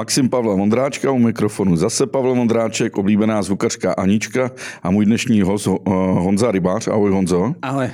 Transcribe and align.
Maxim 0.00 0.28
Pavla 0.28 0.54
Vondráčka 0.54 1.10
u 1.10 1.18
mikrofonu. 1.18 1.76
Zase 1.76 2.06
Pavel 2.06 2.34
Vondráček, 2.34 2.98
oblíbená 2.98 3.42
zvukařka 3.42 3.92
Anička 3.92 4.50
a 4.82 4.90
můj 4.90 5.04
dnešní 5.04 5.42
host 5.42 5.66
uh, 5.66 5.76
Honza 5.94 6.50
Rybář. 6.50 6.88
Ahoj 6.88 7.10
Honzo. 7.10 7.54
Ahoj. 7.62 7.90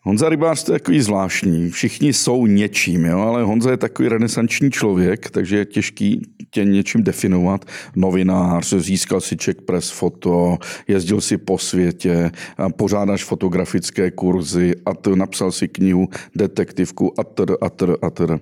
Honza 0.00 0.28
Rybář 0.28 0.64
to 0.64 0.72
je 0.72 0.78
takový 0.78 1.00
zvláštní. 1.00 1.70
Všichni 1.70 2.12
jsou 2.12 2.46
něčím, 2.46 3.04
jo? 3.04 3.18
ale 3.18 3.42
Honza 3.42 3.70
je 3.70 3.76
takový 3.76 4.08
renesanční 4.08 4.70
člověk, 4.70 5.30
takže 5.30 5.56
je 5.56 5.64
těžký 5.64 6.22
tě 6.50 6.64
něčím 6.64 7.02
definovat. 7.02 7.64
Novinář, 7.96 8.74
získal 8.74 9.20
si 9.20 9.36
Czech 9.36 9.56
Press 9.62 9.90
foto, 9.90 10.58
jezdil 10.88 11.20
si 11.20 11.38
po 11.38 11.58
světě, 11.58 12.30
pořádáš 12.76 13.24
fotografické 13.24 14.10
kurzy 14.10 14.74
a 14.86 14.94
to 14.94 15.16
napsal 15.16 15.52
si 15.52 15.68
knihu, 15.68 16.08
detektivku 16.34 17.20
a 17.20 17.24
tr, 17.24 17.54
a 17.60 17.70
tr, 17.70 17.96
a 18.02 18.10
tr. 18.10 18.38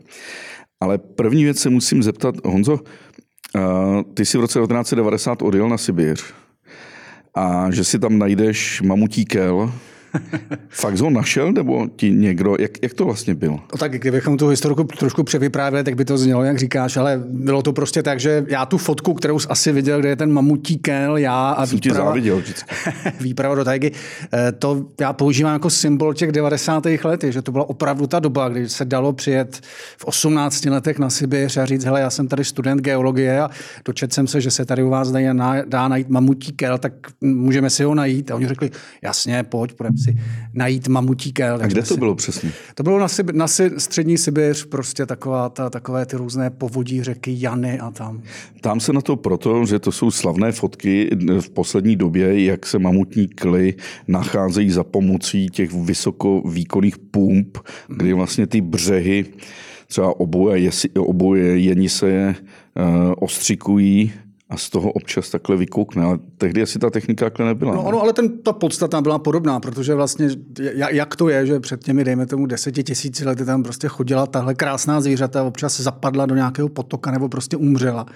Ale 0.80 0.98
první 0.98 1.45
věc 1.45 1.59
se 1.59 1.70
musím 1.70 2.02
zeptat, 2.02 2.34
Honzo, 2.45 2.80
ty 4.15 4.24
jsi 4.24 4.38
v 4.38 4.41
roce 4.41 4.59
1990 4.59 5.42
odjel 5.42 5.69
na 5.69 5.78
Sibíř 5.78 6.34
a 7.34 7.70
že 7.70 7.84
si 7.84 7.98
tam 7.98 8.19
najdeš 8.19 8.82
mamutí 8.82 9.24
kel, 9.24 9.73
Fakt 10.68 11.00
ho 11.00 11.10
našel, 11.10 11.52
nebo 11.52 11.88
ti 11.96 12.10
někdo, 12.10 12.56
jak, 12.59 12.70
jak 12.82 12.95
to 12.95 13.04
vlastně 13.04 13.34
bylo? 13.34 13.60
No 13.73 13.78
tak 13.78 13.92
kdybychom 13.92 14.37
tu 14.37 14.48
historiku 14.48 14.84
trošku 14.84 15.23
převyprávěli, 15.23 15.84
tak 15.84 15.95
by 15.95 16.04
to 16.04 16.18
znělo, 16.18 16.45
jak 16.45 16.59
říkáš, 16.59 16.96
ale 16.96 17.23
bylo 17.28 17.62
to 17.62 17.73
prostě 17.73 18.02
tak, 18.02 18.20
že 18.20 18.46
já 18.48 18.66
tu 18.66 18.78
fotku, 18.78 19.14
kterou 19.14 19.38
jsi 19.38 19.48
asi 19.48 19.73
viděl, 19.73 20.00
kde 20.00 20.09
je 20.09 20.16
ten 20.16 20.32
mamutí 20.32 20.78
kel, 20.78 21.16
já 21.16 21.50
a 21.50 21.66
Jsem 21.66 21.77
výprava, 21.77 22.00
ti 22.00 22.04
záviděl 22.04 22.42
výprava 23.20 23.54
do 23.54 23.64
tajky, 23.64 23.92
eh, 24.32 24.52
to 24.52 24.87
já 25.00 25.12
používám 25.12 25.52
jako 25.52 25.70
symbol 25.70 26.15
těch 26.15 26.32
90. 26.32 26.84
let, 27.04 27.24
že 27.28 27.42
to 27.42 27.52
byla 27.52 27.68
opravdu 27.68 28.06
ta 28.06 28.18
doba, 28.18 28.48
kdy 28.48 28.68
se 28.68 28.84
dalo 28.84 29.12
přijet 29.12 29.60
v 29.98 30.04
18 30.04 30.65
letech 30.65 30.98
na 30.98 31.10
Sibiř 31.10 31.57
a 31.57 31.66
říct, 31.66 31.85
hele, 31.85 32.01
já 32.01 32.10
jsem 32.10 32.29
tady 32.29 32.45
student 32.45 32.80
geologie 32.80 33.40
a 33.40 33.51
dočet 33.85 34.12
jsem 34.12 34.26
se, 34.26 34.40
že 34.40 34.51
se 34.51 34.65
tady 34.65 34.82
u 34.82 34.88
vás 34.88 35.12
dá, 35.12 35.20
dá 35.66 35.88
najít 35.88 36.09
mamutí 36.09 36.52
kel, 36.52 36.79
tak 36.79 36.92
můžeme 37.20 37.70
si 37.70 37.85
ho 37.85 37.95
najít. 37.95 38.30
A 38.30 38.35
oni 38.35 38.48
řekli, 38.48 38.70
jasně, 39.02 39.42
pojď, 39.42 39.73
půjdeme 39.73 39.98
si 40.05 40.16
najít 40.55 40.88
mamutí 40.88 41.33
kel. 41.33 41.59
A 41.63 41.66
kde 41.66 41.83
to 41.83 41.97
bylo 41.97 42.15
přesně? 42.15 42.52
To 42.74 42.83
bylo 42.83 42.99
na, 42.99 43.07
Sib- 43.07 43.35
na 43.35 43.49
si- 43.49 43.71
střední 43.79 44.19
Sibiř, 44.19 44.65
prostě 44.65 45.07
taková 45.07 45.49
ta, 45.49 45.71
takové 45.71 46.07
ty 46.07 46.16
různé 46.16 46.51
povodí 46.51 47.02
řeky 47.02 47.37
Jany 47.38 47.79
a 47.80 47.91
tam. 47.91 48.23
Tam 48.60 48.80
se 48.80 48.93
na 48.93 49.01
to 49.01 49.16
proto, 49.16 49.66
že 49.66 49.79
to 49.79 49.93
jsou 49.93 50.10
slavné 50.10 50.52
fotky 50.52 51.10
v 51.41 51.51
poslední 51.51 51.97
době, 51.97 52.45
jak 52.45 52.66
se 52.66 52.79
mamutní 52.79 53.29
kly 53.29 53.75
nacházejí 54.09 54.71
za 54.71 54.85
pomocí 54.85 55.47
těch 55.49 55.73
vysokovýkonných 55.73 56.99
pump, 56.99 57.59
kdy 57.88 58.13
vlastně 58.13 58.47
ty 58.47 58.60
břehy 58.60 59.25
třeba 59.87 60.21
oboje, 60.21 60.60
jesi, 60.60 60.91
oboje 60.91 61.59
jenise 61.59 62.35
uh, 62.77 63.13
ostřikují 63.16 64.12
a 64.55 64.56
z 64.56 64.71
toho 64.71 64.93
občas 64.93 65.31
takhle 65.31 65.56
vykoukne. 65.56 66.05
Ale 66.05 66.19
tehdy 66.38 66.62
asi 66.62 66.78
ta 66.78 66.91
technika 66.91 67.27
takhle 67.27 67.47
nebyla. 67.47 67.75
No, 67.75 67.83
ono, 67.83 68.03
ale 68.03 68.12
ten, 68.12 68.38
ta 68.38 68.53
podstata 68.53 69.00
byla 69.00 69.19
podobná, 69.19 69.60
protože 69.60 69.94
vlastně, 69.94 70.28
jak 70.91 71.16
to 71.16 71.28
je, 71.28 71.47
že 71.47 71.60
před 71.60 71.84
těmi, 71.84 72.05
dejme 72.05 72.27
tomu, 72.27 72.47
deseti 72.47 72.82
tisíci 72.82 73.25
lety 73.25 73.44
tam 73.44 73.62
prostě 73.62 73.88
chodila 73.88 74.27
tahle 74.27 74.55
krásná 74.55 75.00
zvířata, 75.00 75.43
občas 75.43 75.81
zapadla 75.81 76.27
do 76.27 76.34
nějakého 76.34 76.69
potoka 76.69 77.10
nebo 77.10 77.28
prostě 77.28 77.56
umřela 77.56 78.06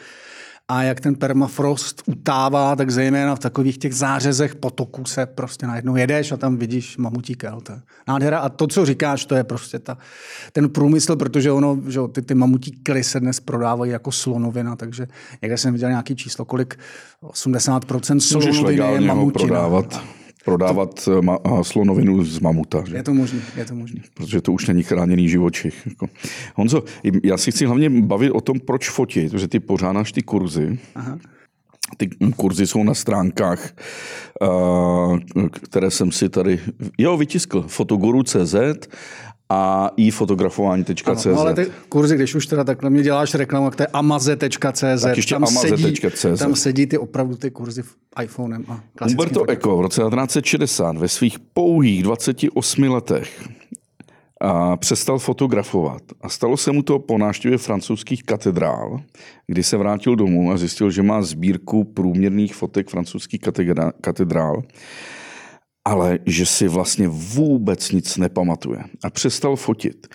a 0.70 0.82
jak 0.82 1.00
ten 1.00 1.14
permafrost 1.14 2.02
utává, 2.06 2.76
tak 2.76 2.90
zejména 2.90 3.34
v 3.34 3.38
takových 3.38 3.78
těch 3.78 3.94
zářezech 3.94 4.54
potoků 4.54 5.04
se 5.04 5.26
prostě 5.26 5.66
najednou 5.66 5.96
jedeš 5.96 6.32
a 6.32 6.36
tam 6.36 6.56
vidíš 6.56 6.96
mamutí 6.96 7.34
kel. 7.34 7.60
To 7.60 7.72
je 7.72 7.80
nádhera. 8.08 8.38
A 8.38 8.48
to, 8.48 8.66
co 8.66 8.86
říkáš, 8.86 9.24
to 9.24 9.34
je 9.34 9.44
prostě 9.44 9.78
ta, 9.78 9.98
ten 10.52 10.68
průmysl, 10.68 11.16
protože 11.16 11.52
ono, 11.52 11.78
že 11.88 12.00
ty, 12.12 12.22
ty 12.22 12.34
mamutí 12.34 12.70
kely 12.70 13.04
se 13.04 13.20
dnes 13.20 13.40
prodávají 13.40 13.92
jako 13.92 14.12
slonovina, 14.12 14.76
takže 14.76 15.06
někde 15.42 15.58
jsem 15.58 15.72
viděl 15.72 15.88
nějaký 15.88 16.16
číslo, 16.16 16.44
kolik 16.44 16.78
80% 17.22 18.18
slonoviny 18.18 18.76
je 18.76 19.00
mamutina. 19.00 19.46
prodávat 19.46 20.17
prodávat 20.48 21.04
to... 21.04 21.22
ma- 21.22 21.62
slonovinu 21.62 22.24
z 22.24 22.38
mamuta. 22.38 22.84
Že? 22.86 22.96
Je 22.96 23.02
to 23.02 23.14
možné, 23.14 23.40
je 23.56 23.64
to 23.64 23.74
možné. 23.74 24.00
Protože 24.14 24.40
to 24.40 24.52
už 24.52 24.66
není 24.66 24.82
chráněný 24.82 25.28
živočich. 25.28 25.86
Jako. 25.86 26.06
Honzo, 26.54 26.84
já 27.24 27.36
si 27.36 27.50
chci 27.50 27.66
hlavně 27.66 27.90
bavit 27.90 28.30
o 28.30 28.40
tom, 28.40 28.60
proč 28.60 28.90
fotit, 28.90 29.30
protože 29.30 29.48
ty 29.48 29.60
pořádáš 29.60 30.12
ty 30.12 30.22
kurzy. 30.22 30.78
Aha. 30.94 31.18
Ty 31.96 32.08
kurzy 32.36 32.66
jsou 32.66 32.84
na 32.84 32.94
stránkách, 32.94 33.74
které 35.50 35.90
jsem 35.90 36.12
si 36.12 36.28
tady, 36.28 36.60
jo, 36.98 37.16
vytiskl, 37.16 37.64
fotoguru.cz 37.68 38.54
a 39.50 39.90
ifotografování.cz. 39.96 41.24
No, 41.24 41.40
ale 41.40 41.54
ty 41.54 41.66
kurzy, 41.88 42.16
když 42.16 42.34
už 42.34 42.46
teda 42.46 42.64
takhle 42.64 42.90
mě 42.90 43.02
děláš 43.02 43.34
reklamu, 43.34 43.70
tak 43.70 43.76
to 43.76 43.82
je 43.82 43.86
amaze.cz. 43.86 45.02
Tak 45.02 45.16
ještě 45.16 45.34
tam, 45.34 45.46
sedí, 45.46 45.94
tam 46.38 46.54
sedí 46.54 46.86
ty 46.86 46.98
opravdu 46.98 47.36
ty 47.36 47.50
kurzy 47.50 47.82
iPhonem. 48.22 48.64
A 48.68 48.80
Umberto 49.06 49.40
fotem. 49.40 49.56
Eco 49.56 49.76
v 49.76 49.80
roce 49.80 50.00
1960 50.00 50.96
ve 50.96 51.08
svých 51.08 51.38
pouhých 51.38 52.02
28 52.02 52.82
letech 52.82 53.48
a 54.40 54.76
přestal 54.76 55.18
fotografovat. 55.18 56.02
A 56.20 56.28
stalo 56.28 56.56
se 56.56 56.72
mu 56.72 56.82
to 56.82 56.98
po 56.98 57.18
návštěvě 57.18 57.58
francouzských 57.58 58.22
katedrál, 58.22 59.00
kdy 59.46 59.62
se 59.62 59.76
vrátil 59.76 60.16
domů 60.16 60.52
a 60.52 60.56
zjistil, 60.56 60.90
že 60.90 61.02
má 61.02 61.22
sbírku 61.22 61.84
průměrných 61.84 62.54
fotek 62.54 62.88
francouzských 62.90 63.40
katedrál 64.00 64.62
ale 65.84 66.18
že 66.26 66.46
si 66.46 66.68
vlastně 66.68 67.08
vůbec 67.08 67.92
nic 67.92 68.16
nepamatuje. 68.16 68.84
A 69.04 69.10
přestal 69.10 69.56
fotit. 69.56 70.06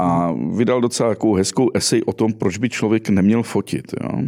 A 0.00 0.32
vydal 0.52 0.80
docela 0.80 1.08
takovou 1.08 1.34
hezkou 1.34 1.70
esej 1.74 2.02
o 2.06 2.12
tom, 2.12 2.32
proč 2.32 2.58
by 2.58 2.68
člověk 2.68 3.08
neměl 3.08 3.42
fotit. 3.42 3.94
Jo? 4.02 4.22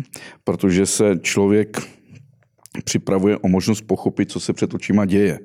Protože 0.44 0.86
se 0.86 1.18
člověk 1.22 1.80
připravuje 2.84 3.36
o 3.38 3.48
možnost 3.48 3.80
pochopit, 3.80 4.30
co 4.30 4.40
se 4.40 4.52
před 4.52 4.74
očima 4.74 5.04
děje. 5.04 5.38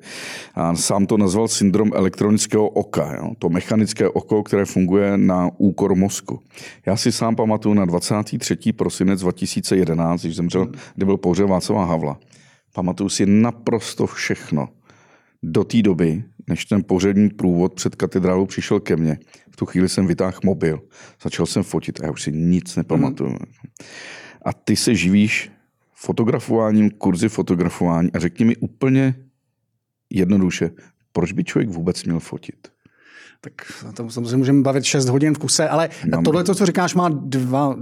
A 0.55 0.75
sám 0.75 1.05
to 1.05 1.17
nazval 1.17 1.47
syndrom 1.47 1.91
elektronického 1.93 2.69
oka. 2.69 3.15
Jo? 3.15 3.31
To 3.39 3.49
mechanické 3.49 4.09
oko, 4.09 4.43
které 4.43 4.65
funguje 4.65 5.17
na 5.17 5.49
úkor 5.57 5.95
mozku. 5.95 6.39
Já 6.85 6.97
si 6.97 7.11
sám 7.11 7.35
pamatuju 7.35 7.75
na 7.75 7.85
23. 7.85 8.73
prosinec 8.73 9.19
2011, 9.19 10.21
když 10.21 10.35
zemřel, 10.35 10.67
kdy 10.95 11.05
byl 11.05 11.17
pohřeb 11.17 11.49
Václava 11.49 11.85
Havla. 11.85 12.19
Pamatuju 12.73 13.09
si 13.09 13.25
naprosto 13.25 14.07
všechno 14.07 14.69
do 15.51 15.63
té 15.63 15.81
doby, 15.81 16.23
než 16.49 16.65
ten 16.65 16.83
pořadní 16.83 17.29
průvod 17.29 17.73
před 17.73 17.95
katedrálou 17.95 18.45
přišel 18.45 18.79
ke 18.79 18.95
mně, 18.95 19.19
v 19.51 19.55
tu 19.55 19.65
chvíli 19.65 19.89
jsem 19.89 20.07
vytáhl 20.07 20.39
mobil, 20.43 20.81
začal 21.23 21.45
jsem 21.45 21.63
fotit 21.63 21.99
a 21.99 22.05
já 22.05 22.11
už 22.11 22.21
si 22.21 22.31
nic 22.31 22.75
nepamatuju. 22.75 23.29
Mm. 23.29 23.37
A 24.45 24.53
ty 24.53 24.75
se 24.75 24.95
živíš 24.95 25.51
fotografováním, 25.93 26.89
kurzy 26.89 27.29
fotografování 27.29 28.11
a 28.13 28.19
řekni 28.19 28.45
mi 28.45 28.55
úplně 28.55 29.15
jednoduše, 30.09 30.71
proč 31.11 31.31
by 31.31 31.43
člověk 31.43 31.69
vůbec 31.69 32.03
měl 32.03 32.19
fotit? 32.19 32.74
Tak 33.41 33.53
to 33.93 34.09
samozřejmě 34.09 34.37
můžeme 34.37 34.61
bavit 34.61 34.83
6 34.83 35.09
hodin 35.09 35.33
v 35.33 35.37
kuse, 35.37 35.69
ale 35.69 35.89
no. 36.05 36.21
tohle, 36.21 36.43
to, 36.43 36.55
co 36.55 36.65
říkáš, 36.65 36.95
má 36.95 37.09
dva, 37.09 37.75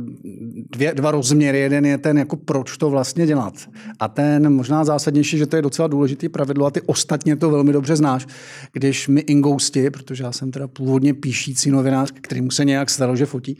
dvě, 0.71 0.93
dva 0.93 1.11
rozměry. 1.11 1.59
Jeden 1.59 1.85
je 1.85 1.97
ten, 1.97 2.17
jako 2.17 2.35
proč 2.35 2.77
to 2.77 2.89
vlastně 2.89 3.25
dělat. 3.25 3.53
A 3.99 4.07
ten 4.07 4.53
možná 4.53 4.85
zásadnější, 4.85 5.37
že 5.37 5.45
to 5.45 5.55
je 5.55 5.61
docela 5.61 5.87
důležitý 5.87 6.29
pravidlo 6.29 6.65
a 6.65 6.71
ty 6.71 6.81
ostatně 6.81 7.35
to 7.35 7.49
velmi 7.49 7.73
dobře 7.73 7.95
znáš. 7.95 8.27
Když 8.73 9.07
my 9.07 9.21
ingousti, 9.21 9.89
protože 9.89 10.23
já 10.23 10.31
jsem 10.31 10.51
teda 10.51 10.67
původně 10.67 11.13
píšící 11.13 11.71
novinář, 11.71 12.11
který 12.21 12.41
mu 12.41 12.51
se 12.51 12.65
nějak 12.65 12.89
stalo, 12.89 13.15
že 13.15 13.25
fotí, 13.25 13.57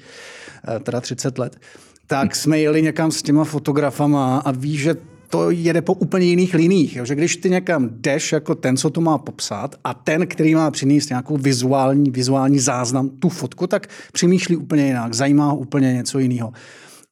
eh, 0.76 0.80
teda 0.80 1.02
30 1.02 1.38
let, 1.38 1.58
tak 2.08 2.36
jsme 2.36 2.60
jeli 2.60 2.82
někam 2.82 3.12
s 3.12 3.22
těma 3.22 3.44
fotografama 3.44 4.38
a 4.38 4.52
víš, 4.52 4.82
že 4.82 4.96
to 5.34 5.52
jede 5.52 5.82
po 5.82 5.94
úplně 5.94 6.26
jiných 6.26 6.54
liních. 6.54 6.96
Jo? 6.96 7.06
Že 7.06 7.16
když 7.16 7.38
ty 7.38 7.50
někam 7.50 7.90
jdeš 7.92 8.32
jako 8.32 8.56
ten, 8.56 8.78
co 8.78 8.90
to 8.90 9.02
má 9.02 9.18
popsat 9.18 9.76
a 9.84 9.94
ten, 9.94 10.28
který 10.28 10.56
má 10.56 10.72
přinést 10.72 11.10
nějakou 11.10 11.38
vizuální, 11.38 12.12
vizuální 12.12 12.60
záznam, 12.60 13.10
tu 13.10 13.30
fotku, 13.30 13.68
tak 13.68 13.88
přemýšlí 14.12 14.56
úplně 14.56 14.88
jinak, 14.88 15.14
zajímá 15.14 15.50
ho 15.50 15.58
úplně 15.58 15.94
něco 15.94 16.20
jiného. 16.20 16.54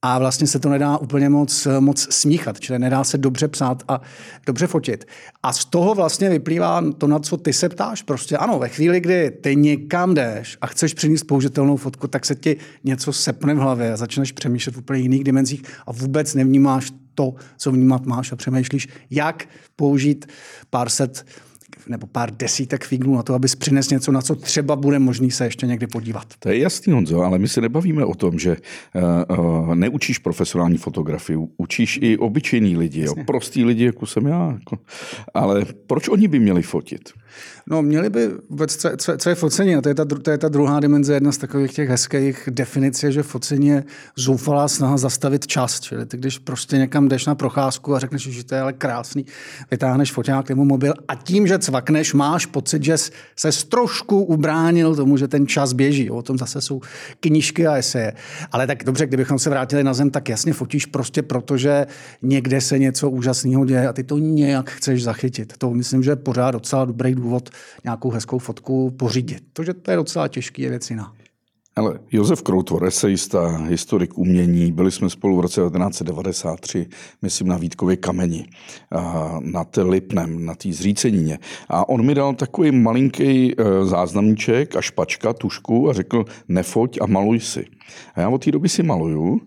A 0.02 0.20
vlastně 0.20 0.48
se 0.48 0.60
to 0.60 0.70
nedá 0.70 0.98
úplně 0.98 1.30
moc, 1.30 1.68
moc 1.80 2.08
smíchat, 2.10 2.60
čili 2.60 2.80
nedá 2.80 3.04
se 3.04 3.18
dobře 3.18 3.48
psát 3.48 3.84
a 3.88 4.02
dobře 4.46 4.68
fotit. 4.68 5.06
A 5.44 5.54
z 5.54 5.66
toho 5.66 5.96
vlastně 5.96 6.30
vyplývá 6.30 6.84
to, 6.98 7.08
na 7.08 7.20
co 7.20 7.38
ty 7.38 7.54
se 7.54 7.70
ptáš. 7.70 8.02
Prostě 8.02 8.38
ano, 8.38 8.60
ve 8.60 8.70
chvíli, 8.70 9.00
kdy 9.00 9.32
ty 9.32 9.56
někam 9.56 10.14
jdeš 10.14 10.58
a 10.62 10.68
chceš 10.68 10.94
přinést 10.94 11.24
použitelnou 11.24 11.78
fotku, 11.78 12.08
tak 12.08 12.26
se 12.26 12.36
ti 12.36 12.58
něco 12.84 13.14
sepne 13.14 13.54
v 13.54 13.58
hlavě 13.58 13.94
a 13.94 13.98
začneš 13.98 14.32
přemýšlet 14.32 14.76
v 14.76 14.80
úplně 14.80 15.00
jiných 15.00 15.24
dimenzích 15.24 15.64
a 15.88 15.92
vůbec 15.92 16.36
nevnímáš 16.36 16.92
to, 17.16 17.34
co 17.58 17.72
vnímat 17.72 18.06
máš 18.06 18.32
a 18.32 18.36
přemýšlíš, 18.36 18.88
jak 19.10 19.48
použít 19.76 20.26
pár 20.70 20.90
set 20.90 21.26
nebo 21.88 22.08
pár 22.08 22.32
desítek 22.32 22.86
fíglů 22.86 23.16
na 23.16 23.24
to, 23.24 23.34
abys 23.34 23.56
přines 23.56 23.90
něco, 23.90 24.12
na 24.12 24.22
co 24.22 24.36
třeba 24.36 24.76
bude 24.76 25.00
možný 25.00 25.32
se 25.32 25.46
ještě 25.46 25.68
někdy 25.68 25.88
podívat. 25.88 26.28
To 26.40 26.50
je 26.50 26.60
jasný, 26.60 26.94
Honzo, 26.94 27.22
ale 27.22 27.40
my 27.40 27.48
se 27.48 27.62
nebavíme 27.62 28.06
o 28.06 28.16
tom, 28.16 28.40
že 28.40 28.58
uh, 29.40 29.76
neučíš 29.76 30.18
profesionální 30.18 30.78
fotografii, 30.78 31.38
učíš 31.58 32.00
i 32.02 32.18
obyčejní 32.18 32.78
lidi, 32.78 33.02
jo, 33.02 33.14
prostý 33.26 33.66
lidi, 33.66 33.86
jako 33.86 34.06
jsem 34.06 34.26
já. 34.26 34.52
Jako. 34.52 34.78
Ale 35.34 35.66
proč 35.88 36.08
oni 36.10 36.28
by 36.28 36.40
měli 36.40 36.62
fotit? 36.62 37.10
No, 37.72 37.82
měli 37.82 38.10
by 38.10 38.32
vůbec, 38.50 38.76
co, 38.76 38.90
co, 38.98 39.18
co 39.18 39.30
je 39.30 39.36
focení, 39.36 39.76
a 39.76 39.82
to 39.82 39.90
je, 39.90 39.96
ta, 39.96 40.06
to 40.06 40.32
je 40.32 40.38
ta 40.38 40.50
druhá 40.50 40.80
dimenze, 40.80 41.14
jedna 41.14 41.32
z 41.32 41.38
takových 41.38 41.74
těch 41.74 41.90
hezkých 41.90 42.50
definic, 42.52 43.04
je, 43.04 43.12
že 43.12 43.24
focení 43.24 43.68
je 43.68 43.84
zoufalá 44.16 44.68
snaha 44.68 44.98
zastavit 44.98 45.48
čas. 45.48 45.80
Čili 45.80 46.06
ty, 46.06 46.18
když 46.18 46.38
prostě 46.38 46.78
někam 46.78 47.08
jdeš 47.08 47.26
na 47.26 47.36
procházku 47.36 47.96
a 47.96 48.00
řekneš, 48.00 48.22
že 48.22 48.44
to 48.44 48.56
je 48.56 48.62
ale 48.62 48.74
krásný, 48.74 49.26
vytáhneš 49.72 50.12
foťák 50.12 50.50
nebo 50.50 50.66
mobil 50.66 50.94
a 51.08 51.16
tím, 51.16 51.48
že 51.48 51.60
cvakneš, 51.60 52.14
máš 52.14 52.46
pocit, 52.46 52.84
že 52.84 52.98
se 53.36 53.66
trošku 53.70 54.24
ubránil 54.24 54.96
tomu, 54.96 55.18
že 55.18 55.28
ten 55.28 55.48
čas 55.48 55.74
běží. 55.74 56.10
O 56.10 56.22
tom 56.22 56.38
zase 56.38 56.62
jsou 56.62 56.82
knížky 57.20 57.68
a 57.68 57.76
eseje. 57.76 58.14
Ale 58.52 58.68
tak 58.68 58.84
dobře, 58.84 59.06
kdybychom 59.08 59.40
se 59.40 59.50
vrátili 59.50 59.84
na 59.84 59.94
zem, 59.94 60.10
tak 60.10 60.30
jasně 60.30 60.54
fotíš 60.54 60.86
prostě 60.86 61.22
proto, 61.22 61.58
že 61.58 61.88
někde 62.22 62.62
se 62.62 62.80
něco 62.80 63.10
úžasného 63.10 63.66
děje 63.66 63.88
a 63.88 63.94
ty 63.94 64.04
to 64.04 64.18
nějak 64.18 64.70
chceš 64.70 65.04
zachytit. 65.04 65.54
To 65.58 65.72
myslím, 65.72 66.04
že 66.04 66.12
je 66.12 66.16
pořád 66.16 66.52
docela 66.52 66.86
dobrý 66.86 67.16
důvod 67.16 67.50
nějakou 67.84 68.12
hezkou 68.12 68.40
fotku 68.40 68.92
pořídit. 68.92 69.44
Takže 69.54 69.74
to 69.74 69.92
je 69.92 69.98
docela 69.98 70.28
těžký, 70.28 70.62
je 70.62 70.70
věc 70.70 70.90
jiná. 70.90 71.14
Ale 71.76 72.00
Josef 72.12 72.42
Kroutvor, 72.42 72.86
esejista, 72.86 73.58
historik 73.58 74.18
umění, 74.18 74.72
byli 74.72 74.92
jsme 74.92 75.10
spolu 75.10 75.38
v 75.38 75.40
roce 75.40 75.62
1993, 75.62 76.88
myslím 77.22 77.48
na 77.48 77.58
Vítkově 77.58 77.98
kameni, 77.98 78.48
nad 79.40 79.78
Lipnem, 79.78 80.46
na 80.46 80.56
té 80.56 80.72
zřícenině. 80.72 81.40
A 81.70 81.90
on 81.90 82.06
mi 82.06 82.16
dal 82.16 82.34
takový 82.34 82.72
malinký 82.72 83.56
e, 83.58 83.86
záznamníček 83.86 84.76
a 84.76 84.82
špačka, 84.82 85.34
tušku 85.34 85.90
a 85.90 85.94
řekl, 85.94 86.26
nefoť 86.48 86.98
a 87.02 87.06
maluj 87.06 87.40
si. 87.40 87.66
A 88.16 88.22
já 88.22 88.30
od 88.30 88.46
té 88.46 88.52
doby 88.52 88.70
si 88.70 88.84
maluju, 88.84 89.42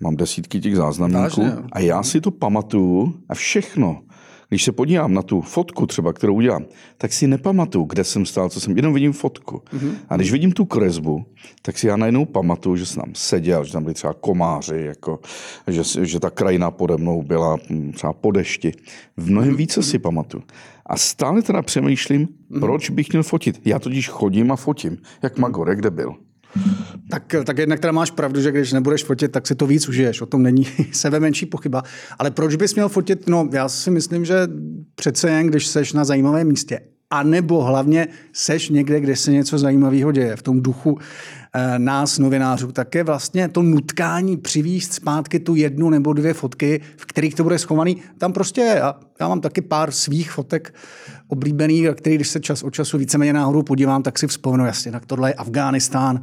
mám 0.00 0.16
desítky 0.16 0.60
těch 0.60 0.76
záznamníků 0.76 1.42
a 1.72 1.80
já 1.80 2.02
si 2.02 2.20
to 2.20 2.30
pamatuju 2.30 3.14
a 3.28 3.34
všechno 3.34 4.02
když 4.50 4.64
se 4.64 4.72
podívám 4.72 5.14
na 5.14 5.22
tu 5.22 5.40
fotku 5.40 5.86
třeba, 5.86 6.12
kterou 6.12 6.34
udělám, 6.34 6.64
tak 6.98 7.12
si 7.12 7.26
nepamatuju, 7.26 7.84
kde 7.84 8.04
jsem 8.04 8.26
stál, 8.26 8.48
co 8.48 8.60
jsem, 8.60 8.76
jenom 8.76 8.94
vidím 8.94 9.12
fotku. 9.12 9.62
Mm-hmm. 9.72 9.92
A 10.08 10.16
když 10.16 10.32
vidím 10.32 10.52
tu 10.52 10.64
kresbu, 10.64 11.26
tak 11.62 11.78
si 11.78 11.86
já 11.86 11.96
najednou 11.96 12.24
pamatuju, 12.24 12.76
že 12.76 12.86
jsem 12.86 13.02
tam 13.02 13.12
seděl, 13.14 13.64
že 13.64 13.72
tam 13.72 13.82
byli 13.82 13.94
třeba 13.94 14.12
komáři, 14.12 14.82
jako, 14.86 15.20
že, 15.66 16.06
že 16.06 16.20
ta 16.20 16.30
krajina 16.30 16.70
pode 16.70 16.96
mnou 16.96 17.22
byla 17.22 17.58
hm, 17.70 17.92
třeba 17.92 18.12
po 18.12 18.30
dešti. 18.30 18.72
V 19.16 19.30
mnohem 19.30 19.56
více 19.56 19.82
si 19.82 19.98
pamatuju. 19.98 20.42
A 20.86 20.96
stále 20.96 21.42
teda 21.42 21.62
přemýšlím, 21.62 22.26
mm-hmm. 22.26 22.60
proč 22.60 22.90
bych 22.90 23.08
měl 23.12 23.22
fotit. 23.22 23.60
Já 23.64 23.78
totiž 23.78 24.08
chodím 24.08 24.52
a 24.52 24.56
fotím, 24.56 24.98
jak 25.22 25.38
Magor, 25.38 25.74
kde 25.74 25.90
byl. 25.90 26.14
Tak, 27.10 27.34
tak 27.44 27.58
jednak 27.58 27.80
teda 27.80 27.92
máš 27.92 28.10
pravdu, 28.10 28.40
že 28.40 28.50
když 28.50 28.72
nebudeš 28.72 29.04
fotit, 29.04 29.32
tak 29.32 29.46
si 29.46 29.54
to 29.54 29.66
víc 29.66 29.88
užiješ. 29.88 30.20
O 30.20 30.26
tom 30.26 30.42
není 30.42 30.66
sebe 30.92 31.20
menší 31.20 31.46
pochyba. 31.46 31.82
Ale 32.18 32.30
proč 32.30 32.56
bys 32.56 32.74
měl 32.74 32.88
fotit? 32.88 33.28
No, 33.28 33.48
já 33.52 33.68
si 33.68 33.90
myslím, 33.90 34.24
že 34.24 34.48
přece 34.94 35.30
jen, 35.30 35.46
když 35.46 35.66
seš 35.66 35.92
na 35.92 36.04
zajímavém 36.04 36.48
místě, 36.48 36.80
a 37.10 37.22
nebo 37.22 37.62
hlavně 37.62 38.08
seš 38.32 38.68
někde, 38.68 39.00
kde 39.00 39.16
se 39.16 39.32
něco 39.32 39.58
zajímavého 39.58 40.12
děje, 40.12 40.36
v 40.36 40.42
tom 40.42 40.62
duchu 40.62 40.98
e, 41.52 41.78
nás, 41.78 42.18
novinářů, 42.18 42.72
tak 42.72 42.94
je 42.94 43.04
vlastně 43.04 43.48
to 43.48 43.62
nutkání 43.62 44.36
přivízt 44.36 44.92
zpátky 44.92 45.40
tu 45.40 45.54
jednu 45.54 45.90
nebo 45.90 46.12
dvě 46.12 46.34
fotky, 46.34 46.80
v 46.96 47.06
kterých 47.06 47.34
to 47.34 47.42
bude 47.42 47.58
schovaný, 47.58 47.96
tam 48.18 48.32
prostě. 48.32 48.80
A 48.80 48.94
já 49.20 49.28
mám 49.28 49.40
taky 49.40 49.60
pár 49.60 49.90
svých 49.90 50.30
fotek 50.30 50.74
oblíbených, 51.28 51.88
který 51.94 52.14
když 52.14 52.28
se 52.28 52.40
čas 52.40 52.62
od 52.62 52.74
času 52.74 52.98
víceméně 52.98 53.32
náhodou 53.32 53.62
podívám, 53.62 54.02
tak 54.02 54.18
si 54.18 54.26
vzpomenu, 54.26 54.66
jasně, 54.66 54.92
tak 54.92 55.06
tohle 55.06 55.30
je 55.30 55.34
Afghánistán, 55.34 56.20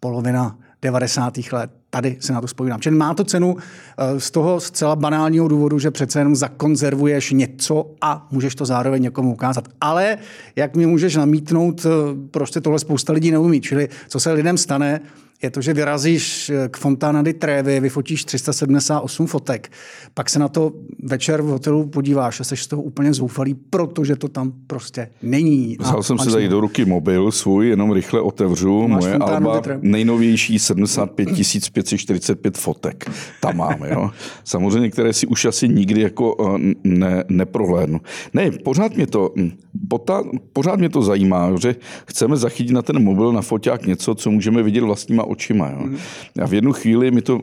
polovina 0.00 0.58
90. 0.82 1.34
let. 1.52 1.70
Tady 1.90 2.16
se 2.20 2.32
na 2.32 2.40
to 2.40 2.46
vzpomínám. 2.46 2.80
Čili 2.80 2.96
má 2.96 3.14
to 3.14 3.24
cenu 3.24 3.56
eh, 3.56 4.20
z 4.20 4.30
toho 4.30 4.60
zcela 4.60 4.96
banálního 4.96 5.48
důvodu, 5.48 5.78
že 5.78 5.90
přece 5.90 6.18
jenom 6.18 6.36
zakonzervuješ 6.36 7.30
něco 7.30 7.90
a 8.00 8.26
můžeš 8.30 8.54
to 8.54 8.66
zároveň 8.66 9.02
někomu 9.02 9.32
ukázat. 9.32 9.68
Ale 9.80 10.18
jak 10.56 10.76
mi 10.76 10.86
můžeš 10.86 11.16
namítnout, 11.16 11.86
prostě 12.30 12.60
tohle 12.60 12.78
spousta 12.78 13.12
lidí 13.12 13.30
neumí. 13.30 13.60
Čili 13.60 13.88
co 14.08 14.20
se 14.20 14.32
lidem 14.32 14.58
stane, 14.58 15.00
je 15.42 15.50
to, 15.50 15.60
že 15.62 15.74
vyrazíš 15.74 16.50
eh, 16.50 16.68
k 16.68 16.76
Fontana 16.76 17.22
di 17.22 17.32
Trevi, 17.34 17.80
vyfotíš 17.80 18.24
378 18.24 19.26
fotek, 19.26 19.70
pak 20.14 20.30
se 20.30 20.38
na 20.38 20.48
to 20.48 20.72
večer 21.02 21.42
v 21.42 21.46
hotelu 21.46 21.86
podíváš 21.86 22.40
a 22.40 22.44
jsi 22.44 22.56
z 22.56 22.66
toho 22.66 22.82
úplně 22.82 23.14
zoufalý, 23.14 23.54
protože 23.54 24.16
to 24.16 24.28
tam 24.28 24.52
prostě 24.66 25.10
není. 25.22 25.76
Vzal 25.80 26.02
jsem 26.02 26.18
si 26.18 26.30
tady 26.30 26.48
do 26.48 26.60
ruky 26.60 26.84
mobil 26.84 27.32
svůj, 27.32 27.68
jenom 27.68 27.92
rychle 27.92 28.20
otevřu, 28.20 28.88
moje 28.88 29.14
alba, 29.14 29.62
nejnovější 29.80 30.58
75 30.58 31.28
545 31.72 32.58
fotek. 32.58 33.10
Tam 33.40 33.56
máme, 33.56 33.90
jo. 33.90 34.10
Samozřejmě, 34.44 34.90
které 34.90 35.12
si 35.12 35.26
už 35.26 35.44
asi 35.44 35.68
nikdy 35.68 36.00
jako 36.00 36.36
eh, 36.40 36.74
ne, 36.84 37.24
neprohlédnu. 37.28 38.00
Ne, 38.34 38.50
pořád 38.50 38.96
mě 38.96 39.06
to, 39.06 39.32
hm, 39.36 39.50
pota, 39.88 40.22
pořád 40.52 40.78
mě 40.78 40.88
to 40.88 41.02
zajímá, 41.02 41.50
že 41.60 41.76
chceme 42.06 42.36
zachytit 42.36 42.74
na 42.74 42.82
ten 42.82 43.04
mobil, 43.04 43.32
na 43.32 43.42
foťák 43.42 43.86
něco, 43.86 44.14
co 44.14 44.30
můžeme 44.30 44.62
vidět 44.62 44.84
vlastníma 44.84 45.27
očima. 45.28 45.70
Jo. 45.70 45.88
A 46.42 46.46
v 46.46 46.54
jednu 46.54 46.72
chvíli 46.72 47.10
mi 47.10 47.22
to, 47.22 47.40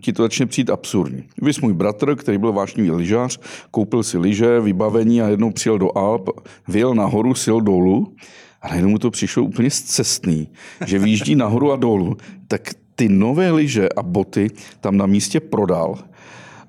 ti 0.00 0.12
to 0.12 0.22
začne 0.22 0.46
přijít 0.46 0.70
absurdní. 0.70 1.24
Vys 1.42 1.60
můj 1.60 1.72
bratr, 1.72 2.16
který 2.16 2.38
byl 2.38 2.52
vášnivý 2.52 2.90
lyžař, 2.90 3.40
koupil 3.70 4.02
si 4.02 4.18
lyže, 4.18 4.60
vybavení 4.60 5.22
a 5.22 5.28
jednou 5.28 5.50
přijel 5.50 5.78
do 5.78 5.98
Alp, 5.98 6.30
vyjel 6.68 6.94
nahoru, 6.94 7.34
sil 7.44 7.58
dolů 7.60 8.14
a 8.62 8.68
najednou 8.68 8.90
mu 8.90 8.98
to 8.98 9.10
přišlo 9.10 9.42
úplně 9.42 9.70
zcestný, 9.70 10.48
že 10.86 10.98
vyjíždí 10.98 11.34
nahoru 11.34 11.72
a 11.72 11.76
dolů. 11.76 12.16
Tak 12.48 12.70
ty 12.94 13.08
nové 13.08 13.50
lyže 13.50 13.88
a 13.96 14.02
boty 14.02 14.50
tam 14.80 14.96
na 14.96 15.06
místě 15.06 15.40
prodal 15.40 15.98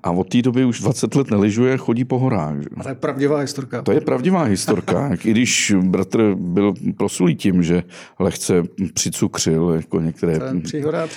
a 0.05 0.11
od 0.11 0.29
té 0.29 0.41
doby 0.41 0.65
už 0.65 0.79
20 0.79 1.15
let 1.15 1.31
neližuje, 1.31 1.77
chodí 1.77 2.05
po 2.05 2.19
horách. 2.19 2.61
Že? 2.61 2.69
A 2.77 2.83
to 2.83 2.89
je 2.89 2.95
pravdivá 2.95 3.39
historka. 3.39 3.81
To 3.81 3.91
je 3.91 4.01
pravdivá 4.01 4.43
historka. 4.43 5.09
I 5.25 5.31
když 5.31 5.73
bratr 5.81 6.35
byl 6.35 6.73
proslulý 6.97 7.35
tím, 7.35 7.63
že 7.63 7.83
lehce 8.19 8.63
přicukřil 8.93 9.69
jako 9.69 10.01
některé... 10.01 10.39
Příhoda 10.63 11.03
a 11.03 11.07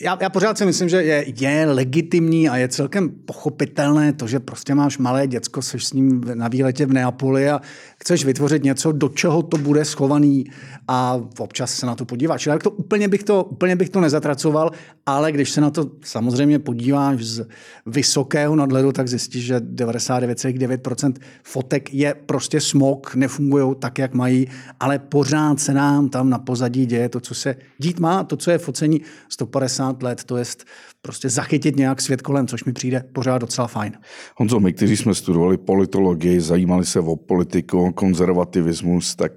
já, 0.00 0.18
já 0.20 0.30
pořád 0.30 0.58
si 0.58 0.66
myslím, 0.66 0.88
že 0.88 1.02
je, 1.02 1.24
je 1.40 1.66
legitimní 1.66 2.48
a 2.48 2.56
je 2.56 2.68
celkem 2.68 3.08
pochopitelné 3.08 4.12
to, 4.12 4.26
že 4.26 4.40
prostě 4.40 4.74
máš 4.74 4.98
malé 4.98 5.26
děcko, 5.26 5.62
jsi 5.62 5.80
s 5.80 5.92
ním 5.92 6.24
na 6.34 6.48
výletě 6.48 6.86
v 6.86 6.92
Neapoli 6.92 7.50
a 7.50 7.60
chceš 8.04 8.24
vytvořit 8.24 8.64
něco, 8.64 8.92
do 8.92 9.08
čeho 9.08 9.42
to 9.42 9.58
bude 9.58 9.84
schovaný 9.84 10.44
a 10.88 11.20
občas 11.38 11.74
se 11.74 11.86
na 11.86 11.94
to 11.94 12.04
podíváš. 12.04 12.46
Já 12.46 12.58
to 12.58 12.70
úplně 12.70 13.08
bych 13.08 13.22
to, 13.22 13.44
úplně 13.44 13.76
bych 13.76 13.88
to 13.88 14.00
nezatracoval, 14.00 14.70
ale 15.06 15.32
když 15.32 15.50
se 15.50 15.60
na 15.60 15.70
to 15.70 15.90
samozřejmě 16.04 16.58
podíváš 16.58 17.24
z 17.24 17.46
vysokého 17.86 18.56
nadhledu, 18.56 18.92
tak 18.92 19.08
zjistíš, 19.08 19.44
že 19.44 19.56
99,9% 19.56 21.14
fotek 21.42 21.94
je 21.94 22.14
prostě 22.26 22.60
smog, 22.60 23.14
nefungují 23.14 23.74
tak, 23.78 23.98
jak 23.98 24.14
mají, 24.14 24.46
ale 24.80 24.98
pořád 24.98 25.60
se 25.60 25.74
nám 25.74 26.08
tam 26.08 26.30
na 26.30 26.38
pozadí 26.38 26.86
děje 26.86 27.08
to, 27.08 27.20
co 27.20 27.34
se 27.34 27.56
dít 27.78 28.00
má, 28.00 28.24
to, 28.24 28.36
co 28.36 28.50
je 28.50 28.58
focení 28.58 29.00
150 29.28 30.02
let, 30.02 30.24
to 30.24 30.36
je 30.36 30.44
prostě 31.04 31.28
zachytit 31.28 31.76
nějak 31.76 32.00
svět 32.00 32.22
kolem, 32.22 32.46
což 32.46 32.64
mi 32.64 32.72
přijde 32.72 33.04
pořád 33.12 33.38
docela 33.38 33.66
fajn. 33.66 33.92
Honzo, 34.36 34.60
my, 34.60 34.72
kteří 34.72 34.96
jsme 34.96 35.14
studovali 35.14 35.56
politologii, 35.56 36.40
zajímali 36.40 36.84
se 36.84 37.00
o 37.00 37.16
politiku, 37.16 37.93
konzervativismus, 37.94 39.16
tak 39.16 39.32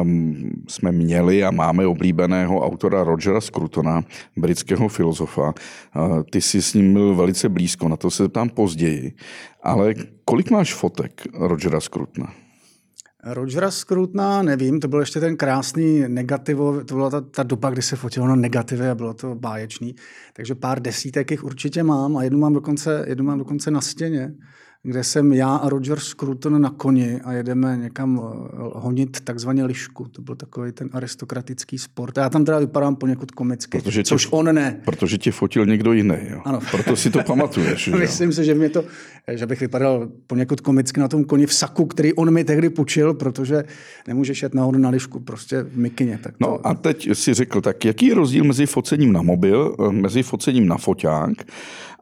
um, 0.00 0.50
jsme 0.68 0.92
měli 0.92 1.44
a 1.44 1.50
máme 1.50 1.86
oblíbeného 1.86 2.60
autora 2.60 3.04
Rogera 3.04 3.40
Scrutona, 3.40 4.04
britského 4.36 4.88
filozofa. 4.88 5.54
Uh, 5.96 6.22
ty 6.30 6.40
jsi 6.40 6.62
s 6.62 6.74
ním 6.74 6.92
byl 6.92 7.14
velice 7.14 7.48
blízko, 7.48 7.88
na 7.88 7.96
to 7.96 8.10
se 8.10 8.28
tam 8.28 8.48
později. 8.48 9.12
Ale 9.62 9.94
kolik 10.24 10.50
máš 10.50 10.74
fotek 10.74 11.22
Rogera 11.34 11.80
Scrutona? 11.80 12.32
Rogera 13.26 13.70
Scrutna, 13.70 14.42
nevím, 14.42 14.80
to 14.80 14.88
byl 14.88 15.00
ještě 15.00 15.20
ten 15.20 15.36
krásný 15.36 16.04
negativo, 16.08 16.84
to 16.84 16.94
byla 16.94 17.10
ta, 17.10 17.20
ta 17.20 17.42
doba, 17.42 17.70
kdy 17.70 17.82
se 17.82 17.96
fotilo 17.96 18.28
na 18.28 18.36
negativy 18.36 18.88
a 18.88 18.94
bylo 18.94 19.14
to 19.14 19.34
báječný. 19.34 19.94
Takže 20.32 20.54
pár 20.54 20.82
desítek 20.82 21.30
jich 21.30 21.44
určitě 21.44 21.82
mám 21.82 22.16
a 22.16 22.22
jednu 22.22 22.38
mám 22.38 22.52
dokonce, 22.52 23.04
jednu 23.08 23.24
mám 23.24 23.38
dokonce 23.38 23.70
na 23.70 23.80
stěně 23.80 24.34
kde 24.86 25.04
jsem 25.04 25.32
já 25.32 25.56
a 25.56 25.68
Roger 25.68 26.00
Scruton 26.00 26.60
na 26.62 26.70
koni 26.70 27.20
a 27.24 27.32
jedeme 27.32 27.76
někam 27.76 28.20
eh, 28.22 28.58
honit 28.58 29.20
takzvaně 29.20 29.64
lišku. 29.64 30.08
To 30.08 30.22
byl 30.22 30.34
takový 30.34 30.72
ten 30.72 30.88
aristokratický 30.92 31.78
sport. 31.78 32.18
A 32.18 32.22
já 32.22 32.30
tam 32.30 32.44
teda 32.44 32.58
vypadám 32.58 32.96
poněkud 32.96 33.30
komicky, 33.30 33.78
protože 33.78 34.02
tě, 34.02 34.08
což 34.08 34.28
on 34.30 34.54
ne. 34.54 34.80
Protože 34.84 35.18
tě 35.18 35.32
fotil 35.32 35.66
někdo 35.66 35.92
jiný. 35.92 36.16
Jo? 36.30 36.40
Ano. 36.44 36.60
Proto 36.70 36.96
si 36.96 37.10
to 37.10 37.22
pamatuješ. 37.22 37.88
Myslím 37.98 38.32
si, 38.32 38.44
že, 38.44 38.54
mě 38.54 38.68
to, 38.68 38.84
že 39.34 39.46
bych 39.46 39.60
vypadal 39.60 40.08
poněkud 40.26 40.60
komicky 40.60 41.00
na 41.00 41.08
tom 41.08 41.24
koni 41.24 41.46
v 41.46 41.54
saku, 41.54 41.86
který 41.86 42.12
on 42.14 42.30
mi 42.30 42.44
tehdy 42.44 42.70
půjčil, 42.70 43.14
protože 43.14 43.64
nemůžeš 44.08 44.42
jet 44.42 44.54
nahoru 44.54 44.78
na 44.78 44.88
lišku, 44.88 45.20
prostě 45.20 45.62
v 45.62 45.78
mikině. 45.78 46.18
Tak 46.22 46.34
no 46.40 46.46
to... 46.46 46.52
No 46.52 46.66
a 46.66 46.74
teď 46.74 47.08
si 47.12 47.34
řekl, 47.34 47.60
tak 47.60 47.84
jaký 47.84 48.06
je 48.06 48.14
rozdíl 48.14 48.44
mezi 48.44 48.66
focením 48.66 49.12
na 49.12 49.22
mobil, 49.22 49.76
eh, 49.88 49.92
mezi 49.92 50.22
focením 50.22 50.66
na 50.68 50.76
foťák 50.76 51.44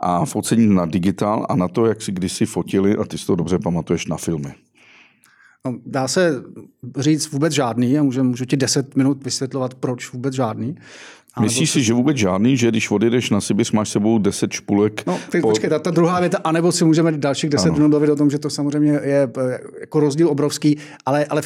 a 0.02 0.24
focení 0.24 0.74
na 0.74 0.86
digitál 0.86 1.46
a 1.48 1.56
na 1.56 1.68
to, 1.68 1.86
jak 1.86 2.02
si 2.02 2.12
kdysi 2.12 2.46
fotili, 2.46 2.96
a 2.96 3.04
ty 3.04 3.18
si 3.18 3.26
to 3.26 3.36
dobře 3.36 3.58
pamatuješ 3.58 4.06
na 4.06 4.16
filmy. 4.16 4.54
No, 5.66 5.78
dá 5.86 6.08
se 6.08 6.42
říct 6.98 7.32
vůbec 7.32 7.52
žádný 7.52 7.98
a 7.98 8.02
můžu, 8.02 8.24
můžu 8.24 8.44
ti 8.44 8.56
10 8.56 8.96
minut 8.96 9.24
vysvětlovat, 9.24 9.74
proč 9.74 10.12
vůbec 10.12 10.34
žádný. 10.34 10.76
Myslíš 11.40 11.70
si, 11.70 11.82
že 11.82 11.94
vůbec 11.94 12.16
žádný, 12.16 12.56
že 12.56 12.68
když 12.68 12.90
odjedeš 12.90 13.30
na 13.30 13.40
Sibiř, 13.40 13.72
máš 13.72 13.88
sebou 13.88 14.18
10 14.18 14.52
špulek? 14.52 15.06
No, 15.06 15.18
teď 15.30 15.42
po... 15.42 15.48
počkej, 15.48 15.70
ta, 15.70 15.78
ta 15.78 15.90
druhá 15.90 16.20
věta, 16.20 16.38
anebo 16.44 16.72
si 16.72 16.84
můžeme 16.84 17.12
dalších 17.12 17.50
10 17.50 17.66
ano. 17.66 17.74
minut 17.74 17.88
bavit 17.88 18.10
o 18.10 18.16
tom, 18.16 18.30
že 18.30 18.38
to 18.38 18.50
samozřejmě 18.50 18.90
je 18.90 19.30
eh, 19.38 19.60
jako 19.80 20.00
rozdíl 20.00 20.28
obrovský, 20.28 20.78
ale, 21.06 21.24
ale 21.24 21.42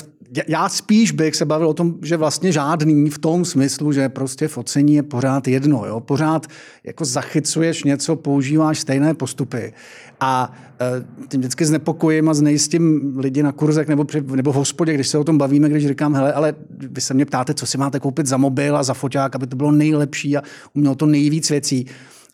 já 0.48 0.68
spíš 0.68 1.12
bych 1.12 1.36
se 1.36 1.44
bavil 1.44 1.68
o 1.68 1.74
tom, 1.74 1.94
že 2.02 2.16
vlastně 2.16 2.52
žádný 2.52 3.10
v 3.10 3.18
tom 3.18 3.44
smyslu, 3.44 3.92
že 3.92 4.08
prostě 4.08 4.48
focení 4.48 4.94
je 4.94 5.02
pořád 5.02 5.48
jedno, 5.48 5.84
jo? 5.86 6.00
pořád 6.00 6.46
jako 6.84 7.04
zachycuješ 7.04 7.84
něco, 7.84 8.16
používáš 8.16 8.80
stejné 8.80 9.14
postupy. 9.14 9.72
A 10.20 10.52
e, 10.80 11.26
tím 11.28 11.40
vždycky 11.40 11.66
znepokojím 11.66 12.28
a 12.28 12.34
znejistím 12.34 13.14
lidi 13.18 13.42
na 13.42 13.52
kurzech 13.52 13.88
nebo, 13.88 14.04
při, 14.04 14.20
nebo 14.34 14.52
v 14.52 14.56
hospodě, 14.56 14.94
když 14.94 15.08
se 15.08 15.18
o 15.18 15.24
tom 15.24 15.38
bavíme, 15.38 15.68
když 15.68 15.86
říkám, 15.86 16.14
hele, 16.14 16.32
ale 16.32 16.54
vy 16.70 17.00
se 17.00 17.14
mě 17.14 17.26
ptáte, 17.26 17.54
co 17.54 17.66
si 17.66 17.78
máte 17.78 18.00
koupit 18.00 18.26
za 18.26 18.36
mobil 18.36 18.76
a 18.76 18.82
za 18.82 18.94
foťák, 18.94 19.34
aby 19.34 19.46
to 19.46 19.56
bylo 19.56 19.72
nejlepší 19.72 20.36
a 20.36 20.42
umělo 20.74 20.94
to 20.94 21.06
nejvíc 21.06 21.50
věcí. 21.50 21.86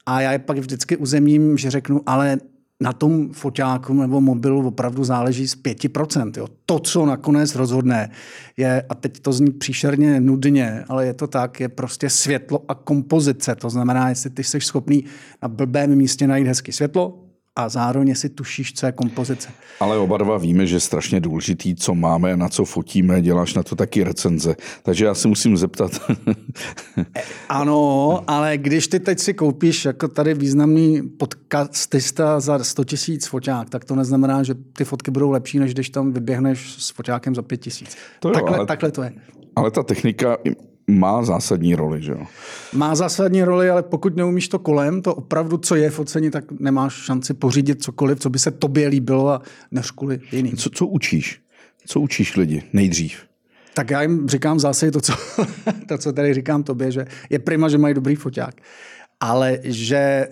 A 0.07 0.21
já 0.21 0.33
je 0.33 0.39
pak 0.39 0.59
vždycky 0.59 0.97
uzemním, 0.97 1.59
že 1.59 1.71
řeknu, 1.71 2.01
ale 2.07 2.39
na 2.83 2.93
tom 2.93 3.33
foťáku 3.33 3.95
nebo 3.95 4.21
mobilu 4.21 4.67
opravdu 4.67 5.05
záleží 5.05 5.49
z 5.49 5.57
5%. 5.57 6.33
Jo. 6.37 6.47
To, 6.67 6.79
co 6.79 7.07
nakonec 7.07 7.55
rozhodne, 7.55 8.11
je, 8.57 8.83
a 8.89 8.95
teď 8.95 9.21
to 9.21 9.33
zní 9.33 9.53
příšerně 9.53 10.21
nudně, 10.21 10.85
ale 10.89 11.07
je 11.07 11.15
to 11.15 11.27
tak, 11.27 11.61
je 11.61 11.69
prostě 11.69 12.11
světlo 12.11 12.65
a 12.69 12.75
kompozice. 12.75 13.55
To 13.55 13.71
znamená, 13.71 14.09
jestli 14.09 14.31
ty 14.31 14.45
jsi 14.45 14.61
schopný 14.61 15.05
na 15.43 15.49
blbém 15.49 15.97
místě 15.97 16.27
najít 16.27 16.47
hezky 16.47 16.73
světlo, 16.73 17.19
a 17.57 17.69
zároveň 17.69 18.15
si 18.15 18.29
tušíš, 18.29 18.73
co 18.73 18.87
je 18.87 18.93
kompozice. 18.93 19.49
Ale 19.81 19.99
oba 19.99 20.19
dva 20.19 20.39
víme, 20.39 20.67
že 20.67 20.77
je 20.77 20.81
strašně 20.81 21.21
důležitý, 21.21 21.75
co 21.75 21.95
máme, 21.95 22.37
na 22.37 22.49
co 22.49 22.65
fotíme, 22.65 23.23
děláš 23.23 23.55
na 23.55 23.63
to 23.63 23.77
taky 23.77 24.05
recenze. 24.05 24.57
Takže 24.83 25.05
já 25.05 25.15
se 25.15 25.29
musím 25.29 25.57
zeptat. 25.57 25.91
ano, 27.49 28.21
ale 28.27 28.59
když 28.59 28.89
ty 28.89 29.01
teď 29.01 29.19
si 29.19 29.35
koupíš 29.35 29.85
jako 29.85 30.09
tady 30.09 30.35
významný 30.35 31.03
podcastista 31.03 32.41
za 32.41 32.65
100 32.65 32.85
tisíc 32.85 33.27
foťák, 33.27 33.71
tak 33.71 33.85
to 33.85 33.95
neznamená, 33.95 34.43
že 34.43 34.55
ty 34.55 34.85
fotky 34.85 35.11
budou 35.11 35.31
lepší, 35.31 35.59
než 35.59 35.75
když 35.75 35.91
tam 35.91 36.13
vyběhneš 36.13 36.77
s 36.79 36.91
foťákem 36.91 37.35
za 37.35 37.43
5 37.43 37.57
tisíc. 37.57 37.97
Takhle, 38.21 38.57
ale... 38.57 38.67
takhle 38.67 38.91
to 38.91 39.03
je. 39.03 39.13
Ale 39.57 39.71
ta 39.71 39.83
technika 39.83 40.37
má 40.99 41.23
zásadní 41.23 41.75
roli, 41.75 42.03
že 42.03 42.13
jo? 42.13 42.27
Má 42.73 42.95
zásadní 42.95 43.43
roli, 43.43 43.71
ale 43.71 43.83
pokud 43.83 44.17
neumíš 44.17 44.49
to 44.49 44.59
kolem, 44.59 45.03
to 45.03 45.15
opravdu, 45.15 45.57
co 45.57 45.75
je 45.75 45.91
focení, 45.91 46.31
tak 46.31 46.45
nemáš 46.61 46.95
šanci 46.95 47.35
pořídit 47.35 47.83
cokoliv, 47.83 48.21
co 48.21 48.31
by 48.31 48.39
se 48.39 48.51
tobě 48.51 48.89
líbilo 48.89 49.29
a 49.29 49.43
než 49.71 49.91
kvůli 49.91 50.21
jiný. 50.33 50.53
Co, 50.53 50.71
co 50.71 50.87
učíš? 50.87 51.41
Co 51.87 52.01
učíš 52.01 52.37
lidi 52.37 52.63
nejdřív? 52.73 53.19
Tak 53.75 53.91
já 53.91 54.03
jim 54.03 54.29
říkám 54.29 54.61
zase 54.61 54.91
to, 54.91 55.01
co, 55.01 55.13
to, 55.89 55.99
co 55.99 56.13
tady 56.13 56.35
říkám 56.35 56.63
tobě, 56.63 56.93
že 56.93 57.07
je 57.31 57.39
prima, 57.39 57.69
že 57.69 57.79
mají 57.79 57.95
dobrý 57.95 58.15
foťák, 58.15 58.55
ale 59.21 59.59
že 59.63 60.29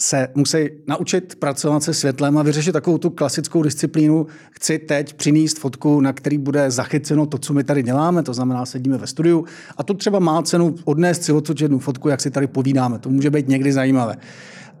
se 0.00 0.28
musí 0.34 0.58
naučit 0.86 1.34
pracovat 1.34 1.82
se 1.82 1.94
světlem 1.94 2.38
a 2.38 2.42
vyřešit 2.42 2.72
takovou 2.72 2.98
tu 2.98 3.10
klasickou 3.10 3.62
disciplínu. 3.62 4.26
Chci 4.50 4.78
teď 4.78 5.14
přinést 5.14 5.58
fotku, 5.58 6.00
na 6.00 6.12
který 6.12 6.38
bude 6.38 6.70
zachyceno 6.70 7.26
to, 7.26 7.38
co 7.38 7.54
my 7.54 7.64
tady 7.64 7.82
děláme, 7.82 8.22
to 8.22 8.34
znamená, 8.34 8.66
sedíme 8.66 8.98
ve 8.98 9.06
studiu 9.06 9.44
a 9.76 9.82
to 9.82 9.94
třeba 9.94 10.18
má 10.18 10.42
cenu 10.42 10.74
odnést 10.84 11.22
si 11.22 11.32
odsud 11.32 11.60
jednu 11.60 11.78
fotku, 11.78 12.08
jak 12.08 12.20
si 12.20 12.30
tady 12.30 12.46
povídáme. 12.46 12.98
To 12.98 13.10
může 13.10 13.30
být 13.30 13.48
někdy 13.48 13.72
zajímavé. 13.72 14.16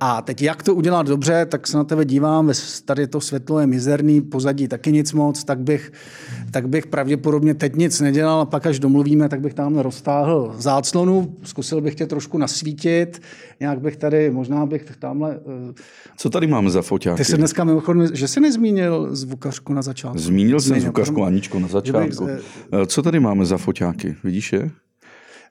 A 0.02 0.22
teď 0.22 0.42
jak 0.42 0.62
to 0.62 0.74
udělat 0.74 1.06
dobře, 1.06 1.46
tak 1.46 1.66
se 1.66 1.76
na 1.76 1.84
tebe 1.84 2.04
dívám, 2.04 2.52
tady 2.84 3.06
to 3.06 3.20
světlo 3.20 3.60
je 3.60 3.66
mizerný, 3.66 4.20
pozadí 4.20 4.68
taky 4.68 4.92
nic 4.92 5.12
moc, 5.12 5.44
tak 5.44 5.58
bych, 5.58 5.92
tak 6.50 6.68
bych 6.68 6.86
pravděpodobně 6.86 7.54
teď 7.54 7.76
nic 7.76 8.00
nedělal 8.00 8.40
a 8.40 8.44
pak 8.44 8.66
až 8.66 8.78
domluvíme, 8.78 9.28
tak 9.28 9.40
bych 9.40 9.54
tam 9.54 9.78
roztáhl 9.78 10.54
záclonu, 10.58 11.36
zkusil 11.42 11.80
bych 11.80 11.94
tě 11.94 12.06
trošku 12.06 12.38
nasvítit, 12.38 13.22
nějak 13.60 13.80
bych 13.80 13.96
tady, 13.96 14.30
možná 14.30 14.66
bych 14.66 14.96
tamhle... 14.98 15.38
Uh... 15.38 15.72
Co 16.16 16.30
tady 16.30 16.46
máme 16.46 16.70
za 16.70 16.82
foťáky? 16.82 17.16
Ty 17.16 17.24
jsi 17.24 17.36
dneska 17.36 17.64
mimochodem, 17.64 18.08
že 18.12 18.28
jsi 18.28 18.40
nezmínil 18.40 19.08
zvukařku 19.10 19.72
na 19.72 19.82
začátku. 19.82 20.18
Zmínil 20.18 20.60
jsem 20.60 20.80
zvukařku 20.80 21.24
Aničko 21.24 21.58
na 21.58 21.68
začátku. 21.68 22.26
Bych, 22.26 22.34
eh, 22.82 22.86
Co 22.86 23.02
tady 23.02 23.20
máme 23.20 23.46
za 23.46 23.56
foťáky? 23.56 24.16
Vidíš 24.24 24.52
je? 24.52 24.70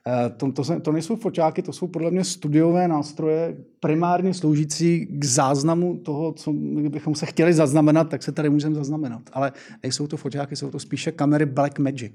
Eh, 0.08 0.30
to, 0.30 0.52
to, 0.52 0.80
to 0.80 0.92
nejsou 0.92 1.16
foťáky, 1.16 1.62
to 1.62 1.72
jsou 1.72 1.86
podle 1.86 2.10
mě 2.10 2.24
studiové 2.24 2.88
nástroje, 2.88 3.56
primárně 3.80 4.34
sloužící 4.34 5.06
k 5.10 5.24
záznamu 5.24 5.96
toho, 5.96 6.32
co 6.32 6.52
bychom 6.88 7.14
se 7.14 7.26
chtěli 7.26 7.52
zaznamenat, 7.52 8.08
tak 8.08 8.22
se 8.22 8.32
tady 8.32 8.50
můžeme 8.50 8.74
zaznamenat. 8.74 9.22
Ale 9.32 9.52
nejsou 9.82 10.06
to 10.06 10.16
foťáky, 10.16 10.56
jsou 10.56 10.70
to 10.70 10.78
spíše 10.78 11.12
kamery 11.12 11.46
Black 11.46 11.78
Magic. 11.78 12.12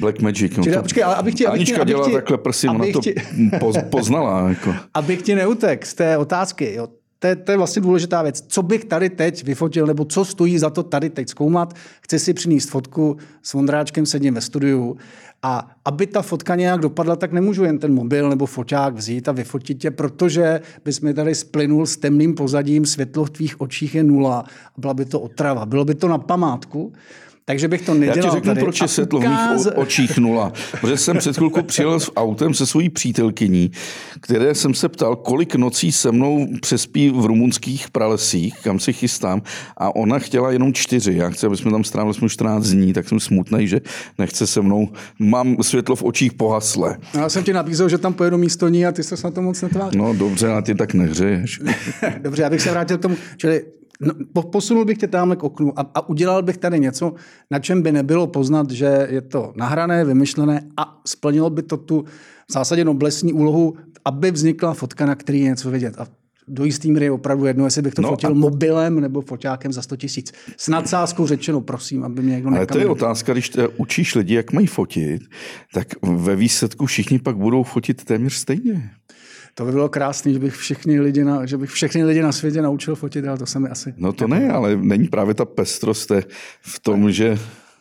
Black 0.00 0.20
Magic. 0.20 0.56
No 0.56 0.62
Čili, 0.62 0.76
to... 0.76 0.82
počkej, 0.82 1.04
ale 1.04 1.14
abych 1.14 1.34
ti, 1.34 1.46
abych 1.46 1.58
Anička 1.58 1.82
abych 1.82 1.94
dělá 1.94 2.06
ti, 2.06 2.12
takhle 2.12 2.38
prsy, 2.38 2.68
ona 2.68 2.84
to 2.92 3.00
ti... 3.00 3.14
poznala. 3.90 4.48
Jako. 4.48 4.74
Abych 4.94 5.22
ti 5.22 5.34
neutek 5.34 5.86
z 5.86 5.94
té 5.94 6.18
otázky. 6.18 6.74
Jo. 6.74 6.88
To 7.18 7.26
je, 7.26 7.36
to 7.36 7.52
je 7.52 7.58
vlastně 7.58 7.82
důležitá 7.82 8.22
věc. 8.22 8.44
Co 8.48 8.62
bych 8.62 8.84
tady 8.84 9.10
teď 9.10 9.44
vyfotil, 9.44 9.86
nebo 9.86 10.04
co 10.04 10.24
stojí 10.24 10.58
za 10.58 10.70
to 10.70 10.82
tady 10.82 11.10
teď 11.10 11.28
zkoumat? 11.28 11.74
Chci 12.00 12.18
si 12.18 12.34
přinést 12.34 12.70
fotku 12.70 13.16
s 13.42 13.52
Vondráčkem, 13.52 14.06
sedím 14.06 14.34
ve 14.34 14.40
studiu 14.40 14.96
a 15.42 15.70
aby 15.84 16.06
ta 16.06 16.22
fotka 16.22 16.54
nějak 16.54 16.80
dopadla, 16.80 17.16
tak 17.16 17.32
nemůžu 17.32 17.64
jen 17.64 17.78
ten 17.78 17.94
mobil 17.94 18.30
nebo 18.30 18.46
foťák 18.46 18.94
vzít 18.94 19.28
a 19.28 19.32
vyfotit 19.32 19.78
tě, 19.78 19.90
protože 19.90 20.60
bys 20.84 21.00
mi 21.00 21.14
tady 21.14 21.34
splynul 21.34 21.86
s 21.86 21.96
temným 21.96 22.34
pozadím, 22.34 22.86
světlo 22.86 23.24
v 23.24 23.30
tvých 23.30 23.60
očích 23.60 23.94
je 23.94 24.04
nula 24.04 24.44
byla 24.76 24.94
by 24.94 25.04
to 25.04 25.20
otrava. 25.20 25.66
Bylo 25.66 25.84
by 25.84 25.94
to 25.94 26.08
na 26.08 26.18
památku. 26.18 26.92
Takže 27.50 27.68
bych 27.68 27.82
to 27.82 27.94
nedělal 27.94 28.16
Já 28.16 28.22
ti 28.22 28.30
řeknu, 28.30 28.50
tady. 28.50 28.60
proč 28.60 28.80
je 28.80 28.88
světlo 28.88 29.20
v 29.20 29.22
mých 29.22 29.66
očích 29.74 30.18
nula. 30.18 30.52
Protože 30.80 30.96
jsem 30.96 31.18
před 31.18 31.36
chvilkou 31.36 31.62
přijel 31.62 32.00
s 32.00 32.12
autem 32.16 32.54
se 32.54 32.66
svojí 32.66 32.88
přítelkyní, 32.88 33.70
které 34.20 34.54
jsem 34.54 34.74
se 34.74 34.88
ptal, 34.88 35.16
kolik 35.16 35.54
nocí 35.54 35.92
se 35.92 36.12
mnou 36.12 36.46
přespí 36.60 37.10
v 37.10 37.24
rumunských 37.24 37.90
pralesích, 37.90 38.54
kam 38.62 38.78
si 38.78 38.92
chystám, 38.92 39.42
a 39.76 39.96
ona 39.96 40.18
chtěla 40.18 40.52
jenom 40.52 40.72
čtyři. 40.72 41.14
Já 41.16 41.30
chci, 41.30 41.46
aby 41.46 41.56
jsme 41.56 41.70
tam 41.70 41.84
strávili 41.84 42.14
jsme 42.14 42.28
14 42.28 42.66
dní, 42.66 42.92
tak 42.92 43.08
jsem 43.08 43.20
smutný, 43.20 43.68
že 43.68 43.80
nechce 44.18 44.46
se 44.46 44.60
mnou. 44.60 44.88
Mám 45.18 45.56
světlo 45.62 45.96
v 45.96 46.02
očích 46.02 46.32
pohasle. 46.32 46.96
Já 47.14 47.28
jsem 47.28 47.44
ti 47.44 47.52
nabízel, 47.52 47.88
že 47.88 47.98
tam 47.98 48.12
pojedu 48.12 48.38
místo 48.38 48.68
ní 48.68 48.86
a 48.86 48.92
ty 48.92 49.02
se 49.02 49.14
na 49.24 49.30
to 49.30 49.42
moc 49.42 49.62
netváříš. 49.62 49.98
No 49.98 50.14
dobře, 50.14 50.52
a 50.52 50.62
ty 50.62 50.74
tak 50.74 50.94
nehřeješ. 50.94 51.60
dobře, 52.20 52.44
abych 52.44 52.60
se 52.60 52.70
vrátil 52.70 52.98
k 52.98 53.02
tomu. 53.02 53.16
Čili 53.36 53.62
No, 54.00 54.42
posunul 54.42 54.84
bych 54.84 54.98
tě 54.98 55.08
tamhle 55.08 55.36
k 55.36 55.44
oknu 55.44 55.78
a, 55.78 55.90
a 55.94 56.08
udělal 56.08 56.42
bych 56.42 56.56
tady 56.56 56.80
něco, 56.80 57.14
na 57.50 57.58
čem 57.58 57.82
by 57.82 57.92
nebylo 57.92 58.26
poznat, 58.26 58.70
že 58.70 59.06
je 59.10 59.20
to 59.20 59.52
nahrané, 59.56 60.04
vymyšlené 60.04 60.62
a 60.76 61.00
splnilo 61.06 61.50
by 61.50 61.62
to 61.62 61.76
tu 61.76 62.04
v 62.48 62.52
zásadě 62.52 62.84
noblesní 62.84 63.32
úlohu, 63.32 63.74
aby 64.04 64.30
vznikla 64.30 64.74
fotka, 64.74 65.06
na 65.06 65.14
který 65.14 65.40
je 65.40 65.48
něco 65.48 65.70
vidět. 65.70 65.94
A 65.98 66.06
do 66.48 66.64
jistý 66.64 66.92
míry 66.92 67.04
je 67.04 67.10
opravdu 67.10 67.46
jedno, 67.46 67.64
jestli 67.64 67.82
bych 67.82 67.94
to 67.94 68.02
no 68.02 68.08
fotil 68.08 68.30
a... 68.30 68.34
mobilem 68.34 69.00
nebo 69.00 69.20
foťákem 69.20 69.72
za 69.72 69.82
100 69.82 69.96
tisíc. 69.96 70.32
S 70.56 70.68
nadsázkou 70.68 71.26
řečeno, 71.26 71.60
prosím, 71.60 72.04
aby 72.04 72.22
mě 72.22 72.34
někdo 72.34 72.50
Ale 72.50 72.66
to 72.66 72.78
je 72.78 72.86
otázka, 72.86 73.32
když 73.32 73.52
učíš 73.76 74.14
lidi, 74.14 74.34
jak 74.34 74.52
mají 74.52 74.66
fotit, 74.66 75.22
tak 75.74 75.88
ve 76.02 76.36
výsledku 76.36 76.86
všichni 76.86 77.18
pak 77.18 77.36
budou 77.36 77.62
fotit 77.62 78.04
téměř 78.04 78.34
stejně. 78.34 78.90
To 79.54 79.64
by 79.64 79.72
bylo 79.72 79.88
krásné, 79.88 80.32
že 80.32 80.38
bych 80.38 80.54
všechny 80.54 81.00
lidi 81.00 81.24
na, 81.24 81.46
že 81.46 81.56
bych 81.56 81.70
všechny 81.70 82.04
lidi 82.04 82.22
na 82.22 82.32
světě 82.32 82.62
naučil 82.62 82.94
fotit, 82.94 83.26
ale 83.26 83.38
to 83.38 83.46
se 83.46 83.58
mi 83.58 83.68
asi... 83.68 83.94
No 83.96 84.12
to 84.12 84.28
ne, 84.28 84.50
ale 84.50 84.76
není 84.76 85.08
právě 85.08 85.34
ta 85.34 85.44
pestrost 85.44 86.12
v 86.60 86.78
tom, 86.80 87.12
že... 87.12 87.38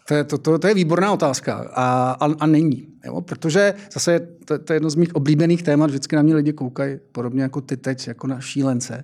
To 0.08 0.14
je, 0.14 0.24
to, 0.24 0.38
to, 0.38 0.60
to 0.60 0.68
je 0.68 0.74
výborná 0.74 1.12
otázka 1.12 1.70
a, 1.74 2.12
a, 2.12 2.34
a 2.40 2.46
není. 2.46 2.88
Jo? 3.06 3.22
Protože 3.22 3.74
zase 3.94 4.20
to, 4.46 4.60
to 4.60 4.74
je 4.74 4.76
jedno 4.76 4.90
z 4.90 4.96
mých 4.96 5.16
oblíbených 5.16 5.64
témat, 5.64 5.90
vždycky 5.90 6.16
na 6.16 6.22
mě 6.22 6.36
lidi 6.36 6.54
koukají, 6.54 6.98
podobně 7.12 7.42
jako 7.42 7.62
ty 7.62 7.78
teď, 7.78 8.08
jako 8.08 8.28
na 8.28 8.40
šílence. 8.40 9.04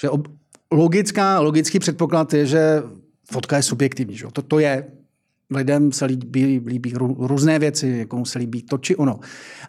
Že 0.00 0.10
ob, 0.10 0.28
logická, 0.70 1.40
logický 1.40 1.78
předpoklad 1.78 2.34
je, 2.34 2.46
že 2.46 2.82
fotka 3.32 3.56
je 3.56 3.62
subjektivní. 3.62 4.16
Že? 4.16 4.26
To, 4.32 4.42
to 4.42 4.58
je, 4.58 4.86
lidem 5.56 5.92
se 5.92 6.04
líbí, 6.04 6.62
líbí 6.66 6.92
různé 7.18 7.58
věci, 7.58 7.88
jako 7.88 8.24
se 8.24 8.38
líbí 8.38 8.62
to 8.62 8.78
či 8.78 8.96
ono. 8.96 9.20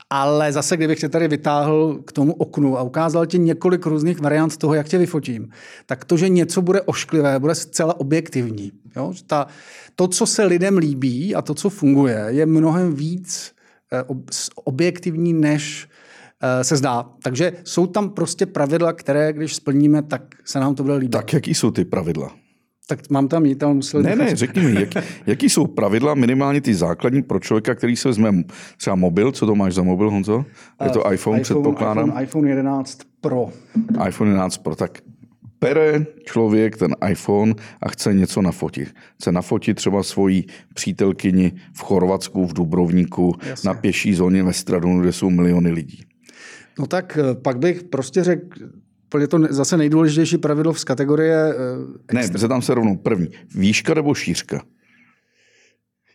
Ale 0.10 0.52
zase, 0.52 0.78
kdybych 0.78 1.00
tě 1.00 1.10
tady 1.10 1.28
vytáhl 1.28 2.00
k 2.06 2.12
tomu 2.12 2.34
oknu 2.34 2.78
a 2.78 2.82
ukázal 2.82 3.26
ti 3.26 3.40
několik 3.40 3.86
různých 3.86 4.20
variant 4.20 4.58
toho, 4.58 4.74
jak 4.74 4.88
tě 4.88 4.98
vyfotím, 4.98 5.50
tak 5.86 6.06
to, 6.06 6.18
že 6.18 6.30
něco 6.30 6.62
bude 6.62 6.82
ošklivé, 6.82 7.40
bude 7.40 7.56
zcela 7.56 8.00
objektivní. 8.00 8.72
Jo? 8.96 9.14
Ta, 9.28 9.48
to, 9.96 10.08
co 10.08 10.26
se 10.26 10.44
lidem 10.44 10.78
líbí 10.78 11.36
a 11.36 11.42
to, 11.42 11.54
co 11.54 11.70
funguje, 11.70 12.26
je 12.28 12.46
mnohem 12.46 12.94
víc 12.94 13.52
eh, 13.94 14.04
objektivní, 14.56 15.34
než 15.34 15.88
eh, 16.42 16.64
se 16.64 16.78
zdá. 16.78 17.10
Takže 17.24 17.52
jsou 17.64 17.88
tam 17.88 18.10
prostě 18.10 18.46
pravidla, 18.46 18.94
které, 18.94 19.34
když 19.34 19.56
splníme, 19.56 20.02
tak 20.02 20.22
se 20.46 20.60
nám 20.60 20.76
to 20.76 20.84
bude 20.84 20.96
líbit. 20.96 21.12
Tak 21.12 21.34
jaký 21.34 21.54
jsou 21.54 21.72
ty 21.72 21.86
pravidla? 21.86 22.43
Tak 22.88 23.10
mám 23.10 23.28
tam 23.28 23.46
jít, 23.46 23.64
ale 23.64 23.74
musel... 23.74 24.02
Ne, 24.02 24.16
ne, 24.16 24.36
řekni 24.36 24.62
mi, 24.62 24.80
jak, 24.80 24.90
jaký 25.26 25.50
jsou 25.50 25.68
pravidla, 25.68 26.14
minimálně 26.14 26.62
ty 26.62 26.74
základní 26.76 27.22
pro 27.22 27.40
člověka, 27.40 27.76
který 27.76 27.96
se 27.96 28.08
vezme 28.08 28.44
třeba 28.78 28.96
mobil, 28.96 29.32
co 29.32 29.46
to 29.46 29.56
máš 29.56 29.74
za 29.74 29.84
mobil, 29.84 30.10
Honzo? 30.10 30.46
Je 30.84 30.90
to 30.90 31.04
uh, 31.04 31.14
iPhone, 31.14 31.14
iPhone 31.14 31.42
předpokládám? 31.42 32.08
iPhone, 32.08 32.24
iPhone 32.24 32.50
11 32.50 33.00
Pro. 33.22 33.50
iPhone 34.08 34.32
11 34.32 34.58
Pro, 34.58 34.76
tak 34.76 35.02
Bere 35.64 36.06
člověk 36.26 36.78
ten 36.78 36.96
iPhone 37.10 37.54
a 37.82 37.90
chce 37.90 38.14
něco 38.14 38.42
nafotit. 38.42 38.96
Chce 39.20 39.32
nafotit 39.32 39.78
třeba 39.78 40.04
svoji 40.04 40.46
přítelkyni 40.74 41.52
v 41.74 41.82
Chorvatsku, 41.82 42.46
v 42.46 42.54
Dubrovníku, 42.54 43.36
Jasně. 43.50 43.68
na 43.68 43.74
pěší 43.74 44.14
zóně 44.14 44.44
ve 44.44 44.54
Stradunu, 44.54 45.02
kde 45.02 45.12
jsou 45.12 45.30
miliony 45.30 45.72
lidí. 45.72 46.04
No 46.80 46.88
tak 46.88 47.18
eh, 47.22 47.36
pak 47.36 47.60
bych 47.60 47.84
prostě 47.84 48.24
řekl, 48.24 48.60
je 49.22 49.28
to 49.28 49.40
zase 49.50 49.78
nejdůležitější 49.78 50.38
pravidlo 50.38 50.74
z 50.74 50.84
kategorie... 50.84 51.56
Uh, 51.56 51.92
ne, 52.14 52.28
zeptám 52.28 52.62
se 52.62 52.74
rovnou. 52.74 52.98
První. 52.98 53.28
Výška 53.56 53.94
nebo 53.94 54.14
šířka? 54.14 54.64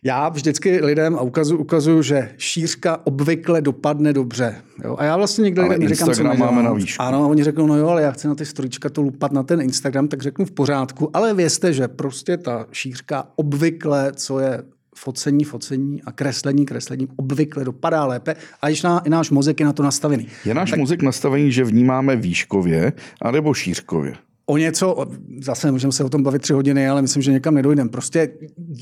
Já 0.03 0.29
vždycky 0.29 0.85
lidem 0.85 1.15
a 1.15 1.21
ukazuju, 1.21 1.59
ukazuju, 1.61 2.01
že 2.01 2.29
šířka 2.37 2.99
obvykle 3.03 3.61
dopadne 3.61 4.13
dobře. 4.13 4.55
Jo? 4.83 4.95
A 4.99 5.03
já 5.03 5.17
vlastně 5.17 5.41
někdy 5.41 5.61
lidem 5.61 5.87
říkám, 5.87 6.13
co 6.13 6.23
máme 6.23 6.63
na 6.63 6.73
výšku. 6.73 7.03
Ano, 7.03 7.23
a 7.23 7.27
oni 7.27 7.43
řeknou, 7.43 7.67
no 7.67 7.77
jo, 7.77 7.87
ale 7.87 8.01
já 8.01 8.11
chci 8.11 8.27
na 8.27 8.35
ty 8.35 8.45
storička 8.45 8.89
to 8.89 9.01
lupat 9.01 9.31
na 9.31 9.43
ten 9.43 9.61
Instagram, 9.61 10.07
tak 10.07 10.21
řeknu 10.21 10.45
v 10.45 10.51
pořádku, 10.51 11.17
ale 11.17 11.33
vězte, 11.33 11.73
že 11.73 11.87
prostě 11.87 12.37
ta 12.37 12.65
šířka 12.71 13.27
obvykle, 13.35 14.11
co 14.15 14.39
je 14.39 14.63
focení, 15.03 15.43
focení 15.43 16.01
a 16.03 16.11
kreslení, 16.11 16.65
kreslení 16.65 17.07
obvykle 17.15 17.65
dopadá 17.65 18.05
lépe 18.05 18.35
a 18.61 18.69
již 18.69 18.83
na, 18.83 18.99
i 18.99 19.09
náš 19.09 19.29
mozek 19.29 19.59
je 19.59 19.65
na 19.65 19.73
to 19.73 19.83
nastavený. 19.83 20.27
Je 20.45 20.53
náš 20.53 20.69
tak... 20.69 20.79
mozek 20.79 21.01
nastavený, 21.01 21.51
že 21.51 21.63
vnímáme 21.63 22.15
výškově 22.15 22.93
anebo 23.21 23.53
šířkově? 23.53 24.13
o 24.49 24.57
něco, 24.57 25.05
zase 25.41 25.71
můžeme 25.71 25.93
se 25.93 26.03
o 26.03 26.09
tom 26.09 26.23
bavit 26.23 26.41
tři 26.41 26.53
hodiny, 26.53 26.89
ale 26.89 27.01
myslím, 27.01 27.23
že 27.23 27.31
někam 27.31 27.53
nedojdeme. 27.53 27.89
Prostě 27.89 28.29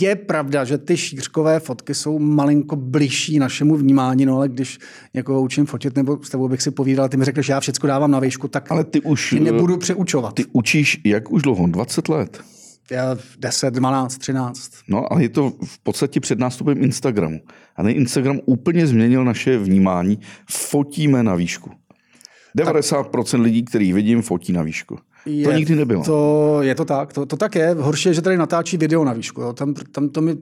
je 0.01 0.15
pravda, 0.15 0.65
že 0.65 0.77
ty 0.77 0.97
šířkové 0.97 1.59
fotky 1.59 1.93
jsou 1.93 2.19
malinko 2.19 2.75
blížší 2.75 3.39
našemu 3.39 3.75
vnímání, 3.75 4.25
no 4.25 4.35
ale 4.35 4.49
když 4.49 4.79
někoho 5.13 5.41
učím 5.41 5.65
fotit, 5.65 5.95
nebo 5.95 6.19
s 6.23 6.29
tebou 6.29 6.47
bych 6.47 6.61
si 6.61 6.71
povídal, 6.71 7.09
ty 7.09 7.17
mi 7.17 7.25
řekneš, 7.25 7.45
že 7.45 7.53
já 7.53 7.59
všechno 7.59 7.87
dávám 7.87 8.11
na 8.11 8.19
výšku, 8.19 8.47
tak 8.47 8.71
ale 8.71 8.83
ty 8.83 9.01
už, 9.01 9.35
nebudu 9.39 9.77
přeučovat. 9.77 10.33
Ty 10.33 10.45
učíš 10.51 11.01
jak 11.03 11.31
už 11.31 11.41
dlouho? 11.41 11.67
20 11.67 12.09
let? 12.09 12.41
Já 12.91 13.17
10, 13.39 13.73
12, 13.73 14.17
13. 14.17 14.71
No, 14.87 15.13
ale 15.13 15.23
je 15.23 15.29
to 15.29 15.53
v 15.63 15.79
podstatě 15.79 16.19
před 16.19 16.39
nástupem 16.39 16.83
Instagramu. 16.83 17.39
A 17.75 17.83
ten 17.83 17.91
Instagram 17.91 18.39
úplně 18.45 18.87
změnil 18.87 19.25
naše 19.25 19.57
vnímání. 19.57 20.19
Fotíme 20.49 21.23
na 21.23 21.35
výšku. 21.35 21.71
90% 22.57 23.31
tak. 23.31 23.41
lidí, 23.41 23.63
který 23.63 23.93
vidím, 23.93 24.21
fotí 24.21 24.53
na 24.53 24.61
výšku. 24.61 24.97
Je 25.25 25.45
to 25.45 25.51
nikdy 25.51 25.75
nebylo. 25.75 26.03
To, 26.03 26.57
je 26.61 26.75
to 26.75 26.85
tak, 26.85 27.13
to, 27.13 27.25
to 27.25 27.37
tak 27.37 27.55
je. 27.55 27.73
Horší 27.73 28.09
je, 28.09 28.13
že 28.13 28.21
tady 28.21 28.37
natáčí 28.37 28.77
video 28.77 29.03
na 29.03 29.13
výšku. 29.13 29.41
Jo. 29.41 29.53
Tam, 29.53 29.73
tam 29.73 30.09
to 30.09 30.21
mi 30.21 30.35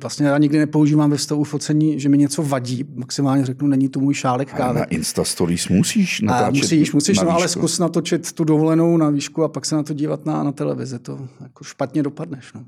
vlastně 0.00 0.26
já 0.26 0.38
nikdy 0.38 0.58
nepoužívám 0.58 1.10
ve 1.10 1.18
stavu 1.18 1.44
focení, 1.44 2.00
že 2.00 2.08
mi 2.08 2.18
něco 2.18 2.42
vadí. 2.42 2.84
Maximálně 2.94 3.46
řeknu, 3.46 3.68
není 3.68 3.88
to 3.88 4.00
můj 4.00 4.14
šálek 4.14 4.52
kávy. 4.52 4.78
na 4.78 4.84
Insta 4.84 5.24
Stories 5.24 5.68
musíš 5.68 6.20
natáčet 6.20 6.46
a 6.46 6.50
musíš, 6.50 6.92
musíš, 6.92 7.16
na 7.16 7.24
no, 7.24 7.30
ale 7.30 7.48
zkus 7.48 7.78
natočit 7.78 8.32
tu 8.32 8.44
dovolenou 8.44 8.96
na 8.96 9.10
výšku 9.10 9.44
a 9.44 9.48
pak 9.48 9.66
se 9.66 9.74
na 9.74 9.82
to 9.82 9.94
dívat 9.94 10.26
na, 10.26 10.42
na 10.42 10.52
televizi. 10.52 10.98
To 10.98 11.28
jako 11.40 11.64
špatně 11.64 12.02
dopadneš. 12.02 12.52
No. 12.52 12.64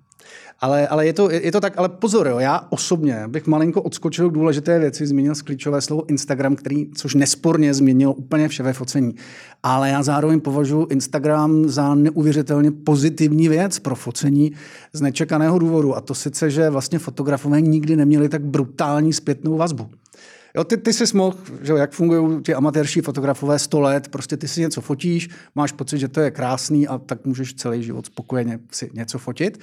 Ale, 0.60 0.88
ale 0.88 1.06
je, 1.06 1.12
to, 1.12 1.30
je, 1.30 1.52
to 1.52 1.60
tak, 1.60 1.78
ale 1.78 1.88
pozor, 1.88 2.28
jo, 2.28 2.38
já 2.38 2.66
osobně 2.70 3.24
bych 3.28 3.46
malinko 3.46 3.82
odskočil 3.82 4.30
k 4.30 4.32
důležité 4.32 4.78
věci, 4.78 5.06
zmínil 5.06 5.34
klíčové 5.44 5.80
slovo 5.80 6.04
Instagram, 6.08 6.56
který, 6.56 6.90
což 6.94 7.14
nesporně 7.14 7.74
změnil 7.74 8.14
úplně 8.16 8.48
vše 8.48 8.62
ve 8.62 8.72
focení. 8.72 9.14
Ale 9.62 9.88
já 9.88 10.02
zároveň 10.02 10.40
považuji 10.40 10.86
Instagram 10.90 11.68
za 11.68 11.94
neuvěřitelně 11.94 12.70
pozitivní 12.70 13.48
věc 13.48 13.78
pro 13.78 13.94
focení 13.94 14.52
z 14.92 15.00
nečekaného 15.00 15.58
důvodu. 15.58 15.96
A 15.96 16.00
to 16.00 16.14
sice, 16.14 16.50
že 16.50 16.70
vlastně 16.70 16.93
fotografové 16.98 17.60
nikdy 17.60 17.96
neměli 17.96 18.28
tak 18.28 18.42
brutální 18.44 19.12
zpětnou 19.12 19.56
vazbu. 19.56 19.90
Jo, 20.56 20.64
ty, 20.64 20.76
ty 20.76 20.92
jsi 20.92 21.16
mohl, 21.16 21.36
že 21.62 21.72
jak 21.72 21.92
fungují 21.92 22.42
ti 22.42 22.54
amatérští 22.54 23.00
fotografové 23.00 23.58
100 23.58 23.80
let, 23.80 24.08
prostě 24.08 24.36
ty 24.36 24.48
si 24.48 24.60
něco 24.60 24.80
fotíš, 24.80 25.28
máš 25.54 25.72
pocit, 25.72 25.98
že 25.98 26.08
to 26.08 26.20
je 26.20 26.30
krásný 26.30 26.88
a 26.88 26.98
tak 26.98 27.24
můžeš 27.24 27.54
celý 27.54 27.82
život 27.82 28.06
spokojeně 28.06 28.58
si 28.70 28.90
něco 28.94 29.18
fotit. 29.18 29.58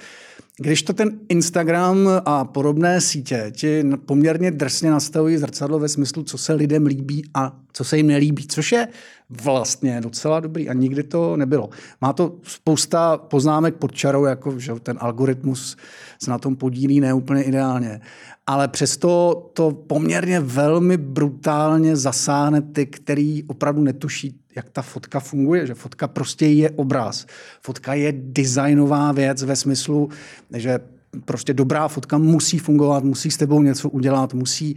Když 0.58 0.82
to 0.82 0.92
ten 0.92 1.18
Instagram 1.28 2.08
a 2.24 2.44
podobné 2.44 3.00
sítě 3.00 3.52
ti 3.56 3.84
poměrně 4.06 4.50
drsně 4.50 4.90
nastavují 4.90 5.36
zrcadlo 5.36 5.78
ve 5.78 5.88
smyslu, 5.88 6.22
co 6.22 6.38
se 6.38 6.52
lidem 6.52 6.86
líbí 6.86 7.24
a 7.34 7.56
co 7.72 7.84
se 7.84 7.96
jim 7.96 8.06
nelíbí, 8.06 8.46
což 8.46 8.72
je 8.72 8.88
vlastně 9.30 10.00
docela 10.00 10.40
dobrý 10.40 10.68
a 10.68 10.72
nikdy 10.72 11.02
to 11.02 11.36
nebylo. 11.36 11.70
Má 12.00 12.12
to 12.12 12.36
spousta 12.42 13.16
poznámek 13.16 13.74
pod 13.74 13.92
čarou, 13.92 14.24
jako 14.24 14.58
že 14.58 14.72
ten 14.82 14.98
algoritmus 15.00 15.76
se 16.22 16.30
na 16.30 16.38
tom 16.38 16.56
podílí 16.56 17.00
neúplně 17.00 17.42
ideálně. 17.42 18.00
Ale 18.46 18.68
přesto 18.68 19.34
to 19.52 19.70
poměrně 19.70 20.40
velmi 20.40 20.96
brutálně 20.96 21.96
zasáhne 21.96 22.62
ty, 22.62 22.86
který 22.86 23.44
opravdu 23.44 23.82
netuší, 23.82 24.40
jak 24.56 24.70
ta 24.70 24.82
fotka 24.82 25.20
funguje, 25.20 25.66
že 25.66 25.74
fotka 25.74 26.08
prostě 26.08 26.46
je 26.46 26.70
obraz. 26.70 27.26
Fotka 27.60 27.94
je 27.94 28.12
designová 28.16 29.12
věc 29.12 29.42
ve 29.42 29.56
smyslu, 29.56 30.08
že 30.54 30.78
prostě 31.24 31.54
dobrá 31.54 31.88
fotka 31.88 32.18
musí 32.18 32.58
fungovat, 32.58 33.04
musí 33.04 33.30
s 33.30 33.36
tebou 33.36 33.62
něco 33.62 33.88
udělat, 33.88 34.34
musí 34.34 34.76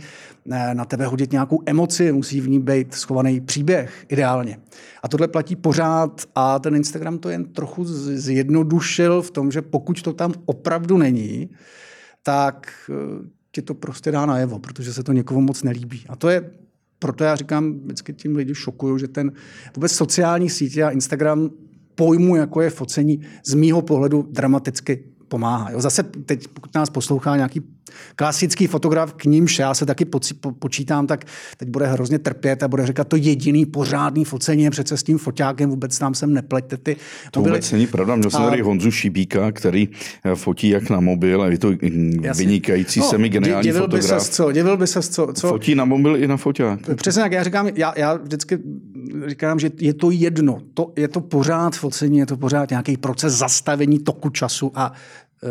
eh, 0.51 0.75
na 0.75 0.85
tebe 0.85 1.05
hodit 1.05 1.31
nějakou 1.31 1.61
emoci, 1.65 2.11
musí 2.11 2.41
v 2.41 2.49
ní 2.49 2.59
být 2.59 2.93
schovaný 2.93 3.41
příběh, 3.41 4.05
ideálně. 4.09 4.59
A 5.03 5.07
tohle 5.07 5.27
platí 5.27 5.55
pořád 5.55 6.21
a 6.35 6.59
ten 6.59 6.75
Instagram 6.75 7.17
to 7.17 7.29
jen 7.29 7.45
trochu 7.45 7.83
zjednodušil 7.85 9.21
v 9.21 9.31
tom, 9.31 9.51
že 9.51 9.61
pokud 9.61 10.01
to 10.01 10.13
tam 10.13 10.33
opravdu 10.45 10.97
není, 10.97 11.49
tak 12.23 12.73
eh, 12.89 13.27
ti 13.51 13.61
to 13.61 13.73
prostě 13.73 14.11
dá 14.11 14.25
najevo, 14.25 14.59
protože 14.59 14.93
se 14.93 15.03
to 15.03 15.11
někomu 15.11 15.41
moc 15.41 15.63
nelíbí. 15.63 16.05
A 16.09 16.15
to 16.15 16.29
je 16.29 16.51
proto 16.99 17.23
já 17.23 17.35
říkám, 17.35 17.79
vždycky 17.79 18.13
tím 18.13 18.35
lidi 18.35 18.55
šokuju, 18.55 18.97
že 18.97 19.07
ten 19.07 19.31
vůbec 19.75 19.91
sociální 19.91 20.49
sítě 20.49 20.83
a 20.83 20.89
Instagram 20.89 21.49
pojmu, 21.95 22.35
jako 22.35 22.61
je 22.61 22.69
focení, 22.69 23.21
z 23.45 23.53
mýho 23.53 23.81
pohledu 23.81 24.27
dramaticky 24.31 25.03
pomáhá. 25.27 25.71
Jo. 25.71 25.81
Zase 25.81 26.03
teď, 26.03 26.47
pokud 26.47 26.75
nás 26.75 26.89
poslouchá 26.89 27.35
nějaký 27.35 27.61
klasický 28.15 28.67
fotograf, 28.67 29.13
k 29.13 29.25
nímž 29.25 29.59
já 29.59 29.73
se 29.73 29.85
taky 29.85 30.05
poci, 30.05 30.33
po, 30.33 30.51
počítám, 30.51 31.07
tak 31.07 31.25
teď 31.57 31.69
bude 31.69 31.87
hrozně 31.87 32.19
trpět 32.19 32.63
a 32.63 32.67
bude 32.67 32.87
říkat, 32.87 33.07
to 33.07 33.15
jediný 33.15 33.65
pořádný 33.65 34.25
focení 34.25 34.63
je 34.63 34.71
přece 34.71 34.97
s 34.97 35.03
tím 35.03 35.17
foťákem, 35.17 35.69
vůbec 35.69 35.97
tam 35.99 36.13
sem 36.13 36.33
nepleťte 36.33 36.77
ty 36.77 36.95
To 37.31 37.39
mobily. 37.39 37.51
vůbec 37.51 37.71
není 37.71 37.87
pravda. 37.87 38.15
Měl 38.15 38.29
jsem 38.29 38.43
tady 38.43 38.61
Honzu 38.61 38.91
Šibíka, 38.91 39.51
který 39.51 39.89
eh, 40.25 40.35
fotí 40.35 40.69
jak 40.69 40.89
na 40.89 40.99
mobil 40.99 41.41
a 41.41 41.47
je 41.47 41.57
to 41.57 41.71
Jasně. 42.21 42.45
vynikající, 42.45 42.99
no, 42.99 43.09
semi-geniální 43.09 43.63
divil 43.63 43.81
fotograf. 43.81 44.23
By 44.23 44.31
co, 44.31 44.51
divil 44.51 44.77
by 44.77 44.87
se 44.87 45.01
co, 45.01 45.27
co... 45.33 45.47
Fotí 45.47 45.75
na 45.75 45.85
mobil 45.85 46.15
i 46.15 46.27
na 46.27 46.37
foťák. 46.37 46.79
Přesně 46.95 47.21
jak 47.21 47.31
já 47.31 47.43
říkám, 47.43 47.67
já, 47.75 47.93
já 47.97 48.13
vždycky 48.13 48.59
říkám, 49.27 49.59
že 49.59 49.71
je 49.79 49.93
to 49.93 50.11
jedno. 50.11 50.61
To, 50.73 50.93
je 50.97 51.07
to 51.07 51.21
pořád 51.21 51.75
focení, 51.75 52.17
je 52.17 52.25
to 52.25 52.37
pořád 52.37 52.69
nějaký 52.69 52.97
proces 52.97 53.33
zastavení 53.33 53.99
toku 53.99 54.29
času 54.29 54.71
a 54.75 54.93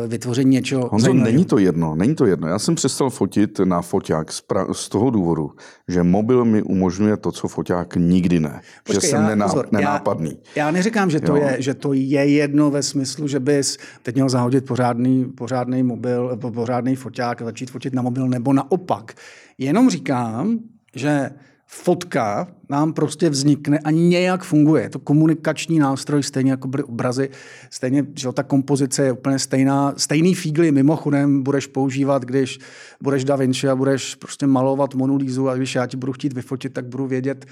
vytvoření 0.09 0.51
něčeho. 0.51 0.89
Honzo, 0.93 1.13
není 1.13 1.45
to 1.45 1.59
jedno, 1.59 1.95
není 1.97 2.15
to 2.15 2.27
jedno. 2.27 2.49
Já 2.49 2.59
jsem 2.59 2.75
přestal 2.75 3.11
fotit 3.11 3.59
na 3.65 3.83
foťák 3.83 4.33
z, 4.33 4.43
pra- 4.49 4.73
z 4.73 4.89
toho 4.89 5.11
důvodu, 5.11 5.51
že 5.89 6.03
mobil 6.03 6.45
mi 6.45 6.63
umožňuje 6.63 7.17
to, 7.17 7.33
co 7.33 7.49
foťák 7.49 7.97
nikdy 7.97 8.41
ne. 8.41 8.61
Počkej, 8.85 9.01
že 9.01 9.09
jsem 9.09 9.23
já, 9.23 9.29
nená- 9.29 9.47
pozor, 9.47 9.69
nenápadný. 9.73 10.39
Já, 10.57 10.67
já 10.67 10.71
neříkám, 10.71 11.11
že 11.11 11.21
to, 11.21 11.37
je, 11.37 11.57
že 11.59 11.75
to 11.75 11.93
je 11.93 12.27
jedno 12.27 12.71
ve 12.71 12.83
smyslu, 12.83 13.29
že 13.29 13.41
bys 13.41 13.79
teď 14.03 14.15
měl 14.15 14.29
zahodit 14.29 14.67
pořádný, 14.67 15.25
pořádný 15.25 15.83
mobil, 15.83 16.39
pořádný 16.55 16.97
foťák 16.97 17.43
a 17.43 17.45
začít 17.45 17.71
fotit 17.71 17.95
na 17.95 18.03
mobil, 18.03 18.29
nebo 18.29 18.53
naopak. 18.53 19.13
Jenom 19.59 19.91
říkám, 19.91 20.59
že 20.97 21.31
fotka 21.75 22.49
nám 22.69 22.93
prostě 22.93 23.31
vznikne 23.31 23.79
a 23.79 23.91
nějak 23.91 24.45
funguje. 24.45 24.83
Je 24.83 24.91
to 24.91 24.99
komunikační 24.99 25.79
nástroj, 25.79 26.23
stejně 26.23 26.51
jako 26.51 26.69
byly 26.69 26.83
obrazy, 26.83 27.31
stejně, 27.71 28.07
že 28.15 28.33
ta 28.33 28.43
kompozice 28.43 29.05
je 29.05 29.13
úplně 29.13 29.39
stejná. 29.39 29.95
Stejný 29.97 30.35
fígly 30.35 30.73
mimochodem 30.73 31.43
budeš 31.43 31.67
používat, 31.67 32.25
když 32.25 32.59
budeš 33.01 33.25
Da 33.25 33.37
Vinci 33.37 33.69
a 33.69 33.77
budeš 33.77 34.15
prostě 34.15 34.47
malovat 34.47 34.95
monolízu 34.95 35.49
a 35.49 35.57
když 35.57 35.75
já 35.75 35.87
ti 35.87 35.97
budu 35.97 36.13
chtít 36.13 36.33
vyfotit, 36.33 36.73
tak 36.73 36.87
budu 36.87 37.07
vědět, 37.07 37.47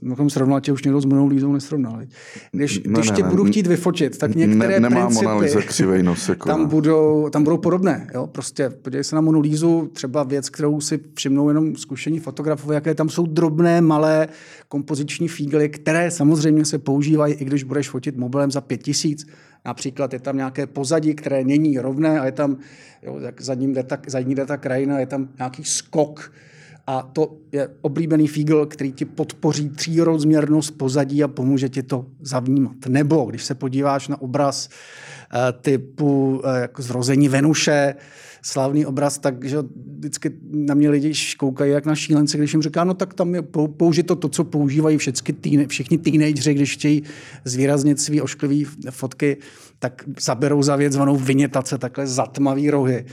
Můžeme 0.00 0.30
srovnat 0.30 0.62
tě 0.62 0.72
už 0.72 0.84
někdo 0.84 1.00
s 1.00 1.04
Monou 1.04 1.26
Lízou 1.26 1.52
nesrovnal. 1.52 2.00
Když, 2.52 2.78
ne, 2.78 2.92
když 2.92 3.10
ne, 3.10 3.16
tě 3.16 3.22
ne, 3.22 3.28
budu 3.28 3.44
chtít 3.44 3.66
vyfotit, 3.66 4.18
tak 4.18 4.34
některé 4.34 4.80
ne, 4.80 4.88
principy 5.38 6.02
nos, 6.02 6.28
jako 6.28 6.48
tam, 6.48 6.66
budou, 6.66 7.28
tam 7.30 7.44
budou 7.44 7.58
podobné. 7.58 8.10
Jo? 8.14 8.26
Prostě 8.26 8.70
podívej 8.70 9.04
se 9.04 9.14
na 9.14 9.20
Monu 9.20 9.40
Lízu, 9.40 9.90
třeba 9.92 10.22
věc, 10.22 10.50
kterou 10.50 10.80
si 10.80 11.00
všimnou 11.14 11.48
jenom 11.48 11.76
zkušení 11.76 12.18
fotografové, 12.20 12.74
jaké 12.74 12.94
tam 12.94 13.08
jsou 13.08 13.26
drobné, 13.26 13.80
malé 13.80 14.28
kompoziční 14.68 15.28
fígly, 15.28 15.68
které 15.68 16.10
samozřejmě 16.10 16.64
se 16.64 16.78
používají, 16.78 17.34
i 17.34 17.44
když 17.44 17.62
budeš 17.62 17.90
fotit 17.90 18.16
mobilem 18.16 18.50
za 18.50 18.60
pět 18.60 18.82
tisíc. 18.82 19.26
Například 19.64 20.12
je 20.12 20.20
tam 20.20 20.36
nějaké 20.36 20.66
pozadí, 20.66 21.14
které 21.14 21.44
není 21.44 21.78
rovné 21.78 22.20
a 22.20 22.26
je 22.26 22.32
tam, 22.32 22.56
jo, 23.02 23.18
jak 23.18 23.40
za 23.40 23.54
ním 23.54 23.72
jde 23.72 23.82
ta, 23.82 23.98
za 24.06 24.20
ní 24.20 24.34
jde 24.34 24.46
ta 24.46 24.56
krajina, 24.56 24.98
je 24.98 25.06
tam 25.06 25.28
nějaký 25.38 25.64
skok 25.64 26.32
A 26.86 27.02
to 27.02 27.36
je 27.52 27.68
oblíbený 27.80 28.28
fígl, 28.28 28.66
který 28.66 28.92
ti 28.92 29.04
podpoří 29.04 29.68
třírozměrnost 29.68 30.70
pozadí 30.70 31.22
a 31.24 31.28
pomůže 31.28 31.68
ti 31.68 31.82
to 31.82 32.06
zavnímat. 32.20 32.76
Nebo 32.88 33.24
když 33.24 33.44
se 33.44 33.54
podíváš 33.54 34.08
na 34.08 34.20
obraz 34.20 34.68
eh, 34.68 35.52
typu 35.52 36.42
eh, 36.44 36.60
jako 36.60 36.82
zrození 36.82 37.28
Venuše, 37.28 37.94
slavný 38.42 38.86
obraz, 38.86 39.18
takže 39.18 39.58
vždycky 39.98 40.32
na 40.50 40.74
mě 40.74 40.90
lidi 40.90 41.12
koukají 41.36 41.72
jak 41.72 41.86
na 41.86 41.94
šílence, 41.94 42.38
když 42.38 42.52
jim 42.52 42.62
říká, 42.62 42.84
no 42.84 42.94
tak 42.94 43.14
tam 43.14 43.34
je 43.34 43.42
použito 43.76 44.16
to, 44.16 44.28
co 44.28 44.44
používají 44.44 44.98
všichni, 44.98 45.34
týne, 45.34 45.66
všichni 45.66 45.98
teenageři, 45.98 46.54
když 46.54 46.74
chtějí 46.74 47.02
zvýraznit 47.44 48.00
svý 48.00 48.20
ošklivý 48.20 48.64
fotky, 48.90 49.36
tak 49.78 50.04
zaberou 50.20 50.62
za 50.62 50.76
věc 50.76 50.92
zvanou 50.92 51.16
vynětace, 51.16 51.78
takhle 51.78 52.06
zatmavý 52.06 52.70
rohy. 52.70 53.04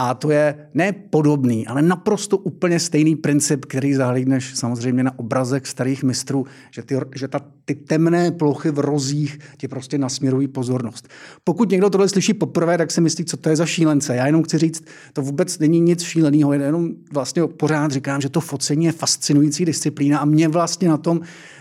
A 0.00 0.14
to 0.14 0.30
je 0.30 0.68
ne 0.74 0.92
podobný, 0.92 1.66
ale 1.66 1.82
naprosto 1.82 2.38
úplně 2.38 2.80
stejný 2.80 3.16
princip, 3.16 3.64
který 3.64 3.94
zahlídneš 3.94 4.54
samozřejmě 4.54 5.04
na 5.04 5.18
obrazek 5.18 5.66
starých 5.66 6.02
mistrů, 6.02 6.46
že, 6.70 6.82
ty, 6.82 6.96
že 7.14 7.28
ta, 7.28 7.40
ty 7.64 7.74
temné 7.74 8.30
plochy 8.30 8.70
v 8.70 8.78
rozích 8.78 9.38
ti 9.56 9.68
prostě 9.68 9.98
nasměrují 9.98 10.48
pozornost. 10.48 11.08
Pokud 11.44 11.70
někdo 11.70 11.90
tohle 11.90 12.08
slyší 12.08 12.34
poprvé, 12.34 12.78
tak 12.78 12.90
si 12.90 13.00
myslí, 13.00 13.24
co 13.24 13.36
to 13.36 13.48
je 13.48 13.56
za 13.56 13.66
šílence. 13.66 14.16
Já 14.16 14.26
jenom 14.26 14.42
chci 14.42 14.58
říct, 14.58 14.84
to 15.12 15.22
vůbec 15.22 15.58
není 15.58 15.80
nic 15.80 16.02
šíleného, 16.02 16.52
jenom 16.52 16.90
vlastně 17.12 17.46
pořád 17.46 17.90
říkám, 17.90 18.20
že 18.20 18.28
to 18.28 18.40
focení 18.40 18.84
je 18.84 18.92
fascinující 18.92 19.64
disciplína 19.64 20.18
a 20.18 20.24
mě 20.24 20.48
vlastně 20.48 20.88
na 20.88 20.96
tom 20.96 21.20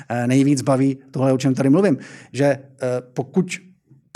eh, 0.09 0.27
nejvíc 0.27 0.61
baví 0.61 0.97
tohle, 1.11 1.33
o 1.33 1.37
čem 1.37 1.55
tady 1.55 1.69
mluvím, 1.69 1.97
že 2.33 2.45
eh, 2.45 2.61
pokud 3.13 3.66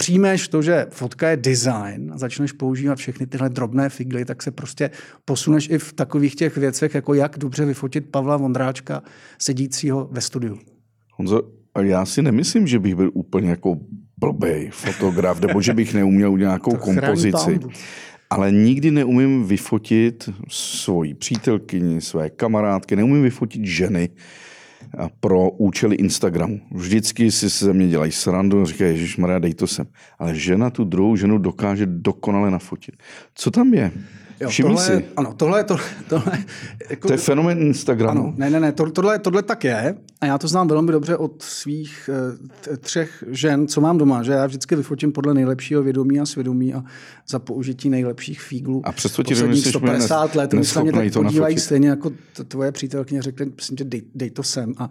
přijmeš 0.01 0.47
to, 0.47 0.61
že 0.61 0.85
fotka 0.89 1.29
je 1.29 1.37
design 1.37 2.11
a 2.13 2.17
začneš 2.17 2.51
používat 2.51 2.95
všechny 2.95 3.27
tyhle 3.27 3.49
drobné 3.49 3.89
figly, 3.89 4.25
tak 4.25 4.43
se 4.43 4.51
prostě 4.51 4.89
posuneš 5.25 5.69
i 5.69 5.77
v 5.77 5.93
takových 5.93 6.35
těch 6.35 6.57
věcech, 6.57 6.95
jako 6.95 7.13
jak 7.13 7.37
dobře 7.37 7.65
vyfotit 7.65 8.09
Pavla 8.11 8.37
Vondráčka 8.37 9.03
sedícího 9.37 10.09
ve 10.11 10.21
studiu. 10.21 10.59
Honzo, 11.13 11.41
a 11.75 11.81
já 11.81 12.05
si 12.05 12.21
nemyslím, 12.21 12.67
že 12.67 12.79
bych 12.79 12.95
byl 12.95 13.11
úplně 13.13 13.49
jako 13.49 13.77
blbej 14.17 14.69
fotograf, 14.73 15.41
nebo 15.41 15.61
že 15.61 15.73
bych 15.73 15.93
neuměl 15.93 16.37
nějakou 16.37 16.71
to 16.71 16.77
kompozici. 16.77 17.59
Ale 18.29 18.51
nikdy 18.51 18.91
neumím 18.91 19.45
vyfotit 19.45 20.29
svoji 20.49 21.13
přítelkyni, 21.13 22.01
své 22.01 22.29
kamarádky, 22.29 22.95
neumím 22.95 23.23
vyfotit 23.23 23.65
ženy, 23.65 24.09
pro 25.19 25.49
účely 25.49 25.95
Instagramu. 25.95 26.61
Vždycky 26.71 27.31
si 27.31 27.49
se 27.49 27.65
ze 27.65 27.73
mě 27.73 27.87
dělají 27.87 28.11
srandu 28.11 28.65
říkají, 28.65 28.91
Ježíš 28.91 29.17
Maria, 29.17 29.39
dej 29.39 29.53
to 29.53 29.67
sem. 29.67 29.87
Ale 30.19 30.35
žena 30.35 30.69
tu 30.69 30.83
druhou 30.83 31.15
ženu 31.15 31.37
dokáže 31.37 31.85
dokonale 31.85 32.51
nafotit. 32.51 32.95
Co 33.35 33.51
tam 33.51 33.73
je? 33.73 33.91
Jo, 34.41 34.49
Všimni 34.49 34.69
tohle, 34.69 34.85
si. 34.85 35.05
Ano, 35.17 35.33
tohle, 35.37 35.63
tohle, 35.63 35.85
tohle 36.09 36.43
jako, 36.89 37.07
to 37.07 37.13
je 37.13 37.17
fenomen 37.17 37.57
Instagramu. 37.57 38.21
Ano, 38.21 38.33
ne, 38.37 38.49
ne, 38.49 38.59
ne, 38.59 38.71
to, 38.71 38.91
tohle, 38.91 39.19
tohle 39.19 39.43
tak 39.43 39.63
je. 39.63 39.95
A 40.21 40.25
já 40.25 40.37
to 40.37 40.47
znám 40.47 40.67
velmi 40.67 40.91
dobře 40.91 41.17
od 41.17 41.41
svých 41.41 42.09
uh, 42.69 42.77
třech 42.77 43.23
žen, 43.27 43.67
co 43.67 43.81
mám 43.81 43.97
doma, 43.97 44.23
že 44.23 44.31
já 44.31 44.45
vždycky 44.45 44.75
vyfotím 44.75 45.11
podle 45.11 45.33
nejlepšího 45.33 45.83
vědomí 45.83 46.19
a 46.19 46.25
svědomí 46.25 46.73
a 46.73 46.83
za 47.29 47.39
použití 47.39 47.89
nejlepších 47.89 48.41
fíglů. 48.41 48.81
A 48.85 48.91
přesto 48.91 49.23
ti 49.23 49.33
posledních 49.33 49.67
150 49.67 50.35
let, 50.35 50.53
my 50.53 50.65
se 50.65 50.81
mě 50.81 50.91
tak 50.91 51.13
podívají 51.13 51.59
stejně 51.59 51.89
jako 51.89 52.11
tvoje 52.47 52.71
přítelkyně 52.71 53.21
řekly, 53.21 53.51
myslím, 53.55 53.77
že 53.77 53.83
dej, 53.83 54.01
dej 54.15 54.29
to 54.29 54.43
sem. 54.43 54.73
A 54.77 54.89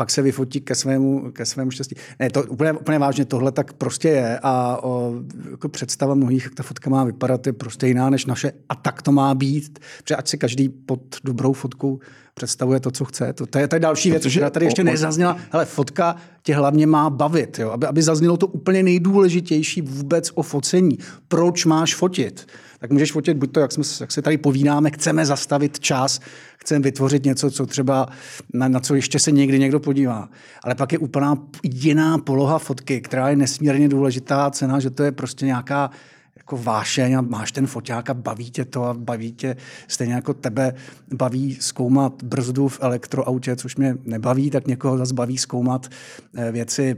pak 0.00 0.10
se 0.10 0.22
vyfotí 0.22 0.60
ke 0.60 0.74
svému, 0.74 1.30
ke 1.32 1.46
svému 1.46 1.70
štěstí. 1.70 1.94
Ne, 2.18 2.30
to 2.30 2.42
úplně, 2.42 2.72
úplně 2.72 2.98
vážně, 2.98 3.24
tohle 3.24 3.52
tak 3.52 3.72
prostě 3.72 4.08
je 4.08 4.38
a 4.42 4.78
o, 4.82 5.14
jako 5.50 5.68
představa 5.68 6.14
mnohých, 6.14 6.44
jak 6.44 6.54
ta 6.54 6.62
fotka 6.62 6.90
má 6.90 7.04
vypadat, 7.04 7.46
je 7.46 7.52
prostě 7.52 7.86
jiná 7.86 8.10
než 8.10 8.26
naše 8.26 8.52
a 8.68 8.74
tak 8.74 9.02
to 9.02 9.12
má 9.12 9.34
být, 9.34 9.78
protože 10.02 10.16
ať 10.16 10.28
si 10.28 10.38
každý 10.38 10.68
pod 10.68 11.00
dobrou 11.24 11.52
fotkou 11.52 11.98
představuje 12.34 12.80
to, 12.80 12.90
co 12.90 13.04
chce. 13.04 13.32
To, 13.32 13.46
to, 13.46 13.58
je, 13.58 13.68
to 13.68 13.76
je 13.76 13.80
další 13.80 14.10
věc, 14.10 14.26
která 14.26 14.50
tady 14.50 14.66
ještě 14.66 14.84
nezazněla. 14.84 15.36
Hele, 15.50 15.64
fotka 15.64 16.16
tě 16.42 16.54
hlavně 16.54 16.86
má 16.86 17.10
bavit, 17.10 17.58
jo? 17.58 17.70
Aby, 17.70 17.86
aby 17.86 18.02
zaznělo 18.02 18.36
to 18.36 18.46
úplně 18.46 18.82
nejdůležitější 18.82 19.82
vůbec 19.82 20.30
o 20.34 20.42
focení. 20.42 20.98
Proč 21.28 21.64
máš 21.64 21.94
fotit? 21.94 22.46
Tak 22.78 22.90
můžeš 22.90 23.12
fotit 23.12 23.36
buď 23.36 23.52
to, 23.52 23.60
jak, 23.60 23.72
jsme, 23.72 23.84
jak 24.00 24.12
se 24.12 24.22
tady 24.22 24.38
povídáme, 24.38 24.90
chceme 24.90 25.26
zastavit 25.26 25.80
čas, 25.80 26.20
chceme 26.58 26.80
vytvořit 26.80 27.24
něco, 27.24 27.50
co 27.50 27.66
třeba 27.66 28.06
na, 28.54 28.68
na 28.68 28.80
co 28.80 28.94
ještě 28.94 29.18
se 29.18 29.32
někdy 29.32 29.58
někdo 29.58 29.80
podívá. 29.80 30.28
Ale 30.62 30.74
pak 30.74 30.92
je 30.92 30.98
úplná 30.98 31.36
jiná 31.62 32.18
poloha 32.18 32.58
fotky, 32.58 33.00
která 33.00 33.28
je 33.28 33.36
nesmírně 33.36 33.88
důležitá 33.88 34.50
cena, 34.50 34.80
že 34.80 34.90
to 34.90 35.02
je 35.02 35.12
prostě 35.12 35.46
nějaká 35.46 35.90
jako 36.36 36.56
vášeň 36.56 37.14
a 37.14 37.20
máš 37.20 37.52
ten 37.52 37.66
foťák 37.66 38.10
a 38.10 38.14
baví 38.14 38.50
tě 38.50 38.64
to 38.64 38.84
a 38.84 38.94
baví 38.94 39.32
tě 39.32 39.56
stejně 39.88 40.14
jako 40.14 40.34
tebe 40.34 40.74
baví 41.14 41.56
zkoumat 41.60 42.22
brzdu 42.22 42.68
v 42.68 42.78
elektroautě, 42.82 43.56
což 43.56 43.76
mě 43.76 43.96
nebaví, 44.04 44.50
tak 44.50 44.66
někoho 44.66 44.98
zase 44.98 45.14
baví 45.14 45.38
zkoumat 45.38 45.88
eh, 46.34 46.52
věci 46.52 46.96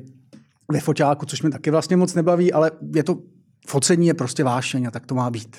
ve 0.72 0.80
foťáku, 0.80 1.26
což 1.26 1.42
mě 1.42 1.50
taky 1.50 1.70
vlastně 1.70 1.96
moc 1.96 2.14
nebaví, 2.14 2.52
ale 2.52 2.70
je 2.94 3.02
to 3.02 3.18
focení 3.66 4.06
je 4.06 4.14
prostě 4.14 4.44
vášeň 4.44 4.86
a 4.86 4.90
tak 4.90 5.06
to 5.06 5.14
má 5.14 5.30
být. 5.30 5.56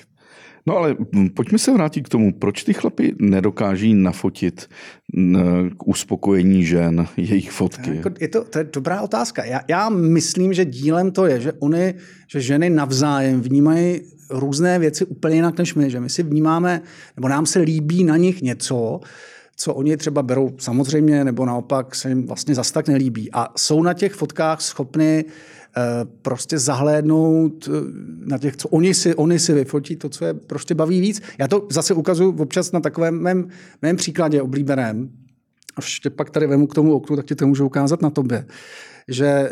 No 0.66 0.76
ale 0.76 0.96
pojďme 1.34 1.58
se 1.58 1.72
vrátit 1.72 2.02
k 2.02 2.08
tomu, 2.08 2.32
proč 2.32 2.64
ty 2.64 2.72
chlapy 2.72 3.14
nedokáží 3.18 3.94
nafotit 3.94 4.68
k 5.76 5.86
uspokojení 5.86 6.64
žen 6.64 7.06
jejich 7.16 7.50
fotky? 7.50 7.96
Jako 7.96 8.10
je 8.20 8.28
to, 8.28 8.44
to 8.44 8.58
je 8.58 8.68
dobrá 8.74 9.00
otázka. 9.00 9.44
Já, 9.44 9.60
já 9.68 9.88
myslím, 9.88 10.52
že 10.52 10.64
dílem 10.64 11.10
to 11.10 11.26
je, 11.26 11.40
že 11.40 11.52
oni, 11.52 11.94
že 12.28 12.40
ženy 12.40 12.70
navzájem 12.70 13.40
vnímají 13.40 14.00
různé 14.30 14.78
věci 14.78 15.04
úplně 15.04 15.36
jinak 15.36 15.58
než 15.58 15.74
my, 15.74 15.90
že 15.90 16.00
my 16.00 16.10
si 16.10 16.22
vnímáme, 16.22 16.82
nebo 17.16 17.28
nám 17.28 17.46
se 17.46 17.58
líbí 17.58 18.04
na 18.04 18.16
nich 18.16 18.42
něco, 18.42 19.00
co 19.56 19.74
oni 19.74 19.96
třeba 19.96 20.22
berou 20.22 20.50
samozřejmě, 20.58 21.24
nebo 21.24 21.46
naopak 21.46 21.94
se 21.94 22.08
jim 22.08 22.26
vlastně 22.26 22.54
zas 22.54 22.70
tak 22.70 22.88
nelíbí. 22.88 23.32
A 23.32 23.48
jsou 23.56 23.82
na 23.82 23.94
těch 23.94 24.12
fotkách 24.12 24.60
schopny 24.60 25.24
Eh, 25.24 25.61
prostě 26.22 26.58
zahlédnout 26.58 27.68
eh, 27.68 27.70
na 28.26 28.38
těch, 28.38 28.56
co 28.56 28.68
oni 28.68 28.94
si, 28.94 29.14
oni 29.14 29.38
si 29.38 29.54
vyfotí, 29.54 29.96
to, 29.96 30.08
co 30.08 30.24
je 30.24 30.34
prostě 30.34 30.74
baví 30.74 31.00
víc. 31.00 31.22
Já 31.38 31.48
to 31.48 31.66
zase 31.70 31.94
ukazuju 31.94 32.36
občas 32.42 32.72
na 32.72 32.80
takovém 32.80 33.20
mém, 33.20 33.48
mém 33.82 33.96
příkladě 33.96 34.42
oblíbeném, 34.42 35.10
a 35.76 35.80
ještě 35.80 36.10
pak 36.10 36.30
tady 36.30 36.46
vemu 36.46 36.66
k 36.66 36.74
tomu 36.74 36.94
oknu, 36.94 37.16
tak 37.16 37.26
ti 37.26 37.34
to 37.34 37.46
můžu 37.46 37.66
ukázat 37.66 38.02
na 38.02 38.10
tobě, 38.10 38.46
že 39.08 39.26
eh, 39.26 39.50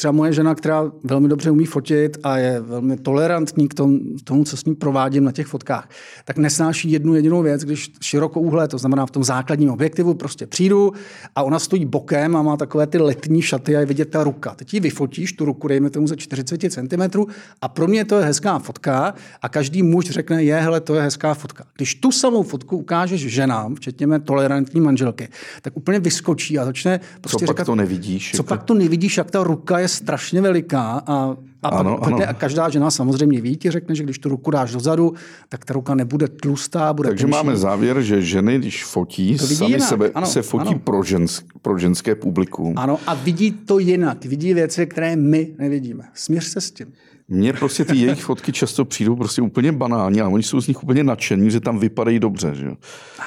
třeba 0.00 0.12
moje 0.12 0.32
žena, 0.32 0.54
která 0.54 0.92
velmi 1.04 1.28
dobře 1.28 1.50
umí 1.50 1.66
fotit 1.66 2.18
a 2.22 2.38
je 2.38 2.60
velmi 2.60 2.96
tolerantní 2.96 3.68
k 3.68 3.74
tomu, 3.74 3.98
tomu, 4.24 4.44
co 4.44 4.56
s 4.56 4.64
ním 4.64 4.76
provádím 4.76 5.24
na 5.24 5.32
těch 5.32 5.46
fotkách, 5.46 5.88
tak 6.24 6.36
nesnáší 6.36 6.92
jednu 6.92 7.14
jedinou 7.14 7.42
věc, 7.42 7.64
když 7.64 7.92
širokouhle, 8.02 8.68
to 8.68 8.78
znamená 8.78 9.06
v 9.06 9.10
tom 9.10 9.24
základním 9.24 9.70
objektivu, 9.70 10.14
prostě 10.14 10.46
přijdu 10.46 10.92
a 11.36 11.42
ona 11.42 11.58
stojí 11.58 11.84
bokem 11.84 12.36
a 12.36 12.42
má 12.42 12.56
takové 12.56 12.86
ty 12.86 12.98
letní 12.98 13.42
šaty 13.42 13.76
a 13.76 13.80
je 13.80 13.86
vidět 13.86 14.10
ta 14.10 14.24
ruka. 14.24 14.54
Teď 14.54 14.74
ji 14.74 14.80
vyfotíš, 14.80 15.32
tu 15.32 15.44
ruku 15.44 15.68
dejme 15.68 15.90
tomu 15.90 16.06
za 16.06 16.16
40 16.16 16.72
cm 16.72 17.24
a 17.62 17.68
pro 17.68 17.86
mě 17.86 18.04
to 18.04 18.18
je 18.18 18.24
hezká 18.24 18.58
fotka 18.58 19.14
a 19.42 19.48
každý 19.48 19.82
muž 19.82 20.04
řekne, 20.04 20.44
je, 20.44 20.56
hele, 20.56 20.80
to 20.80 20.94
je 20.94 21.02
hezká 21.02 21.34
fotka. 21.34 21.64
Když 21.76 21.94
tu 21.94 22.12
samou 22.12 22.42
fotku 22.42 22.76
ukážeš 22.76 23.20
ženám, 23.20 23.74
včetně 23.74 24.06
mé 24.06 24.20
tolerantní 24.20 24.80
manželky, 24.80 25.28
tak 25.62 25.76
úplně 25.76 25.98
vyskočí 26.00 26.58
a 26.58 26.64
začne 26.64 27.00
prostě 27.20 27.46
co 27.46 27.52
říkat, 27.52 27.56
pak 27.56 27.66
to 27.66 27.74
nevidíš? 27.74 28.30
Co 28.30 28.36
jako... 28.36 28.48
pak 28.48 28.62
to 28.62 28.74
nevidíš, 28.74 29.16
jak 29.16 29.30
ta 29.30 29.42
ruka 29.44 29.78
je 29.78 29.89
strašně 29.90 30.40
veliká 30.40 31.02
a, 31.06 31.36
a, 31.62 31.68
ano, 31.68 31.98
pak, 31.98 32.12
ano. 32.12 32.18
a 32.28 32.32
každá 32.32 32.68
žena 32.68 32.90
samozřejmě 32.90 33.40
ví, 33.40 33.56
ti 33.56 33.70
řekne, 33.70 33.94
že 33.94 34.02
když 34.02 34.18
tu 34.18 34.28
ruku 34.28 34.50
dáš 34.50 34.72
dozadu, 34.72 35.14
tak 35.48 35.64
ta 35.64 35.74
ruka 35.74 35.94
nebude 35.94 36.28
tlustá, 36.28 36.92
bude 36.92 37.08
Takže 37.08 37.24
tenší. 37.24 37.30
máme 37.32 37.56
závěr, 37.56 38.02
že 38.02 38.22
ženy, 38.22 38.58
když 38.58 38.84
fotí, 38.84 39.38
sami 39.38 39.70
jinak. 39.70 39.88
sebe 39.88 40.10
ano, 40.14 40.26
se 40.26 40.42
fotí 40.42 40.68
ano. 40.68 40.78
Pro, 40.78 41.02
žensk, 41.02 41.46
pro 41.62 41.78
ženské 41.78 42.14
publikum. 42.14 42.74
Ano, 42.76 42.98
a 43.06 43.14
vidí 43.14 43.50
to 43.50 43.78
jinak. 43.78 44.24
Vidí 44.24 44.54
věci, 44.54 44.86
které 44.86 45.16
my 45.16 45.54
nevidíme. 45.58 46.04
Směř 46.14 46.44
se 46.44 46.60
s 46.60 46.70
tím. 46.70 46.86
Mně 47.32 47.52
prostě 47.52 47.84
ty 47.84 47.96
jejich 47.96 48.24
fotky 48.24 48.52
často 48.52 48.84
přijdou 48.84 49.16
prostě 49.16 49.42
úplně 49.42 49.72
banální, 49.72 50.20
ale 50.20 50.32
oni 50.32 50.42
jsou 50.42 50.60
z 50.60 50.68
nich 50.68 50.82
úplně 50.82 51.04
nadšení, 51.04 51.50
že 51.50 51.60
tam 51.60 51.78
vypadají 51.78 52.18
dobře. 52.18 52.54
Že? 52.54 52.66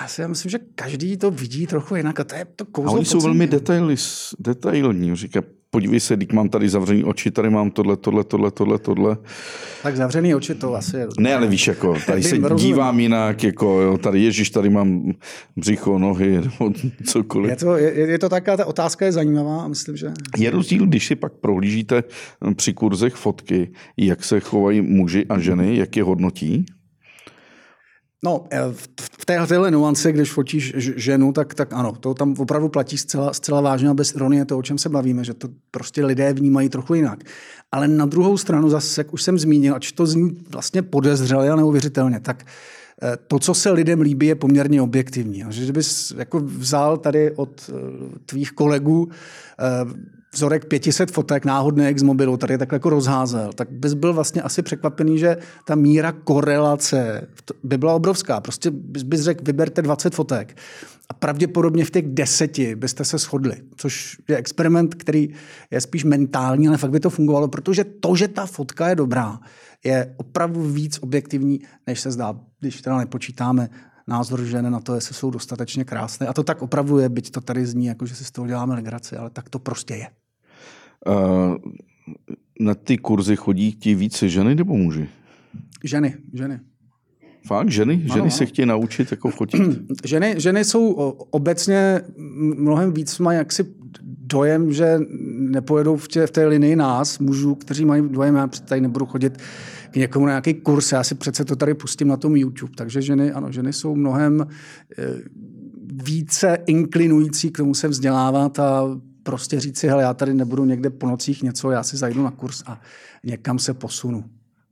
Já 0.01 0.07
si 0.07 0.27
myslím, 0.27 0.49
že 0.49 0.59
každý 0.75 1.17
to 1.17 1.31
vidí 1.31 1.67
trochu 1.67 1.95
jinak 1.95 2.19
a 2.19 2.23
to 2.23 2.35
je 2.35 2.45
to 2.55 2.65
kouzlo. 2.65 2.91
A 2.91 2.95
oni 2.95 3.05
jsou 3.05 3.19
velmi 3.19 3.47
detailní. 4.39 5.15
Říká, 5.15 5.41
podívej 5.73 5.99
se, 5.99 6.15
když 6.15 6.29
mám 6.29 6.49
tady 6.49 6.69
zavřený 6.69 7.03
oči, 7.03 7.31
tady 7.31 7.49
mám 7.49 7.71
tohle, 7.71 7.97
tohle, 7.97 8.23
tohle, 8.23 8.51
tohle, 8.51 8.79
tohle. 8.79 9.17
Tak 9.83 9.97
zavřený 9.97 10.35
oči 10.35 10.55
to 10.55 10.75
asi 10.75 10.97
je. 10.97 11.07
Ne, 11.19 11.35
ale 11.35 11.47
víš, 11.47 11.67
jako, 11.67 11.95
tady 12.05 12.23
se 12.23 12.37
dívám 12.55 12.99
jinak, 12.99 13.43
jako, 13.43 13.81
jo, 13.81 13.97
tady 13.97 14.21
ježíš, 14.21 14.49
tady 14.49 14.69
mám 14.69 15.13
břicho, 15.57 15.97
nohy, 15.97 16.31
nebo 16.31 16.71
cokoliv. 17.05 17.49
Je 17.49 17.55
to, 17.55 17.77
je, 17.77 17.91
je 17.93 18.19
to 18.19 18.29
taková, 18.29 18.57
ta 18.57 18.65
otázka 18.65 19.05
je 19.05 19.11
zajímavá 19.11 19.63
a 19.63 19.67
myslím, 19.67 19.97
že... 19.97 20.11
Je 20.37 20.49
rozdíl, 20.49 20.85
když 20.85 21.07
si 21.07 21.15
pak 21.15 21.33
prohlížíte 21.33 22.03
při 22.55 22.73
kurzech 22.73 23.13
fotky, 23.13 23.71
jak 23.97 24.23
se 24.23 24.39
chovají 24.39 24.81
muži 24.81 25.25
a 25.29 25.39
ženy, 25.39 25.77
jak 25.77 25.97
je 25.97 26.03
hodnotí? 26.03 26.65
No, 28.23 28.45
eh, 28.51 28.59
v 29.19 29.25
téhle 29.25 29.71
nuance, 29.71 30.11
když 30.11 30.31
fotíš 30.31 30.73
ženu, 30.77 31.33
tak, 31.33 31.53
tak 31.53 31.73
ano, 31.73 31.91
to 31.91 32.13
tam 32.13 32.35
opravdu 32.37 32.69
platí 32.69 32.97
zcela, 32.97 33.33
zcela 33.33 33.61
vážně 33.61 33.89
a 33.89 33.93
bez 33.93 34.15
ironie 34.15 34.45
to, 34.45 34.57
o 34.57 34.61
čem 34.61 34.77
se 34.77 34.89
bavíme, 34.89 35.23
že 35.23 35.33
to 35.33 35.47
prostě 35.71 36.05
lidé 36.05 36.33
vnímají 36.33 36.69
trochu 36.69 36.93
jinak. 36.93 37.19
Ale 37.71 37.87
na 37.87 38.05
druhou 38.05 38.37
stranu, 38.37 38.69
zase, 38.69 39.01
jak 39.01 39.13
už 39.13 39.23
jsem 39.23 39.39
zmínil, 39.39 39.75
ať 39.75 39.91
to 39.91 40.05
zní 40.05 40.37
vlastně 40.49 40.81
podezřele 40.81 41.49
a 41.49 41.55
neuvěřitelně, 41.55 42.19
tak 42.19 42.45
eh, 43.03 43.17
to, 43.27 43.39
co 43.39 43.53
se 43.53 43.71
lidem 43.71 44.01
líbí, 44.01 44.27
je 44.27 44.35
poměrně 44.35 44.81
objektivní. 44.81 45.43
Že 45.49 45.63
kdybys 45.63 46.13
jako 46.17 46.39
vzal 46.39 46.97
tady 46.97 47.31
od 47.31 47.69
eh, 47.69 47.73
tvých 48.25 48.51
kolegů 48.51 49.09
vzorek 50.33 50.65
500 50.65 51.11
fotek 51.11 51.45
náhodných 51.45 51.99
z 51.99 52.03
mobilu, 52.03 52.37
tady 52.37 52.57
takhle 52.57 52.75
jako 52.75 52.89
rozházel, 52.89 53.53
tak 53.53 53.71
bys 53.71 53.93
byl 53.93 54.13
vlastně 54.13 54.41
asi 54.41 54.61
překvapený, 54.61 55.19
že 55.19 55.37
ta 55.65 55.75
míra 55.75 56.11
korelace 56.11 57.27
by 57.63 57.77
byla 57.77 57.93
obrovská. 57.93 58.41
Prostě 58.41 58.71
bys, 58.71 59.03
bys 59.03 59.21
řekl, 59.21 59.43
vyberte 59.43 59.81
20 59.81 60.15
fotek 60.15 60.57
a 61.09 61.13
pravděpodobně 61.13 61.85
v 61.85 61.91
těch 61.91 62.05
deseti 62.07 62.75
byste 62.75 63.05
se 63.05 63.17
shodli, 63.17 63.55
což 63.75 64.17
je 64.29 64.37
experiment, 64.37 64.95
který 64.95 65.29
je 65.71 65.81
spíš 65.81 66.03
mentální, 66.03 66.67
ale 66.67 66.77
fakt 66.77 66.91
by 66.91 66.99
to 66.99 67.09
fungovalo, 67.09 67.47
protože 67.47 67.83
to, 67.83 68.15
že 68.15 68.27
ta 68.27 68.45
fotka 68.45 68.89
je 68.89 68.95
dobrá, 68.95 69.39
je 69.83 70.13
opravdu 70.17 70.61
víc 70.61 70.99
objektivní, 70.99 71.59
než 71.87 71.99
se 71.99 72.11
zdá, 72.11 72.35
když 72.59 72.81
teda 72.81 72.97
nepočítáme 72.97 73.69
názor 74.07 74.43
žen 74.43 74.71
na 74.71 74.79
to, 74.79 74.95
jestli 74.95 75.15
jsou 75.15 75.31
dostatečně 75.31 75.85
krásné. 75.85 76.27
A 76.27 76.33
to 76.33 76.43
tak 76.43 76.61
opravdu 76.61 76.97
je, 76.99 77.09
byť 77.09 77.31
to 77.31 77.41
tady 77.41 77.65
zní, 77.65 77.85
jako 77.85 78.05
že 78.05 78.15
si 78.15 78.25
z 78.25 78.31
toho 78.31 78.47
děláme 78.47 78.75
legraci, 78.75 79.15
ale 79.15 79.29
tak 79.29 79.49
to 79.49 79.59
prostě 79.59 79.95
je. 79.95 80.07
Uh, 81.07 81.55
na 82.59 82.75
ty 82.75 82.97
kurzy 82.97 83.35
chodí 83.35 83.71
ti 83.71 83.95
více 83.95 84.29
ženy 84.29 84.55
nebo 84.55 84.77
muži? 84.77 85.09
Ženy, 85.83 86.15
ženy. 86.33 86.59
Fakt, 87.47 87.69
ženy? 87.69 88.01
Ženy 88.05 88.21
ano, 88.21 88.31
se 88.31 88.45
chtějí 88.45 88.65
naučit 88.65 89.11
jako 89.11 89.29
fotit? 89.29 89.61
ženy, 90.05 90.35
ženy 90.37 90.65
jsou 90.65 90.91
obecně 91.31 92.01
mnohem 92.37 92.93
víc 92.93 93.19
mají 93.19 93.37
jaksi 93.37 93.65
dojem, 94.03 94.73
že 94.73 94.99
nepojedou 95.29 95.95
v, 95.95 96.07
tě, 96.07 96.27
v 96.27 96.31
té 96.31 96.45
linii 96.45 96.75
nás, 96.75 97.19
mužů, 97.19 97.55
kteří 97.55 97.85
mají 97.85 98.09
dojem, 98.09 98.35
já 98.35 98.47
tady 98.47 98.81
nebudu 98.81 99.05
chodit 99.05 99.37
k 99.91 99.95
někomu 99.95 100.25
na 100.25 100.31
nějaký 100.31 100.53
kurz, 100.53 100.91
já 100.91 101.03
si 101.03 101.15
přece 101.15 101.45
to 101.45 101.55
tady 101.55 101.73
pustím 101.73 102.07
na 102.07 102.17
tom 102.17 102.35
YouTube. 102.35 102.73
Takže 102.75 103.01
ženy, 103.01 103.31
ano, 103.31 103.51
ženy 103.51 103.73
jsou 103.73 103.95
mnohem 103.95 104.47
eh, 104.97 105.05
více 106.03 106.57
inklinující 106.67 107.51
k 107.51 107.57
tomu 107.57 107.73
se 107.73 107.87
vzdělávat 107.87 108.59
a 108.59 108.99
prostě 109.23 109.59
říct 109.59 109.77
si, 109.77 109.87
hele, 109.87 110.03
já 110.03 110.13
tady 110.13 110.33
nebudu 110.33 110.65
někde 110.65 110.89
po 110.89 111.07
nocích 111.07 111.43
něco, 111.43 111.71
já 111.71 111.83
si 111.83 111.97
zajdu 111.97 112.23
na 112.23 112.31
kurz 112.31 112.63
a 112.65 112.81
někam 113.23 113.59
se 113.59 113.73
posunu. 113.73 114.23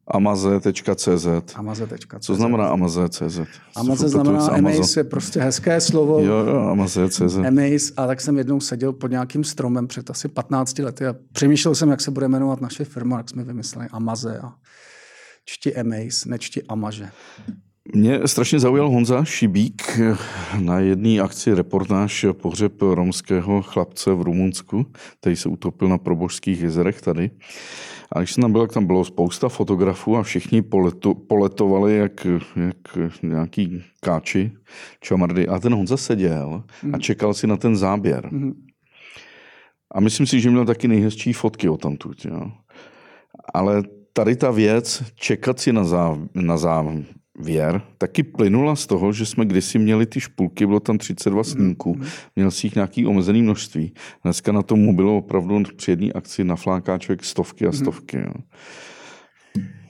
Amaze.cz. 0.08 1.28
Amaze.cz. 1.56 2.06
Co 2.20 2.36
znamená 2.36 2.68
Amaze.cz? 2.70 3.40
Amaze 3.76 4.10
znamená 4.10 4.48
Amaze 4.48 5.00
je 5.00 5.04
prostě 5.04 5.42
hezké 5.42 5.82
slovo. 5.82 6.20
Jo, 6.20 6.36
jo, 6.36 6.60
Amaze.cz. 6.60 7.22
Amaze 7.22 7.94
a 7.98 8.08
tak 8.08 8.22
jsem 8.22 8.38
jednou 8.38 8.60
seděl 8.60 8.94
pod 8.94 9.12
nějakým 9.12 9.44
stromem 9.44 9.88
před 9.88 10.10
asi 10.10 10.28
15 10.28 10.80
lety 10.80 11.06
a 11.06 11.16
přemýšlel 11.32 11.76
jsem, 11.76 11.90
jak 11.90 12.02
se 12.02 12.12
bude 12.12 12.28
jmenovat 12.28 12.62
naše 12.62 12.86
firma, 12.86 13.18
jak 13.18 13.30
jsme 13.30 13.44
vymysleli 13.44 13.88
Amaze 13.92 14.40
a 14.40 14.54
čti 15.46 15.76
Amaze, 15.76 16.30
nečti 16.30 16.64
Amaže. 16.64 17.12
Mě 17.96 18.28
strašně 18.28 18.60
zaujal 18.60 18.90
Honza 18.90 19.26
Šibík 19.26 20.00
na 20.60 20.80
jedné 20.80 21.20
akci 21.20 21.54
reportáž 21.54 22.26
pohřeb 22.32 22.82
romského 22.82 23.62
chlapce 23.62 24.14
v 24.14 24.22
Rumunsku, 24.22 24.86
který 25.20 25.36
se 25.36 25.50
utopil 25.50 25.88
na 25.88 25.98
Probožských 25.98 26.62
jezerech 26.62 27.02
tady. 27.02 27.32
A 28.12 28.20
když 28.20 28.34
jsem 28.34 28.42
tam 28.42 28.52
byl, 28.52 28.62
tak 28.62 28.74
tam 28.74 28.86
bylo 28.86 29.06
spousta 29.06 29.50
fotografů 29.50 30.18
a 30.18 30.24
všichni 30.24 30.62
poletu, 30.62 31.14
poletovali 31.14 31.98
jak, 31.98 32.28
jak 32.56 33.24
nějaký 33.24 33.84
káči, 34.00 34.52
čamardy. 35.02 35.48
A 35.48 35.60
ten 35.60 35.74
Honza 35.74 35.98
seděl 35.98 36.64
a 36.84 36.86
mhm. 36.86 37.00
čekal 37.00 37.34
si 37.34 37.48
na 37.48 37.58
ten 37.58 37.76
záběr. 37.76 38.30
Mm. 38.32 38.54
A 39.92 40.00
myslím 40.00 40.28
si, 40.28 40.40
že 40.40 40.50
měl 40.50 40.66
taky 40.66 40.88
nejhezčí 40.88 41.34
fotky 41.34 41.70
o 41.70 41.78
tamtud. 41.78 42.26
Jo. 42.26 42.52
Ale 43.54 43.84
tady 44.14 44.36
ta 44.36 44.52
věc, 44.52 45.04
čekat 45.16 45.60
si 45.60 45.74
na, 45.74 45.84
zá, 45.84 46.18
na 46.34 46.58
závěr, 47.42 47.82
taky 47.98 48.24
plynula 48.24 48.76
z 48.76 48.88
toho, 48.88 49.14
že 49.14 49.26
jsme 49.26 49.46
kdysi 49.46 49.80
měli 49.80 50.06
ty 50.06 50.20
špulky, 50.20 50.66
bylo 50.66 50.80
tam 50.80 50.98
32 50.98 51.44
snímků, 51.44 51.96
mm. 51.96 52.06
měl 52.36 52.52
si 52.52 52.68
jich 52.68 52.76
nějaký 52.76 53.06
omezený 53.06 53.42
množství. 53.42 53.94
Dneska 54.24 54.52
na 54.52 54.62
tom 54.62 54.96
bylo 54.96 55.18
opravdu 55.18 55.64
při 55.76 55.92
jedné 55.92 56.12
akci 56.12 56.44
nafláká 56.44 56.98
člověk 56.98 57.24
stovky 57.24 57.66
a 57.66 57.70
mhm. 57.70 57.78
stovky. 57.78 58.18
Jo. 58.18 58.34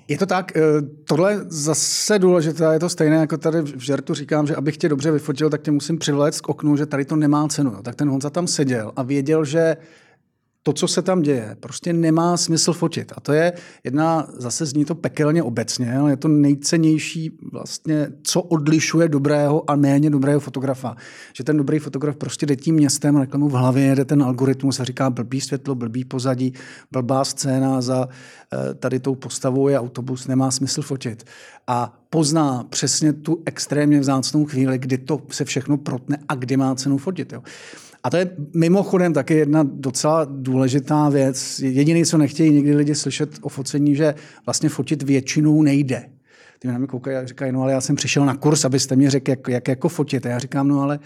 Je 0.07 0.17
to 0.17 0.25
tak, 0.25 0.57
eh, 0.57 0.61
tohle 1.07 1.45
zase 1.47 2.19
důležité, 2.19 2.73
je 2.73 2.79
to 2.79 2.89
stejné, 2.89 3.15
jako 3.15 3.37
tady 3.37 3.61
v 3.61 3.79
žertu 3.79 4.13
říkám, 4.13 4.47
že 4.47 4.55
abych 4.55 4.77
tě 4.77 4.89
dobře 4.89 5.11
vyfotil, 5.11 5.49
tak 5.49 5.61
tě 5.61 5.71
musím 5.71 5.97
přivléct 5.97 6.41
k 6.41 6.49
oknu, 6.49 6.77
že 6.77 6.85
tady 6.85 7.05
to 7.05 7.15
nemá 7.15 7.47
cenu. 7.47 7.71
Tak 7.81 7.95
ten 7.95 8.09
Honza 8.09 8.29
tam 8.29 8.47
seděl 8.47 8.91
a 8.95 9.03
věděl, 9.03 9.45
že 9.45 9.77
to, 10.63 10.73
co 10.73 10.87
se 10.87 11.01
tam 11.01 11.21
děje, 11.21 11.57
prostě 11.59 11.93
nemá 11.93 12.37
smysl 12.37 12.73
fotit. 12.73 13.13
A 13.15 13.19
to 13.21 13.33
je 13.33 13.53
jedna, 13.83 14.27
zase 14.37 14.65
zní 14.65 14.85
to 14.85 14.95
pekelně 14.95 15.43
obecně, 15.43 15.97
ale 15.97 16.11
je 16.11 16.17
to 16.17 16.27
nejcennější 16.27 17.31
vlastně, 17.51 18.07
co 18.23 18.41
odlišuje 18.41 19.09
dobrého 19.09 19.71
a 19.71 19.75
méně 19.75 20.09
dobrého 20.09 20.39
fotografa. 20.39 20.95
Že 21.33 21.43
ten 21.43 21.57
dobrý 21.57 21.79
fotograf 21.79 22.15
prostě 22.15 22.45
jde 22.45 22.55
tím 22.55 22.75
městem, 22.75 23.17
a 23.17 23.37
mu 23.37 23.49
v 23.49 23.53
hlavě 23.53 23.83
jede 23.83 24.05
ten 24.05 24.23
algoritmus 24.23 24.79
a 24.79 24.83
říká 24.83 25.09
blbý 25.09 25.41
světlo, 25.41 25.75
blbý 25.75 26.05
pozadí, 26.05 26.53
blbá 26.91 27.25
scéna 27.25 27.81
za 27.81 28.07
eh, 28.53 28.73
tady 28.73 28.99
tou 28.99 29.15
postavou 29.15 29.67
je 29.67 29.79
autobus, 29.79 30.27
nemá 30.27 30.51
smysl 30.51 30.81
fotit. 30.81 31.23
A 31.67 32.01
pozná 32.09 32.63
přesně 32.69 33.13
tu 33.13 33.41
extrémně 33.45 33.99
vzácnou 33.99 34.45
chvíli, 34.45 34.77
kdy 34.77 34.97
to 34.97 35.21
se 35.29 35.45
všechno 35.45 35.77
protne 35.77 36.17
a 36.27 36.35
kdy 36.35 36.57
má 36.57 36.75
cenu 36.75 36.97
fotit. 36.97 37.33
Jo. 37.33 37.43
A 38.03 38.09
to 38.09 38.17
je 38.17 38.37
mimochodem 38.55 39.13
taky 39.13 39.33
jedna 39.33 39.63
docela 39.63 40.27
důležitá 40.29 41.09
věc. 41.09 41.59
Jediný, 41.59 42.05
co 42.05 42.17
nechtějí 42.17 42.51
někdy 42.51 42.75
lidi 42.75 42.95
slyšet 42.95 43.29
o 43.41 43.49
focení, 43.49 43.95
že 43.95 44.15
vlastně 44.45 44.69
fotit 44.69 45.03
většinou 45.03 45.61
nejde. 45.61 46.05
Ty 46.59 46.67
na 46.67 46.77
mě 46.77 46.87
koukají 46.87 47.17
a 47.17 47.25
říkají, 47.25 47.51
no 47.51 47.61
ale 47.61 47.71
já 47.71 47.81
jsem 47.81 47.95
přišel 47.95 48.25
na 48.25 48.35
kurz, 48.35 48.65
abyste 48.65 48.95
mi 48.95 49.09
řekl, 49.09 49.31
jak, 49.31 49.47
jak 49.47 49.67
jako 49.67 49.89
fotit. 49.89 50.25
A 50.25 50.29
já 50.29 50.39
říkám, 50.39 50.67
no 50.67 50.81
ale 50.81 50.99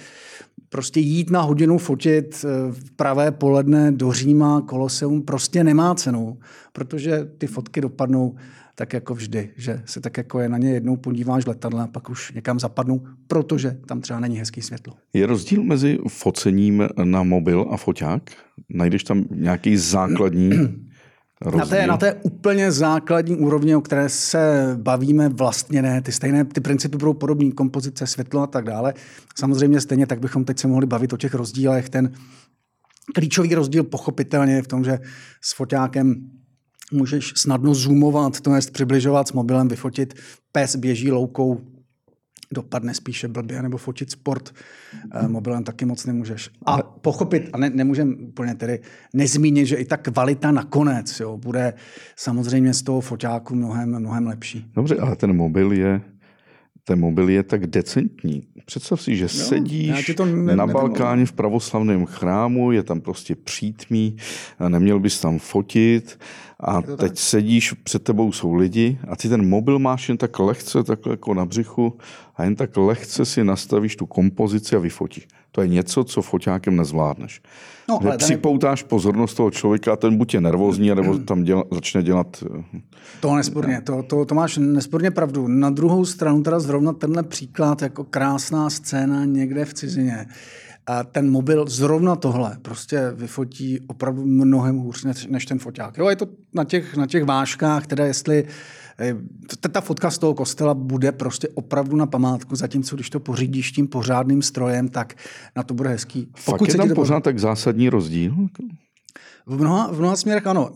prostě 0.69 0.99
jít 0.99 1.29
na 1.29 1.41
hodinu 1.41 1.77
fotit 1.77 2.45
eh, 2.45 2.71
v 2.71 2.91
pravé 2.91 3.31
poledne 3.31 3.91
do 3.91 4.11
Říma, 4.11 4.61
Koloseum, 4.61 5.21
prostě 5.21 5.63
nemá 5.63 5.95
cenu, 5.95 6.37
protože 6.73 7.27
ty 7.37 7.47
fotky 7.47 7.81
dopadnou 7.81 8.35
tak 8.75 8.93
jako 8.93 9.15
vždy, 9.15 9.49
že 9.55 9.81
se 9.85 10.01
tak 10.01 10.17
jako 10.17 10.39
je 10.39 10.49
na 10.49 10.57
ně 10.57 10.69
jednou 10.69 10.95
podíváš 10.97 11.45
letadle 11.45 11.83
a 11.83 11.87
pak 11.87 12.09
už 12.09 12.31
někam 12.31 12.59
zapadnou, 12.59 13.01
protože 13.27 13.77
tam 13.87 14.01
třeba 14.01 14.19
není 14.19 14.37
hezký 14.37 14.61
světlo. 14.61 14.93
Je 15.13 15.25
rozdíl 15.25 15.63
mezi 15.63 15.97
focením 16.07 16.87
na 17.03 17.23
mobil 17.23 17.65
a 17.71 17.77
foťák? 17.77 18.21
Najdeš 18.69 19.03
tam 19.03 19.23
nějaký 19.31 19.77
základní 19.77 20.51
Rozdíl. 21.41 21.59
Na 21.59 21.65
té, 21.65 21.87
na 21.87 21.97
té 21.97 22.13
úplně 22.13 22.71
základní 22.71 23.35
úrovni, 23.35 23.75
o 23.75 23.81
které 23.81 24.09
se 24.09 24.73
bavíme, 24.81 25.29
vlastně 25.29 25.81
ne. 25.81 26.01
Ty 26.01 26.11
stejné 26.11 26.45
ty 26.45 26.61
principy 26.61 26.97
budou 26.97 27.13
podobné, 27.13 27.51
kompozice, 27.51 28.07
světlo 28.07 28.41
a 28.41 28.47
tak 28.47 28.65
dále. 28.65 28.93
Samozřejmě 29.37 29.81
stejně 29.81 30.07
tak 30.07 30.19
bychom 30.19 30.45
teď 30.45 30.59
se 30.59 30.67
mohli 30.67 30.85
bavit 30.85 31.13
o 31.13 31.17
těch 31.17 31.33
rozdílech. 31.33 31.89
Ten 31.89 32.11
klíčový 33.15 33.55
rozdíl 33.55 33.83
pochopitelně 33.83 34.53
je 34.53 34.61
v 34.61 34.67
tom, 34.67 34.83
že 34.83 34.99
s 35.41 35.55
foťákem 35.55 36.15
můžeš 36.91 37.33
snadno 37.35 37.75
zoomovat, 37.75 38.41
to 38.41 38.55
je 38.55 38.61
přibližovat 38.71 39.27
s 39.27 39.33
mobilem, 39.33 39.67
vyfotit 39.67 40.13
pes 40.51 40.75
běží 40.75 41.11
loukou, 41.11 41.61
dopadne 42.53 42.93
spíše 42.93 43.27
blbě, 43.27 43.61
nebo 43.61 43.77
fotit 43.77 44.11
sport 44.11 44.53
eh, 45.11 45.27
mobilem 45.27 45.63
taky 45.63 45.85
moc 45.85 46.05
nemůžeš. 46.05 46.49
A 46.65 46.77
pochopit, 46.81 47.49
a 47.53 47.57
ne, 47.57 47.69
nemůžem 47.69 48.15
úplně 48.27 48.55
tedy 48.55 48.79
nezmínit, 49.13 49.67
že 49.67 49.75
i 49.75 49.85
ta 49.85 49.97
kvalita 49.97 50.51
nakonec 50.51 51.19
jo, 51.19 51.37
bude 51.37 51.73
samozřejmě 52.15 52.73
z 52.73 52.81
toho 52.81 53.01
foťáku 53.01 53.55
mnohem, 53.55 53.99
mnohem 53.99 54.27
lepší. 54.27 54.65
Dobře, 54.75 54.95
ale 54.95 55.15
ten 55.15 55.35
mobil 55.35 55.71
je 55.71 56.01
ten 56.87 56.99
mobil 56.99 57.29
je 57.29 57.43
tak 57.43 57.67
decentní. 57.67 58.47
Představ 58.65 59.01
si, 59.01 59.15
že 59.15 59.23
jo, 59.23 59.29
sedíš 59.29 60.11
to 60.17 60.25
ne, 60.25 60.55
na 60.55 60.67
Balkáně 60.67 61.25
v 61.25 61.33
pravoslavném 61.33 62.05
chrámu, 62.05 62.71
je 62.71 62.83
tam 62.83 63.01
prostě 63.01 63.35
přítmí, 63.35 64.17
neměl 64.67 64.99
bys 64.99 65.19
tam 65.19 65.39
fotit 65.39 66.19
a 66.59 66.81
teď 66.81 66.97
tak? 66.97 67.17
sedíš, 67.17 67.73
před 67.73 68.03
tebou 68.03 68.31
jsou 68.31 68.53
lidi 68.53 68.99
a 69.07 69.15
ty 69.15 69.29
ten 69.29 69.49
mobil 69.49 69.79
máš 69.79 70.09
jen 70.09 70.17
tak 70.17 70.39
lehce, 70.39 70.83
takhle 70.83 71.13
jako 71.13 71.33
na 71.33 71.45
břichu 71.45 71.97
a 72.35 72.43
jen 72.43 72.55
tak 72.55 72.77
lehce 72.77 73.25
si 73.25 73.43
nastavíš 73.43 73.95
tu 73.95 74.05
kompozici 74.05 74.75
a 74.75 74.79
vyfotíš. 74.79 75.27
To 75.51 75.61
je 75.61 75.67
něco, 75.67 76.03
co 76.03 76.21
foťákem 76.21 76.75
nezvládneš. 76.75 77.41
No, 77.89 77.99
ale 78.01 78.17
připoutáš 78.17 78.81
je... 78.81 78.87
pozornost 78.87 79.33
toho 79.33 79.51
člověka 79.51 79.93
a 79.93 79.95
ten 79.95 80.17
buď 80.17 80.33
je 80.33 80.41
nervózní, 80.41 80.89
nebo 80.95 81.17
tam 81.17 81.43
děla, 81.43 81.63
začne 81.71 82.03
dělat... 82.03 82.43
Eh, 82.59 82.81
to 83.19 83.35
nesporně, 83.35 83.81
to, 83.81 84.03
to, 84.03 84.25
to 84.25 84.35
máš 84.35 84.57
nesporně 84.57 85.11
pravdu. 85.11 85.47
Na 85.47 85.69
druhou 85.69 86.05
stranu 86.05 86.43
teda 86.43 86.59
zrovna 86.59 86.93
tenhle 86.93 87.23
příklad 87.23 87.81
jako 87.81 88.03
krásná 88.03 88.69
scéna 88.69 89.25
někde 89.25 89.65
v 89.65 89.73
cizině. 89.73 90.25
A 90.87 91.03
ten 91.03 91.31
mobil 91.31 91.65
zrovna 91.67 92.15
tohle 92.15 92.57
prostě 92.61 93.11
vyfotí 93.15 93.79
opravdu 93.87 94.25
mnohem 94.25 94.77
hůř 94.77 95.03
než, 95.03 95.27
než 95.27 95.45
ten 95.45 95.59
foťák. 95.59 95.97
Jo, 95.97 96.09
je 96.09 96.15
to 96.15 96.27
na 96.53 96.63
těch, 96.63 96.95
na 96.95 97.07
těch 97.07 97.23
váškách, 97.23 97.87
teda 97.87 98.05
jestli 98.05 98.45
eh, 98.99 99.15
ta 99.71 99.81
fotka 99.81 100.11
z 100.11 100.17
toho 100.17 100.33
kostela 100.33 100.73
bude 100.73 101.11
prostě 101.11 101.47
opravdu 101.47 101.95
na 101.95 102.05
památku, 102.05 102.55
zatímco 102.55 102.95
když 102.95 103.09
to 103.09 103.19
pořídíš 103.19 103.71
tím 103.71 103.87
pořádným 103.87 104.41
strojem, 104.41 104.89
tak 104.89 105.13
na 105.55 105.63
to 105.63 105.73
bude 105.73 105.89
hezký. 105.89 106.27
Pokud 106.45 106.59
Fakt 106.59 106.67
je 106.67 106.77
tam 106.77 106.89
to... 106.89 106.95
pořád 106.95 107.23
tak 107.23 107.39
zásadní 107.39 107.89
rozdíl? 107.89 108.35
V 109.45 109.59
mnoha, 109.59 109.91
v 109.91 109.99
mnoha 109.99 110.15
směrech 110.15 110.47
ano. 110.47 110.71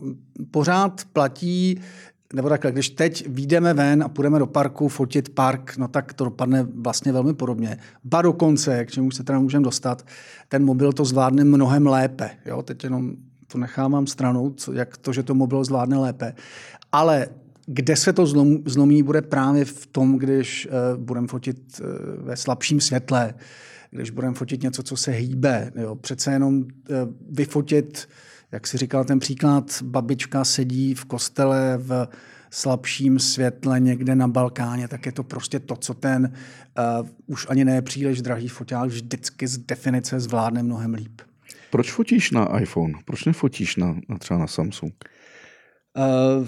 Pořád 0.50 1.04
platí 1.12 1.80
nebo 2.34 2.48
takhle, 2.48 2.72
když 2.72 2.90
teď 2.90 3.24
výjdeme 3.28 3.74
ven 3.74 4.02
a 4.02 4.08
půjdeme 4.08 4.38
do 4.38 4.46
parku 4.46 4.88
fotit 4.88 5.28
park, 5.28 5.76
no 5.76 5.88
tak 5.88 6.12
to 6.12 6.24
dopadne 6.24 6.66
vlastně 6.74 7.12
velmi 7.12 7.34
podobně. 7.34 7.78
Ba 8.04 8.22
dokonce, 8.22 8.84
k 8.84 8.90
čemu 8.90 9.10
se 9.10 9.24
teda 9.24 9.38
můžeme 9.38 9.64
dostat, 9.64 10.06
ten 10.48 10.64
mobil 10.64 10.92
to 10.92 11.04
zvládne 11.04 11.44
mnohem 11.44 11.86
lépe. 11.86 12.30
Jo? 12.46 12.62
Teď 12.62 12.84
jenom 12.84 13.12
to 13.46 13.58
nechávám 13.58 14.06
stranou, 14.06 14.50
co, 14.50 14.72
jak 14.72 14.96
to, 14.96 15.12
že 15.12 15.22
to 15.22 15.34
mobil 15.34 15.64
zvládne 15.64 15.98
lépe. 15.98 16.34
Ale 16.92 17.26
kde 17.66 17.96
se 17.96 18.12
to 18.12 18.26
zlom, 18.26 18.58
zlomí, 18.64 19.02
bude 19.02 19.22
právě 19.22 19.64
v 19.64 19.86
tom, 19.86 20.18
když 20.18 20.68
uh, 20.70 21.02
budeme 21.02 21.26
fotit 21.26 21.80
uh, 21.80 21.86
ve 22.26 22.36
slabším 22.36 22.80
světle, 22.80 23.34
když 23.90 24.10
budeme 24.10 24.34
fotit 24.34 24.62
něco, 24.62 24.82
co 24.82 24.96
se 24.96 25.10
hýbe. 25.10 25.72
Jo? 25.76 25.94
Přece 25.94 26.32
jenom 26.32 26.56
uh, 26.56 26.64
vyfotit 27.30 28.08
jak 28.52 28.66
si 28.66 28.78
říkal 28.78 29.04
ten 29.04 29.18
příklad, 29.18 29.82
babička 29.82 30.44
sedí 30.44 30.94
v 30.94 31.04
kostele 31.04 31.78
v 31.78 32.08
slabším 32.50 33.18
světle 33.18 33.80
někde 33.80 34.14
na 34.14 34.28
Balkáně, 34.28 34.88
tak 34.88 35.06
je 35.06 35.12
to 35.12 35.22
prostě 35.22 35.60
to, 35.60 35.76
co 35.76 35.94
ten 35.94 36.32
uh, 37.00 37.08
už 37.26 37.46
ani 37.50 37.64
ne 37.64 37.82
příliš 37.82 38.22
drahý 38.22 38.48
foťák 38.48 38.88
vždycky 38.88 39.46
z 39.46 39.58
definice 39.58 40.20
zvládne 40.20 40.62
mnohem 40.62 40.94
líp. 40.94 41.20
Proč 41.70 41.92
fotíš 41.92 42.30
na 42.30 42.58
iPhone? 42.58 42.94
Proč 43.04 43.24
nefotíš 43.24 43.76
na, 43.76 43.96
na 44.08 44.18
třeba 44.18 44.40
na 44.40 44.46
Samsung? 44.46 44.94
Uh, 45.96 46.46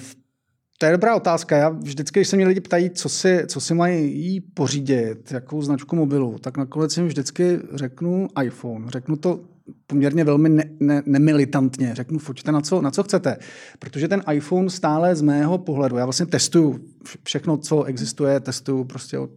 to 0.79 0.87
je 0.87 0.93
dobrá 0.93 1.17
otázka. 1.17 1.57
Já 1.57 1.69
vždycky, 1.69 2.21
když 2.21 2.29
se 2.29 2.37
mě 2.37 2.47
lidi 2.47 2.61
ptají, 2.61 2.91
co 2.91 3.09
si, 3.09 3.43
co 3.47 3.61
si 3.61 3.75
mají 3.75 4.41
pořídit, 4.41 5.33
jakou 5.33 5.63
značku 5.63 5.97
mobilu, 5.97 6.39
tak 6.39 6.57
nakonec 6.57 6.97
jim 6.97 7.07
vždycky 7.07 7.59
řeknu 7.75 8.29
iPhone. 8.43 8.91
Řeknu 8.91 9.17
to 9.17 9.45
poměrně 9.87 10.25
velmi 10.25 10.49
ne, 10.49 10.65
ne, 10.81 11.03
nemilitantně. 11.07 11.95
Řeknu, 11.95 12.19
foťte 12.19 12.53
na 12.53 12.61
co, 12.61 12.83
na 12.83 12.91
co 12.91 13.03
chcete. 13.03 13.37
Protože 13.79 14.09
ten 14.09 14.23
iPhone 14.33 14.71
stále 14.71 15.17
z 15.17 15.23
mého 15.23 15.59
pohledu, 15.59 15.97
já 15.97 16.07
vlastně 16.07 16.27
testuju 16.27 16.81
všechno, 17.25 17.57
co 17.57 17.85
existuje, 17.85 18.41
testuju 18.41 18.85
prostě 18.85 19.19
od 19.19 19.31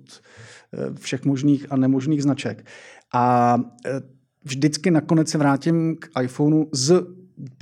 eh, 0.74 0.94
všech 1.00 1.26
možných 1.26 1.66
a 1.70 1.78
nemožných 1.78 2.24
značek. 2.24 2.66
A 3.14 3.58
eh, 3.86 4.02
vždycky 4.44 4.92
nakonec 4.92 5.30
se 5.30 5.38
vrátím 5.38 5.96
k 5.96 6.22
iPhoneu 6.22 6.66
z 6.72 7.04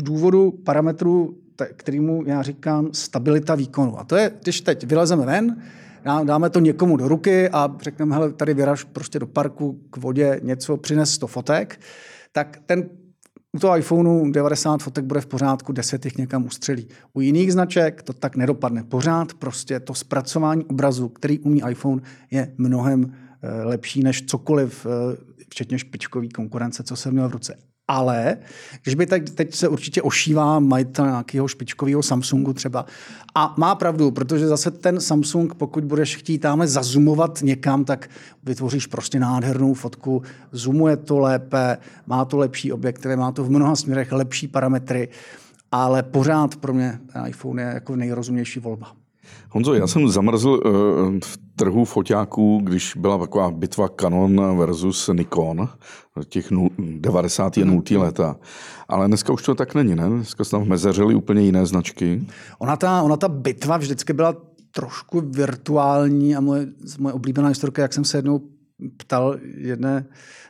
důvodu 0.02 0.52
parametru, 0.52 1.38
kterýmu 1.76 2.24
já 2.26 2.42
říkám 2.42 2.90
stabilita 2.94 3.56
výkonu. 3.56 4.00
A 4.00 4.04
to 4.04 4.16
je, 4.16 4.32
když 4.42 4.62
teď 4.62 4.84
vylezeme 4.84 5.26
ven, 5.26 5.62
dáme 6.24 6.50
to 6.50 6.60
někomu 6.60 6.98
do 6.98 7.08
ruky 7.08 7.50
a 7.50 7.76
řekneme, 7.82 8.16
hele, 8.16 8.34
tady 8.34 8.54
vyraž 8.54 8.84
prostě 8.84 9.20
do 9.20 9.28
parku 9.28 9.80
k 9.90 9.98
vodě 9.98 10.40
něco, 10.44 10.78
přines 10.78 11.12
100 11.12 11.28
fotek, 11.28 11.80
tak 12.34 12.60
ten 12.66 12.90
u 13.56 13.60
toho 13.60 13.78
iPhoneu 13.78 14.32
90 14.32 14.84
fotek 14.84 15.06
bude 15.06 15.22
v 15.22 15.26
pořádku, 15.26 15.72
10 15.72 16.06
jich 16.06 16.18
někam 16.18 16.46
ustřelí. 16.46 16.88
U 17.14 17.22
jiných 17.22 17.54
značek 17.54 18.04
to 18.04 18.14
tak 18.14 18.36
nedopadne. 18.36 18.84
Pořád 18.84 19.34
prostě 19.34 19.80
to 19.80 19.94
zpracování 19.94 20.66
obrazu, 20.66 21.10
který 21.10 21.40
umí 21.40 21.62
iPhone, 21.70 22.02
je 22.32 22.54
mnohem 22.58 23.14
eh, 23.42 23.64
lepší 23.64 24.04
než 24.04 24.26
cokoliv, 24.26 24.86
eh, 24.86 25.18
včetně 25.50 25.80
špičkový 25.80 26.30
konkurence, 26.30 26.84
co 26.84 26.96
jsem 26.96 27.14
měl 27.14 27.30
v 27.30 27.32
ruce. 27.32 27.58
Ale 27.88 28.38
když 28.84 28.96
by 28.96 29.06
teď, 29.06 29.30
teď 29.30 29.56
se 29.56 29.68
určitě 29.68 30.02
ošívá 30.02 30.60
majitel 30.60 31.06
nějakého 31.06 31.48
špičkového 31.48 32.04
Samsungu 32.04 32.54
třeba. 32.54 32.86
A 33.36 33.54
má 33.58 33.76
pravdu, 33.76 34.12
protože 34.12 34.48
zase 34.48 34.72
ten 34.72 35.02
Samsung, 35.02 35.54
pokud 35.56 35.84
budeš 35.84 36.16
chtít 36.16 36.40
tamhle 36.40 36.68
zazumovat 36.68 37.40
někam, 37.42 37.86
tak 37.86 38.10
vytvoříš 38.44 38.88
prostě 38.88 39.20
nádhernou 39.20 39.74
fotku, 39.74 40.22
zoomuje 40.52 40.98
to 40.98 41.20
lépe, 41.20 41.78
má 42.06 42.26
to 42.26 42.38
lepší 42.38 42.72
objektivy, 42.72 43.16
má 43.16 43.32
to 43.32 43.44
v 43.44 43.50
mnoha 43.50 43.76
směrech 43.76 44.12
lepší 44.12 44.48
parametry, 44.48 45.10
ale 45.72 46.04
pořád 46.04 46.56
pro 46.56 46.74
mě 46.74 47.00
iPhone 47.28 47.62
je 47.62 47.68
jako 47.74 47.96
nejrozumnější 47.96 48.60
volba. 48.60 48.92
Honzo, 49.50 49.74
já 49.74 49.88
jsem 49.88 50.10
zamrzl 50.10 50.50
uh, 50.50 50.62
v 51.24 51.38
trhu 51.56 51.86
foťáků, 51.86 52.62
když 52.64 52.96
byla 52.96 53.18
taková 53.18 53.52
bitva 53.52 53.88
Canon 53.88 54.58
versus 54.58 55.10
Nikon, 55.14 55.70
těch 56.26 56.52
90. 56.78 57.58
a 57.58 57.66
0. 57.66 57.82
Mm. 57.92 57.98
leta. 57.98 58.36
Ale 58.88 59.08
dneska 59.08 59.34
už 59.34 59.44
to 59.44 59.56
tak 59.56 59.76
není, 59.76 59.96
ne? 59.96 60.10
Dneska 60.10 60.44
se 60.44 60.52
tam 60.52 60.68
mezeřili 60.68 61.16
úplně 61.16 61.42
jiné 61.42 61.66
značky. 61.66 62.28
Ona 62.60 62.76
ta, 62.76 63.02
ona 63.02 63.18
ta 63.18 63.28
bitva 63.28 63.78
vždycky 63.78 64.14
byla 64.14 64.36
trošku 64.72 65.22
virtuální 65.22 66.36
a 66.36 66.42
moje, 66.42 66.68
moje 67.00 67.14
oblíbená 67.14 67.48
historka, 67.48 67.82
jak 67.82 67.94
jsem 67.94 68.06
se 68.06 68.18
jednou 68.18 68.42
ptal 68.98 69.38
jedné 69.58 70.06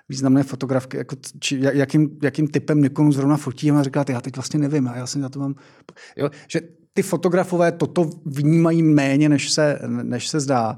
významné 0.10 0.44
fotografky, 0.44 0.98
jako, 0.98 1.16
či, 1.40 1.60
jakým, 1.74 2.20
jakým 2.24 2.48
typem 2.48 2.82
Nikonu 2.82 3.12
zrovna 3.12 3.38
fotí 3.38 3.72
a 3.72 3.84
říká, 3.84 4.06
já 4.10 4.22
teď 4.22 4.36
vlastně 4.36 4.60
nevím, 4.60 4.88
a 4.88 4.98
já 4.98 5.08
si 5.08 5.20
na 5.20 5.30
to 5.30 5.40
mám... 5.40 5.56
Jo, 6.18 6.30
že 6.48 6.62
ty 6.94 7.02
fotografové 7.02 7.72
toto 7.72 8.10
vnímají 8.26 8.84
méně, 8.84 9.30
než 9.30 9.52
se, 9.52 9.80
než 9.88 10.28
se 10.28 10.40
zdá. 10.40 10.78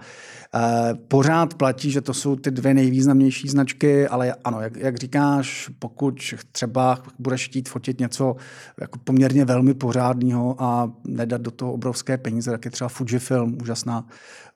Eh, 0.55 0.93
pořád 1.07 1.53
platí, 1.53 1.91
že 1.91 2.01
to 2.01 2.13
jsou 2.13 2.35
ty 2.35 2.51
dvě 2.51 2.73
nejvýznamnější 2.73 3.47
značky, 3.47 4.07
ale 4.07 4.35
ano, 4.43 4.61
jak, 4.61 4.77
jak 4.77 4.97
říkáš, 4.97 5.69
pokud 5.79 6.33
třeba 6.51 7.03
budeš 7.19 7.45
chtít 7.45 7.69
fotit 7.69 7.99
něco 7.99 8.35
jako 8.81 8.99
poměrně 9.03 9.45
velmi 9.45 9.73
pořádného 9.73 10.55
a 10.59 10.91
nedat 11.07 11.41
do 11.41 11.51
toho 11.51 11.73
obrovské 11.73 12.17
peníze, 12.17 12.51
tak 12.51 12.65
je 12.65 12.71
třeba 12.71 12.87
Fujifilm, 12.87 13.57
úžasná, 13.61 14.07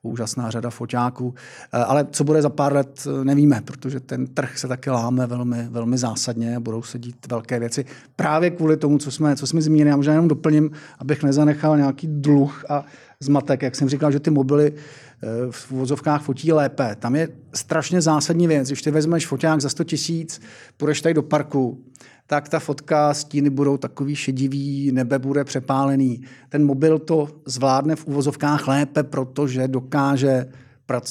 úžasná 0.02 0.50
řada 0.50 0.70
foťáků. 0.70 1.34
Eh, 1.72 1.78
ale 1.78 2.06
co 2.10 2.24
bude 2.24 2.42
za 2.42 2.48
pár 2.48 2.72
let, 2.72 3.06
nevíme, 3.24 3.60
protože 3.64 4.00
ten 4.00 4.26
trh 4.26 4.58
se 4.58 4.68
taky 4.68 4.90
láme 4.90 5.26
velmi, 5.26 5.68
velmi 5.70 5.98
zásadně 5.98 6.56
a 6.56 6.60
budou 6.60 6.82
se 6.82 6.98
dít 6.98 7.26
velké 7.30 7.58
věci. 7.58 7.84
Právě 8.16 8.50
kvůli 8.50 8.76
tomu, 8.76 8.98
co 8.98 9.10
jsme, 9.10 9.36
co 9.36 9.46
jsme 9.46 9.62
zmínili, 9.62 9.90
já 9.90 9.96
možná 9.96 10.12
jenom 10.12 10.28
doplním, 10.28 10.70
abych 10.98 11.22
nezanechal 11.22 11.76
nějaký 11.76 12.06
dluh 12.06 12.64
a 12.68 12.84
zmatek, 13.20 13.62
jak 13.62 13.76
jsem 13.76 13.88
říkal, 13.88 14.12
že 14.12 14.20
ty 14.20 14.30
mobily 14.30 14.72
eh, 14.72 15.26
v 15.50 15.70
vozovkách 15.70 16.22
fotí 16.22 16.52
lépe. 16.52 16.96
Tam 16.98 17.16
je 17.16 17.28
strašně 17.54 18.00
zásadní 18.00 18.46
věc. 18.46 18.68
Když 18.68 18.82
ty 18.82 18.90
vezmeš 18.90 19.26
foťák 19.26 19.60
za 19.60 19.68
100 19.68 19.84
tisíc, 19.84 20.40
půjdeš 20.76 21.00
tady 21.00 21.14
do 21.14 21.22
parku, 21.22 21.84
tak 22.30 22.48
ta 22.48 22.58
fotka, 22.58 23.14
stíny 23.14 23.50
budou 23.50 23.76
takový 23.76 24.16
šedivý, 24.16 24.92
nebe 24.92 25.18
bude 25.18 25.44
přepálený. 25.44 26.22
Ten 26.48 26.66
mobil 26.66 26.98
to 26.98 27.28
zvládne 27.46 27.96
v 27.96 28.06
uvozovkách 28.06 28.68
lépe, 28.68 29.02
protože 29.02 29.68
dokáže 29.68 30.46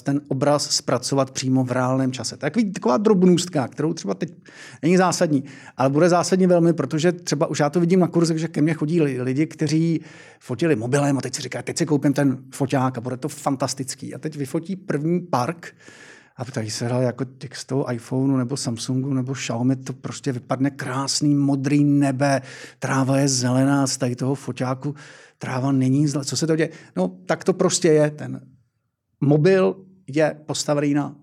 ten 0.04 0.22
obraz 0.28 0.70
zpracovat 0.70 1.32
přímo 1.32 1.64
v 1.64 1.72
reálném 1.72 2.12
čase. 2.12 2.38
Takový, 2.38 2.72
taková 2.72 2.98
drobnůstka, 2.98 3.68
kterou 3.68 3.94
třeba 3.94 4.14
teď 4.14 4.34
není 4.82 4.98
zásadní, 4.98 5.44
ale 5.78 5.90
bude 5.90 6.10
zásadní 6.10 6.48
velmi, 6.48 6.74
protože 6.74 7.12
třeba 7.12 7.48
už 7.48 7.60
já 7.60 7.70
to 7.70 7.80
vidím 7.80 8.00
na 8.00 8.08
kurzech, 8.08 8.38
že 8.38 8.48
ke 8.48 8.62
mně 8.62 8.74
chodí 8.74 9.02
lidi, 9.02 9.48
kteří 9.48 10.02
fotili 10.40 10.76
mobilem 10.76 11.18
a 11.18 11.22
teď 11.22 11.36
si 11.36 11.42
říkají, 11.42 11.64
teď 11.64 11.78
si 11.78 11.86
koupím 11.86 12.14
ten 12.14 12.38
foťák 12.54 12.98
a 12.98 13.02
bude 13.02 13.18
to 13.18 13.30
fantastický. 13.30 14.16
A 14.16 14.18
teď 14.18 14.36
vyfotí 14.36 14.76
první 14.76 15.20
park 15.20 15.76
a 16.40 16.46
ptají 16.46 16.70
se, 16.70 16.86
jako 16.86 17.26
těch 17.26 17.58
z 17.58 17.66
toho 17.66 17.94
iPhoneu 17.94 18.38
nebo 18.38 18.58
Samsungu 18.58 19.14
nebo 19.14 19.34
Xiaomi, 19.34 19.76
to 19.76 19.94
prostě 19.94 20.32
vypadne 20.32 20.70
krásný 20.70 21.36
modrý 21.36 21.84
nebe, 21.84 22.42
tráva 22.80 23.18
je 23.18 23.28
zelená, 23.28 23.88
z 23.88 23.98
tady 23.98 24.16
toho 24.16 24.36
foťáku 24.36 24.96
tráva 25.38 25.72
není 25.72 26.08
zle. 26.08 26.26
Co 26.26 26.38
se 26.38 26.48
to 26.48 26.56
děje? 26.56 26.70
No, 26.96 27.08
tak 27.26 27.44
to 27.44 27.54
prostě 27.54 27.88
je. 27.88 28.12
Ten 28.12 28.42
mobil 29.22 29.86
je 30.08 30.36
postavený 30.46 30.94
na 30.94 31.16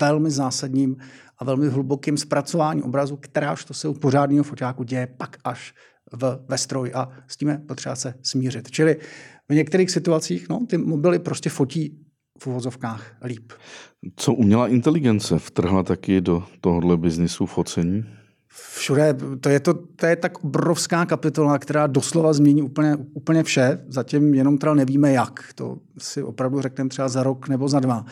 velmi 0.00 0.30
zásadním 0.30 0.96
a 1.38 1.44
velmi 1.44 1.68
hlubokým 1.68 2.16
zpracování 2.16 2.82
obrazu, 2.82 3.16
kteráž 3.16 3.64
to 3.64 3.74
se 3.74 3.88
u 3.88 3.94
pořádného 3.94 4.44
foťáku 4.44 4.82
děje 4.82 5.06
pak 5.06 5.36
až 5.44 5.74
v, 6.12 6.44
ve 6.48 6.58
stroji 6.58 6.92
a 6.92 7.08
s 7.28 7.36
tím 7.36 7.48
je 7.48 7.58
potřeba 7.58 7.96
se 7.96 8.14
smířit. 8.22 8.70
Čili 8.70 8.96
v 9.48 9.54
některých 9.54 9.90
situacích 9.90 10.48
no, 10.48 10.66
ty 10.66 10.78
mobily 10.78 11.18
prostě 11.18 11.50
fotí 11.50 12.04
v 12.38 12.46
uvozovkách 12.46 13.16
líp. 13.24 13.52
Co 14.16 14.32
umělá 14.32 14.68
inteligence 14.68 15.38
vtrhla 15.38 15.82
taky 15.82 16.20
do 16.20 16.42
tohohle 16.60 16.96
biznisu 16.96 17.46
focení? 17.46 18.04
Všude, 18.76 19.16
to 19.40 19.48
je, 19.48 19.60
to, 19.60 19.74
to 19.74 20.06
je 20.06 20.16
tak 20.16 20.44
obrovská 20.44 21.06
kapitola, 21.06 21.58
která 21.58 21.86
doslova 21.86 22.32
změní 22.32 22.62
úplně, 22.62 22.96
úplně 23.12 23.42
vše, 23.42 23.78
zatím 23.88 24.34
jenom 24.34 24.58
teda 24.58 24.74
nevíme 24.74 25.12
jak, 25.12 25.44
to 25.54 25.78
si 25.98 26.22
opravdu 26.22 26.60
řekneme 26.60 26.90
třeba 26.90 27.08
za 27.08 27.22
rok 27.22 27.48
nebo 27.48 27.68
za 27.68 27.80
dva, 27.80 28.04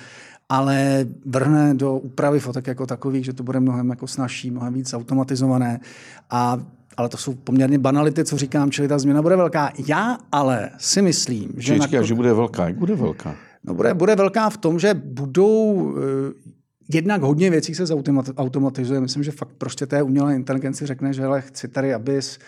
ale 0.48 1.07
vrhne 1.26 1.74
do 1.74 1.98
úpravy 1.98 2.40
fotek 2.40 2.66
jako 2.66 2.87
takových, 2.87 3.24
že 3.24 3.33
to 3.33 3.42
bude 3.42 3.61
mnohem 3.61 3.90
jako 3.90 4.07
snažší, 4.07 4.50
mnohem 4.50 4.74
víc 4.74 4.94
automatizované 4.94 5.81
a 6.31 6.59
ale 6.96 7.09
to 7.09 7.16
jsou 7.16 7.35
poměrně 7.35 7.78
banality, 7.78 8.24
co 8.24 8.37
říkám, 8.37 8.70
čili 8.70 8.88
ta 8.88 8.98
změna 8.98 9.22
bude 9.22 9.37
velká. 9.37 9.72
Já 9.88 10.18
ale 10.33 10.70
si 10.78 11.02
myslím, 11.02 11.52
že... 11.57 11.74
Čili 11.74 11.96
na... 11.96 12.02
že 12.02 12.14
bude 12.14 12.33
velká. 12.33 12.66
Jak 12.66 12.76
bude 12.76 12.94
velká? 12.94 13.35
No 13.64 13.75
bude, 13.75 13.94
bude 13.94 14.16
velká 14.16 14.51
v 14.51 14.57
tom, 14.57 14.79
že 14.79 14.94
budou 14.94 15.94
jednak 16.92 17.22
hodně 17.22 17.51
věcí 17.51 17.75
se 17.75 17.87
zautomatizuje. 17.87 19.01
Myslím, 19.01 19.22
že 19.22 19.31
fakt 19.31 19.53
prostě 19.59 19.87
té 19.87 20.03
umělé 20.03 20.35
inteligenci 20.35 20.87
řekne, 20.87 21.12
že 21.12 21.25
ale 21.25 21.40
chci 21.42 21.68
tady, 21.68 21.94
abys 21.94 22.38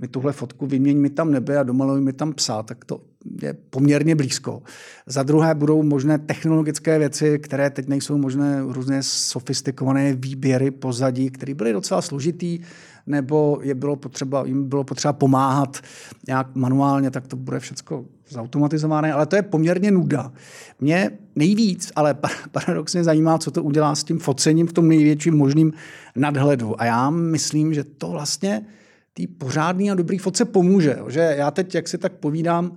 mi 0.00 0.08
tuhle 0.08 0.32
fotku, 0.32 0.66
vyměň 0.66 0.98
mi 0.98 1.10
tam 1.10 1.32
nebe 1.32 1.58
a 1.58 1.62
domaluj 1.62 2.00
mi 2.00 2.12
tam 2.12 2.32
psa, 2.32 2.62
tak 2.62 2.84
to 2.84 3.00
je 3.42 3.54
poměrně 3.70 4.14
blízko. 4.14 4.62
Za 5.06 5.22
druhé 5.22 5.54
budou 5.54 5.82
možné 5.82 6.18
technologické 6.18 6.98
věci, 6.98 7.38
které 7.38 7.70
teď 7.70 7.88
nejsou 7.88 8.18
možné, 8.18 8.62
různě 8.68 9.02
sofistikované 9.02 10.14
výběry 10.14 10.70
pozadí, 10.70 11.30
které 11.30 11.54
byly 11.54 11.72
docela 11.72 12.02
složitý, 12.02 12.60
nebo 13.06 13.58
je 13.62 13.74
bylo 13.74 13.96
potřeba, 13.96 14.46
jim 14.46 14.68
bylo 14.68 14.84
potřeba 14.84 15.12
pomáhat 15.12 15.80
nějak 16.26 16.54
manuálně, 16.54 17.10
tak 17.10 17.26
to 17.26 17.36
bude 17.36 17.60
všechno 17.60 18.04
zautomatizované, 18.28 19.12
ale 19.12 19.26
to 19.26 19.36
je 19.36 19.42
poměrně 19.42 19.90
nuda. 19.90 20.32
Mě 20.80 21.10
nejvíc, 21.36 21.92
ale 21.96 22.14
paradoxně 22.52 23.04
zajímá, 23.04 23.38
co 23.38 23.50
to 23.50 23.62
udělá 23.62 23.94
s 23.94 24.04
tím 24.04 24.18
focením 24.18 24.66
v 24.66 24.72
tom 24.72 24.88
největším 24.88 25.34
možným 25.34 25.72
nadhledu. 26.16 26.80
A 26.80 26.84
já 26.84 27.10
myslím, 27.10 27.74
že 27.74 27.84
to 27.84 28.10
vlastně 28.10 28.66
tý 29.14 29.26
pořádný 29.26 29.90
a 29.90 29.94
dobrý 29.94 30.18
fotce 30.18 30.44
pomůže. 30.44 30.98
Že 31.08 31.34
já 31.38 31.50
teď, 31.50 31.74
jak 31.74 31.88
si 31.88 31.98
tak 31.98 32.12
povídám, 32.12 32.76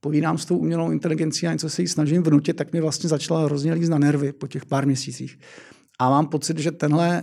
povídám 0.00 0.38
s 0.38 0.44
tou 0.44 0.58
umělou 0.58 0.90
inteligencí 0.90 1.46
a 1.46 1.52
něco 1.52 1.70
se 1.70 1.82
jí 1.82 1.88
snažím 1.88 2.22
vnutit, 2.22 2.56
tak 2.56 2.72
mi 2.72 2.80
vlastně 2.80 3.08
začala 3.08 3.44
hrozně 3.44 3.72
líst 3.72 3.90
na 3.90 3.98
nervy 3.98 4.32
po 4.32 4.46
těch 4.46 4.66
pár 4.66 4.86
měsících. 4.86 5.38
A 5.98 6.10
mám 6.10 6.26
pocit, 6.26 6.58
že 6.58 6.72
tenhle 6.72 7.22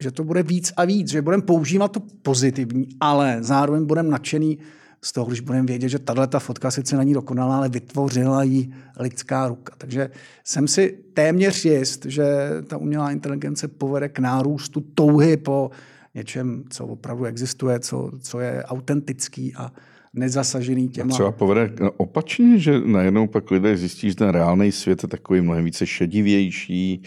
že 0.00 0.10
to 0.10 0.24
bude 0.24 0.42
víc 0.42 0.72
a 0.76 0.84
víc, 0.84 1.10
že 1.10 1.22
budeme 1.22 1.42
používat 1.42 1.92
to 1.92 2.00
pozitivní, 2.22 2.88
ale 3.00 3.38
zároveň 3.40 3.84
budeme 3.84 4.08
nadšený 4.08 4.58
z 5.06 5.12
toho, 5.12 5.26
když 5.26 5.40
budeme 5.40 5.66
vědět, 5.66 5.88
že 5.88 5.98
tahle 5.98 6.26
ta 6.26 6.38
fotka 6.38 6.70
sice 6.70 6.96
není 6.96 7.14
dokonalá, 7.14 7.56
ale 7.56 7.68
vytvořila 7.68 8.42
ji 8.42 8.68
lidská 9.00 9.48
ruka. 9.48 9.74
Takže 9.78 10.10
jsem 10.44 10.68
si 10.68 10.98
téměř 11.14 11.64
jist, 11.64 12.06
že 12.06 12.24
ta 12.66 12.76
umělá 12.76 13.10
inteligence 13.10 13.68
povede 13.68 14.08
k 14.08 14.18
nárůstu 14.18 14.80
touhy 14.94 15.36
po 15.36 15.70
něčem, 16.14 16.64
co 16.70 16.86
opravdu 16.86 17.24
existuje, 17.24 17.80
co, 17.80 18.10
co 18.20 18.40
je 18.40 18.62
autentický 18.64 19.54
a 19.54 19.72
nezasažený 20.14 20.88
těma. 20.88 21.10
A 21.10 21.14
třeba 21.14 21.32
povede 21.32 21.70
opačně, 21.96 22.58
že 22.58 22.80
najednou 22.84 23.26
pak 23.26 23.50
lidé 23.50 23.76
zjistí, 23.76 24.08
že 24.08 24.16
ten 24.16 24.28
reálný 24.28 24.72
svět 24.72 25.02
je 25.02 25.08
takový 25.08 25.40
mnohem 25.40 25.64
více 25.64 25.86
šedivější, 25.86 27.02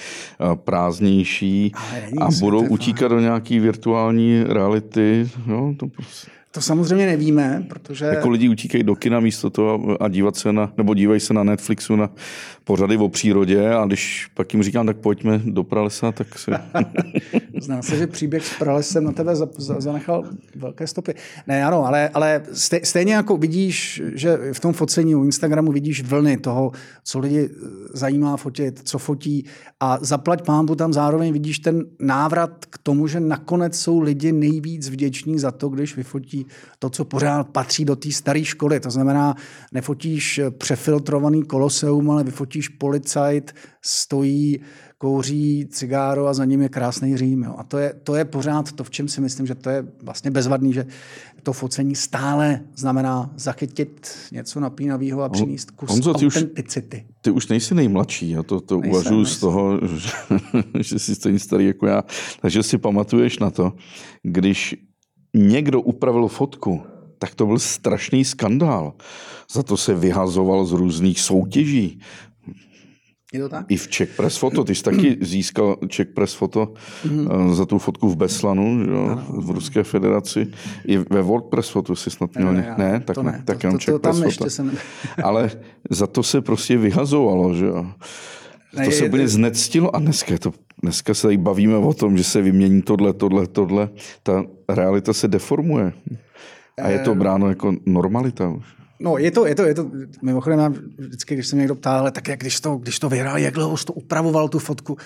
prázdnější 0.56 1.72
a 2.22 2.28
budou 2.39 2.68
utíkat 2.68 3.08
do 3.08 3.20
nějaký 3.20 3.60
virtuální 3.60 4.43
reality. 4.43 5.30
No, 5.47 5.76
to 5.80 5.88
prostě... 5.88 6.32
To 6.52 6.62
samozřejmě 6.62 7.06
nevíme, 7.06 7.66
protože... 7.70 8.06
Jako 8.06 8.30
lidi 8.30 8.50
utíkají 8.50 8.84
do 8.84 8.95
kina 8.95 9.20
místo 9.20 9.50
toho 9.50 10.04
a 10.04 10.08
dívat 10.08 10.36
se 10.36 10.54
na, 10.54 10.74
nebo 10.78 10.93
dívají 10.93 11.20
se 11.20 11.34
na 11.34 11.43
Netflixu 11.43 11.95
na 11.95 12.10
pořady 12.70 12.97
o 12.97 13.09
přírodě 13.09 13.70
a 13.70 13.86
když 13.86 14.28
pak 14.34 14.53
jim 14.53 14.63
říkám, 14.63 14.86
tak 14.86 14.97
pojďme 14.97 15.41
do 15.45 15.63
pralesa, 15.63 16.11
tak 16.11 16.39
se... 16.39 16.51
Zná 17.61 17.82
se, 17.82 17.97
že 17.97 18.07
příběh 18.07 18.45
s 18.45 18.57
pralesem 18.59 19.03
na 19.03 19.11
tebe 19.11 19.36
zanechal 19.78 20.24
velké 20.55 20.88
stopy. 20.88 21.13
Ne, 21.47 21.65
ano, 21.65 21.86
ale, 21.86 22.09
ale 22.09 22.41
stejně 22.84 23.13
jako 23.13 23.38
vidíš, 23.38 24.01
že 24.13 24.38
v 24.53 24.59
tom 24.59 24.74
focení 24.74 25.15
u 25.15 25.24
Instagramu 25.24 25.72
vidíš 25.72 26.03
vlny 26.03 26.38
toho, 26.38 26.72
co 27.03 27.20
lidi 27.20 27.49
zajímá 27.93 28.38
fotit, 28.38 28.82
co 28.84 28.97
fotí 28.97 29.45
a 29.80 29.97
zaplať 30.01 30.45
pámbu 30.45 30.76
tam 30.76 30.93
zároveň 30.93 31.34
vidíš 31.34 31.59
ten 31.59 31.86
návrat 31.99 32.65
k 32.65 32.78
tomu, 32.78 33.07
že 33.07 33.20
nakonec 33.20 33.80
jsou 33.80 33.99
lidi 33.99 34.32
nejvíc 34.32 34.89
vděční 34.89 35.39
za 35.39 35.51
to, 35.51 35.70
když 35.70 35.95
vyfotí 35.95 36.45
to, 36.80 36.89
co 36.89 37.05
pořád 37.05 37.49
patří 37.49 37.86
do 37.86 37.95
té 37.95 38.11
staré 38.11 38.43
školy. 38.43 38.80
To 38.80 38.89
znamená, 38.89 39.36
nefotíš 39.72 40.41
přefiltrovaný 40.57 41.43
koloseum, 41.43 42.11
ale 42.11 42.24
vyfotíš 42.24 42.59
policajt, 42.68 43.55
stojí, 43.82 44.60
kouří 44.97 45.68
cigáro 45.72 46.28
a 46.28 46.34
za 46.34 46.45
ním 46.45 46.62
je 46.62 46.70
krásný 46.70 47.18
Řím. 47.18 47.43
Jo. 47.43 47.55
A 47.57 47.64
to 47.64 47.78
je, 47.78 47.93
to 48.03 48.16
je 48.16 48.26
pořád 48.26 48.72
to, 48.72 48.84
v 48.84 48.89
čem 48.89 49.07
si 49.07 49.22
myslím, 49.22 49.47
že 49.47 49.55
to 49.55 49.70
je 49.70 49.88
vlastně 50.03 50.32
bezvadný, 50.32 50.74
že 50.74 50.86
to 51.43 51.53
focení 51.53 51.95
stále 51.95 52.62
znamená 52.76 53.32
zachytit 53.36 54.10
něco 54.32 54.60
napínavého 54.60 55.22
a 55.22 55.30
přinést 55.30 55.72
kus 55.72 55.89
Honzo, 55.89 56.14
ty 56.14 56.26
autenticity. 56.26 57.05
Už, 57.10 57.16
ty 57.22 57.32
už 57.32 57.47
nejsi 57.47 57.76
nejmladší, 57.76 58.30
já 58.30 58.43
to, 58.43 58.62
to 58.62 58.78
nejsem, 58.78 58.91
uvažuji 58.91 59.18
nejsem. 59.18 59.36
z 59.36 59.39
toho, 59.39 59.80
že, 59.88 60.12
že 60.80 60.99
jsi 60.99 61.16
stejně 61.16 61.39
starý 61.39 61.66
jako 61.66 61.88
já, 61.88 62.03
takže 62.41 62.64
si 62.64 62.78
pamatuješ 62.78 63.39
na 63.39 63.49
to, 63.49 63.74
když 64.24 64.76
někdo 65.34 65.82
upravil 65.82 66.28
fotku, 66.28 66.82
tak 67.20 67.36
to 67.36 67.45
byl 67.45 67.60
strašný 67.60 68.26
skandál. 68.26 68.93
Za 69.53 69.64
to 69.64 69.78
se 69.78 69.93
vyhazoval 69.93 70.66
z 70.66 70.72
různých 70.72 71.20
soutěží. 71.20 71.99
Je 73.34 73.39
to 73.39 73.49
tak? 73.49 73.65
I 73.69 73.77
v 73.77 73.88
Czech 73.88 74.09
Press 74.15 74.38
Photo. 74.38 74.63
Ty 74.63 74.75
jsi 74.75 74.84
taky 74.84 75.17
získal 75.21 75.77
Czech 75.88 76.07
Press 76.07 76.34
Photo 76.34 76.73
mm-hmm. 77.05 77.53
za 77.53 77.65
tu 77.65 77.80
fotku 77.80 78.09
v 78.09 78.15
Beslanu 78.15 78.84
že 78.86 78.91
jo, 78.91 79.21
v 79.30 79.49
Ruské 79.49 79.84
federaci. 79.84 80.47
I 80.86 80.97
ve 80.97 81.21
WordPress 81.21 81.69
Photo 81.69 81.95
jsi 81.95 82.09
snad 82.09 82.36
měl. 82.36 82.53
Ne, 82.53 82.75
ne, 82.77 82.91
ne 82.91 82.99
tak 83.05 83.15
to 83.15 83.23
ne. 83.23 83.41
Tak 83.45 83.63
jenom 83.63 83.80
Czech 83.80 83.93
to, 83.93 83.99
to, 83.99 84.09
Press 84.09 84.36
Photo. 84.36 84.49
Jsem... 84.49 84.71
Ale 85.23 85.51
za 85.89 86.07
to 86.07 86.23
se 86.23 86.41
prostě 86.41 86.77
vyhazovalo. 86.77 87.55
Že 87.55 87.65
jo. 87.65 87.88
Ne, 88.77 88.86
to 88.86 88.91
se 88.91 89.05
úplně 89.05 89.27
znectilo 89.27 89.95
a 89.95 89.99
dneska 89.99 90.38
to 90.38 90.53
Dneska 90.82 91.13
se 91.13 91.27
tady 91.27 91.38
bavíme 91.38 91.77
o 91.77 91.93
tom, 91.93 92.17
že 92.17 92.23
se 92.23 92.41
vymění 92.41 92.82
tohle, 92.82 93.13
tohle, 93.13 93.47
tohle. 93.47 93.89
Ta 94.23 94.43
realita 94.69 95.13
se 95.13 95.27
deformuje. 95.27 95.93
A 96.82 96.88
je 96.88 96.99
to 96.99 97.11
eh, 97.11 97.15
bráno 97.15 97.49
jako 97.49 97.75
normalita 97.86 98.49
už. 98.49 98.78
No, 99.02 99.18
je 99.18 99.32
to, 99.32 99.45
je 99.45 99.56
to, 99.56 99.64
je 99.64 99.74
to, 99.74 99.91
mimochodem, 100.22 100.60
já 100.60 100.70
vždycky, 100.97 101.34
když 101.36 101.47
se 101.47 101.56
mě 101.56 101.62
někdo 101.62 101.76
ptá, 101.76 102.00
ale 102.00 102.12
tak 102.12 102.28
jak 102.28 102.39
když 102.39 102.60
to, 102.60 102.76
když 102.76 103.00
to 103.00 103.10
vyhrál, 103.10 103.38
jak 103.38 103.54
dlouho 103.54 103.78
to 103.78 103.93
upravoval 103.93 104.50
tu 104.50 104.60
fotku? 104.60 104.97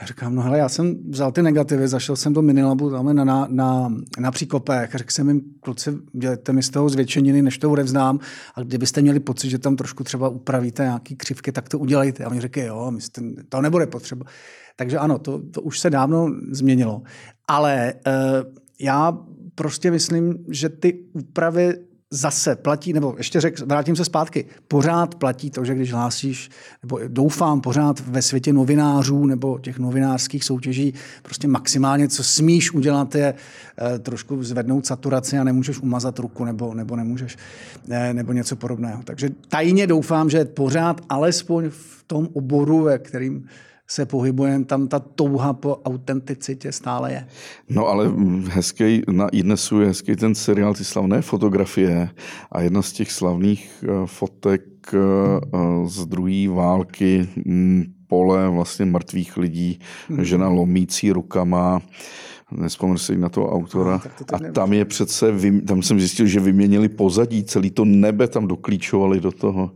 Já 0.00 0.06
říkám, 0.06 0.34
no 0.34 0.42
hele, 0.42 0.58
já 0.58 0.68
jsem 0.68 0.96
vzal 1.10 1.32
ty 1.32 1.42
negativy, 1.42 1.88
zašel 1.88 2.16
jsem 2.16 2.32
do 2.32 2.42
Minilabu 2.42 2.90
tam 2.90 3.14
na, 3.14 3.24
na, 3.24 3.46
na, 3.50 3.92
na 4.18 4.30
příkopech, 4.30 4.90
řekl 4.94 5.10
jsem 5.10 5.28
jim, 5.28 5.42
kluci, 5.60 5.90
dělejte 6.12 6.52
mi 6.52 6.62
z 6.62 6.70
toho 6.70 6.88
zvětšeniny, 6.88 7.42
než 7.42 7.58
to 7.58 7.70
odevzdám, 7.70 8.18
a 8.54 8.60
kdybyste 8.60 9.02
měli 9.02 9.20
pocit, 9.20 9.50
že 9.50 9.58
tam 9.58 9.76
trošku 9.76 10.04
třeba 10.04 10.28
upravíte 10.28 10.82
nějaký 10.82 11.16
křivky, 11.16 11.52
tak 11.52 11.68
to 11.68 11.78
udělejte. 11.78 12.24
A 12.24 12.30
oni 12.30 12.40
řekli, 12.40 12.62
jo, 12.62 12.90
myslíte, 12.90 13.22
to 13.48 13.60
nebude 13.60 13.86
potřeba. 13.86 14.26
Takže 14.76 14.98
ano, 14.98 15.18
to, 15.18 15.42
to 15.50 15.62
už 15.62 15.78
se 15.78 15.90
dávno 15.90 16.28
změnilo. 16.50 17.02
Ale 17.48 17.94
uh, 18.06 18.12
já 18.80 19.18
prostě 19.54 19.90
myslím, 19.90 20.44
že 20.48 20.68
ty 20.68 21.04
úpravy 21.12 21.74
zase 22.12 22.56
platí, 22.56 22.92
nebo 22.92 23.14
ještě 23.18 23.40
řek, 23.40 23.60
vrátím 23.60 23.96
se 23.96 24.04
zpátky, 24.04 24.44
pořád 24.68 25.14
platí 25.14 25.50
to, 25.50 25.64
že 25.64 25.74
když 25.74 25.92
hlásíš, 25.92 26.50
nebo 26.82 27.00
doufám 27.08 27.60
pořád 27.60 28.00
ve 28.00 28.22
světě 28.22 28.52
novinářů 28.52 29.26
nebo 29.26 29.58
těch 29.58 29.78
novinářských 29.78 30.44
soutěží, 30.44 30.94
prostě 31.22 31.48
maximálně, 31.48 32.08
co 32.08 32.24
smíš 32.24 32.72
udělat, 32.72 33.14
je 33.14 33.34
e, 33.94 33.98
trošku 33.98 34.42
zvednout 34.42 34.86
saturaci 34.86 35.38
a 35.38 35.44
nemůžeš 35.44 35.78
umazat 35.78 36.18
ruku 36.18 36.44
nebo, 36.44 36.74
nebo 36.74 36.96
nemůžeš, 36.96 37.36
e, 37.90 38.14
nebo 38.14 38.32
něco 38.32 38.56
podobného. 38.56 39.02
Takže 39.04 39.30
tajně 39.48 39.86
doufám, 39.86 40.30
že 40.30 40.44
pořád 40.44 41.00
alespoň 41.08 41.70
v 41.70 42.04
tom 42.06 42.28
oboru, 42.32 42.82
ve 42.82 42.98
kterým 42.98 43.48
se 43.88 44.06
pohybujeme, 44.06 44.64
tam 44.64 44.88
ta 44.88 44.98
touha 44.98 45.52
po 45.52 45.80
autenticitě 45.84 46.72
stále 46.72 47.12
je. 47.12 47.26
No 47.68 47.86
ale 47.86 48.10
hezký, 48.48 49.02
na 49.10 49.28
iDnesu 49.28 49.80
je 49.80 49.86
hezký 49.86 50.16
ten 50.16 50.34
seriál, 50.34 50.74
ty 50.74 50.84
slavné 50.84 51.22
fotografie 51.22 52.08
a 52.52 52.60
jedna 52.60 52.82
z 52.82 52.92
těch 52.92 53.12
slavných 53.12 53.84
eh, 53.84 53.88
fotek 54.06 54.62
eh, 54.94 54.98
z 55.86 56.06
druhé 56.06 56.48
války, 56.48 57.28
mm, 57.44 57.84
pole 58.12 58.48
vlastně 58.48 58.84
mrtvých 58.84 59.36
lidí, 59.36 59.78
hmm. 60.08 60.24
žena 60.24 60.48
lomící 60.48 61.12
rukama, 61.12 61.82
nespomenu 62.50 62.98
si 62.98 63.16
na 63.16 63.28
toho 63.28 63.52
autora. 63.52 64.00
No, 64.04 64.36
a 64.36 64.52
tam 64.52 64.72
je 64.72 64.84
přece, 64.84 65.32
tam 65.66 65.82
jsem 65.82 66.00
zjistil, 66.00 66.26
že 66.26 66.40
vyměnili 66.40 66.88
pozadí, 66.88 67.44
celý 67.44 67.70
to 67.70 67.84
nebe 67.84 68.28
tam 68.28 68.46
doklíčovali 68.46 69.20
do 69.20 69.32
toho. 69.32 69.70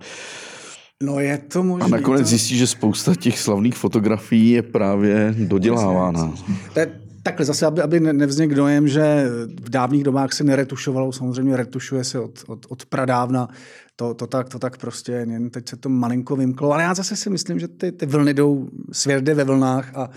No 1.03 1.21
je 1.21 1.39
to 1.39 1.63
možné. 1.63 1.85
A 1.85 1.89
nakonec 1.89 2.21
to... 2.21 2.29
zjistí, 2.29 2.59
že 2.59 2.67
spousta 2.67 3.15
těch 3.15 3.39
slavných 3.39 3.75
fotografií 3.75 4.51
je 4.51 4.63
právě 4.63 5.35
dodělávána. 5.39 6.35
To 6.73 6.81
je 6.81 7.01
takhle 7.23 7.45
zase, 7.45 7.67
aby, 7.67 7.83
aby 7.83 8.01
nevznikl 8.01 8.55
dojem, 8.55 8.89
že 8.89 9.27
v 9.61 9.71
dávných 9.71 10.05
dobách 10.05 10.33
se 10.33 10.45
neretušovalo, 10.45 11.13
samozřejmě 11.13 11.57
retušuje 11.57 12.05
se 12.05 12.21
od, 12.21 12.45
od, 12.47 12.67
od 12.69 12.87
pradávna, 12.87 13.49
to, 13.97 14.15
to, 14.15 14.27
tak, 14.27 14.49
to 14.49 14.59
tak 14.59 14.79
prostě, 14.79 15.13
jen 15.13 15.51
teď 15.51 15.69
se 15.69 15.77
to 15.77 15.89
malinko 15.89 16.37
vymklo, 16.37 16.73
ale 16.73 16.83
já 16.83 16.95
zase 16.95 17.17
si 17.17 17.31
myslím, 17.31 17.59
že 17.59 17.69
ty, 17.69 17.93
ty 17.93 18.07
vlny 18.07 18.35
jdou, 18.35 18.69
svět 18.93 19.25
jde 19.25 19.35
ve 19.35 19.45
vlnách 19.45 19.97
a 19.97 20.11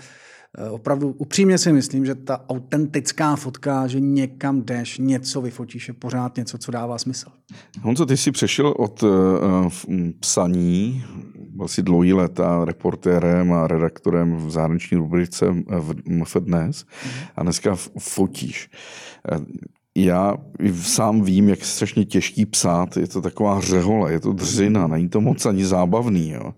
opravdu 0.70 1.14
upřímně 1.18 1.58
si 1.58 1.72
myslím, 1.72 2.06
že 2.06 2.14
ta 2.14 2.44
autentická 2.48 3.36
fotka, 3.36 3.86
že 3.86 4.00
někam 4.00 4.62
jdeš, 4.62 4.98
něco 4.98 5.40
vyfotíš, 5.40 5.88
je 5.88 5.94
pořád 5.94 6.36
něco, 6.36 6.58
co 6.58 6.72
dává 6.72 6.98
smysl. 6.98 7.28
Honzo, 7.82 8.06
ty 8.06 8.16
jsi 8.16 8.30
přešel 8.30 8.74
od 8.78 9.02
uh, 9.02 9.10
psaní, 10.20 11.04
byl 11.60 11.68
jsi 11.68 11.82
dlouhý 11.82 12.12
léta 12.12 12.64
reportérem 12.64 13.52
a 13.52 13.66
redaktorem 13.66 14.36
v 14.36 14.50
zahraniční 14.50 14.96
rubrice 14.96 15.46
v 15.80 15.94
MF 16.08 16.36
Dnes 16.40 16.84
a 17.36 17.42
dneska 17.42 17.76
fotíš. 17.98 18.70
Já 19.96 20.36
sám 20.82 21.22
vím, 21.22 21.48
jak 21.48 21.58
je 21.58 21.64
strašně 21.64 22.04
těžký 22.04 22.46
psát, 22.46 22.96
je 22.96 23.06
to 23.06 23.22
taková 23.22 23.60
řehole, 23.60 24.12
je 24.12 24.20
to 24.20 24.32
dřina, 24.32 24.86
není 24.86 25.08
to 25.08 25.20
moc 25.20 25.46
ani 25.46 25.64
zábavný. 25.64 26.30
Jo. 26.30 26.54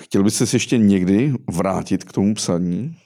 Chtěl 0.00 0.22
bys 0.22 0.34
se 0.34 0.56
ještě 0.56 0.78
někdy 0.78 1.34
vrátit 1.50 2.04
k 2.04 2.12
tomu 2.12 2.34
psaní? 2.34 2.96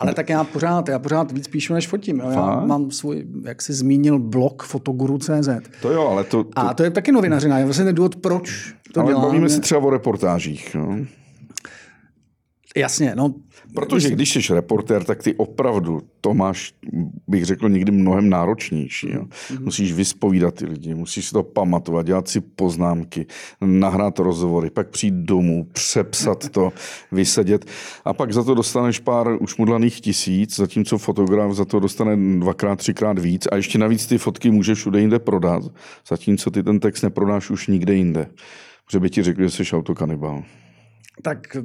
Ale 0.00 0.14
tak 0.14 0.28
já 0.28 0.44
pořád, 0.44 0.88
já 0.88 0.98
pořád 0.98 1.32
víc 1.32 1.48
píšu, 1.48 1.74
než 1.74 1.88
fotím. 1.88 2.20
Jo. 2.20 2.30
Já 2.30 2.60
mám 2.66 2.90
svůj, 2.90 3.26
jak 3.44 3.62
jsi 3.62 3.72
zmínil, 3.72 4.18
blog 4.18 4.62
fotoguru.cz. 4.62 5.48
To 5.82 5.92
jo, 5.92 6.08
ale 6.08 6.24
to, 6.24 6.44
to... 6.44 6.58
A 6.58 6.74
to 6.74 6.82
je 6.84 6.90
taky 6.90 7.12
novinařina. 7.12 7.58
Je 7.58 7.64
vlastně 7.64 7.84
ten 7.84 7.94
důvod, 7.94 8.16
proč 8.16 8.74
to 8.92 9.00
ale 9.00 9.10
dělám. 9.10 9.24
bavíme 9.24 9.48
se 9.48 9.60
třeba 9.60 9.80
o 9.80 9.90
reportážích. 9.90 10.74
Jo. 10.74 10.96
Jasně, 12.76 13.12
no. 13.14 13.34
Protože 13.74 14.10
když 14.10 14.32
jsi 14.32 14.54
reportér, 14.54 15.04
tak 15.04 15.22
ty 15.22 15.34
opravdu 15.34 16.02
to 16.20 16.34
máš, 16.34 16.74
bych 17.28 17.44
řekl, 17.44 17.68
někdy 17.68 17.92
mnohem 17.92 18.30
náročnější. 18.30 19.10
Jo. 19.10 19.22
Mm-hmm. 19.22 19.64
Musíš 19.64 19.92
vyspovídat 19.92 20.54
ty 20.54 20.66
lidi, 20.66 20.94
musíš 20.94 21.26
si 21.26 21.32
to 21.32 21.42
pamatovat, 21.42 22.06
dělat 22.06 22.28
si 22.28 22.40
poznámky, 22.40 23.26
nahrát 23.60 24.18
rozhovory, 24.18 24.70
pak 24.70 24.88
přijít 24.88 25.14
domů, 25.14 25.64
přepsat 25.72 26.48
to, 26.48 26.72
vysedět 27.12 27.64
a 28.04 28.12
pak 28.12 28.32
za 28.32 28.44
to 28.44 28.54
dostaneš 28.54 28.98
pár 28.98 29.36
ušmudlaných 29.40 30.00
tisíc, 30.00 30.56
zatímco 30.56 30.98
fotograf 30.98 31.52
za 31.52 31.64
to 31.64 31.80
dostane 31.80 32.40
dvakrát, 32.40 32.76
třikrát 32.76 33.18
víc 33.18 33.46
a 33.52 33.56
ještě 33.56 33.78
navíc 33.78 34.06
ty 34.06 34.18
fotky 34.18 34.50
můžeš 34.50 34.78
všude 34.78 35.00
jinde 35.00 35.18
prodat, 35.18 35.62
zatímco 36.08 36.50
ty 36.50 36.62
ten 36.62 36.80
text 36.80 37.02
neprodáš 37.02 37.50
už 37.50 37.66
nikde 37.66 37.94
jinde. 37.94 38.26
Protože 38.86 39.00
by 39.00 39.10
ti 39.10 39.22
řekli, 39.22 39.44
že 39.44 39.50
jsi 39.50 39.76
autokanibal. 39.76 40.42
Tak 41.22 41.56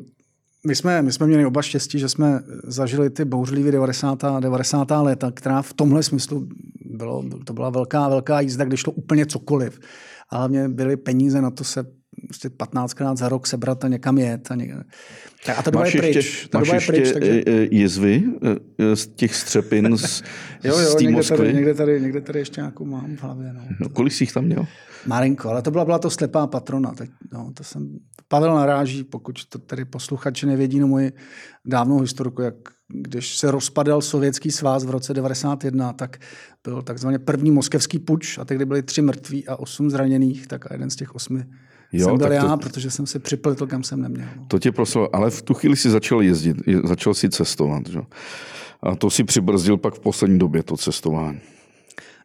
my 0.68 0.76
jsme, 0.76 1.02
my 1.02 1.12
jsme 1.12 1.28
měli 1.28 1.46
oba 1.46 1.62
štěstí, 1.62 2.00
že 2.00 2.10
jsme 2.10 2.40
zažili 2.64 3.10
ty 3.10 3.26
bouřlivé 3.26 3.72
90. 3.72 4.24
90. 4.40 4.92
léta, 4.92 5.32
která 5.32 5.62
v 5.62 5.74
tomhle 5.74 6.04
smyslu 6.04 6.48
bylo, 6.86 7.24
to 7.46 7.54
byla 7.54 7.70
velká, 7.70 8.10
velká 8.10 8.40
jízda, 8.40 8.66
když 8.66 8.80
šlo 8.80 8.94
úplně 8.94 9.26
cokoliv. 9.26 9.80
A 10.30 10.38
hlavně 10.38 10.70
byly 10.70 10.98
peníze 10.98 11.42
na 11.42 11.52
to 11.52 11.64
se 11.64 11.99
prostě 12.28 12.50
15krát 12.50 13.16
za 13.16 13.30
rok 13.30 13.48
sebrat 13.48 13.84
a 13.84 13.88
někam 13.88 14.18
jet. 14.18 14.52
A, 14.52 14.56
ně... 14.56 14.76
a 15.58 15.64
ta 15.64 15.72
doba 15.72 15.84
máš 15.84 15.94
je 15.94 16.02
pryč. 16.02 16.16
Ještě, 16.16 16.48
ta 16.50 16.58
máš 16.58 16.68
doba 16.68 16.76
je 16.76 16.88
pryč, 16.88 17.12
takže... 17.12 17.44
jizvy 17.72 18.24
e, 18.80 18.96
z 18.96 19.08
těch 19.08 19.36
střepin 19.36 19.98
z, 19.98 20.24
jo, 20.64 20.80
jo, 20.80 20.90
z 20.90 20.96
té 20.96 21.04
někde 21.04 21.18
Moskvy? 21.18 21.38
tady, 21.38 21.54
někde, 21.54 21.74
tady, 21.74 22.02
někde 22.02 22.22
tady 22.22 22.40
ještě 22.40 22.62
nějakou 22.62 22.86
mám 22.86 23.16
v 23.16 23.24
hlavě. 23.24 23.54
No. 23.54 23.62
No, 23.80 23.90
kolik 23.90 24.14
jsi 24.14 24.24
jich 24.24 24.34
tam 24.34 24.46
měl? 24.46 24.66
Malinko, 25.06 25.50
ale 25.50 25.62
to 25.62 25.72
byla, 25.72 25.86
byla 25.86 26.00
to 26.00 26.10
slepá 26.10 26.48
patrona. 26.48 26.92
Teď, 26.92 27.10
no, 27.34 27.52
to 27.54 27.64
jsem, 27.64 28.00
Pavel 28.28 28.56
naráží, 28.56 29.04
pokud 29.04 29.46
to 29.46 29.60
tedy 29.60 29.86
posluchači 29.86 30.46
nevědí 30.46 30.80
na 30.80 30.86
moji 30.86 31.12
dávnou 31.66 32.00
historiku, 32.00 32.42
jak 32.42 32.56
když 32.94 33.38
se 33.38 33.52
rozpadal 33.52 34.02
sovětský 34.02 34.52
svaz 34.52 34.86
v 34.86 34.90
roce 34.90 35.14
91, 35.14 35.94
tak 35.94 36.18
byl 36.64 36.82
takzvaně 36.82 37.20
první 37.20 37.52
moskevský 37.52 38.00
puč 38.00 38.38
a 38.38 38.46
tehdy 38.46 38.66
byli 38.66 38.84
tři 38.84 39.02
mrtví 39.02 39.48
a 39.48 39.56
osm 39.56 39.90
zraněných, 39.90 40.48
tak 40.48 40.72
a 40.72 40.74
jeden 40.74 40.90
z 40.90 40.96
těch 40.96 41.16
osmi 41.16 41.46
jo, 41.92 42.06
jsem 42.06 42.18
byl 42.18 42.32
já, 42.32 42.48
to, 42.48 42.58
protože 42.58 42.92
jsem 42.92 43.06
se 43.08 43.20
připletl, 43.20 43.68
kam 43.68 43.84
jsem 43.84 44.02
neměl. 44.02 44.28
No. 44.38 44.46
To 44.48 44.60
tě 44.60 44.72
prosilo, 44.72 45.16
ale 45.16 45.30
v 45.30 45.42
tu 45.42 45.54
chvíli 45.54 45.76
si 45.76 45.90
začal 45.90 46.22
jezdit, 46.22 46.58
začal 46.84 47.14
si 47.14 47.30
cestovat. 47.30 47.88
Že? 47.88 48.00
A 48.84 48.96
to 48.96 49.10
si 49.10 49.24
přibrzdil 49.24 49.78
pak 49.78 49.94
v 49.94 50.00
poslední 50.00 50.40
době, 50.40 50.64
to 50.64 50.78
cestování. 50.78 51.40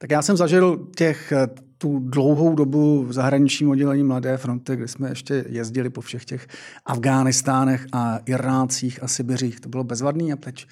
Tak 0.00 0.10
já 0.10 0.22
jsem 0.22 0.36
zažil 0.36 0.86
těch 0.96 1.32
tu 1.78 1.98
dlouhou 1.98 2.54
dobu 2.54 3.04
v 3.04 3.12
zahraničním 3.12 3.70
oddělení 3.70 4.04
Mladé 4.04 4.36
fronty, 4.36 4.76
kde 4.76 4.88
jsme 4.88 5.08
ještě 5.08 5.44
jezdili 5.48 5.90
po 5.90 6.00
všech 6.00 6.24
těch 6.24 6.46
Afghánistánech 6.86 7.86
a 7.92 8.18
Irácích 8.26 9.02
a 9.02 9.08
Sibiřích. 9.08 9.60
To 9.60 9.68
bylo 9.68 9.84
bezvadný 9.84 10.32
a 10.32 10.36
teď, 10.36 10.66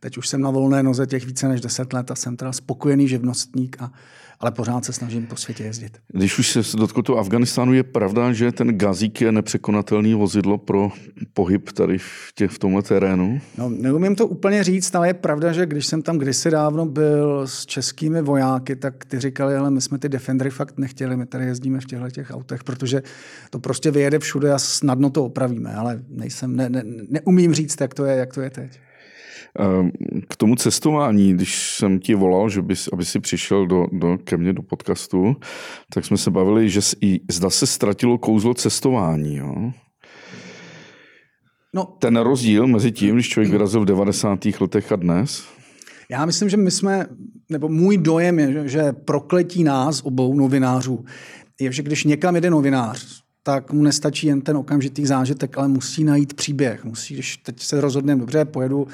teď 0.00 0.18
už 0.18 0.28
jsem 0.28 0.40
na 0.40 0.50
volné 0.50 0.82
noze 0.82 1.06
těch 1.06 1.26
více 1.26 1.48
než 1.48 1.60
deset 1.60 1.92
let 1.92 2.10
a 2.10 2.14
jsem 2.14 2.36
teda 2.36 2.52
spokojený 2.52 3.08
živnostník 3.08 3.76
a 3.80 3.92
ale 4.40 4.50
pořád 4.50 4.84
se 4.84 4.92
snažím 4.92 5.26
po 5.26 5.36
světě 5.36 5.64
jezdit. 5.64 5.98
Když 6.12 6.38
už 6.38 6.58
se 6.62 6.76
dotkl 6.76 7.02
toho 7.02 7.18
Afganistánu, 7.18 7.72
je 7.72 7.82
pravda, 7.82 8.32
že 8.32 8.52
ten 8.52 8.78
Gazík 8.78 9.20
je 9.20 9.32
nepřekonatelný 9.32 10.14
vozidlo 10.14 10.58
pro 10.58 10.90
pohyb 11.32 11.72
tady 11.72 11.98
v, 11.98 12.32
tě, 12.34 12.48
v 12.48 12.58
tomhle 12.58 12.82
terénu? 12.82 13.40
No, 13.58 13.68
neumím 13.68 14.16
to 14.16 14.26
úplně 14.26 14.64
říct, 14.64 14.94
ale 14.94 15.08
je 15.08 15.14
pravda, 15.14 15.52
že 15.52 15.66
když 15.66 15.86
jsem 15.86 16.02
tam 16.02 16.18
kdysi 16.18 16.50
dávno 16.50 16.86
byl 16.86 17.46
s 17.46 17.66
českými 17.66 18.22
vojáky, 18.22 18.76
tak 18.76 19.04
ty 19.04 19.20
říkali, 19.20 19.56
ale 19.56 19.70
my 19.70 19.80
jsme 19.80 19.98
ty 19.98 20.08
Defendery 20.08 20.50
fakt 20.50 20.78
nechtěli, 20.78 21.16
my 21.16 21.26
tady 21.26 21.44
jezdíme 21.44 21.80
v 21.80 21.86
těchto 21.86 22.10
těch 22.10 22.30
autech, 22.30 22.64
protože 22.64 23.02
to 23.50 23.58
prostě 23.58 23.90
vyjede 23.90 24.18
všude 24.18 24.52
a 24.52 24.58
snadno 24.58 25.10
to 25.10 25.24
opravíme, 25.24 25.74
ale 25.74 26.02
nejsem, 26.08 26.56
ne, 26.56 26.68
ne, 26.68 26.82
neumím 27.08 27.54
říct, 27.54 27.80
jak 27.80 27.94
to 27.94 28.04
je, 28.04 28.16
jak 28.16 28.34
to 28.34 28.40
je 28.40 28.50
teď. 28.50 28.80
Ehm, 29.58 29.90
k 30.28 30.36
tomu 30.36 30.56
cestování, 30.56 31.34
když 31.34 31.76
jsem 31.76 31.98
ti 31.98 32.14
volal, 32.14 32.48
že 32.48 32.62
bys, 32.62 32.88
aby 32.92 33.04
si 33.04 33.20
přišel 33.20 33.66
do, 33.66 33.86
do, 33.92 34.18
ke 34.24 34.36
mně 34.36 34.52
do 34.52 34.62
podcastu, 34.62 35.36
tak 35.94 36.04
jsme 36.04 36.16
se 36.16 36.30
bavili, 36.30 36.70
že 36.70 36.80
i, 37.00 37.20
zda 37.30 37.50
se 37.50 37.66
ztratilo 37.66 38.18
kouzlo 38.18 38.54
cestování. 38.54 39.36
Jo? 39.36 39.72
No, 41.74 41.84
Ten 41.84 42.16
rozdíl 42.16 42.66
mezi 42.66 42.92
tím, 42.92 43.14
když 43.14 43.28
člověk 43.28 43.52
vyrazil 43.52 43.80
v 43.80 43.84
90. 43.84 44.38
letech 44.60 44.92
a 44.92 44.96
dnes? 44.96 45.44
Já 46.10 46.26
myslím, 46.26 46.48
že 46.48 46.56
my 46.56 46.70
jsme, 46.70 47.06
nebo 47.50 47.68
můj 47.68 47.98
dojem 47.98 48.38
je, 48.38 48.68
že 48.68 48.92
prokletí 48.92 49.64
nás, 49.64 50.02
obou 50.04 50.34
novinářů, 50.34 51.04
je, 51.60 51.72
že 51.72 51.82
když 51.82 52.04
někam 52.04 52.34
jede 52.34 52.50
novinář, 52.50 53.24
tak 53.42 53.72
mu 53.72 53.82
nestačí 53.82 54.26
jen 54.26 54.40
ten 54.40 54.56
okamžitý 54.56 55.06
zážitek, 55.06 55.58
ale 55.58 55.68
musí 55.68 56.04
najít 56.04 56.34
příběh. 56.34 56.84
Musí, 56.84 57.14
když 57.14 57.36
teď 57.36 57.60
se 57.60 57.80
rozhodneme, 57.80 58.20
dobře, 58.20 58.44
pojedu 58.44 58.86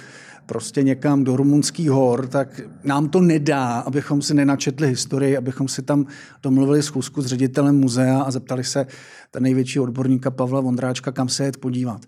prostě 0.51 0.83
někam 0.83 1.25
do 1.25 1.37
rumunských 1.37 1.91
hor, 1.91 2.27
tak 2.27 2.61
nám 2.85 3.09
to 3.09 3.21
nedá, 3.21 3.79
abychom 3.79 4.23
si 4.23 4.35
nenačetli 4.35 4.89
historii, 4.89 5.37
abychom 5.37 5.69
si 5.69 5.83
tam 5.83 6.07
domluvili 6.43 6.83
schůzku 6.83 7.23
s 7.23 7.27
ředitelem 7.27 7.77
muzea 7.77 8.23
a 8.23 8.31
zeptali 8.31 8.65
se 8.65 8.87
ten 9.31 9.43
největší 9.43 9.81
odborníka 9.81 10.31
Pavla 10.31 10.61
Vondráčka, 10.61 11.13
kam 11.13 11.29
se 11.29 11.45
jet 11.45 11.57
podívat. 11.57 12.01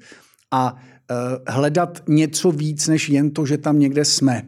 A 0.50 0.72
uh, 0.72 0.78
hledat 1.48 2.02
něco 2.08 2.50
víc, 2.50 2.88
než 2.88 3.08
jen 3.08 3.30
to, 3.30 3.46
že 3.46 3.58
tam 3.58 3.78
někde 3.78 4.04
jsme. 4.04 4.42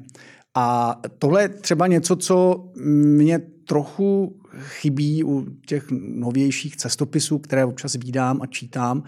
A 0.55 0.97
tohle 1.19 1.43
je 1.43 1.49
třeba 1.49 1.87
něco, 1.87 2.17
co 2.17 2.65
mě 2.85 3.39
trochu 3.69 4.37
chybí 4.59 5.25
u 5.25 5.47
těch 5.67 5.87
novějších 6.15 6.77
cestopisů, 6.77 7.39
které 7.39 7.65
občas 7.65 7.95
vídám 7.95 8.43
a 8.43 8.47
čítám, 8.47 9.03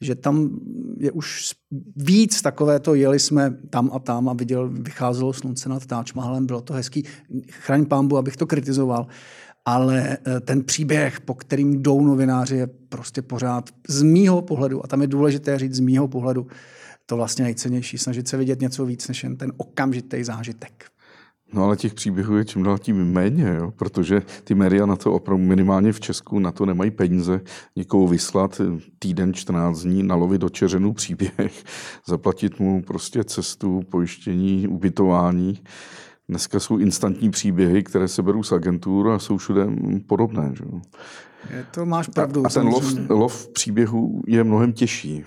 že 0.00 0.14
tam 0.14 0.60
je 0.98 1.12
už 1.12 1.52
víc 1.96 2.42
takové 2.42 2.80
to, 2.80 2.94
jeli 2.94 3.18
jsme 3.18 3.56
tam 3.70 3.90
a 3.92 3.98
tam 3.98 4.28
a 4.28 4.32
viděl, 4.32 4.68
vycházelo 4.68 5.32
slunce 5.32 5.68
nad 5.68 5.86
Taj 5.86 6.04
bylo 6.40 6.60
to 6.60 6.74
hezký, 6.74 7.04
chraň 7.50 7.86
pámbu, 7.86 8.16
abych 8.16 8.36
to 8.36 8.46
kritizoval, 8.46 9.06
ale 9.64 10.18
eh, 10.26 10.40
ten 10.40 10.64
příběh, 10.64 11.20
po 11.20 11.34
kterým 11.34 11.82
jdou 11.82 12.00
novináři, 12.00 12.56
je 12.56 12.66
prostě 12.66 13.22
pořád 13.22 13.70
z 13.88 14.02
mýho 14.02 14.42
pohledu, 14.42 14.84
a 14.84 14.88
tam 14.88 15.00
je 15.02 15.06
důležité 15.06 15.58
říct 15.58 15.74
z 15.74 15.80
mýho 15.80 16.08
pohledu, 16.08 16.46
to 17.06 17.16
vlastně 17.16 17.44
nejcennější, 17.44 17.98
snažit 17.98 18.28
se 18.28 18.36
vidět 18.36 18.60
něco 18.60 18.86
víc, 18.86 19.08
než 19.08 19.22
jen 19.22 19.36
ten 19.36 19.52
okamžitý 19.56 20.24
zážitek. 20.24 20.91
No 21.52 21.64
ale 21.64 21.76
těch 21.76 21.94
příběhů 21.94 22.36
je 22.36 22.44
čím 22.44 22.62
dál 22.62 22.78
tím 22.78 23.12
méně, 23.12 23.54
jo? 23.58 23.70
protože 23.76 24.22
ty 24.44 24.54
média 24.54 24.86
na 24.86 24.96
to 24.96 25.12
opravdu 25.12 25.44
minimálně 25.44 25.92
v 25.92 26.00
Česku 26.00 26.38
na 26.38 26.52
to 26.52 26.66
nemají 26.66 26.90
peníze 26.90 27.40
někoho 27.76 28.08
vyslat 28.08 28.60
týden, 28.98 29.34
14 29.34 29.82
dní, 29.82 30.02
nalovit 30.02 30.40
do 30.40 30.48
čeřenu 30.48 30.92
příběh, 30.92 31.64
zaplatit 32.06 32.60
mu 32.60 32.82
prostě 32.82 33.24
cestu, 33.24 33.80
pojištění, 33.90 34.68
ubytování. 34.68 35.58
Dneska 36.28 36.60
jsou 36.60 36.78
instantní 36.78 37.30
příběhy, 37.30 37.82
které 37.82 38.08
se 38.08 38.22
berou 38.22 38.42
z 38.42 38.52
agentur 38.52 39.10
a 39.10 39.18
jsou 39.18 39.36
všude 39.36 39.66
podobné. 40.06 40.52
Že? 40.54 40.64
Je 41.50 41.66
to 41.70 41.86
máš 41.86 42.08
pravdu. 42.08 42.42
A, 42.44 42.46
a 42.46 42.50
ten 42.50 42.66
lov, 42.66 42.94
lov 43.08 43.48
příběhů 43.48 44.22
je 44.26 44.44
mnohem 44.44 44.72
těžší. 44.72 45.24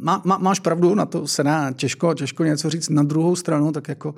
Má, 0.00 0.22
má, 0.24 0.38
máš 0.38 0.60
pravdu, 0.60 0.94
na 0.94 1.06
to 1.06 1.26
se 1.26 1.42
dá 1.42 1.72
těžko, 1.72 2.14
těžko 2.14 2.44
něco 2.44 2.70
říct. 2.70 2.88
Na 2.88 3.02
druhou 3.02 3.36
stranu, 3.36 3.72
tak 3.72 3.88
jako 3.88 4.14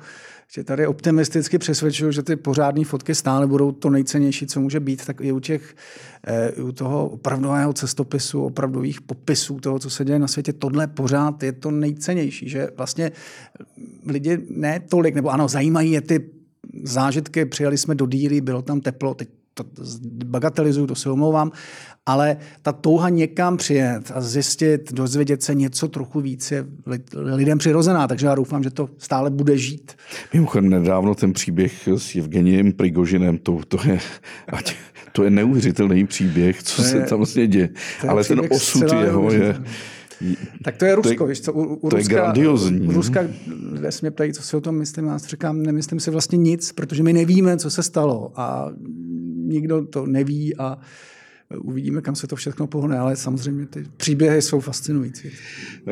že 0.54 0.64
tady 0.64 0.86
optimisticky 0.86 1.58
přesvědčuju, 1.58 2.12
že 2.12 2.22
ty 2.22 2.36
pořádné 2.36 2.84
fotky 2.84 3.14
stále 3.14 3.46
budou 3.46 3.72
to 3.72 3.90
nejcennější, 3.90 4.46
co 4.46 4.60
může 4.60 4.80
být, 4.80 5.06
tak 5.06 5.20
i 5.20 5.32
u 5.32 5.40
těch, 5.40 5.76
e, 6.26 6.52
u 6.52 6.72
toho 6.72 7.08
opravdového 7.08 7.72
cestopisu, 7.72 8.44
opravdových 8.44 9.00
popisů 9.00 9.60
toho, 9.60 9.78
co 9.78 9.90
se 9.90 10.04
děje 10.04 10.18
na 10.18 10.28
světě, 10.28 10.52
tohle 10.52 10.86
pořád 10.86 11.42
je 11.42 11.52
to 11.52 11.70
nejcennější, 11.70 12.48
že 12.48 12.68
vlastně 12.76 13.12
lidi 14.06 14.38
ne 14.50 14.80
tolik, 14.80 15.14
nebo 15.14 15.30
ano, 15.30 15.48
zajímají 15.48 15.92
je 15.92 16.00
ty 16.00 16.30
zážitky, 16.82 17.44
přijeli 17.44 17.78
jsme 17.78 17.94
do 17.94 18.06
díry, 18.06 18.40
bylo 18.40 18.62
tam 18.62 18.80
teplo, 18.80 19.14
teď 19.14 19.28
bagatelizuju, 20.24 20.86
to 20.86 20.94
se 20.94 21.10
omlouvám, 21.10 21.52
ale 22.06 22.36
ta 22.62 22.72
touha 22.72 23.08
někam 23.08 23.56
přijet 23.56 24.12
a 24.14 24.20
zjistit, 24.20 24.92
dozvědět 24.92 25.42
se 25.42 25.54
něco 25.54 25.88
trochu 25.88 26.20
víc 26.20 26.50
je 26.50 26.66
lidem 27.14 27.58
přirozená, 27.58 28.08
takže 28.08 28.26
já 28.26 28.34
doufám, 28.34 28.62
že 28.62 28.70
to 28.70 28.88
stále 28.98 29.30
bude 29.30 29.58
žít. 29.58 29.92
Mimochodem 30.34 30.70
nedávno 30.70 31.14
ten 31.14 31.32
příběh 31.32 31.88
s 31.96 32.16
Evgeniem 32.16 32.72
Prigožinem, 32.72 33.38
to, 33.38 33.60
to 33.68 33.78
je, 33.84 33.98
ať, 34.48 34.74
to 35.12 35.24
je 35.24 35.30
neuvěřitelný 35.30 36.06
příběh, 36.06 36.62
co 36.62 36.82
je, 36.82 36.88
se 36.88 37.00
tam 37.00 37.18
vlastně 37.18 37.46
děje. 37.46 37.68
Ale 38.08 38.24
ten 38.24 38.40
osud 38.50 38.92
jeho 38.92 39.32
je... 39.32 39.62
Tak 40.64 40.76
to 40.76 40.84
je 40.84 40.94
Rusko, 40.94 41.14
to 41.14 41.24
je, 41.24 41.28
víš 41.28 41.40
co, 41.40 41.52
u, 41.52 41.74
u 41.74 41.88
to 41.88 41.96
Ruska, 41.96 42.14
je 42.14 42.20
grandiozní. 42.20 42.80
U 42.80 42.92
Ruska, 42.92 43.20
lidé 43.72 43.92
se 43.92 43.98
mě 44.02 44.10
ptají, 44.10 44.32
co 44.32 44.42
si 44.42 44.56
o 44.56 44.60
tom 44.60 44.74
myslím, 44.74 45.06
já 45.06 45.18
říkám, 45.18 45.62
nemyslím 45.62 46.00
si 46.00 46.10
vlastně 46.10 46.38
nic, 46.38 46.72
protože 46.72 47.02
my 47.02 47.12
nevíme, 47.12 47.56
co 47.56 47.70
se 47.70 47.82
stalo 47.82 48.32
a 48.36 48.70
nikdo 49.36 49.84
to 49.86 50.06
neví 50.06 50.56
a 50.56 50.78
uvidíme, 51.58 52.00
kam 52.00 52.14
se 52.14 52.26
to 52.26 52.36
všechno 52.36 52.66
pohne, 52.66 52.98
ale 52.98 53.16
samozřejmě 53.16 53.66
ty 53.66 53.84
příběhy 53.96 54.42
jsou 54.42 54.60
fascinující. 54.60 55.30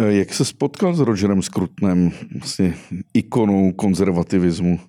Jak 0.08 0.34
se 0.34 0.44
spotkal 0.44 0.94
s 0.94 1.00
Rogerem 1.00 1.42
Skrutnem, 1.42 2.10
vlastně 2.34 2.74
ikonou 3.14 3.72
konzervativismu? 3.72 4.80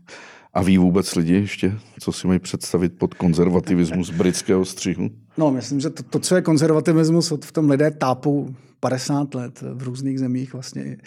A 0.54 0.64
ví 0.64 0.78
vůbec 0.78 1.16
lidi 1.16 1.34
ještě, 1.34 1.80
co 2.00 2.12
si 2.12 2.28
mají 2.28 2.40
představit 2.40 2.94
pod 2.98 3.14
konzervativismus 3.14 4.10
britského 4.10 4.66
střihu? 4.66 5.10
No, 5.38 5.52
myslím, 5.52 5.80
že 5.80 5.90
to, 5.90 6.04
to 6.04 6.20
co 6.20 6.36
je 6.36 6.42
konzervativismus, 6.42 7.34
v 7.44 7.52
tom 7.52 7.70
lidé 7.70 7.92
tápou 7.92 8.56
50 8.80 9.36
let 9.36 9.64
v 9.74 9.84
různých 9.84 10.20
zemích 10.20 10.54
vlastně. 10.54 10.98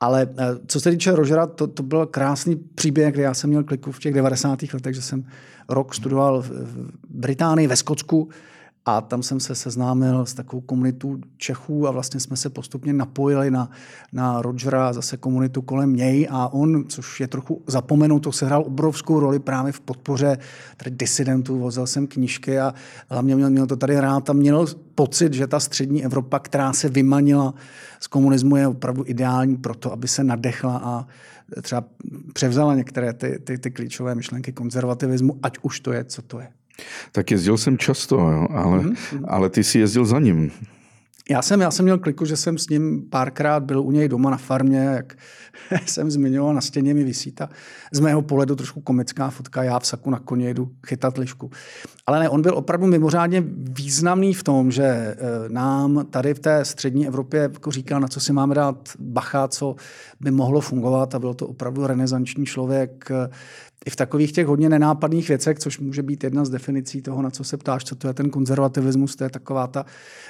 Ale 0.00 0.28
eh, 0.38 0.44
co 0.66 0.80
se 0.80 0.90
týče 0.90 1.12
Rogera, 1.12 1.46
to, 1.46 1.66
to 1.66 1.82
byl 1.82 2.06
krásný 2.06 2.56
příběh, 2.56 3.14
kde 3.14 3.22
já 3.22 3.34
jsem 3.34 3.50
měl 3.50 3.64
kliku 3.64 3.92
v 3.92 3.98
těch 3.98 4.14
90. 4.14 4.58
letech, 4.74 4.94
že 4.94 5.02
jsem 5.02 5.24
rok 5.68 5.94
studoval 5.94 6.42
v 6.42 6.90
Británii, 7.08 7.66
ve 7.66 7.76
Skotsku 7.76 8.28
a 8.88 9.00
tam 9.00 9.22
jsem 9.22 9.40
se 9.40 9.54
seznámil 9.54 10.26
s 10.26 10.34
takovou 10.34 10.60
komunitou 10.60 11.16
Čechů 11.36 11.88
a 11.88 11.90
vlastně 11.90 12.20
jsme 12.20 12.36
se 12.36 12.50
postupně 12.50 12.92
napojili 12.92 13.50
na, 13.50 13.70
na 14.12 14.42
Rogera, 14.42 14.92
zase 14.92 15.16
komunitu 15.16 15.62
kolem 15.62 15.96
něj 15.96 16.28
a 16.30 16.52
on, 16.52 16.84
což 16.88 17.20
je 17.20 17.28
trochu 17.28 17.62
zapomenuto, 17.66 18.32
sehrál 18.32 18.62
obrovskou 18.66 19.20
roli 19.20 19.38
právě 19.38 19.72
v 19.72 19.80
podpoře 19.80 20.38
tady 20.76 20.90
disidentů, 20.90 21.58
vozil 21.58 21.86
jsem 21.86 22.06
knížky 22.06 22.58
a 22.58 22.74
hlavně 23.10 23.36
měl, 23.36 23.50
měl 23.50 23.66
to 23.66 23.76
tady 23.76 24.00
rád 24.00 24.30
a 24.30 24.32
měl 24.32 24.66
pocit, 24.94 25.34
že 25.34 25.46
ta 25.46 25.60
střední 25.60 26.04
Evropa, 26.04 26.38
která 26.38 26.72
se 26.72 26.88
vymanila 26.88 27.54
z 28.00 28.06
komunismu, 28.06 28.56
je 28.56 28.66
opravdu 28.66 29.04
ideální 29.06 29.56
pro 29.56 29.74
to, 29.74 29.92
aby 29.92 30.08
se 30.08 30.24
nadechla 30.24 30.80
a 30.84 31.06
třeba 31.62 31.84
převzala 32.32 32.74
některé 32.74 33.12
ty, 33.12 33.38
ty, 33.44 33.58
ty 33.58 33.70
klíčové 33.70 34.14
myšlenky 34.14 34.52
konzervativismu, 34.52 35.38
ať 35.42 35.58
už 35.62 35.80
to 35.80 35.92
je, 35.92 36.04
co 36.04 36.22
to 36.22 36.40
je. 36.40 36.48
Tak 37.12 37.30
jezdil 37.30 37.58
jsem 37.58 37.78
často, 37.78 38.16
jo, 38.16 38.46
ale, 38.50 38.78
mm-hmm. 38.78 39.24
ale 39.28 39.50
ty 39.50 39.64
jsi 39.64 39.78
jezdil 39.78 40.04
za 40.04 40.18
ním. 40.18 40.50
Já 41.30 41.42
jsem, 41.42 41.60
já 41.60 41.70
jsem 41.70 41.84
měl 41.84 41.98
kliku, 41.98 42.24
že 42.24 42.36
jsem 42.36 42.58
s 42.58 42.68
ním 42.68 43.02
párkrát 43.10 43.60
byl 43.60 43.82
u 43.82 43.90
něj 43.90 44.08
doma 44.08 44.30
na 44.30 44.36
farmě, 44.36 44.78
jak 44.78 45.16
jsem 45.86 46.10
zmiňoval, 46.10 46.54
na 46.54 46.60
stěně 46.60 46.94
mi 46.94 47.04
vysí 47.04 47.32
ta 47.32 47.48
z 47.92 48.00
mého 48.00 48.22
pohledu 48.22 48.56
trošku 48.56 48.80
komická 48.80 49.30
fotka, 49.30 49.62
já 49.62 49.78
v 49.78 49.86
saku 49.86 50.10
na 50.10 50.18
koně 50.18 50.48
jedu 50.48 50.70
chytat 50.86 51.18
lišku. 51.18 51.50
Ale 52.06 52.20
ne, 52.20 52.28
on 52.28 52.42
byl 52.42 52.54
opravdu 52.54 52.86
mimořádně 52.86 53.44
významný 53.56 54.34
v 54.34 54.42
tom, 54.42 54.70
že 54.70 54.84
eh, 54.84 55.16
nám 55.48 56.06
tady 56.10 56.34
v 56.34 56.38
té 56.38 56.64
střední 56.64 57.06
Evropě 57.06 57.40
jako 57.40 57.70
říkal, 57.70 58.00
na 58.00 58.08
co 58.08 58.20
si 58.20 58.32
máme 58.32 58.54
dát 58.54 58.88
bacha, 58.98 59.48
co 59.48 59.76
by 60.20 60.30
mohlo 60.30 60.60
fungovat 60.60 61.14
a 61.14 61.18
byl 61.18 61.34
to 61.34 61.46
opravdu 61.46 61.86
renesanční 61.86 62.46
člověk, 62.46 63.10
i 63.86 63.90
v 63.90 63.96
takových 63.96 64.32
těch 64.32 64.46
hodně 64.46 64.68
nenápadných 64.68 65.28
věcech, 65.28 65.58
což 65.58 65.78
může 65.78 66.02
být 66.02 66.24
jedna 66.24 66.44
z 66.44 66.50
definicí 66.50 67.02
toho, 67.02 67.22
na 67.22 67.30
co 67.30 67.44
se 67.44 67.56
ptáš, 67.56 67.84
co 67.84 67.94
to 67.94 68.08
je 68.08 68.14
ten 68.14 68.30
konzervativismus, 68.30 69.16
to 69.16 69.24
je 69.24 69.30
taková 69.30 69.66
ta, 69.66 69.86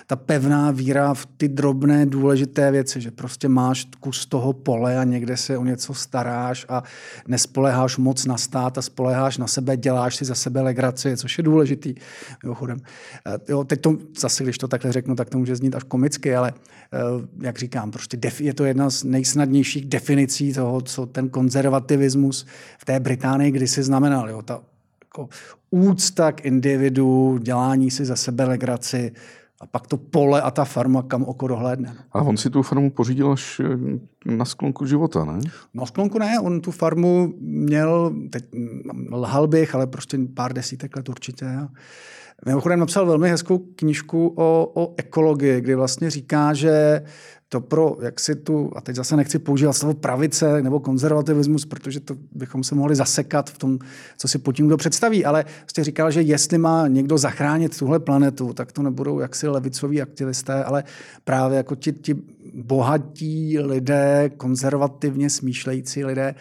ta 0.06 0.16
pevná 0.16 0.70
víra 0.70 1.14
v 1.14 1.26
ty 1.26 1.48
drobné 1.48 2.06
důležité 2.06 2.70
věci, 2.70 3.00
že 3.00 3.10
prostě 3.10 3.48
máš 3.48 3.88
kus 4.00 4.26
toho 4.26 4.52
pole 4.52 4.98
a 4.98 5.04
někde 5.04 5.36
se 5.36 5.58
o 5.58 5.64
něco 5.64 5.94
staráš 5.94 6.66
a 6.68 6.82
nespoleháš 7.28 7.96
moc 7.96 8.26
na 8.26 8.36
stát 8.36 8.78
a 8.78 8.82
spoleháš 8.82 9.38
na 9.38 9.46
sebe, 9.46 9.76
děláš 9.76 10.16
si 10.16 10.24
za 10.24 10.34
sebe 10.34 10.60
legraci, 10.60 11.16
což 11.16 11.38
je 11.38 11.44
důležitý, 11.44 11.94
mimochodem. 12.42 12.78
Eh, 13.26 13.38
jo, 13.48 13.64
teď 13.64 13.80
to 13.80 13.96
zase, 14.18 14.44
když 14.44 14.58
to 14.58 14.68
takhle 14.68 14.92
řeknu, 14.92 15.14
tak 15.14 15.30
to 15.30 15.38
může 15.38 15.56
znít 15.56 15.74
až 15.74 15.82
komicky, 15.82 16.34
ale 16.34 16.52
eh, 16.92 16.98
jak 17.40 17.58
říkám, 17.58 17.90
prostě 17.90 18.18
je 18.40 18.54
to 18.54 18.64
jedna 18.64 18.90
z 18.90 19.04
nejsnadnějších 19.04 19.84
definicí 19.84 20.52
toho, 20.52 20.80
co 20.80 21.06
ten 21.06 21.28
konzervativismus 21.28 22.46
v 22.78 22.84
té 22.84 23.00
Británii 23.00 23.45
Británii 23.46 23.52
kdysi 23.52 23.82
znamenal. 23.82 24.30
Jo? 24.30 24.42
Ta 24.42 24.60
jako 25.04 25.28
úcta 25.70 26.32
k 26.32 26.44
individu, 26.44 27.38
dělání 27.38 27.90
si 27.90 28.04
za 28.04 28.16
sebe 28.16 28.44
legraci, 28.44 29.12
a 29.60 29.66
pak 29.66 29.86
to 29.86 29.96
pole 29.96 30.42
a 30.42 30.50
ta 30.50 30.64
farma, 30.64 31.02
kam 31.02 31.24
oko 31.24 31.48
dohlédne. 31.48 31.96
A 32.12 32.22
on 32.22 32.36
si 32.36 32.50
tu 32.50 32.62
farmu 32.62 32.90
pořídil 32.90 33.32
až 33.32 33.60
eh, 33.60 34.34
na 34.36 34.44
sklonku 34.44 34.86
života, 34.86 35.24
ne? 35.24 35.40
Na 35.74 35.86
sklonku 35.86 36.18
ne, 36.18 36.40
on 36.40 36.60
tu 36.60 36.70
farmu 36.70 37.34
měl, 37.40 38.12
teď 38.30 38.44
lhal 39.10 39.46
bych, 39.46 39.74
ale 39.74 39.86
prostě 39.86 40.18
pár 40.34 40.52
desítek 40.52 40.96
let 40.96 41.08
určitě. 41.08 41.46
Mimochodem 42.46 42.80
napsal 42.80 43.06
velmi 43.06 43.30
hezkou 43.30 43.58
knižku 43.58 44.34
o, 44.36 44.72
o 44.74 44.94
ekologii, 44.96 45.60
kdy 45.60 45.74
vlastně 45.74 46.10
říká, 46.10 46.54
že 46.54 47.02
to 47.48 47.60
pro, 47.60 47.96
jak 48.02 48.20
si 48.20 48.34
tu, 48.34 48.70
a 48.76 48.80
teď 48.80 48.96
zase 48.96 49.16
nechci 49.16 49.38
používat 49.38 49.72
slovo 49.72 49.94
pravice 49.94 50.62
nebo 50.62 50.80
konzervativismus, 50.80 51.66
protože 51.66 52.00
to 52.00 52.14
bychom 52.32 52.64
se 52.64 52.74
mohli 52.74 52.96
zasekat 52.96 53.50
v 53.50 53.58
tom, 53.58 53.78
co 54.18 54.28
si 54.28 54.38
pod 54.38 54.52
tím 54.52 54.66
kdo 54.66 54.76
představí, 54.76 55.24
ale 55.24 55.44
jste 55.66 55.84
říkal, 55.84 56.10
že 56.10 56.22
jestli 56.22 56.58
má 56.58 56.88
někdo 56.88 57.18
zachránit 57.18 57.78
tuhle 57.78 57.98
planetu, 57.98 58.52
tak 58.52 58.72
to 58.72 58.82
nebudou 58.82 59.20
jaksi 59.20 59.48
levicoví 59.48 60.02
aktivisté, 60.02 60.64
ale 60.64 60.84
právě 61.24 61.56
jako 61.56 61.74
ti, 61.74 61.92
ti 61.92 62.14
bohatí 62.54 63.58
lidé, 63.58 64.30
konzervativně 64.36 65.30
smýšlející 65.30 66.04
lidé, 66.04 66.34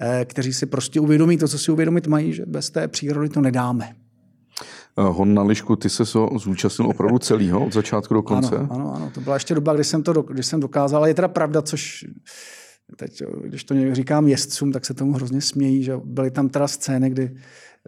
eh, 0.00 0.24
kteří 0.24 0.52
si 0.52 0.66
prostě 0.66 1.00
uvědomí 1.00 1.38
to, 1.38 1.48
co 1.48 1.58
si 1.58 1.72
uvědomit 1.72 2.06
mají, 2.06 2.32
že 2.32 2.46
bez 2.46 2.70
té 2.70 2.88
přírody 2.88 3.28
to 3.28 3.40
nedáme. 3.40 3.94
Eh, 4.98 5.02
hon 5.02 5.34
na 5.34 5.42
lišku, 5.42 5.76
ty 5.76 5.90
se 5.90 6.06
so 6.06 6.38
zúčastnil 6.38 6.88
opravdu 6.88 7.18
celýho, 7.28 7.66
od 7.66 7.72
začátku 7.72 8.14
do 8.14 8.22
konce? 8.22 8.56
Ano, 8.56 8.68
ano, 8.70 8.94
ano. 8.96 9.10
to 9.14 9.20
byla 9.20 9.36
ještě 9.36 9.54
doba, 9.54 9.74
kdy 9.74 9.84
jsem 9.84 10.02
to 10.02 10.22
když 10.22 10.46
jsem 10.46 10.60
dokázal. 10.60 10.98
Ale 10.98 11.10
je 11.10 11.14
teda 11.14 11.28
pravda, 11.28 11.62
což 11.62 12.04
teď, 12.96 13.22
když 13.44 13.64
to 13.64 13.74
říkám 13.94 14.28
jezdcům, 14.28 14.72
tak 14.72 14.86
se 14.86 14.94
tomu 14.94 15.12
hrozně 15.12 15.40
smějí, 15.40 15.82
že 15.82 15.96
byly 16.04 16.30
tam 16.30 16.48
teda 16.48 16.68
scény, 16.68 17.10
kdy 17.10 17.36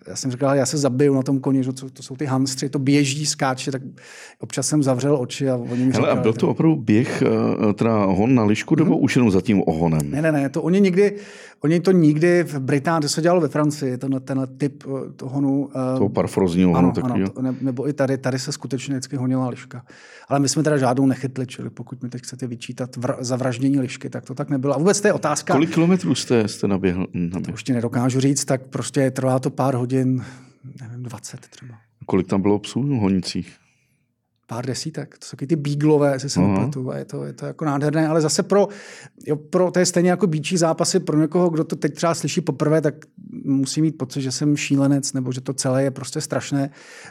já 0.09 0.16
jsem 0.16 0.30
říkal, 0.30 0.55
já 0.55 0.66
se 0.66 0.78
zabiju 0.78 1.14
na 1.14 1.22
tom 1.22 1.40
koni, 1.40 1.64
že 1.64 1.72
to, 1.72 1.90
to 1.90 2.03
jsou 2.03 2.16
ty 2.16 2.24
hamstři, 2.24 2.68
to 2.68 2.78
běží, 2.78 3.26
skáče, 3.26 3.72
tak 3.72 3.82
občas 4.38 4.66
jsem 4.66 4.82
zavřel 4.82 5.16
oči 5.20 5.51
a 5.51 5.57
oni 5.57 5.84
mi 5.84 5.92
Hele, 5.92 6.11
a 6.11 6.16
byl 6.16 6.32
to 6.32 6.48
opravdu 6.48 6.76
běh, 6.76 7.22
eh, 7.22 7.72
teda 7.72 8.05
hon 8.05 8.34
na 8.34 8.44
lišku, 8.44 8.74
nebo 8.74 8.94
hmm. 8.94 9.05
už 9.05 9.16
jenom 9.16 9.30
za 9.30 9.40
tím 9.40 9.62
ohonem? 9.66 10.11
Ne, 10.11 10.22
ne, 10.22 10.32
ne, 10.32 10.48
to 10.48 10.62
oni 10.62 10.80
nikdy, 10.80 11.16
oni 11.61 11.80
to 11.80 11.92
nikdy 11.92 12.44
v 12.44 12.59
Británii, 12.59 13.03
to 13.03 13.09
se 13.09 13.22
dělalo 13.22 13.40
ve 13.40 13.48
Francii, 13.48 13.98
tenhle, 13.98 14.20
tenhle 14.20 14.46
typ 14.46 14.84
eh, 14.86 15.12
toho 15.12 15.32
honu. 15.34 15.68
Eh, 15.70 15.98
toho 15.98 16.09
parfrozního 16.09 16.74
honu 16.74 16.92
to, 16.92 17.42
ne, 17.42 17.55
nebo 17.61 17.88
i 17.88 17.92
tady, 17.92 18.18
tady 18.18 18.38
se 18.38 18.53
skutečně 18.53 18.94
vždycky 18.94 19.16
honila 19.16 19.48
liška. 19.48 19.82
Ale 20.28 20.40
my 20.40 20.48
jsme 20.48 20.62
teda 20.62 20.78
žádnou 20.78 21.07
nechytli, 21.07 21.46
čili 21.46 21.70
pokud 21.70 22.03
mi 22.03 22.09
teď 22.09 22.22
chcete 22.22 22.46
vyčítat 22.46 22.96
vr, 22.96 23.12
zavraždění 23.20 23.80
lišky, 23.80 24.11
tak 24.11 24.24
to 24.24 24.34
tak 24.34 24.51
nebylo. 24.51 24.74
A 24.74 24.78
vůbec 24.78 25.01
to 25.01 25.09
je 25.09 25.12
otázka. 25.12 25.55
Kolik 25.55 25.74
kilometrů 25.74 26.14
jste, 26.14 26.48
jste 26.48 26.68
naběhl? 26.68 27.07
naběhl? 27.14 27.40
To 27.40 27.53
už 27.53 27.62
ti 27.62 27.72
nedokážu 27.72 28.20
říct, 28.20 28.44
tak 28.44 28.62
prostě 28.62 29.11
trvá 29.11 29.38
to 29.38 29.51
pár 29.51 29.74
hodin, 29.74 29.89
nevím, 29.99 31.03
20 31.03 31.41
třeba. 31.41 31.74
Kolik 32.07 32.26
tam 32.26 32.43
bylo 32.43 32.59
psů 32.59 32.82
v 32.82 32.86
honicích? 32.86 33.61
pár 34.51 34.66
desítek. 34.66 35.18
To 35.18 35.26
jsou 35.26 35.47
ty 35.47 35.57
bíglové, 35.57 36.12
jestli 36.12 36.30
se 36.30 36.41
nepletu. 36.41 36.91
A 36.91 36.97
je 36.97 37.05
to, 37.05 37.24
je 37.24 37.32
to 37.32 37.47
jako 37.47 37.64
nádherné, 37.64 38.09
ale 38.09 38.20
zase 38.20 38.43
pro, 38.43 38.68
jo, 39.26 39.36
pro, 39.36 39.70
to 39.70 39.78
je 39.78 39.86
stejně 39.86 40.11
jako 40.11 40.26
bíčí 40.26 40.57
zápasy 40.57 41.01
pro 41.01 41.20
někoho, 41.20 41.51
kdo 41.51 41.64
to 41.64 41.76
teď 41.76 41.95
třeba 41.95 42.14
slyší 42.14 42.41
poprvé, 42.41 42.80
tak 42.80 42.95
musí 43.45 43.82
mít 43.82 43.99
pocit, 43.99 44.20
že 44.22 44.32
jsem 44.32 44.57
šílenec, 44.57 45.12
nebo 45.12 45.32
že 45.32 45.41
to 45.41 45.53
celé 45.53 45.82
je 45.82 45.91
prostě 45.91 46.20
strašné, 46.20 46.70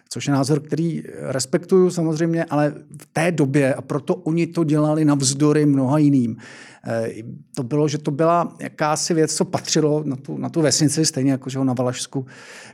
což 0.10 0.28
je 0.28 0.34
názor, 0.34 0.60
který 0.60 1.04
respektuju 1.20 1.90
samozřejmě, 1.90 2.44
ale 2.44 2.74
v 3.02 3.06
té 3.14 3.32
době, 3.32 3.74
a 3.74 3.82
proto 3.82 4.16
oni 4.16 4.48
to 4.48 4.64
dělali 4.64 5.06
navzdory 5.06 5.66
mnoha 5.66 5.98
jiným, 5.98 6.38
to 7.56 7.64
bylo, 7.64 7.88
že 7.88 7.98
to 7.98 8.12
byla 8.12 8.56
jakási 8.60 9.14
věc, 9.14 9.36
co 9.36 9.46
patřilo 9.46 10.04
na 10.06 10.16
tu, 10.16 10.38
na 10.38 10.50
tu 10.50 10.62
vesnici, 10.62 11.06
stejně 11.06 11.32
jako 11.32 11.50
že 11.50 11.60
na 11.60 11.74
Valašsku. 11.74 12.26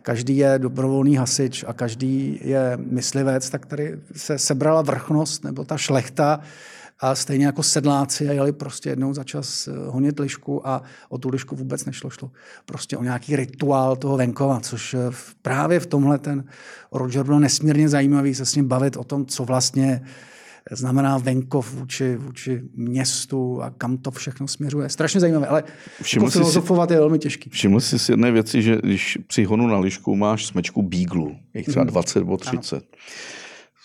Každý 0.01 0.38
je 0.38 0.60
dobrovolný 0.60 1.16
hasič 1.16 1.66
a 1.68 1.74
každý 1.74 2.39
je 2.43 2.78
myslivec, 2.78 3.49
tak 3.49 3.66
tady 3.66 3.99
se 4.16 4.38
sebrala 4.38 4.82
vrchnost 4.82 5.43
nebo 5.43 5.66
ta 5.66 5.78
šlechta 5.78 6.39
a 6.99 7.16
stejně 7.16 7.45
jako 7.45 7.64
sedláci 7.64 8.30
a 8.30 8.32
jeli 8.32 8.51
prostě 8.51 8.89
jednou 8.89 9.14
za 9.14 9.24
čas 9.24 9.68
eh, 9.68 9.72
honit 9.88 10.20
lišku 10.20 10.68
a 10.68 10.82
o 11.10 11.18
tu 11.18 11.30
lišku 11.30 11.56
vůbec 11.56 11.86
nešlo. 11.86 12.10
Šlo 12.10 12.32
prostě 12.66 12.97
o 12.97 13.03
nějaký 13.03 13.36
rituál 13.36 13.95
toho 13.95 14.18
venkova, 14.18 14.60
což 14.60 14.93
eh, 14.93 14.99
právě 15.41 15.80
v 15.80 15.86
tomhle 15.86 16.18
ten 16.18 16.43
Roger 16.91 17.26
byl 17.26 17.39
nesmírně 17.39 17.89
zajímavý 17.89 18.36
se 18.36 18.45
s 18.45 18.56
ním 18.56 18.68
bavit 18.68 18.97
o 18.97 19.03
tom, 19.03 19.26
co 19.26 19.45
vlastně 19.45 20.01
znamená 20.72 21.18
venkov 21.18 21.74
vůči, 21.74 22.16
vůči 22.16 22.61
městu 22.74 23.63
a 23.63 23.70
kam 23.70 23.97
to 23.97 24.11
všechno 24.11 24.47
směřuje. 24.47 24.89
Strašně 24.89 25.20
zajímavé, 25.20 25.47
ale 25.47 25.63
všiml 26.01 26.26
jako 26.26 26.32
filozofovat 26.32 26.89
si, 26.89 26.93
je 26.93 26.99
velmi 26.99 27.20
těžký. 27.20 27.49
Všiml 27.49 27.80
jsi 27.80 27.99
si 27.99 28.11
jedné 28.11 28.32
věci, 28.32 28.61
že 28.61 28.78
když 28.84 29.18
při 29.28 29.43
honu 29.43 29.68
na 29.68 29.80
lišku 29.80 30.16
máš 30.16 30.45
smečku 30.45 30.82
bíglu, 30.82 31.36
je 31.53 31.63
třeba 31.63 31.82
hmm. 31.82 31.91
20 31.91 32.20
nebo 32.20 32.38
30. 32.38 32.76
Ano. 32.76 32.84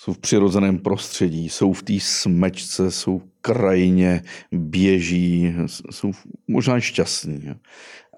Jsou 0.02 0.12
v 0.12 0.18
přirozeném 0.18 0.78
prostředí, 0.78 1.48
jsou 1.48 1.72
v 1.72 1.82
té 1.82 1.92
smečce, 2.00 2.90
jsou 2.90 3.22
krajině, 3.40 4.22
běží, 4.52 5.54
jsou 5.90 6.12
možná 6.48 6.80
šťastní. 6.80 7.50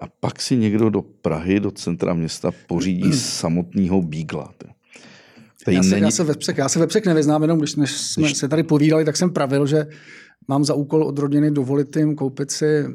A 0.01 0.07
pak 0.19 0.41
si 0.41 0.57
někdo 0.57 0.89
do 0.89 1.01
Prahy, 1.01 1.59
do 1.59 1.71
centra 1.71 2.13
města 2.13 2.51
pořídí 2.67 3.13
samotného 3.13 4.01
bígla. 4.01 4.53
Já 5.67 5.83
se, 5.83 5.89
není... 5.89 6.01
já, 6.01 6.11
se 6.11 6.23
ve 6.23 6.33
psech, 6.33 6.57
já 6.57 6.69
se 6.69 6.79
ve 6.79 6.87
psech 6.87 7.05
nevyznám, 7.05 7.41
jenom 7.41 7.59
když 7.59 7.75
než 7.75 7.91
jsme 7.91 8.27
když... 8.27 8.37
se 8.37 8.47
tady 8.47 8.63
povídali, 8.63 9.05
tak 9.05 9.17
jsem 9.17 9.29
pravil, 9.29 9.67
že 9.67 9.87
mám 10.47 10.65
za 10.65 10.73
úkol 10.73 11.03
od 11.03 11.19
rodiny 11.19 11.51
dovolit 11.51 11.95
jim 11.95 12.15
koupit 12.15 12.51
si 12.51 12.85
uh, 12.85 12.91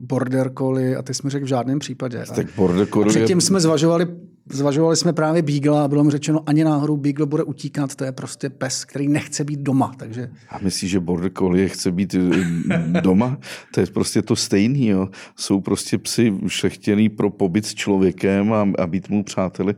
border 0.00 0.52
collie 0.58 0.96
a 0.96 1.02
ty 1.02 1.14
jsme 1.14 1.30
řekl 1.30 1.44
v 1.44 1.48
žádném 1.48 1.78
případě. 1.78 2.24
Tak 2.34 2.46
border 2.56 2.86
collie 2.86 3.08
Předtím 3.08 3.38
je... 3.38 3.42
jsme 3.42 3.60
zvažovali 3.60 4.06
zvažovali 4.50 4.96
jsme 4.96 5.12
právě 5.12 5.42
Beagle 5.42 5.80
a 5.80 5.88
bylo 5.88 6.04
mi 6.04 6.10
řečeno, 6.10 6.42
ani 6.46 6.64
náhodou 6.64 6.96
Beagle 6.96 7.26
bude 7.26 7.42
utíkat, 7.42 7.94
to 7.94 8.04
je 8.04 8.12
prostě 8.12 8.50
pes, 8.50 8.84
který 8.84 9.08
nechce 9.08 9.44
být 9.44 9.60
doma. 9.60 9.92
Takže... 9.96 10.30
A 10.48 10.58
myslíš, 10.58 10.90
že 10.90 11.00
Border 11.00 11.30
Collie 11.38 11.68
chce 11.68 11.92
být 11.92 12.14
eh, 12.14 13.00
doma? 13.00 13.38
To 13.74 13.80
je 13.80 13.86
prostě 13.86 14.22
to 14.22 14.36
stejný. 14.36 14.86
Jo. 14.86 15.08
Jsou 15.36 15.60
prostě 15.60 15.98
psy 15.98 16.34
šlechtěný 16.46 17.08
pro 17.08 17.30
pobyt 17.30 17.66
s 17.66 17.74
člověkem 17.74 18.52
a, 18.52 18.68
a 18.78 18.86
být 18.86 19.08
mu 19.08 19.24
přáteli. 19.24 19.74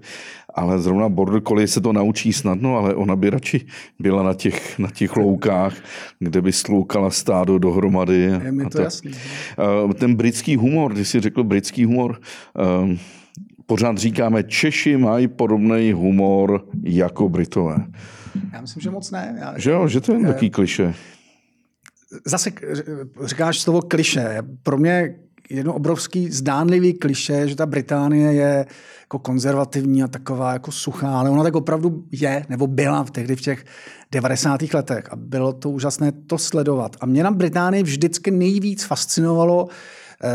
Ale 0.54 0.78
zrovna 0.78 1.08
Border 1.08 1.42
Collie 1.42 1.68
se 1.68 1.80
to 1.80 1.92
naučí 1.92 2.32
snadno, 2.32 2.76
ale 2.76 2.94
ona 2.94 3.16
by 3.16 3.30
radši 3.30 3.66
byla 3.98 4.22
na 4.22 4.34
těch, 4.34 4.78
na 4.78 4.88
těch 4.90 5.16
loukách, 5.16 5.74
kde 6.18 6.42
by 6.42 6.52
sloukala 6.52 7.10
stádo 7.10 7.58
dohromady. 7.58 8.20
Je 8.44 8.52
mi 8.52 8.64
to, 8.64 8.70
to 8.70 8.82
jasný. 8.82 9.12
Ten 9.98 10.14
britský 10.14 10.56
humor, 10.56 10.92
když 10.92 11.08
jsi 11.08 11.20
řekl 11.20 11.44
britský 11.44 11.84
humor, 11.84 12.20
um, 12.82 12.98
pořád 13.72 13.98
říkáme, 13.98 14.42
Češi 14.42 14.96
mají 14.96 15.28
podobný 15.28 15.92
humor 15.92 16.64
jako 16.82 17.28
Britové. 17.28 17.76
Já 18.52 18.60
myslím, 18.60 18.80
že 18.80 18.90
moc 18.90 19.10
ne. 19.10 19.36
Já, 19.40 19.58
že 19.58 19.70
jo, 19.70 19.88
že 19.88 20.00
to 20.00 20.12
je 20.12 20.26
takový 20.26 20.50
kliše. 20.50 20.94
Zase 22.26 22.50
říkáš 23.24 23.60
slovo 23.60 23.82
kliše. 23.82 24.38
Pro 24.62 24.78
mě 24.78 25.14
jedno 25.50 25.74
obrovský 25.74 26.30
zdánlivý 26.30 26.94
kliše, 26.94 27.48
že 27.48 27.56
ta 27.56 27.66
Británie 27.66 28.32
je 28.32 28.66
jako 29.00 29.18
konzervativní 29.18 30.02
a 30.02 30.08
taková 30.08 30.52
jako 30.52 30.72
suchá, 30.72 31.18
ale 31.18 31.30
ona 31.30 31.42
tak 31.42 31.54
opravdu 31.54 32.04
je, 32.12 32.46
nebo 32.48 32.66
byla 32.66 33.04
v 33.04 33.10
tehdy 33.10 33.36
v 33.36 33.40
těch 33.40 33.64
90. 34.12 34.62
letech 34.74 35.12
a 35.12 35.16
bylo 35.16 35.52
to 35.52 35.70
úžasné 35.70 36.12
to 36.12 36.38
sledovat. 36.38 36.96
A 37.00 37.06
mě 37.06 37.22
na 37.22 37.30
Británii 37.30 37.82
vždycky 37.82 38.30
nejvíc 38.30 38.84
fascinovalo 38.84 39.68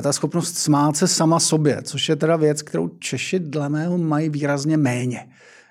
ta 0.01 0.13
schopnost 0.13 0.57
smát 0.57 0.97
se 0.97 1.07
sama 1.07 1.39
sobě, 1.39 1.81
což 1.83 2.09
je 2.09 2.15
teda 2.15 2.35
věc, 2.35 2.61
kterou 2.61 2.87
Češi 2.87 3.39
dle 3.39 3.69
mého 3.69 3.97
mají 3.97 4.29
výrazně 4.29 4.77
méně. 4.77 5.27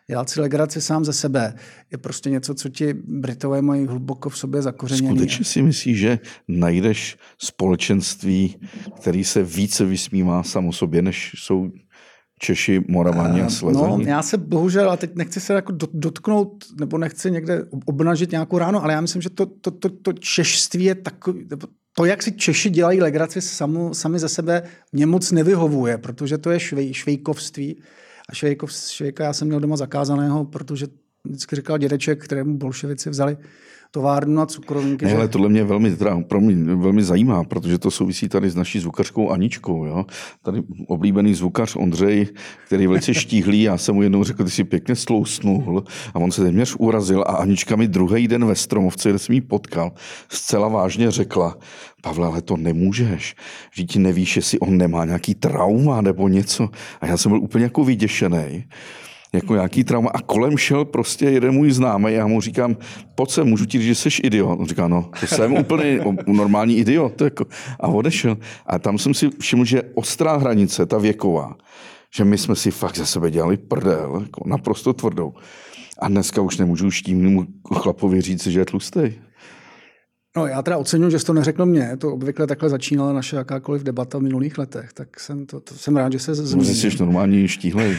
Dělat 0.09 0.31
si 0.31 0.41
legraci 0.41 0.81
sám 0.81 1.05
ze 1.05 1.13
sebe 1.13 1.55
je 1.93 1.99
prostě 1.99 2.31
něco, 2.31 2.55
co 2.55 2.69
ti 2.69 2.95
Britové 2.95 3.63
mají 3.63 3.87
hluboko 3.87 4.29
v 4.29 4.39
sobě 4.39 4.63
zakořeněné. 4.63 5.09
Skutečně 5.09 5.45
si 5.45 5.63
myslíš, 5.63 5.99
že 5.99 6.19
najdeš 6.49 7.17
společenství, 7.39 8.57
který 8.97 9.25
se 9.25 9.43
více 9.43 9.85
vysmívá 9.85 10.43
samo 10.43 10.73
sobě, 10.73 11.03
než 11.03 11.33
jsou 11.37 11.71
Češi, 12.39 12.85
Moravani 12.89 13.43
a 13.43 13.47
eh, 13.47 13.51
Slezaní? 13.51 14.05
No, 14.05 14.11
já 14.11 14.23
se 14.23 14.39
bohužel, 14.39 14.91
a 14.91 14.97
teď 14.97 15.15
nechci 15.15 15.41
se 15.41 15.53
jako 15.53 15.73
dotknout, 15.93 16.65
nebo 16.81 16.99
nechci 16.99 17.31
někde 17.31 17.65
obnažit 17.87 18.31
nějakou 18.31 18.59
ráno, 18.59 18.85
ale 18.85 18.93
já 18.93 19.01
myslím, 19.01 19.23
že 19.23 19.31
to, 19.31 19.47
to, 19.47 19.71
to, 19.71 19.89
to 19.89 20.13
češství 20.13 20.85
je 20.85 20.95
takový, 20.95 21.49
to, 21.97 22.05
jak 22.05 22.23
si 22.23 22.33
Češi 22.33 22.71
dělají 22.71 23.01
legraci 23.01 23.41
samu, 23.41 23.95
sami 23.95 24.19
ze 24.19 24.29
sebe, 24.29 24.63
mě 24.93 25.07
moc 25.07 25.33
nevyhovuje, 25.33 25.99
protože 25.99 26.39
to 26.39 26.51
je 26.51 26.61
švej, 26.61 26.95
švejkovství. 26.95 27.83
A 28.29 28.35
švejkov, 28.35 28.73
švejka 28.73 29.25
já 29.25 29.33
jsem 29.33 29.49
měl 29.49 29.61
doma 29.61 29.77
zakázaného, 29.77 30.45
protože 30.45 30.87
vždycky 31.25 31.57
říkal 31.57 31.79
dědeček, 31.79 32.25
kterému 32.25 32.59
bolševici 32.59 33.11
vzali 33.11 33.37
továrnu 33.97 34.35
na 34.35 34.47
cukrovinky. 34.47 35.05
Ne, 35.05 35.11
že... 35.11 35.17
ale 35.17 35.29
tohle 35.29 35.49
mě 35.49 35.65
velmi, 35.65 35.97
teda, 35.97 36.21
pro 36.29 36.41
mě 36.41 36.75
velmi 36.75 37.03
zajímá, 37.03 37.45
protože 37.45 37.79
to 37.79 37.91
souvisí 37.91 38.29
tady 38.29 38.51
s 38.51 38.55
naší 38.55 38.79
zvukařkou 38.79 39.31
Aničkou. 39.31 39.85
Jo? 39.85 40.05
Tady 40.43 40.63
oblíbený 40.87 41.35
zvukař 41.35 41.77
Ondřej, 41.77 42.29
který 42.67 42.85
je 42.85 42.89
velice 42.89 43.15
štíhlý, 43.15 43.63
já 43.63 43.79
jsem 43.79 43.95
mu 43.95 44.03
jednou 44.03 44.25
řekl, 44.25 44.45
ty 44.45 44.51
si 44.51 44.65
pěkně 44.65 44.97
slousnul 44.97 45.85
a 46.15 46.19
on 46.19 46.31
se 46.31 46.43
téměř 46.43 46.77
urazil 46.79 47.21
a 47.21 47.41
Anička 47.41 47.77
mi 47.77 47.89
druhý 47.89 48.29
den 48.29 48.45
ve 48.45 48.55
Stromovce, 48.55 49.09
kde 49.09 49.19
jsem 49.19 49.35
jí 49.35 49.41
potkal, 49.41 49.93
zcela 50.29 50.69
vážně 50.69 51.11
řekla, 51.11 51.57
Pavle, 52.03 52.27
ale 52.27 52.43
to 52.43 52.57
nemůžeš. 52.57 53.35
Že 53.73 53.85
ti 53.85 53.99
nevíš, 53.99 54.37
jestli 54.37 54.59
on 54.59 54.77
nemá 54.77 55.05
nějaký 55.05 55.35
trauma 55.35 56.01
nebo 56.01 56.29
něco. 56.29 56.69
A 57.01 57.07
já 57.07 57.17
jsem 57.17 57.33
byl 57.33 57.41
úplně 57.41 57.65
jako 57.65 57.85
vyděšený 57.85 58.65
jako 59.37 59.55
nějaký 59.55 59.85
trauma. 59.85 60.11
A 60.15 60.21
kolem 60.21 60.59
šel 60.59 60.85
prostě 60.85 61.25
jeden 61.25 61.55
můj 61.55 61.71
známý, 61.71 62.13
já 62.13 62.27
mu 62.27 62.41
říkám, 62.41 62.77
pojď 63.15 63.31
se, 63.31 63.45
můžu 63.45 63.67
ti 63.67 63.79
říct, 63.79 63.87
že 63.87 63.95
jsi 63.95 64.23
idiot. 64.23 64.61
On 64.61 64.67
říká, 64.67 64.89
no, 64.89 65.11
to 65.21 65.27
jsem 65.27 65.53
úplně 65.53 66.01
normální 66.27 66.77
idiot. 66.77 67.21
Jako. 67.21 67.45
A 67.81 67.89
odešel. 67.89 68.37
A 68.67 68.79
tam 68.79 68.99
jsem 68.99 69.15
si 69.15 69.31
všiml, 69.41 69.65
že 69.65 69.83
ostrá 69.95 70.37
hranice, 70.37 70.87
ta 70.87 70.99
věková, 70.99 71.57
že 72.15 72.25
my 72.25 72.39
jsme 72.39 72.57
si 72.57 72.71
fakt 72.71 72.97
za 72.97 73.07
sebe 73.07 73.31
dělali 73.31 73.57
prdel, 73.57 74.21
jako 74.23 74.49
naprosto 74.49 74.93
tvrdou. 74.93 75.35
A 75.99 76.09
dneska 76.09 76.41
už 76.43 76.57
nemůžu 76.57 76.91
štímnému 76.91 77.47
chlapovi 77.75 78.21
říct, 78.21 78.47
že 78.47 78.61
je 78.61 78.65
tlustý. 78.65 79.26
No 80.37 80.47
já 80.47 80.63
teda 80.63 80.77
oceňuji, 80.77 81.11
že 81.11 81.19
jsi 81.19 81.25
to 81.25 81.33
neřekl 81.33 81.67
mě. 81.67 81.97
To 81.99 82.13
obvykle 82.13 82.47
takhle 82.47 82.69
začínala 82.69 83.13
naše 83.13 83.37
jakákoliv 83.37 83.83
debata 83.83 84.19
v 84.19 84.23
minulých 84.23 84.59
letech. 84.59 84.93
Tak 84.93 85.21
jsem, 85.21 85.47
to, 85.47 85.61
to 85.61 85.75
jsem 85.75 85.97
rád, 85.97 86.13
že 86.13 86.19
se 86.19 86.35
zmínil. 86.35 86.75
Jsi 86.75 86.97
normální 87.01 87.49
štíhlej. 87.49 87.97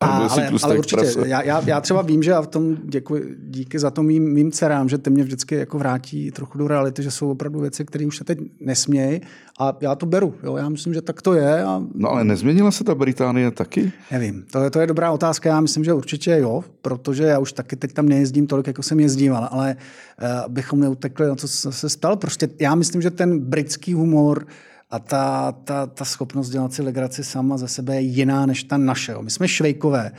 A, 0.00 0.06
ale, 0.28 0.50
ale 0.62 0.78
určitě, 0.78 1.06
já, 1.24 1.42
já, 1.42 1.62
já, 1.66 1.80
třeba 1.80 2.02
vím, 2.02 2.22
že 2.22 2.34
a 2.34 2.42
v 2.42 2.46
tom 2.46 2.76
děkuji, 2.84 3.36
díky 3.38 3.78
za 3.78 3.90
to 3.90 4.02
mým, 4.02 4.32
mým 4.32 4.52
dcerám, 4.52 4.88
že 4.88 4.98
ty 4.98 5.10
mě 5.10 5.22
vždycky 5.24 5.54
jako 5.54 5.78
vrátí 5.78 6.30
trochu 6.30 6.58
do 6.58 6.68
reality, 6.68 7.02
že 7.02 7.10
jsou 7.10 7.30
opravdu 7.30 7.60
věci, 7.60 7.84
které 7.84 8.06
už 8.06 8.16
se 8.16 8.24
teď 8.24 8.38
nesmějí 8.60 9.20
a 9.60 9.76
já 9.80 9.94
to 9.94 10.06
beru. 10.06 10.34
Jo? 10.42 10.56
Já 10.56 10.68
myslím, 10.68 10.94
že 10.94 11.02
tak 11.02 11.22
to 11.22 11.34
je. 11.34 11.64
A... 11.64 11.82
No 11.94 12.10
ale 12.10 12.24
nezměnila 12.24 12.70
se 12.70 12.84
ta 12.84 12.94
Británie 12.94 13.50
taky? 13.50 13.92
Nevím, 14.12 14.44
to 14.52 14.62
je, 14.62 14.70
to 14.70 14.80
je 14.80 14.86
dobrá 14.86 15.10
otázka. 15.10 15.48
Já 15.48 15.60
myslím, 15.60 15.84
že 15.84 15.92
určitě 15.92 16.36
jo, 16.38 16.64
protože 16.82 17.24
já 17.24 17.38
už 17.38 17.52
taky 17.52 17.76
teď 17.76 17.92
tam 17.92 18.08
nejezdím 18.08 18.46
tolik, 18.46 18.66
jako 18.66 18.82
jsem 18.82 19.00
jezdíval, 19.00 19.48
ale 19.50 19.76
uh, 20.22 20.52
bychom 20.52 20.80
neutekli 21.16 21.26
na 21.26 21.34
to, 21.34 21.48
co 21.48 21.72
se 21.72 21.88
stalo. 21.88 22.16
Prostě 22.16 22.48
já 22.60 22.74
myslím, 22.74 23.02
že 23.02 23.10
ten 23.10 23.38
britský 23.38 23.92
humor 23.92 24.46
a 24.90 24.98
ta, 24.98 25.52
ta, 25.52 25.86
ta 25.86 26.04
schopnost 26.04 26.48
dělat 26.48 26.72
si 26.72 26.82
legraci 26.82 27.24
sama 27.24 27.58
ze 27.58 27.68
sebe 27.68 27.94
je 27.94 28.00
jiná 28.00 28.46
než 28.46 28.64
ta 28.64 28.76
naše. 28.76 29.14
My 29.20 29.30
jsme 29.30 29.48
švejkové 29.48 30.12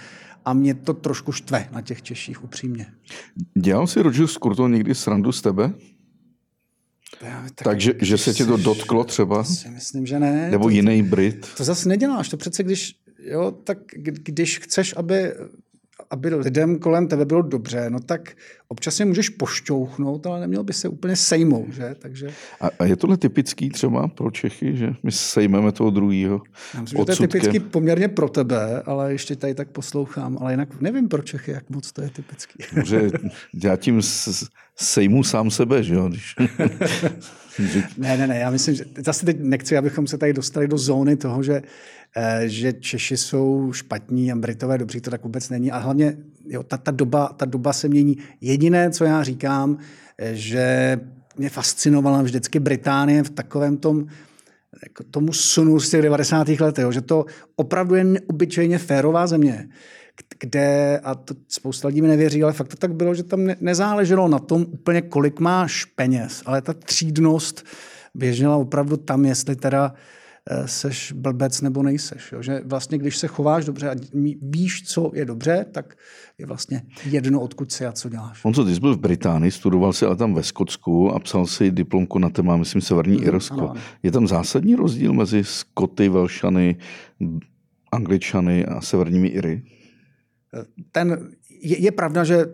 a 0.45 0.53
mě 0.53 0.73
to 0.73 0.93
trošku 0.93 1.31
štve 1.31 1.69
na 1.71 1.81
těch 1.81 2.01
Češích, 2.01 2.43
upřímně. 2.43 2.85
Dělal 3.57 3.87
si 3.87 4.01
Roger 4.01 4.27
Skurto 4.27 4.67
někdy 4.67 4.95
srandu 4.95 5.31
z 5.31 5.41
tebe? 5.41 5.73
tak, 7.19 7.63
Takže, 7.63 7.93
že 8.01 8.17
se 8.17 8.33
tě 8.33 8.45
to 8.45 8.57
dotklo 8.57 9.03
třeba? 9.03 9.43
To 9.43 9.49
si 9.49 9.69
myslím, 9.69 10.05
že 10.05 10.19
ne. 10.19 10.51
Nebo 10.51 10.63
to, 10.63 10.69
jiný 10.69 11.03
Brit? 11.03 11.47
To 11.57 11.63
zase 11.63 11.89
neděláš. 11.89 12.29
To 12.29 12.37
přece, 12.37 12.63
když, 12.63 12.95
jo, 13.23 13.51
tak 13.51 13.77
když 14.23 14.59
chceš, 14.59 14.93
aby 14.97 15.33
aby 16.09 16.35
lidem 16.35 16.79
kolem 16.79 17.07
tebe 17.07 17.25
bylo 17.25 17.41
dobře, 17.41 17.89
no 17.89 17.99
tak 17.99 18.37
občas 18.67 18.99
je 18.99 19.05
můžeš 19.05 19.29
pošťouchnout, 19.29 20.27
ale 20.27 20.39
neměl 20.39 20.63
by 20.63 20.73
se 20.73 20.89
úplně 20.89 21.15
sejmout, 21.15 21.73
že? 21.73 21.95
Takže... 21.99 22.27
A, 22.61 22.69
a 22.79 22.85
je 22.85 22.95
tohle 22.95 23.17
typický 23.17 23.69
třeba 23.69 24.07
pro 24.07 24.31
Čechy, 24.31 24.77
že 24.77 24.89
my 25.03 25.11
sejmeme 25.11 25.71
toho 25.71 25.89
druhého 25.89 26.41
Já 26.73 26.81
myslím, 26.81 26.99
že 26.99 27.05
to 27.05 27.11
je 27.23 27.27
typický 27.27 27.59
poměrně 27.59 28.07
pro 28.07 28.29
tebe, 28.29 28.81
ale 28.85 29.11
ještě 29.11 29.35
tady 29.35 29.55
tak 29.55 29.69
poslouchám, 29.69 30.37
ale 30.41 30.53
jinak 30.53 30.81
nevím 30.81 31.07
pro 31.07 31.21
Čechy, 31.21 31.51
jak 31.51 31.69
moc 31.69 31.91
to 31.91 32.01
je 32.01 32.09
typický. 32.09 32.63
Že 32.85 33.09
já 33.63 33.75
tím 33.75 34.01
sejmu 34.75 35.23
sám 35.23 35.51
sebe, 35.51 35.83
že 35.83 35.93
jo? 35.93 36.09
Když... 36.09 36.35
ne, 37.97 38.17
ne, 38.17 38.27
ne, 38.27 38.39
já 38.39 38.49
myslím, 38.49 38.75
že 38.75 38.85
zase 39.05 39.25
teď 39.25 39.37
nechci, 39.39 39.77
abychom 39.77 40.07
se 40.07 40.17
tady 40.17 40.33
dostali 40.33 40.67
do 40.67 40.77
zóny 40.77 41.15
toho, 41.15 41.43
že 41.43 41.61
že 42.45 42.73
Češi 42.73 43.17
jsou 43.17 43.73
špatní 43.73 44.31
a 44.31 44.35
Britové 44.35 44.77
dobří, 44.77 45.01
to 45.01 45.11
tak 45.11 45.23
vůbec 45.23 45.49
není. 45.49 45.71
A 45.71 45.77
hlavně 45.77 46.17
jo, 46.45 46.63
ta, 46.63 46.77
ta, 46.77 46.91
doba, 46.91 47.27
ta 47.37 47.45
doba 47.45 47.73
se 47.73 47.87
mění. 47.87 48.17
Jediné, 48.41 48.91
co 48.91 49.03
já 49.05 49.23
říkám, 49.23 49.77
eh, 50.17 50.35
že 50.35 50.99
mě 51.37 51.49
fascinovala 51.49 52.21
vždycky 52.21 52.59
Británie 52.59 53.23
v 53.23 53.29
takovém 53.29 53.77
tom, 53.77 54.07
jako 54.83 55.03
tomu 55.11 55.33
sunu 55.33 55.79
z 55.79 55.89
těch 55.89 56.01
90. 56.01 56.59
let, 56.59 56.79
jo, 56.79 56.91
že 56.91 57.01
to 57.01 57.25
opravdu 57.55 57.95
je 57.95 58.03
neobyčejně 58.03 58.77
férová 58.77 59.27
země, 59.27 59.69
kde, 60.39 60.99
a 61.03 61.15
to 61.15 61.33
spousta 61.47 61.87
lidí 61.87 62.01
mi 62.01 62.07
nevěří, 62.07 62.43
ale 62.43 62.53
fakt 62.53 62.67
to 62.67 62.75
tak 62.75 62.93
bylo, 62.93 63.15
že 63.15 63.23
tam 63.23 63.45
ne, 63.45 63.55
nezáleželo 63.61 64.27
na 64.27 64.39
tom 64.39 64.65
úplně, 64.71 65.01
kolik 65.01 65.39
máš 65.39 65.85
peněz, 65.85 66.43
ale 66.45 66.61
ta 66.61 66.73
třídnost 66.73 67.65
běžela 68.15 68.55
opravdu 68.55 68.97
tam, 68.97 69.25
jestli 69.25 69.55
teda 69.55 69.93
Eh, 69.93 70.16
seš 70.65 71.11
blbec 71.11 71.61
nebo 71.61 71.83
nejseš. 71.83 72.31
Jo? 72.31 72.41
Že 72.41 72.61
vlastně, 72.65 72.97
když 72.97 73.17
se 73.17 73.27
chováš 73.27 73.65
dobře 73.65 73.89
a 73.89 73.95
víš, 74.41 74.83
co 74.87 75.11
je 75.13 75.25
dobře, 75.25 75.65
tak 75.71 75.95
je 76.37 76.45
vlastně 76.45 76.81
jedno, 77.05 77.41
odkud 77.41 77.71
jsi 77.71 77.85
a 77.85 77.91
co 77.91 78.09
děláš. 78.09 78.45
On 78.45 78.53
co, 78.53 78.65
ty 78.65 78.75
jsi 78.75 78.79
byl 78.79 78.95
v 78.95 78.99
Británii, 78.99 79.51
studoval 79.51 79.93
si 79.93 80.05
ale 80.05 80.15
tam 80.15 80.33
ve 80.33 80.43
Skotsku 80.43 81.11
a 81.11 81.19
psal 81.19 81.45
si 81.45 81.71
diplomku 81.71 82.19
na 82.19 82.29
téma, 82.29 82.57
myslím, 82.57 82.81
Severní 82.81 83.17
mm, 83.17 83.23
Irsko. 83.23 83.59
Ano, 83.59 83.69
ano. 83.71 83.81
Je 84.03 84.11
tam 84.11 84.27
zásadní 84.27 84.75
rozdíl 84.75 85.13
mezi 85.13 85.43
Skoty, 85.43 86.09
Velšany, 86.09 86.75
Angličany 87.91 88.65
a 88.65 88.81
Severními 88.81 89.27
Iry? 89.27 89.63
Eh, 90.53 90.65
ten, 90.91 91.29
je, 91.61 91.81
je 91.81 91.91
pravda, 91.91 92.23
že 92.23 92.45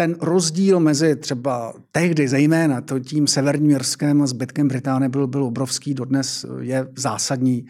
ten 0.00 0.16
rozdíl 0.20 0.80
mezi 0.80 1.16
třeba 1.16 1.72
tehdy 1.92 2.28
zejména 2.28 2.80
to 2.80 3.00
tím 3.00 3.26
severním 3.26 3.70
Jirskem 3.70 4.22
a 4.22 4.26
zbytkem 4.26 4.68
Británie 4.68 5.08
byl, 5.08 5.26
byl 5.26 5.44
obrovský, 5.44 5.94
dodnes 5.94 6.46
je 6.60 6.88
zásadní. 6.96 7.66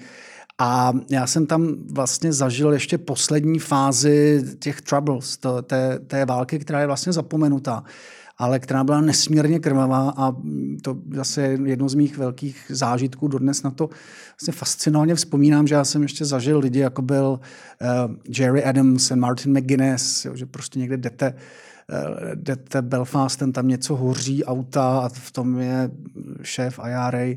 A 0.58 0.92
já 1.10 1.26
jsem 1.26 1.46
tam 1.46 1.74
vlastně 1.92 2.32
zažil 2.32 2.72
ještě 2.72 2.98
poslední 2.98 3.58
fázi 3.58 4.44
těch 4.58 4.80
troubles, 4.80 5.36
to, 5.36 5.62
té, 5.62 5.98
té 6.06 6.24
války, 6.24 6.58
která 6.58 6.80
je 6.80 6.86
vlastně 6.86 7.12
zapomenutá. 7.12 7.84
ale 8.38 8.58
která 8.58 8.84
byla 8.84 9.00
nesmírně 9.00 9.58
krvavá 9.58 10.14
a 10.16 10.32
to 10.82 10.96
zase 11.14 11.42
jedno 11.42 11.88
z 11.88 11.94
mých 11.94 12.18
velkých 12.18 12.64
zážitků 12.68 13.28
dodnes 13.28 13.62
na 13.62 13.70
to 13.70 13.88
vlastně 14.40 14.52
fascinovaně 14.52 15.14
vzpomínám, 15.14 15.66
že 15.66 15.74
já 15.74 15.84
jsem 15.84 16.02
ještě 16.02 16.24
zažil 16.24 16.58
lidi, 16.58 16.78
jako 16.78 17.02
byl 17.02 17.40
uh, 17.40 18.14
Jerry 18.38 18.64
Adams 18.64 19.10
a 19.10 19.16
Martin 19.16 19.58
McGuinness, 19.58 20.24
jo, 20.24 20.36
že 20.36 20.46
prostě 20.46 20.78
někde 20.78 20.96
jdete 20.96 21.32
uh, 21.32 21.40
jdete 22.34 22.82
Belfastem, 22.82 23.52
tam 23.52 23.68
něco 23.68 23.96
hoří, 23.96 24.44
auta 24.44 24.98
a 24.98 25.08
v 25.08 25.30
tom 25.30 25.58
je 25.58 25.90
šéf 26.42 26.80
IRA 26.88 27.36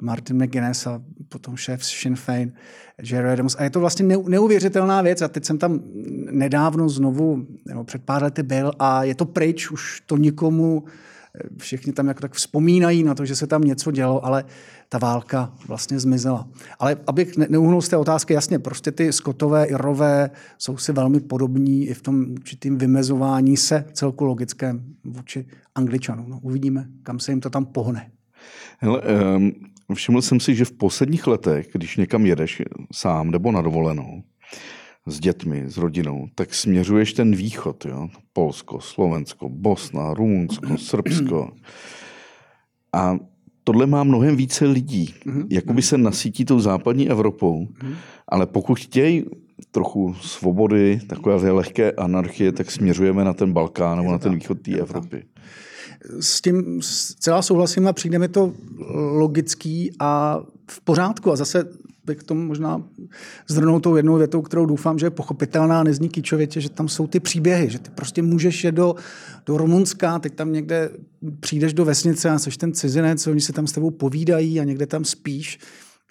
Martin 0.00 0.44
McGuinness 0.44 0.86
a 0.86 1.02
potom 1.28 1.56
šéf 1.56 1.84
Sinn 1.84 2.16
Féin, 2.16 2.52
Jerry 3.02 3.32
Adams. 3.32 3.56
A 3.58 3.62
je 3.64 3.70
to 3.70 3.80
vlastně 3.80 4.16
neuvěřitelná 4.26 5.02
věc. 5.02 5.22
A 5.22 5.28
teď 5.28 5.44
jsem 5.44 5.58
tam 5.58 5.80
nedávno 6.30 6.88
znovu, 6.88 7.46
nebo 7.66 7.84
před 7.84 8.02
pár 8.02 8.22
lety 8.22 8.42
byl 8.42 8.72
a 8.78 9.04
je 9.04 9.14
to 9.14 9.24
pryč, 9.24 9.70
už 9.70 10.02
to 10.06 10.16
nikomu, 10.16 10.84
všichni 11.58 11.92
tam 11.92 12.08
jako 12.08 12.20
tak 12.20 12.32
vzpomínají 12.32 13.04
na 13.04 13.14
to, 13.14 13.24
že 13.24 13.36
se 13.36 13.46
tam 13.46 13.62
něco 13.62 13.90
dělo, 13.90 14.24
ale 14.24 14.44
ta 14.88 14.98
válka 14.98 15.52
vlastně 15.66 15.98
zmizela. 15.98 16.48
Ale 16.78 16.96
abych 17.06 17.36
neuhnul 17.36 17.82
z 17.82 17.88
té 17.88 17.96
otázky, 17.96 18.34
jasně, 18.34 18.58
prostě 18.58 18.92
ty 18.92 19.12
skotové, 19.12 19.66
irové 19.66 20.30
jsou 20.58 20.76
si 20.76 20.92
velmi 20.92 21.20
podobní 21.20 21.86
i 21.86 21.94
v 21.94 22.02
tom 22.02 22.26
určitým 22.32 22.78
vymezování 22.78 23.56
se 23.56 23.84
celku 23.92 24.24
logickém 24.24 24.94
vůči 25.04 25.46
angličanům. 25.74 26.30
No, 26.30 26.40
uvidíme, 26.42 26.88
kam 27.02 27.20
se 27.20 27.32
jim 27.32 27.40
to 27.40 27.50
tam 27.50 27.66
pohne. 27.66 28.10
Hele, 28.78 29.02
um, 29.36 29.52
všiml 29.94 30.22
jsem 30.22 30.40
si, 30.40 30.54
že 30.54 30.64
v 30.64 30.72
posledních 30.72 31.26
letech, 31.26 31.68
když 31.72 31.96
někam 31.96 32.26
jedeš 32.26 32.62
sám 32.92 33.30
nebo 33.30 33.52
na 33.52 33.62
dovolenou, 33.62 34.22
s 35.10 35.20
dětmi, 35.20 35.64
s 35.66 35.76
rodinou, 35.76 36.28
tak 36.34 36.54
směřuješ 36.54 37.12
ten 37.12 37.34
východ, 37.34 37.84
jo? 37.84 38.08
Polsko, 38.32 38.80
Slovensko, 38.80 39.48
Bosna, 39.48 40.14
Rumunsko, 40.14 40.66
Srbsko. 40.78 41.50
A 42.92 43.18
tohle 43.64 43.86
má 43.86 44.04
mnohem 44.04 44.36
více 44.36 44.64
lidí. 44.64 45.14
Mm-hmm. 45.26 45.46
Jakoby 45.50 45.82
se 45.82 45.98
nasytí 45.98 46.44
tou 46.44 46.60
západní 46.60 47.10
Evropou, 47.10 47.64
mm-hmm. 47.64 47.94
ale 48.28 48.46
pokud 48.46 48.78
chtějí 48.78 49.24
trochu 49.70 50.14
svobody, 50.14 51.00
takové 51.06 51.50
lehké 51.50 51.92
anarchie, 51.92 52.52
tak 52.52 52.70
směřujeme 52.70 53.24
na 53.24 53.32
ten 53.32 53.52
Balkán 53.52 53.98
nebo 53.98 54.12
na 54.12 54.18
ten 54.18 54.34
východ 54.34 54.60
té 54.60 54.72
Evropy. 54.72 55.24
S 56.20 56.40
tím 56.40 56.80
celá 57.18 57.42
souhlasím 57.42 57.88
a 57.88 57.92
přijde 57.92 58.18
mi 58.18 58.28
to 58.28 58.52
logický 58.94 59.90
a 59.98 60.40
v 60.70 60.80
pořádku. 60.80 61.32
A 61.32 61.36
zase 61.36 61.64
bych 62.08 62.22
tomu 62.22 62.42
možná 62.42 62.82
zdrnout 63.48 63.82
tou 63.82 63.96
jednou 63.96 64.16
větou, 64.16 64.42
kterou 64.42 64.66
doufám, 64.66 64.98
že 64.98 65.06
je 65.06 65.10
pochopitelná, 65.10 65.82
nezní 65.82 66.08
kýčovětě, 66.08 66.60
že 66.60 66.70
tam 66.70 66.88
jsou 66.88 67.06
ty 67.06 67.20
příběhy, 67.20 67.70
že 67.70 67.78
ty 67.78 67.90
prostě 67.90 68.22
můžeš 68.22 68.64
je 68.64 68.72
do, 68.72 68.94
do 69.46 69.56
Rumunska, 69.56 70.18
teď 70.18 70.34
tam 70.34 70.52
někde 70.52 70.90
přijdeš 71.40 71.74
do 71.74 71.84
vesnice 71.84 72.30
a 72.30 72.38
jsi 72.38 72.50
ten 72.58 72.72
cizinec, 72.72 73.26
oni 73.26 73.40
se 73.40 73.52
tam 73.52 73.66
s 73.66 73.72
tebou 73.72 73.90
povídají 73.90 74.60
a 74.60 74.64
někde 74.64 74.86
tam 74.86 75.04
spíš 75.04 75.58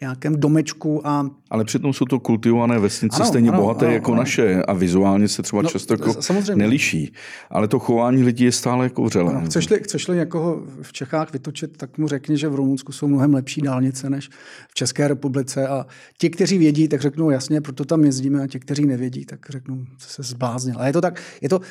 nějakém 0.01 0.39
domečku. 0.39 1.07
A... 1.07 1.29
Ale 1.49 1.65
přitom 1.65 1.93
jsou 1.93 2.05
to 2.05 2.19
kultivované 2.19 2.79
vesnice 2.79 3.15
ano, 3.15 3.25
stejně 3.25 3.49
ano, 3.49 3.61
bohaté 3.61 3.85
ano, 3.85 3.93
jako 3.93 4.11
ano. 4.11 4.21
naše 4.21 4.63
a 4.63 4.73
vizuálně 4.73 5.27
se 5.27 5.41
třeba 5.41 5.61
no, 5.61 5.69
často 5.69 5.93
jako 5.93 6.21
samozřejmě. 6.21 6.63
neliší. 6.63 7.13
Ale 7.49 7.67
to 7.67 7.79
chování 7.79 8.23
lidí 8.23 8.43
je 8.43 8.51
stále 8.51 8.85
jako 8.85 9.03
vřelé. 9.03 9.33
No, 9.33 9.41
chceš-li, 9.41 9.79
chceš-li 9.83 10.17
někoho 10.17 10.63
v 10.81 10.93
Čechách 10.93 11.33
vytočit, 11.33 11.77
tak 11.77 11.97
mu 11.97 12.07
řekni, 12.07 12.37
že 12.37 12.49
v 12.49 12.55
Rumunsku 12.55 12.91
jsou 12.91 13.07
mnohem 13.07 13.33
lepší 13.33 13.61
dálnice 13.61 14.09
než 14.09 14.29
v 14.69 14.73
České 14.73 15.07
republice 15.07 15.67
a 15.67 15.85
ti, 16.17 16.29
kteří 16.29 16.57
vědí, 16.57 16.87
tak 16.87 17.01
řeknou 17.01 17.29
jasně, 17.29 17.61
proto 17.61 17.85
tam 17.85 18.03
jezdíme 18.03 18.43
a 18.43 18.47
ti, 18.47 18.59
kteří 18.59 18.85
nevědí, 18.85 19.25
tak 19.25 19.39
řeknou, 19.49 19.85
se 19.97 20.23
zbláznil. 20.23 20.75
A 20.79 20.87
je 20.87 20.93
to 20.93 21.01
tak, 21.01 21.21
je 21.41 21.49
to, 21.49 21.61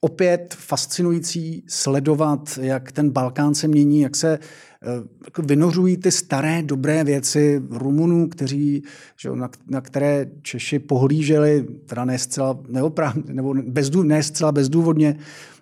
opět 0.00 0.54
fascinující 0.58 1.64
sledovat, 1.68 2.58
jak 2.62 2.92
ten 2.92 3.10
Balkán 3.10 3.54
se 3.54 3.68
mění, 3.68 4.00
jak 4.00 4.16
se 4.16 4.38
jako 5.24 5.42
vynořují 5.42 5.96
ty 5.96 6.10
staré 6.10 6.62
dobré 6.62 7.04
věci 7.04 7.62
Rumunů, 7.70 8.28
kteří, 8.28 8.82
že, 9.16 9.30
na, 9.30 9.50
na, 9.68 9.80
které 9.80 10.26
Češi 10.42 10.78
pohlíželi, 10.78 11.66
teda 11.86 12.04
ne 12.04 12.18
zcela, 12.18 12.58
neoprávně, 12.68 13.22
nebo 13.26 13.54
bezdů, 13.54 14.02
ne 14.02 14.22
zcela 14.22 14.52
bezdůvodně. 14.52 15.16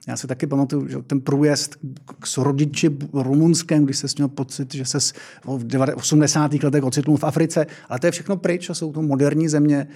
Já 0.09 0.17
si 0.17 0.27
taky 0.27 0.47
pamatuju, 0.47 0.89
že 0.89 0.97
ten 1.07 1.21
průjezd 1.21 1.77
k 2.07 2.39
rodiči 2.39 2.97
rumunském, 3.13 3.85
když 3.85 3.97
se 3.97 4.07
měl 4.17 4.29
pocit, 4.29 4.75
že 4.75 4.85
se 4.85 4.99
v 5.45 5.97
80. 5.97 6.53
letech 6.63 6.85
ocitnul 6.85 7.17
v 7.17 7.25
Africe, 7.25 7.67
ale 7.89 7.99
to 7.99 8.07
je 8.07 8.11
všechno 8.11 8.37
pryč 8.37 8.71
a 8.71 8.75
jsou 8.75 8.93
to 8.93 9.03
moderní 9.03 9.49
země, 9.49 9.87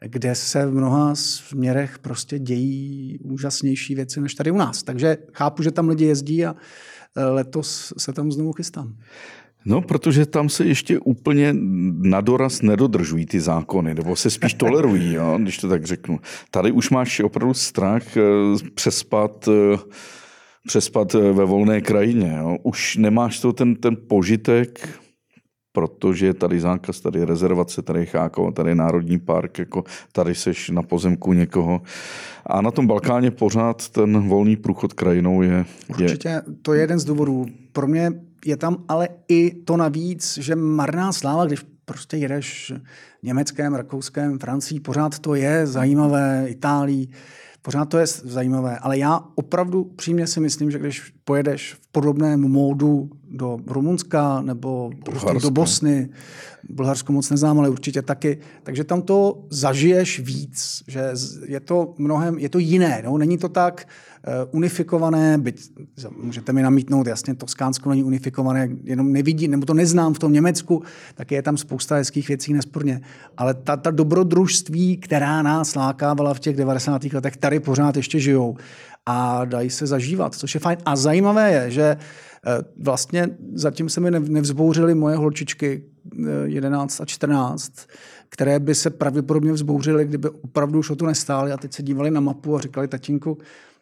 kde 0.00 0.34
se 0.34 0.66
v 0.66 0.74
mnoha 0.74 1.14
směrech 1.14 1.98
prostě 1.98 2.38
dějí 2.38 3.18
úžasnější 3.22 3.94
věci 3.94 4.20
než 4.20 4.34
tady 4.34 4.50
u 4.50 4.56
nás. 4.56 4.82
Takže 4.82 5.16
chápu, 5.32 5.62
že 5.62 5.70
tam 5.70 5.88
lidi 5.88 6.04
jezdí 6.04 6.44
a 6.44 6.56
letos 7.16 7.92
se 7.98 8.12
tam 8.12 8.32
znovu 8.32 8.52
chystám. 8.52 8.96
No, 9.68 9.82
protože 9.82 10.26
tam 10.26 10.48
se 10.48 10.64
ještě 10.64 10.98
úplně 10.98 11.54
na 12.02 12.20
doraz 12.20 12.62
nedodržují 12.62 13.26
ty 13.26 13.40
zákony, 13.40 13.94
nebo 13.94 14.16
se 14.16 14.30
spíš 14.30 14.54
tolerují, 14.54 15.12
jo, 15.12 15.38
když 15.42 15.58
to 15.58 15.68
tak 15.68 15.84
řeknu. 15.84 16.20
Tady 16.50 16.72
už 16.72 16.90
máš 16.90 17.20
opravdu 17.20 17.54
strach 17.54 18.16
eh, 18.16 18.20
přespat, 18.74 19.48
eh, 19.48 19.78
přespat 20.66 21.14
eh, 21.14 21.32
ve 21.32 21.44
volné 21.44 21.80
krajině. 21.80 22.36
Jo. 22.38 22.56
Už 22.62 22.96
nemáš 22.96 23.40
to 23.40 23.52
ten, 23.52 23.74
ten 23.74 23.96
požitek 24.08 24.88
protože 25.76 26.26
je 26.26 26.34
tady 26.34 26.60
zákaz, 26.60 27.00
tady 27.00 27.18
je 27.18 27.24
rezervace, 27.24 27.82
tady 27.82 28.00
je 28.00 28.06
Chákovo, 28.06 28.52
tady 28.52 28.70
je 28.70 28.74
Národní 28.74 29.18
park, 29.18 29.58
jako 29.58 29.84
tady 30.12 30.34
seš 30.34 30.70
na 30.70 30.82
pozemku 30.82 31.32
někoho. 31.32 31.82
A 32.46 32.60
na 32.60 32.70
tom 32.70 32.86
Balkáně 32.86 33.30
pořád 33.30 33.88
ten 33.88 34.28
volný 34.28 34.56
průchod 34.56 34.92
krajinou 34.92 35.42
je... 35.42 35.64
Určitě, 35.88 36.42
to 36.62 36.74
je 36.74 36.80
jeden 36.80 36.98
z 36.98 37.04
důvodů. 37.04 37.46
Pro 37.72 37.86
mě 37.86 38.12
je 38.44 38.56
tam 38.56 38.76
ale 38.88 39.08
i 39.28 39.50
to 39.50 39.76
navíc, 39.76 40.38
že 40.38 40.56
marná 40.56 41.12
sláva, 41.12 41.44
když 41.44 41.66
prostě 41.84 42.16
jedeš 42.16 42.72
Německém, 43.22 43.74
Rakouském, 43.74 44.38
Francii, 44.38 44.80
pořád 44.80 45.18
to 45.18 45.34
je 45.34 45.66
zajímavé, 45.66 46.44
Itálii, 46.48 47.08
pořád 47.66 47.84
to 47.84 47.98
je 47.98 48.06
zajímavé. 48.06 48.78
Ale 48.78 48.98
já 48.98 49.20
opravdu 49.34 49.84
přímě 49.84 50.26
si 50.26 50.40
myslím, 50.40 50.70
že 50.70 50.78
když 50.78 51.12
pojedeš 51.24 51.74
v 51.74 51.86
podobném 51.92 52.40
módu 52.40 53.10
do 53.30 53.58
Rumunska 53.66 54.40
nebo 54.40 54.90
prostě 55.04 55.32
do 55.42 55.50
Bosny, 55.50 56.08
Bulharsko 56.68 57.12
moc 57.12 57.30
neznám, 57.30 57.58
ale 57.58 57.68
určitě 57.68 58.02
taky, 58.02 58.38
takže 58.62 58.84
tam 58.84 59.02
to 59.02 59.44
zažiješ 59.50 60.20
víc, 60.20 60.82
že 60.88 61.10
je 61.46 61.60
to 61.60 61.94
mnohem, 61.98 62.38
je 62.38 62.48
to 62.48 62.58
jiné, 62.58 63.02
no? 63.04 63.18
není 63.18 63.38
to 63.38 63.48
tak 63.48 63.88
unifikované, 64.50 65.38
byť 65.38 65.70
můžete 66.22 66.52
mi 66.52 66.62
namítnout, 66.62 67.06
jasně, 67.06 67.34
Toskánsko 67.34 67.90
není 67.90 68.04
unifikované, 68.04 68.68
jenom 68.84 69.12
nevidí, 69.12 69.48
nebo 69.48 69.66
to 69.66 69.74
neznám 69.74 70.14
v 70.14 70.18
tom 70.18 70.32
Německu, 70.32 70.82
tak 71.14 71.30
je 71.30 71.42
tam 71.42 71.56
spousta 71.56 71.94
hezkých 71.94 72.28
věcí 72.28 72.52
nesporně, 72.52 73.00
ale 73.36 73.54
ta, 73.54 73.76
ta 73.76 73.90
dobrodružství, 73.90 74.96
která 74.96 75.42
nás 75.42 75.74
lákávala 75.74 76.34
v 76.34 76.40
těch 76.40 76.56
90. 76.56 77.04
letech, 77.04 77.36
tady 77.36 77.60
pořád 77.60 77.96
ještě 77.96 78.20
žijou 78.20 78.56
a 79.06 79.44
dají 79.44 79.70
se 79.70 79.86
zažívat, 79.86 80.34
což 80.34 80.54
je 80.54 80.60
fajn. 80.60 80.78
A 80.84 80.96
zajímavé 80.96 81.52
je, 81.52 81.70
že 81.70 81.82
eh, 81.82 82.62
vlastně 82.82 83.28
zatím 83.54 83.88
se 83.88 84.00
mi 84.00 84.10
nevzbouřily 84.10 84.94
moje 84.94 85.16
holčičky 85.16 85.82
11 86.44 87.00
eh, 87.00 87.02
a 87.02 87.06
14, 87.06 87.72
které 88.28 88.58
by 88.60 88.74
se 88.74 88.90
pravděpodobně 88.90 89.52
vzbouřily, 89.52 90.04
kdyby 90.04 90.28
opravdu 90.28 90.78
už 90.78 90.90
o 90.90 90.96
to 90.96 91.06
nestály 91.06 91.52
a 91.52 91.56
teď 91.56 91.72
se 91.72 91.82
dívali 91.82 92.10
na 92.10 92.20
mapu 92.20 92.56
a 92.56 92.60
říkali 92.60 92.88
tatínku, 92.88 93.38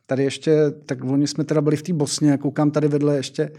tady 0.07 0.25
ještě, 0.25 0.71
tak 0.87 1.05
oni 1.05 1.27
jsme 1.27 1.45
teda 1.45 1.61
byli 1.61 1.77
v 1.77 1.83
té 1.83 1.93
Bosně, 1.93 2.39
koukám 2.39 2.71
tady 2.71 2.89
vedle 2.89 3.17
ještě 3.17 3.51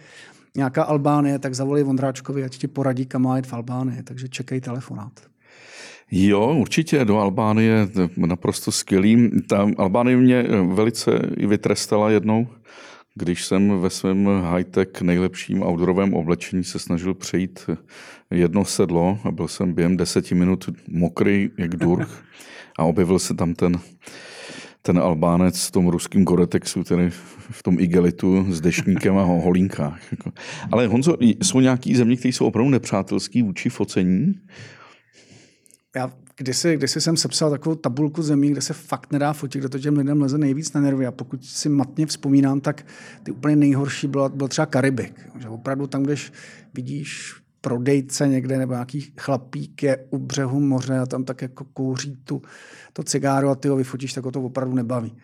nějaká 0.56 0.84
Albánie, 0.84 1.40
tak 1.40 1.56
zavolej 1.56 1.84
Vondráčkovi, 1.84 2.44
ať 2.44 2.58
ti 2.58 2.68
poradí, 2.68 3.06
kam 3.06 3.22
má 3.22 3.38
jít 3.38 3.48
v 3.48 3.54
Albánii, 3.54 4.04
takže 4.04 4.30
čekej 4.30 4.62
telefonát. 4.62 5.12
Jo, 6.12 6.56
určitě 6.60 7.06
do 7.06 7.18
Albánie 7.18 7.88
naprosto 8.16 8.72
skvělý. 8.72 9.32
Ta 9.50 9.68
Albánie 9.78 10.18
mě 10.18 10.44
velice 10.74 11.12
i 11.38 11.48
vytrestala 11.48 12.10
jednou, 12.10 12.48
když 13.16 13.46
jsem 13.46 13.82
ve 13.82 13.90
svém 13.90 14.28
high-tech 14.52 15.02
nejlepším 15.02 15.64
outdoorovém 15.64 16.14
oblečení 16.14 16.64
se 16.64 16.80
snažil 16.80 17.14
přejít 17.14 17.70
jedno 18.32 18.66
sedlo 18.66 19.20
a 19.24 19.32
byl 19.32 19.48
jsem 19.48 19.74
během 19.74 19.98
deseti 19.98 20.36
minut 20.36 20.70
mokrý 20.88 21.50
jak 21.58 21.76
durh 21.76 22.24
a 22.80 22.84
objevil 22.84 23.20
se 23.20 23.34
tam 23.34 23.54
ten 23.54 23.80
ten 24.86 25.00
Albánec 25.00 25.68
v 25.68 25.72
tom 25.72 25.88
ruském 25.88 26.24
Goretexu, 26.24 26.84
tedy 26.84 27.10
v 27.50 27.64
tom 27.64 27.80
igelitu 27.80 28.46
s 28.50 28.62
dešníkem 28.62 29.18
a 29.18 29.24
holínkách. 29.24 30.00
Ale 30.72 30.88
Honzo, 30.88 31.18
jsou 31.22 31.60
nějaký 31.60 31.96
země, 31.96 32.18
které 32.18 32.34
jsou 32.34 32.46
opravdu 32.46 32.70
nepřátelský 32.70 33.42
vůči 33.42 33.70
focení? 33.70 34.34
Já 35.96 36.12
kdysi, 36.38 36.78
kdysi 36.78 37.02
jsem 37.02 37.18
sepsal 37.18 37.50
takovou 37.50 37.76
tabulku 37.76 38.22
zemí, 38.22 38.50
kde 38.50 38.62
se 38.62 38.74
fakt 38.74 39.12
nedá 39.12 39.34
fotit, 39.34 39.60
kde 39.60 39.70
to 39.70 39.80
těm 39.80 39.98
lidem 39.98 40.22
leze 40.22 40.38
nejvíc 40.38 40.74
na 40.74 40.82
nervy. 40.82 41.06
A 41.06 41.12
pokud 41.12 41.46
si 41.46 41.70
matně 41.70 42.06
vzpomínám, 42.06 42.62
tak 42.62 42.86
ty 43.24 43.32
úplně 43.32 43.56
nejhorší 43.56 44.08
byl, 44.08 44.30
byl 44.30 44.48
třeba 44.48 44.66
Karibik. 44.66 45.30
Že 45.40 45.50
opravdu 45.50 45.88
tam, 45.88 46.04
když 46.04 46.32
vidíš 46.74 47.34
prodejce 47.66 48.28
někde 48.28 48.58
nebo 48.58 48.74
nějaký 48.74 49.14
chlapík 49.18 49.84
je 49.84 49.98
u 50.10 50.18
břehu 50.18 50.60
moře 50.60 51.00
a 51.00 51.06
tam 51.06 51.24
tak 51.24 51.42
jako 51.42 51.66
kouří 51.74 52.18
tu, 52.24 52.42
to 52.94 53.04
cigáro 53.04 53.50
a 53.50 53.56
ty 53.56 53.68
ho 53.68 53.76
vyfotíš, 53.76 54.14
tak 54.14 54.26
ho 54.26 54.32
to 54.32 54.42
opravdu 54.42 54.76
nebaví. 54.76 55.16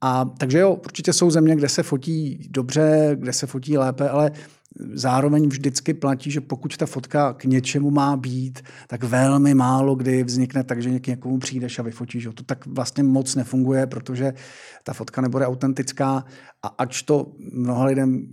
A 0.00 0.24
takže 0.24 0.58
jo, 0.58 0.74
určitě 0.74 1.12
jsou 1.12 1.30
země, 1.30 1.56
kde 1.56 1.68
se 1.68 1.82
fotí 1.82 2.48
dobře, 2.50 3.16
kde 3.18 3.32
se 3.32 3.46
fotí 3.46 3.78
lépe, 3.78 4.08
ale 4.08 4.30
zároveň 4.92 5.48
vždycky 5.48 5.94
platí, 5.94 6.30
že 6.30 6.40
pokud 6.40 6.76
ta 6.76 6.86
fotka 6.86 7.32
k 7.32 7.44
něčemu 7.44 7.90
má 7.90 8.16
být, 8.16 8.60
tak 8.86 9.04
velmi 9.04 9.54
málo 9.54 9.94
kdy 9.94 10.24
vznikne 10.24 10.64
tak, 10.64 10.82
že 10.82 11.00
k 11.00 11.06
někomu 11.06 11.38
přijdeš 11.38 11.78
a 11.78 11.82
vyfotíš. 11.82 12.28
To 12.34 12.42
tak 12.42 12.66
vlastně 12.66 13.02
moc 13.02 13.34
nefunguje, 13.34 13.86
protože 13.86 14.32
ta 14.84 14.92
fotka 14.92 15.20
nebude 15.20 15.46
autentická 15.46 16.24
a 16.62 16.68
ač 16.68 17.02
to 17.02 17.32
mnoha 17.52 17.84
lidem, 17.84 18.26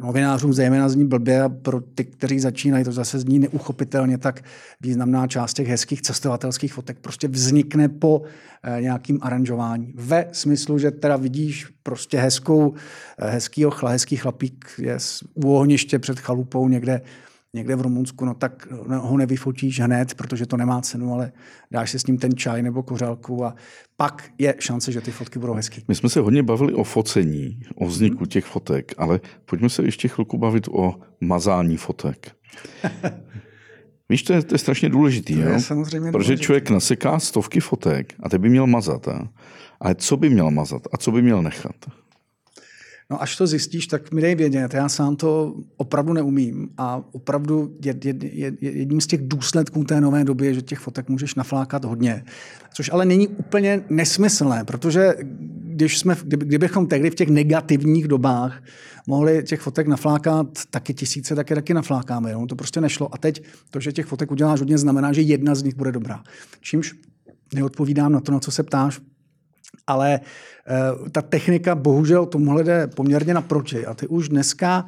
novinářům 0.00 0.52
zejména 0.52 0.88
zní 0.88 1.04
blbě 1.04 1.42
a 1.42 1.48
pro 1.48 1.80
ty, 1.80 2.04
kteří 2.04 2.40
začínají, 2.40 2.84
to 2.84 2.92
zase 2.92 3.18
zní 3.18 3.38
neuchopitelně, 3.38 4.18
tak 4.18 4.40
významná 4.80 5.26
část 5.26 5.54
těch 5.54 5.68
hezkých 5.68 6.02
cestovatelských 6.02 6.72
fotek 6.72 6.98
prostě 7.00 7.28
vznikne 7.28 7.88
po 7.88 8.22
eh, 8.62 8.82
nějakým 8.82 9.18
aranžování. 9.22 9.92
Ve 9.94 10.28
smyslu, 10.32 10.78
že 10.78 10.90
teda 10.90 11.16
vidíš 11.16 11.75
prostě 11.86 12.18
hezkou, 12.18 12.74
eh, 13.18 13.30
hezký 13.30 13.66
ochla, 13.66 13.90
hezký 13.90 14.16
chlapík 14.16 14.64
je 14.78 14.98
u 15.34 15.54
ohniště 15.54 15.98
před 15.98 16.20
chalupou 16.20 16.68
někde 16.68 17.00
někde 17.54 17.76
v 17.76 17.80
Rumunsku, 17.80 18.24
no 18.24 18.34
tak 18.34 18.68
ho 18.90 19.16
nevyfotíš 19.16 19.80
hned, 19.80 20.14
protože 20.14 20.46
to 20.46 20.56
nemá 20.56 20.80
cenu, 20.80 21.12
ale 21.12 21.32
dáš 21.70 21.90
si 21.90 21.98
s 21.98 22.06
ním 22.06 22.18
ten 22.18 22.36
čaj 22.36 22.62
nebo 22.62 22.82
kořálku 22.82 23.44
a 23.44 23.54
pak 23.96 24.24
je 24.38 24.54
šance, 24.58 24.92
že 24.92 25.00
ty 25.00 25.10
fotky 25.10 25.38
budou 25.38 25.54
hezké. 25.54 25.80
My 25.88 25.94
jsme 25.94 26.08
se 26.08 26.20
hodně 26.20 26.42
bavili 26.42 26.74
o 26.74 26.84
focení, 26.84 27.60
o 27.74 27.86
vzniku 27.86 28.16
hmm. 28.16 28.26
těch 28.26 28.44
fotek, 28.44 28.92
ale 28.98 29.20
pojďme 29.44 29.68
se 29.68 29.82
ještě 29.82 30.08
chvilku 30.08 30.38
bavit 30.38 30.68
o 30.68 30.94
mazání 31.20 31.76
fotek. 31.76 32.36
Víš, 34.08 34.22
to 34.22 34.32
je, 34.32 34.42
to 34.42 34.54
je 34.54 34.58
strašně 34.58 34.88
důležitý, 34.88 35.34
to 35.34 35.40
jo? 35.40 35.48
Je 35.48 35.60
samozřejmě 35.60 36.12
protože 36.12 36.26
důležitý. 36.26 36.44
člověk 36.44 36.70
naseká 36.70 37.18
stovky 37.18 37.60
fotek 37.60 38.14
a 38.22 38.28
ty 38.28 38.38
by 38.38 38.48
měl 38.48 38.66
mazat. 38.66 39.08
A? 39.08 39.28
Ale 39.80 39.94
co 39.94 40.16
by 40.16 40.30
měl 40.30 40.50
mazat 40.50 40.82
a 40.92 40.96
co 40.96 41.12
by 41.12 41.22
měl 41.22 41.42
nechat? 41.42 41.76
No 43.10 43.22
až 43.22 43.36
to 43.36 43.46
zjistíš, 43.46 43.86
tak 43.86 44.12
mi 44.12 44.22
dej 44.22 44.34
vědět. 44.34 44.74
Já 44.74 44.88
sám 44.88 45.16
to 45.16 45.54
opravdu 45.76 46.12
neumím 46.12 46.68
a 46.78 47.02
opravdu 47.12 47.76
jed, 47.84 48.04
jed, 48.04 48.22
jed, 48.22 48.54
jedním 48.62 49.00
z 49.00 49.06
těch 49.06 49.20
důsledků 49.22 49.84
té 49.84 50.00
nové 50.00 50.24
doby 50.24 50.46
je, 50.46 50.54
že 50.54 50.62
těch 50.62 50.78
fotek 50.78 51.08
můžeš 51.08 51.34
naflákat 51.34 51.84
hodně. 51.84 52.24
Což 52.74 52.90
ale 52.92 53.04
není 53.04 53.28
úplně 53.28 53.84
nesmyslné, 53.90 54.64
protože 54.64 55.14
když 55.62 55.98
jsme, 55.98 56.16
kdybychom 56.24 56.86
tehdy 56.86 57.10
v 57.10 57.14
těch 57.14 57.28
negativních 57.28 58.08
dobách 58.08 58.62
mohli 59.06 59.42
těch 59.42 59.60
fotek 59.60 59.86
naflákat 59.86 60.46
taky 60.70 60.94
tisíce, 60.94 61.34
taky 61.34 61.54
taky 61.54 61.74
naflákáme. 61.74 62.32
Jo? 62.32 62.46
To 62.46 62.56
prostě 62.56 62.80
nešlo. 62.80 63.14
A 63.14 63.18
teď 63.18 63.42
to, 63.70 63.80
že 63.80 63.92
těch 63.92 64.06
fotek 64.06 64.30
uděláš 64.30 64.60
hodně, 64.60 64.78
znamená, 64.78 65.12
že 65.12 65.20
jedna 65.20 65.54
z 65.54 65.62
nich 65.62 65.74
bude 65.74 65.92
dobrá. 65.92 66.22
Čímž 66.60 66.94
neodpovídám 67.54 68.12
na 68.12 68.20
to, 68.20 68.32
na 68.32 68.40
co 68.40 68.50
se 68.50 68.62
ptáš, 68.62 69.00
ale 69.86 70.20
uh, 71.00 71.08
ta 71.08 71.22
technika 71.22 71.74
bohužel 71.74 72.26
tomuhle 72.26 72.64
jde 72.64 72.86
poměrně 72.86 73.34
naproti. 73.34 73.86
A 73.86 73.94
ty 73.94 74.06
už 74.06 74.28
dneska 74.28 74.86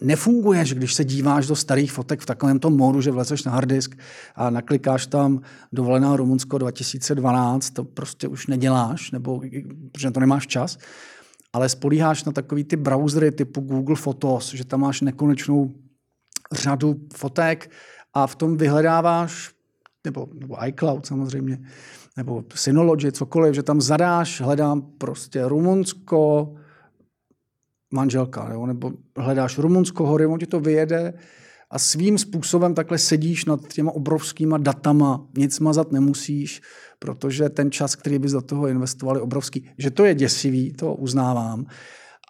nefunguješ, 0.00 0.74
když 0.74 0.94
se 0.94 1.04
díváš 1.04 1.46
do 1.46 1.56
starých 1.56 1.92
fotek 1.92 2.20
v 2.20 2.26
takovém 2.26 2.58
tom 2.58 2.76
módu, 2.76 3.00
že 3.00 3.10
vlezeš 3.10 3.44
na 3.44 3.52
harddisk 3.52 3.96
a 4.34 4.50
naklikáš 4.50 5.06
tam 5.06 5.40
dovolená 5.72 6.16
Rumunsko 6.16 6.58
2012, 6.58 7.70
to 7.70 7.84
prostě 7.84 8.28
už 8.28 8.46
neděláš, 8.46 9.10
nebo 9.10 9.42
protože 9.92 10.10
to 10.10 10.20
nemáš 10.20 10.46
čas, 10.46 10.78
ale 11.52 11.68
spolíháš 11.68 12.24
na 12.24 12.32
takový 12.32 12.64
ty 12.64 12.76
browsery 12.76 13.32
typu 13.32 13.60
Google 13.60 13.96
Photos, 13.96 14.54
že 14.54 14.64
tam 14.64 14.80
máš 14.80 15.00
nekonečnou 15.00 15.74
řadu 16.52 16.96
fotek 17.14 17.70
a 18.14 18.26
v 18.26 18.34
tom 18.34 18.56
vyhledáváš, 18.56 19.50
nebo, 20.04 20.28
nebo 20.34 20.66
iCloud 20.66 21.06
samozřejmě, 21.06 21.58
nebo 22.16 22.44
Synology, 22.54 23.12
cokoliv, 23.12 23.54
že 23.54 23.62
tam 23.62 23.80
zadáš, 23.80 24.40
hledám 24.40 24.82
prostě 24.98 25.48
Rumunsko, 25.48 26.54
manželka, 27.90 28.52
jo? 28.52 28.66
nebo 28.66 28.92
hledáš 29.16 29.58
Rumunsko 29.58 30.06
hory, 30.06 30.26
on 30.26 30.38
ti 30.38 30.46
to 30.46 30.60
vyjede 30.60 31.14
a 31.70 31.78
svým 31.78 32.18
způsobem 32.18 32.74
takhle 32.74 32.98
sedíš 32.98 33.44
nad 33.44 33.72
těma 33.72 33.92
obrovskýma 33.92 34.58
datama, 34.58 35.26
nic 35.38 35.60
mazat 35.60 35.92
nemusíš, 35.92 36.62
protože 36.98 37.48
ten 37.48 37.70
čas, 37.70 37.96
který 37.96 38.18
bys 38.18 38.32
do 38.32 38.40
toho 38.40 38.68
investovali, 38.68 39.20
obrovský. 39.20 39.70
Že 39.78 39.90
to 39.90 40.04
je 40.04 40.14
děsivý, 40.14 40.72
to 40.72 40.94
uznávám, 40.94 41.66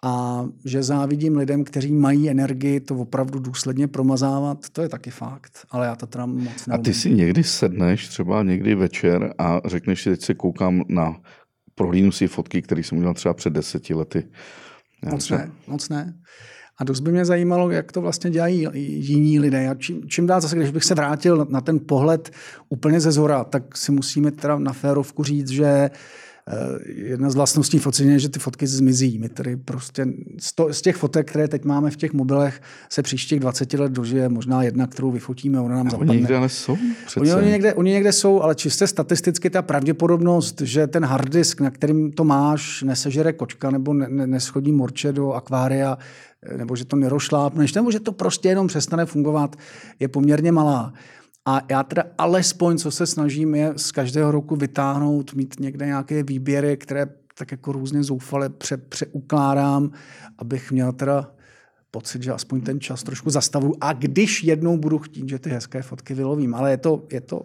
a 0.03 0.45
že 0.65 0.83
závidím 0.83 1.37
lidem, 1.37 1.63
kteří 1.63 1.91
mají 1.91 2.29
energii 2.29 2.79
to 2.79 2.95
opravdu 2.95 3.39
důsledně 3.39 3.87
promazávat, 3.87 4.69
to 4.69 4.81
je 4.81 4.89
taky 4.89 5.11
fakt. 5.11 5.65
Ale 5.71 5.85
já 5.85 5.95
to 5.95 6.07
teda 6.07 6.25
moc 6.25 6.65
neumím. 6.67 6.81
A 6.81 6.83
ty 6.83 6.93
si 6.93 7.13
někdy 7.13 7.43
sedneš, 7.43 8.07
třeba 8.07 8.43
někdy 8.43 8.75
večer 8.75 9.33
a 9.37 9.61
řekneš 9.65 10.01
si, 10.01 10.09
teď 10.09 10.21
se 10.21 10.33
koukám 10.33 10.83
na 10.89 11.15
prohlínu 11.75 12.11
si 12.11 12.27
fotky, 12.27 12.61
které 12.61 12.83
jsem 12.83 12.97
udělal 12.97 13.13
třeba 13.13 13.33
před 13.33 13.53
deseti 13.53 13.93
lety. 13.93 14.27
Moc 15.11 15.29
ne, 15.29 15.51
moc 15.67 15.89
ne. 15.89 16.13
A 16.79 16.83
dost 16.83 16.99
by 16.99 17.11
mě 17.11 17.25
zajímalo, 17.25 17.71
jak 17.71 17.91
to 17.91 18.01
vlastně 18.01 18.29
dělají 18.29 18.67
jiní 18.73 19.39
lidé. 19.39 19.69
A 19.69 19.75
čím, 19.75 20.01
čím 20.09 20.27
dál 20.27 20.41
zase, 20.41 20.55
když 20.55 20.71
bych 20.71 20.83
se 20.83 20.95
vrátil 20.95 21.47
na 21.49 21.61
ten 21.61 21.79
pohled 21.87 22.31
úplně 22.69 22.99
ze 22.99 23.11
zhora, 23.11 23.43
tak 23.43 23.77
si 23.77 23.91
musíme 23.91 24.31
teda 24.31 24.59
na 24.59 24.73
férovku 24.73 25.23
říct, 25.23 25.49
že 25.49 25.65
Eh, 25.65 25.89
jedna 26.85 27.29
z 27.29 27.35
vlastností 27.35 27.79
focení 27.79 28.11
je, 28.11 28.19
že 28.19 28.29
ty 28.29 28.39
fotky 28.39 28.67
zmizí. 28.67 29.17
My 29.19 29.29
tady 29.29 29.57
prostě 29.57 30.07
z 30.71 30.81
těch 30.81 30.95
fotek, 30.95 31.29
které 31.29 31.47
teď 31.47 31.65
máme 31.65 31.91
v 31.91 31.97
těch 31.97 32.13
mobilech, 32.13 32.61
se 32.89 33.01
příštích 33.01 33.39
20 33.39 33.73
let 33.73 33.91
dožije 33.91 34.29
možná 34.29 34.63
jedna, 34.63 34.87
kterou 34.87 35.11
vyfotíme, 35.11 35.59
ona 35.59 35.75
nám 35.75 35.87
a 35.87 35.89
zapadne. 35.89 36.11
Oni 36.11 36.19
někde 36.19 36.37
ale 36.37 36.49
jsou 36.49 36.77
Oni, 37.17 37.33
oni, 37.33 37.49
někde, 37.51 37.73
oni 37.73 37.91
někde 37.91 38.11
jsou, 38.11 38.41
ale 38.41 38.55
čistě 38.55 38.87
statisticky 38.87 39.49
ta 39.49 39.61
pravděpodobnost, 39.61 40.61
že 40.61 40.87
ten 40.87 41.05
hard 41.05 41.29
disk, 41.29 41.61
na 41.61 41.69
kterým 41.69 42.11
to 42.11 42.23
máš, 42.23 42.81
nesežere 42.81 43.33
kočka 43.33 43.71
nebo 43.71 43.93
ne, 43.93 44.07
ne, 44.09 44.27
neschodí 44.27 44.71
morče 44.71 45.11
do 45.11 45.31
akvária, 45.31 45.97
eh, 46.43 46.57
nebo 46.57 46.75
že 46.75 46.85
to 46.85 46.95
nerošlápneš, 46.95 47.73
nebo 47.73 47.91
že 47.91 47.99
to 47.99 48.11
prostě 48.11 48.49
jenom 48.49 48.67
přestane 48.67 49.05
fungovat, 49.05 49.55
je 49.99 50.07
poměrně 50.07 50.51
malá. 50.51 50.93
A 51.45 51.61
já 51.69 51.83
teda 51.83 52.03
alespoň, 52.17 52.77
co 52.77 52.91
se 52.91 53.07
snažím, 53.07 53.55
je 53.55 53.73
z 53.75 53.91
každého 53.91 54.31
roku 54.31 54.55
vytáhnout, 54.55 55.33
mít 55.33 55.59
někde 55.59 55.85
nějaké 55.85 56.23
výběry, 56.23 56.77
které 56.77 57.07
tak 57.37 57.51
jako 57.51 57.71
různě 57.71 58.03
zoufale 58.03 58.49
pře, 58.49 58.77
přeukládám, 58.77 59.91
abych 60.37 60.71
měl 60.71 60.91
teda 60.91 61.31
pocit, 61.91 62.23
že 62.23 62.31
aspoň 62.31 62.61
ten 62.61 62.79
čas 62.79 63.03
trošku 63.03 63.29
zastavu. 63.29 63.73
A 63.81 63.93
když 63.93 64.43
jednou 64.43 64.77
budu 64.77 64.99
chtít, 64.99 65.29
že 65.29 65.39
ty 65.39 65.49
hezké 65.49 65.81
fotky 65.81 66.13
vylovím. 66.13 66.55
Ale 66.55 66.71
je 66.71 66.77
to, 66.77 67.07
je 67.11 67.21
to 67.21 67.41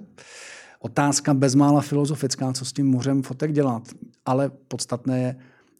otázka 0.80 1.34
bezmála 1.34 1.80
filozofická, 1.80 2.52
co 2.52 2.64
s 2.64 2.72
tím 2.72 2.86
mořem 2.86 3.22
fotek 3.22 3.52
dělat. 3.52 3.88
Ale 4.26 4.50
podstatné 4.68 5.20
je, 5.20 5.36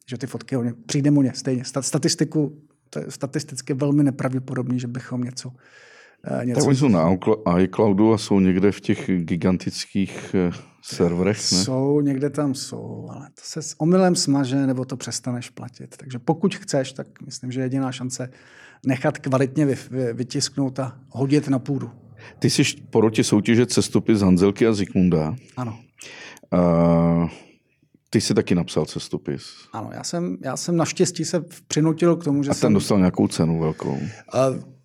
že 0.06 0.18
ty 0.18 0.26
fotky 0.26 0.56
o 0.56 0.62
ně, 0.62 0.74
přijde 0.86 1.10
o 1.10 1.22
ně 1.22 1.32
stejně. 1.34 1.64
Statistiku, 1.80 2.62
to 2.90 2.98
je 2.98 3.04
statisticky 3.08 3.74
velmi 3.74 4.04
nepravděpodobný, 4.04 4.80
že 4.80 4.86
bychom 4.86 5.20
něco 5.20 5.52
něco. 6.44 6.60
Tak 6.60 6.68
oni 6.68 6.76
jsou 6.76 6.88
na 6.88 7.16
iCloudu 7.58 8.12
a 8.12 8.18
jsou 8.18 8.40
někde 8.40 8.72
v 8.72 8.80
těch 8.80 9.10
gigantických 9.16 10.34
eh, 10.34 10.50
serverech, 10.82 11.36
ne? 11.36 11.58
Jsou, 11.58 12.00
někde 12.00 12.30
tam 12.30 12.54
jsou, 12.54 13.08
ale 13.10 13.26
to 13.26 13.40
se 13.42 13.62
s 13.62 13.74
omylem 13.80 14.16
smaže, 14.16 14.66
nebo 14.66 14.84
to 14.84 14.96
přestaneš 14.96 15.50
platit. 15.50 15.96
Takže 15.96 16.18
pokud 16.18 16.54
chceš, 16.54 16.92
tak 16.92 17.06
myslím, 17.26 17.52
že 17.52 17.60
jediná 17.60 17.92
šance 17.92 18.30
nechat 18.86 19.18
kvalitně 19.18 19.66
vy, 19.66 19.76
vy, 19.90 20.12
vytisknout 20.12 20.78
a 20.78 20.98
hodit 21.08 21.48
na 21.48 21.58
půdu. 21.58 21.90
Ty 22.38 22.50
jsi 22.50 22.62
porotě 22.90 23.24
soutěže 23.24 23.66
cestopis 23.66 24.20
Hanzelky 24.20 24.66
a 24.66 24.72
Zikmunda. 24.72 25.36
Ano. 25.56 25.78
Uh, 26.52 27.28
ty 28.10 28.20
jsi 28.20 28.34
taky 28.34 28.54
napsal 28.54 28.86
cestopis. 28.86 29.44
Ano, 29.72 29.90
já 29.92 30.04
jsem, 30.04 30.36
já 30.44 30.56
jsem 30.56 30.76
naštěstí 30.76 31.24
se 31.24 31.44
přinutil 31.66 32.16
k 32.16 32.24
tomu, 32.24 32.42
že 32.42 32.50
A 32.50 32.54
ten 32.54 32.60
jsem... 32.60 32.74
dostal 32.74 32.98
nějakou 32.98 33.28
cenu 33.28 33.60
velkou. 33.60 33.92
Uh, 33.92 34.00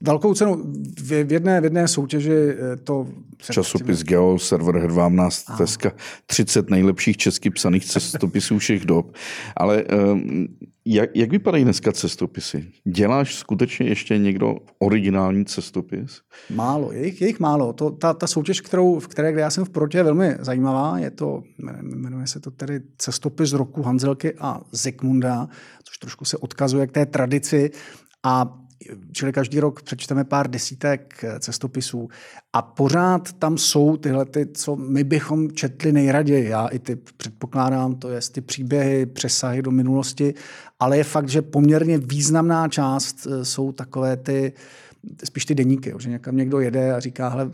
velkou 0.02 0.34
cenu 0.34 0.64
v, 1.00 1.24
v, 1.24 1.32
jedné, 1.32 1.62
v 1.62 1.64
jedné 1.64 1.88
soutěži 1.88 2.32
eh, 2.32 2.78
to... 2.78 3.08
Časopis 3.52 4.04
Geo 4.04 4.40
Server 4.40 4.78
Head 4.78 4.92
vám 4.92 5.16
nás 5.16 5.44
teska 5.58 5.92
30 6.26 6.70
nejlepších 6.70 7.18
česky 7.18 7.50
psaných 7.50 7.86
cestopisů 7.86 8.58
všech 8.58 8.86
dob. 8.86 9.16
Ale 9.58 9.84
um, 9.84 10.48
jak, 10.86 11.10
jak 11.16 11.32
vypadají 11.32 11.64
dneska 11.64 11.92
cestopisy? 11.92 12.72
Děláš 12.84 13.36
skutečně 13.36 13.88
ještě 13.88 14.18
někdo 14.18 14.56
originální 14.80 15.46
cestopis? 15.46 16.22
Málo, 16.50 16.92
je 16.92 17.06
jich, 17.06 17.22
je 17.22 17.28
jich 17.28 17.40
málo. 17.40 17.74
To, 17.74 17.92
ta, 17.92 18.14
ta 18.14 18.28
soutěž, 18.28 18.62
kterou, 18.62 19.00
v 19.00 19.08
které 19.08 19.32
kde 19.32 19.42
já 19.42 19.50
jsem 19.50 19.66
v 19.66 19.70
protě, 19.70 19.98
je 19.98 20.04
velmi 20.04 20.36
zajímavá. 20.40 21.00
Je 21.00 21.12
to, 21.12 21.44
jmenuje 21.82 22.28
se 22.28 22.40
to 22.40 22.52
tedy 22.52 22.82
cestopis 22.98 23.54
roku 23.54 23.82
Hanzelky 23.82 24.34
a 24.40 24.62
Zikmunda, 24.72 25.48
což 25.84 25.98
trošku 25.98 26.26
se 26.26 26.38
odkazuje 26.38 26.88
k 26.88 26.92
té 26.92 27.06
tradici. 27.06 27.72
A 28.24 28.65
čili 29.12 29.32
každý 29.32 29.60
rok 29.60 29.82
přečteme 29.82 30.24
pár 30.24 30.50
desítek 30.50 31.24
eh, 31.24 31.40
cestopisů 31.40 32.08
a 32.54 32.62
pořád 32.62 33.34
tam 33.34 33.58
jsou 33.58 33.98
tyhle, 33.98 34.26
ty, 34.26 34.46
co 34.54 34.76
my 34.76 35.04
bychom 35.04 35.52
četli 35.52 35.92
nejraději. 35.92 36.50
Já 36.50 36.68
i 36.68 36.80
ty 36.80 36.96
předpokládám, 37.18 37.96
to 37.96 38.10
je 38.10 38.20
ty 38.32 38.42
příběhy, 38.42 39.06
přesahy 39.06 39.62
do 39.62 39.72
minulosti, 39.72 40.34
ale 40.80 40.98
je 40.98 41.04
fakt, 41.04 41.30
že 41.30 41.42
poměrně 41.42 41.98
významná 41.98 42.68
část 42.68 43.28
eh, 43.28 43.46
jsou 43.46 43.72
takové 43.72 44.18
ty, 44.18 44.54
spíš 45.24 45.46
ty 45.46 45.56
deníky, 45.56 45.94
že 46.00 46.10
někam 46.10 46.38
někdo 46.38 46.60
jede 46.60 46.94
a 46.94 47.00
říká, 47.00 47.30
hele, 47.30 47.52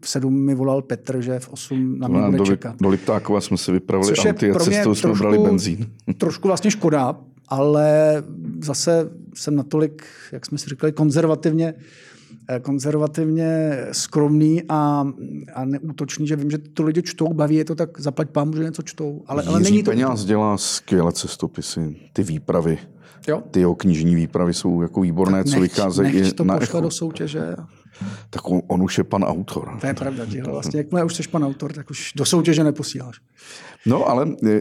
v 0.00 0.08
sedm 0.08 0.44
mi 0.44 0.54
volal 0.54 0.82
Petr, 0.82 1.20
že 1.20 1.38
v 1.38 1.48
osm 1.48 1.98
na 1.98 2.08
mě 2.08 2.20
bude 2.20 2.44
čekat. 2.44 2.76
Do 2.80 2.88
Liptákova 2.88 3.40
jsme 3.40 3.56
si 3.56 3.72
vypravili 3.72 4.16
auty 4.16 4.50
a 4.50 4.58
cestou 4.58 4.94
jsme 4.94 5.12
brali 5.12 5.38
benzín. 5.38 5.86
Trošku 6.18 6.48
vlastně 6.48 6.70
škoda, 6.70 7.16
ale 7.50 8.22
zase 8.64 9.10
jsem 9.34 9.56
natolik, 9.56 10.04
jak 10.32 10.46
jsme 10.46 10.58
si 10.58 10.70
říkali, 10.70 10.92
konzervativně 10.92 11.74
Eh, 12.48 12.60
konzervativně 12.60 13.78
skromný 13.92 14.62
a, 14.68 15.06
a 15.54 15.64
neútočný, 15.64 16.26
že 16.26 16.36
vím, 16.36 16.50
že 16.50 16.58
to 16.58 16.82
lidi 16.82 17.02
čtou, 17.02 17.32
baví 17.32 17.56
je 17.56 17.64
to, 17.64 17.74
tak 17.74 18.00
zaplať 18.00 18.30
pámu, 18.30 18.56
že 18.56 18.64
něco 18.64 18.82
čtou. 18.82 19.22
Ale, 19.26 19.42
ale 19.42 19.60
není 19.60 19.82
to... 19.82 19.90
Peněz 19.90 20.24
dělá 20.24 20.58
skvělé 20.58 21.12
cestopisy, 21.12 21.96
ty 22.12 22.22
výpravy. 22.22 22.78
Jo? 23.28 23.42
Ty 23.50 23.60
jeho 23.60 23.74
knižní 23.74 24.14
výpravy 24.14 24.54
jsou 24.54 24.82
jako 24.82 25.00
výborné, 25.00 25.44
tak 25.44 25.52
co 25.52 25.60
vycházejí 25.60 26.18
i 26.18 26.32
to 26.32 26.44
na 26.44 26.62
echo. 26.62 26.80
do 26.80 26.90
soutěže. 26.90 27.56
Tak 28.30 28.50
on, 28.50 28.60
on 28.66 28.82
už 28.82 28.98
je 28.98 29.04
pan 29.04 29.24
autor. 29.24 29.78
To 29.80 29.86
je 29.86 29.94
pravda, 29.94 30.26
tíhle. 30.26 30.52
vlastně 30.52 30.80
jakmile 30.80 31.04
už 31.04 31.14
jsi 31.14 31.28
pan 31.28 31.44
autor, 31.44 31.72
tak 31.72 31.90
už 31.90 32.12
do 32.16 32.24
soutěže 32.24 32.64
neposíláš. 32.64 33.20
No 33.86 34.08
ale 34.08 34.28
e, 34.46 34.60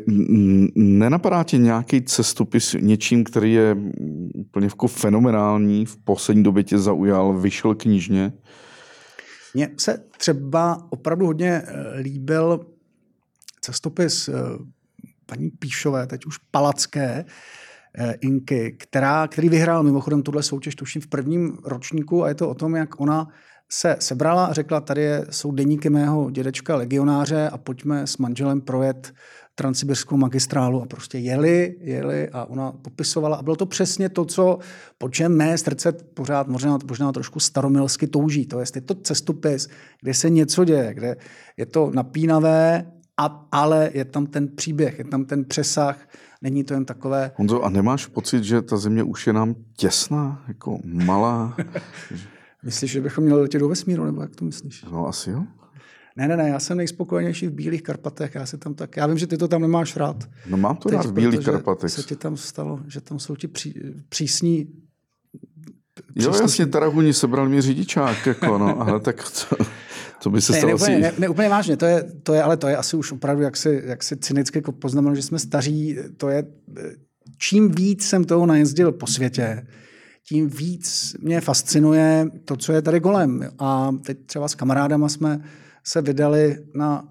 nenapadá 0.75 1.43
tě 1.43 1.57
nějaký 1.57 2.01
cestopis 2.01 2.75
něčím, 2.79 3.23
který 3.23 3.53
je 3.53 3.77
úplně 4.35 4.65
jako 4.65 4.87
fenomenální, 4.87 5.85
v 5.85 5.97
poslední 5.97 6.43
době 6.43 6.63
tě 6.63 6.77
zaujal, 6.77 7.39
vyšel 7.39 7.75
knižně? 7.75 8.33
Mně 9.53 9.69
se 9.77 10.03
třeba 10.17 10.87
opravdu 10.89 11.25
hodně 11.25 11.49
e, 11.49 11.99
líbil 11.99 12.65
cestopis 13.61 14.27
e, 14.27 14.33
paní 15.25 15.49
Píšové, 15.49 16.07
teď 16.07 16.25
už 16.25 16.37
Palacké, 16.51 17.25
Inky, 18.21 18.75
která, 18.79 19.27
který 19.27 19.49
vyhrál 19.49 19.83
mimochodem 19.83 20.23
tuhle 20.23 20.43
soutěž, 20.43 20.75
tuším 20.75 21.01
v 21.01 21.07
prvním 21.07 21.57
ročníku 21.65 22.23
a 22.23 22.27
je 22.27 22.35
to 22.35 22.49
o 22.49 22.53
tom, 22.53 22.75
jak 22.75 22.99
ona 22.99 23.27
se 23.71 23.95
sebrala 23.99 24.45
a 24.45 24.53
řekla, 24.53 24.81
tady 24.81 25.07
jsou 25.29 25.51
deníky 25.51 25.89
mého 25.89 26.31
dědečka 26.31 26.75
legionáře 26.75 27.49
a 27.49 27.57
pojďme 27.57 28.07
s 28.07 28.17
manželem 28.17 28.61
projet 28.61 29.13
transsibirskou 29.55 30.17
magistrálu 30.17 30.81
a 30.81 30.85
prostě 30.85 31.17
jeli, 31.17 31.75
jeli 31.79 32.29
a 32.29 32.45
ona 32.45 32.71
popisovala 32.71 33.37
a 33.37 33.41
bylo 33.41 33.55
to 33.55 33.65
přesně 33.65 34.09
to, 34.09 34.25
co, 34.25 34.59
po 34.97 35.09
čem 35.09 35.37
mé 35.37 35.57
srdce 35.57 35.91
pořád 35.91 36.47
možná, 36.47 36.77
možná 36.89 37.11
trošku 37.11 37.39
staromilsky 37.39 38.07
touží. 38.07 38.45
To 38.45 38.59
je, 38.59 38.65
je 38.75 38.81
to 38.81 38.95
cestopis, 38.95 39.67
kde 40.01 40.13
se 40.13 40.29
něco 40.29 40.65
děje, 40.65 40.93
kde 40.93 41.15
je 41.57 41.65
to 41.65 41.91
napínavé, 41.93 42.91
a, 43.19 43.47
ale 43.51 43.89
je 43.93 44.05
tam 44.05 44.25
ten 44.25 44.47
příběh, 44.47 44.99
je 44.99 45.05
tam 45.05 45.25
ten 45.25 45.45
přesah, 45.45 46.09
není 46.41 46.63
to 46.63 46.73
jen 46.73 46.85
takové... 46.85 47.31
Honzo, 47.35 47.61
a 47.61 47.69
nemáš 47.69 48.05
pocit, 48.05 48.43
že 48.43 48.61
ta 48.61 48.77
země 48.77 49.03
už 49.03 49.27
je 49.27 49.33
nám 49.33 49.55
těsná, 49.77 50.43
jako 50.47 50.79
malá? 50.83 51.57
Myslíš, 52.63 52.91
že 52.91 53.01
bychom 53.01 53.23
měli 53.23 53.41
letět 53.41 53.61
do 53.61 53.69
vesmíru, 53.69 54.05
nebo 54.05 54.21
jak 54.21 54.35
to 54.35 54.45
myslíš? 54.45 54.85
No 54.91 55.07
asi 55.07 55.29
jo. 55.29 55.43
Ne, 56.15 56.27
ne, 56.27 56.37
ne, 56.37 56.49
já 56.49 56.59
jsem 56.59 56.77
nejspokojenější 56.77 57.47
v 57.47 57.51
Bílých 57.51 57.83
Karpatech, 57.83 58.35
já 58.35 58.45
se 58.45 58.57
tam 58.57 58.73
tak, 58.73 58.97
já 58.97 59.07
vím, 59.07 59.17
že 59.17 59.27
ty 59.27 59.37
to 59.37 59.47
tam 59.47 59.61
nemáš 59.61 59.95
rád. 59.95 60.29
No 60.47 60.57
mám 60.57 60.77
to 60.77 60.89
Teď, 60.89 60.97
rád 60.97 61.05
v 61.05 61.13
Bílých 61.13 61.45
Karpatech. 61.45 61.91
Co 61.91 62.03
ti 62.03 62.15
tam 62.15 62.37
stalo, 62.37 62.79
že 62.87 63.01
tam 63.01 63.19
jsou 63.19 63.35
ti 63.35 63.47
pří, 63.47 63.73
přísní 64.09 64.67
Jo, 66.15 66.33
jasně, 66.41 66.65
Tarahuni 66.65 67.13
sebral 67.13 67.49
mi 67.49 67.61
řidičák, 67.61 68.25
jako 68.25 68.57
no, 68.57 68.81
ale 68.81 68.99
tak 68.99 69.23
to, 69.49 69.55
to 70.23 70.29
by 70.29 70.41
se 70.41 70.53
stalo 70.53 70.67
ne, 70.67 70.75
úplně, 70.75 70.99
ne, 70.99 71.13
ne, 71.19 71.29
úplně 71.29 71.49
vážně, 71.49 71.77
to 71.77 71.85
je, 71.85 72.11
to 72.23 72.33
je, 72.33 72.43
ale 72.43 72.57
to 72.57 72.67
je 72.67 72.77
asi 72.77 72.97
už 72.97 73.11
opravdu, 73.11 73.43
jak 73.43 73.57
si, 73.57 73.81
jak 73.85 74.03
si 74.03 74.17
cynicky 74.17 74.61
poznamenal, 74.61 75.15
že 75.15 75.21
jsme 75.21 75.39
staří, 75.39 75.97
to 76.17 76.29
je, 76.29 76.43
čím 77.37 77.71
víc 77.71 78.05
jsem 78.05 78.23
toho 78.23 78.45
najezdil 78.45 78.91
po 78.91 79.07
světě, 79.07 79.67
tím 80.29 80.49
víc 80.49 81.15
mě 81.21 81.41
fascinuje 81.41 82.25
to, 82.45 82.57
co 82.57 82.73
je 82.73 82.81
tady 82.81 83.01
kolem. 83.01 83.49
A 83.59 83.91
teď 84.05 84.17
třeba 84.25 84.47
s 84.47 84.55
kamarádama 84.55 85.09
jsme 85.09 85.41
se 85.83 86.01
vydali 86.01 86.57
na 86.75 87.08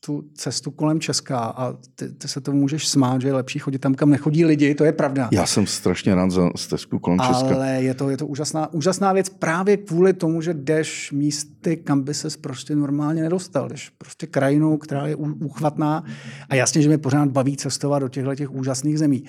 tu 0.00 0.24
cestu 0.34 0.70
kolem 0.70 1.00
Česka 1.00 1.38
a 1.38 1.72
ty, 1.94 2.12
ty 2.12 2.28
se 2.28 2.40
tomu 2.40 2.58
můžeš 2.58 2.88
smát, 2.88 3.20
že 3.20 3.28
je 3.28 3.34
lepší 3.34 3.58
chodit 3.58 3.78
tam, 3.78 3.94
kam 3.94 4.10
nechodí 4.10 4.44
lidi, 4.44 4.74
to 4.74 4.84
je 4.84 4.92
pravda. 4.92 5.28
Já 5.32 5.46
jsem 5.46 5.66
strašně 5.66 6.14
rád 6.14 6.30
za 6.30 6.50
stezku 6.56 6.98
kolem 6.98 7.18
Česka. 7.20 7.54
Ale 7.54 7.82
je 7.82 7.94
to, 7.94 8.10
je 8.10 8.16
to 8.16 8.26
úžasná, 8.26 8.72
úžasná 8.72 9.12
věc 9.12 9.28
právě 9.28 9.76
kvůli 9.76 10.12
tomu, 10.12 10.40
že 10.40 10.54
jdeš 10.54 11.12
místy, 11.12 11.76
kam 11.76 12.02
by 12.02 12.14
ses 12.14 12.36
prostě 12.36 12.76
normálně 12.76 13.22
nedostal. 13.22 13.68
Jdeš 13.68 13.90
prostě 13.98 14.26
krajinou, 14.26 14.76
která 14.76 15.06
je 15.06 15.16
úchvatná 15.16 16.04
a 16.48 16.54
jasně, 16.54 16.82
že 16.82 16.88
mě 16.88 16.98
pořád 16.98 17.28
baví 17.28 17.56
cestovat 17.56 18.02
do 18.02 18.08
těchto 18.08 18.34
těch 18.34 18.50
úžasných 18.50 18.98
zemí. 18.98 19.24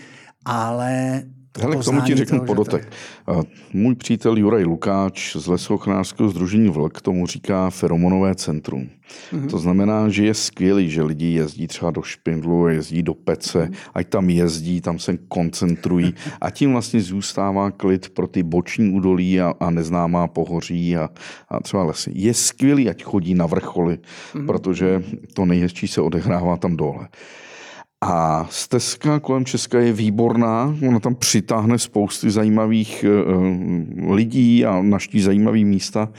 Ale 0.45 1.24
Hele, 1.57 1.75
k 1.75 1.83
tomu 1.83 2.01
ti 2.01 2.15
řeknu 2.15 2.45
podotek. 2.45 2.91
To... 3.25 3.43
Můj 3.73 3.95
přítel 3.95 4.37
Juraj 4.37 4.63
Lukáč 4.63 5.35
z 5.35 5.47
Lesochnářského 5.47 6.29
združení 6.29 6.69
Vlk 6.69 7.01
tomu 7.01 7.27
říká 7.27 7.69
feromonové 7.69 8.35
centrum. 8.35 8.89
Mm-hmm. 9.31 9.49
To 9.49 9.57
znamená, 9.57 10.09
že 10.09 10.25
je 10.25 10.33
skvělý, 10.33 10.89
že 10.89 11.03
lidi 11.03 11.25
jezdí 11.25 11.67
třeba 11.67 11.91
do 11.91 12.01
Špindlu, 12.01 12.67
jezdí 12.67 13.03
do 13.03 13.13
Pece, 13.13 13.59
mm-hmm. 13.59 13.75
ať 13.93 14.07
tam 14.07 14.29
jezdí, 14.29 14.81
tam 14.81 14.99
se 14.99 15.17
koncentrují 15.17 16.13
a 16.41 16.49
tím 16.49 16.71
vlastně 16.71 17.01
zůstává 17.01 17.71
klid 17.71 18.09
pro 18.09 18.27
ty 18.27 18.43
boční 18.43 18.89
údolí 18.89 19.41
a, 19.41 19.53
a 19.59 19.69
neznámá 19.69 20.27
pohoří 20.27 20.97
a, 20.97 21.09
a 21.49 21.59
třeba 21.59 21.83
lesy. 21.83 22.11
Je 22.15 22.33
skvělý, 22.33 22.89
ať 22.89 23.03
chodí 23.03 23.35
na 23.35 23.45
vrcholy, 23.45 23.97
mm-hmm. 23.97 24.45
protože 24.45 25.03
to 25.33 25.45
nejhezčí 25.45 25.87
se 25.87 26.01
odehrává 26.01 26.57
tam 26.57 26.77
dole. 26.77 27.07
A 28.01 28.47
stezka 28.49 29.19
kolem 29.19 29.45
Česka 29.45 29.79
je 29.79 29.93
výborná, 29.93 30.75
ona 30.87 30.99
tam 30.99 31.15
přitáhne 31.15 31.79
spousty 31.79 32.31
zajímavých 32.31 33.05
uh, 33.05 34.13
lidí 34.13 34.65
a 34.65 34.81
naští 34.81 35.21
zajímavé 35.21 35.59
místa, 35.59 36.09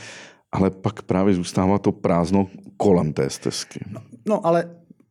ale 0.53 0.71
pak 0.71 1.03
právě 1.03 1.35
zůstává 1.35 1.79
to 1.79 1.93
prázdno 1.93 2.49
kolem 2.77 3.13
té 3.13 3.31
stezky. 3.31 3.81
No, 3.93 4.01
no 4.29 4.47
ale 4.47 4.65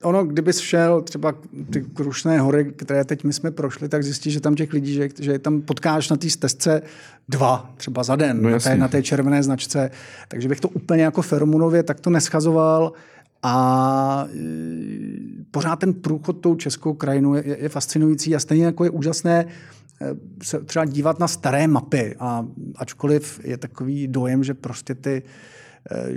ono, 0.03 0.25
kdyby 0.25 0.53
šel 0.53 1.01
třeba 1.01 1.33
ty 1.69 1.81
Krušné 1.81 2.39
hory, 2.39 2.73
které 2.75 3.05
teď 3.05 3.23
my 3.23 3.33
jsme 3.33 3.51
prošli, 3.51 3.89
tak 3.89 4.03
zjistíš, 4.03 4.33
že 4.33 4.39
tam 4.39 4.55
těch 4.55 4.73
lidí, 4.73 4.93
že, 4.93 5.09
že 5.19 5.39
tam 5.39 5.61
potkáš 5.61 6.09
na 6.09 6.17
té 6.17 6.29
stezce 6.29 6.81
dva, 7.29 7.73
třeba 7.77 8.03
za 8.03 8.15
den, 8.15 8.41
no, 8.41 8.49
na, 8.49 8.59
té, 8.59 8.77
na 8.77 8.87
té 8.87 9.03
červené 9.03 9.43
značce. 9.43 9.91
Takže 10.27 10.49
bych 10.49 10.59
to 10.59 10.69
úplně 10.69 11.03
jako 11.03 11.21
feromonově 11.21 11.83
takto 11.83 12.09
neschazoval. 12.09 12.93
A 13.43 14.25
e, 14.33 14.37
pořád 15.51 15.75
ten 15.75 15.93
průchod 15.93 16.41
tou 16.41 16.55
českou 16.55 16.93
krajinu 16.93 17.35
je, 17.35 17.57
je 17.61 17.69
fascinující 17.69 18.35
a 18.35 18.39
stejně 18.39 18.65
jako 18.65 18.83
je 18.83 18.89
úžasné 18.89 19.45
e, 19.45 19.45
se 20.43 20.59
třeba 20.59 20.85
dívat 20.85 21.19
na 21.19 21.27
staré 21.27 21.67
mapy. 21.67 22.15
A 22.19 22.45
ačkoliv 22.75 23.39
je 23.43 23.57
takový 23.57 24.07
dojem, 24.07 24.43
že 24.43 24.53
prostě 24.53 24.95
ty 24.95 25.23
e, 25.91 26.09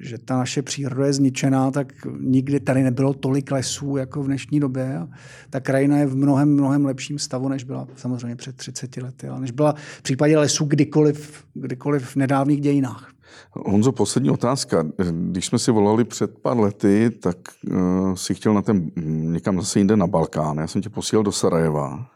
že 0.00 0.18
ta 0.18 0.36
naše 0.36 0.62
příroda 0.62 1.06
je 1.06 1.12
zničená, 1.12 1.70
tak 1.70 1.92
nikdy 2.20 2.60
tady 2.60 2.82
nebylo 2.82 3.14
tolik 3.14 3.50
lesů 3.50 3.96
jako 3.96 4.22
v 4.22 4.26
dnešní 4.26 4.60
době. 4.60 4.98
A 4.98 5.08
ta 5.50 5.60
krajina 5.60 5.98
je 5.98 6.06
v 6.06 6.16
mnohem, 6.16 6.52
mnohem 6.52 6.84
lepším 6.84 7.18
stavu, 7.18 7.48
než 7.48 7.64
byla 7.64 7.88
samozřejmě 7.96 8.36
před 8.36 8.56
30 8.56 8.96
lety, 8.96 9.28
ale 9.28 9.40
než 9.40 9.50
byla 9.50 9.74
v 9.98 10.02
případě 10.02 10.38
lesů 10.38 10.64
kdykoliv, 10.64 11.44
kdykoliv 11.54 12.06
v 12.06 12.16
nedávných 12.16 12.60
dějinách. 12.60 13.12
Honzo, 13.52 13.92
poslední 13.92 14.30
otázka. 14.30 14.86
Když 15.10 15.46
jsme 15.46 15.58
si 15.58 15.70
volali 15.70 16.04
před 16.04 16.38
pár 16.38 16.58
lety, 16.58 17.10
tak 17.10 17.36
uh, 17.70 18.14
si 18.14 18.34
chtěl 18.34 18.54
na 18.54 18.62
ten, 18.62 18.90
někam 19.32 19.60
zase 19.60 19.80
jinde 19.80 19.96
na 19.96 20.06
Balkán. 20.06 20.58
Já 20.58 20.66
jsem 20.66 20.82
tě 20.82 20.90
posílal 20.90 21.22
do 21.22 21.32
Sarajeva. 21.32 22.06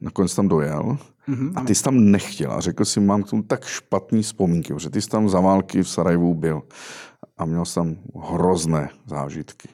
Nakonec 0.00 0.34
tam 0.34 0.48
dojel. 0.48 0.98
Mm-hmm, 1.28 1.52
a 1.56 1.64
ty 1.64 1.74
jsi 1.74 1.82
tam 1.82 2.10
nechtěl. 2.10 2.52
A 2.52 2.60
řekl 2.60 2.84
si, 2.84 3.00
mám 3.00 3.22
k 3.22 3.30
tomu 3.30 3.42
tak 3.42 3.64
špatný 3.64 4.22
vzpomínky, 4.22 4.74
že 4.78 4.90
ty 4.90 5.02
jsi 5.02 5.08
tam 5.08 5.28
za 5.28 5.40
války 5.40 5.82
v 5.82 5.88
Sarajevu 5.88 6.34
byl. 6.34 6.62
A 7.38 7.44
měl 7.44 7.64
jsi 7.64 7.74
tam 7.74 7.96
hrozné 8.30 8.88
zážitky. 9.06 9.68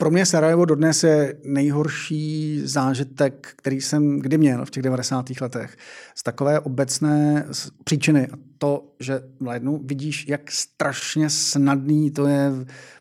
Pro 0.00 0.10
mě 0.10 0.26
Sarajevo 0.26 0.64
dodnes 0.64 1.04
je 1.04 1.36
nejhorší 1.44 2.60
zážitek, 2.64 3.48
který 3.56 3.80
jsem 3.80 4.18
kdy 4.18 4.38
měl 4.38 4.64
v 4.64 4.70
těch 4.70 4.82
90. 4.82 5.26
letech. 5.40 5.76
Z 6.14 6.22
takové 6.22 6.60
obecné 6.60 7.46
příčiny. 7.84 8.28
To, 8.58 8.94
že 9.00 9.22
v 9.40 9.46
lednu 9.46 9.80
vidíš, 9.84 10.28
jak 10.28 10.50
strašně 10.50 11.30
snadný 11.30 12.10
to 12.10 12.26
je 12.26 12.50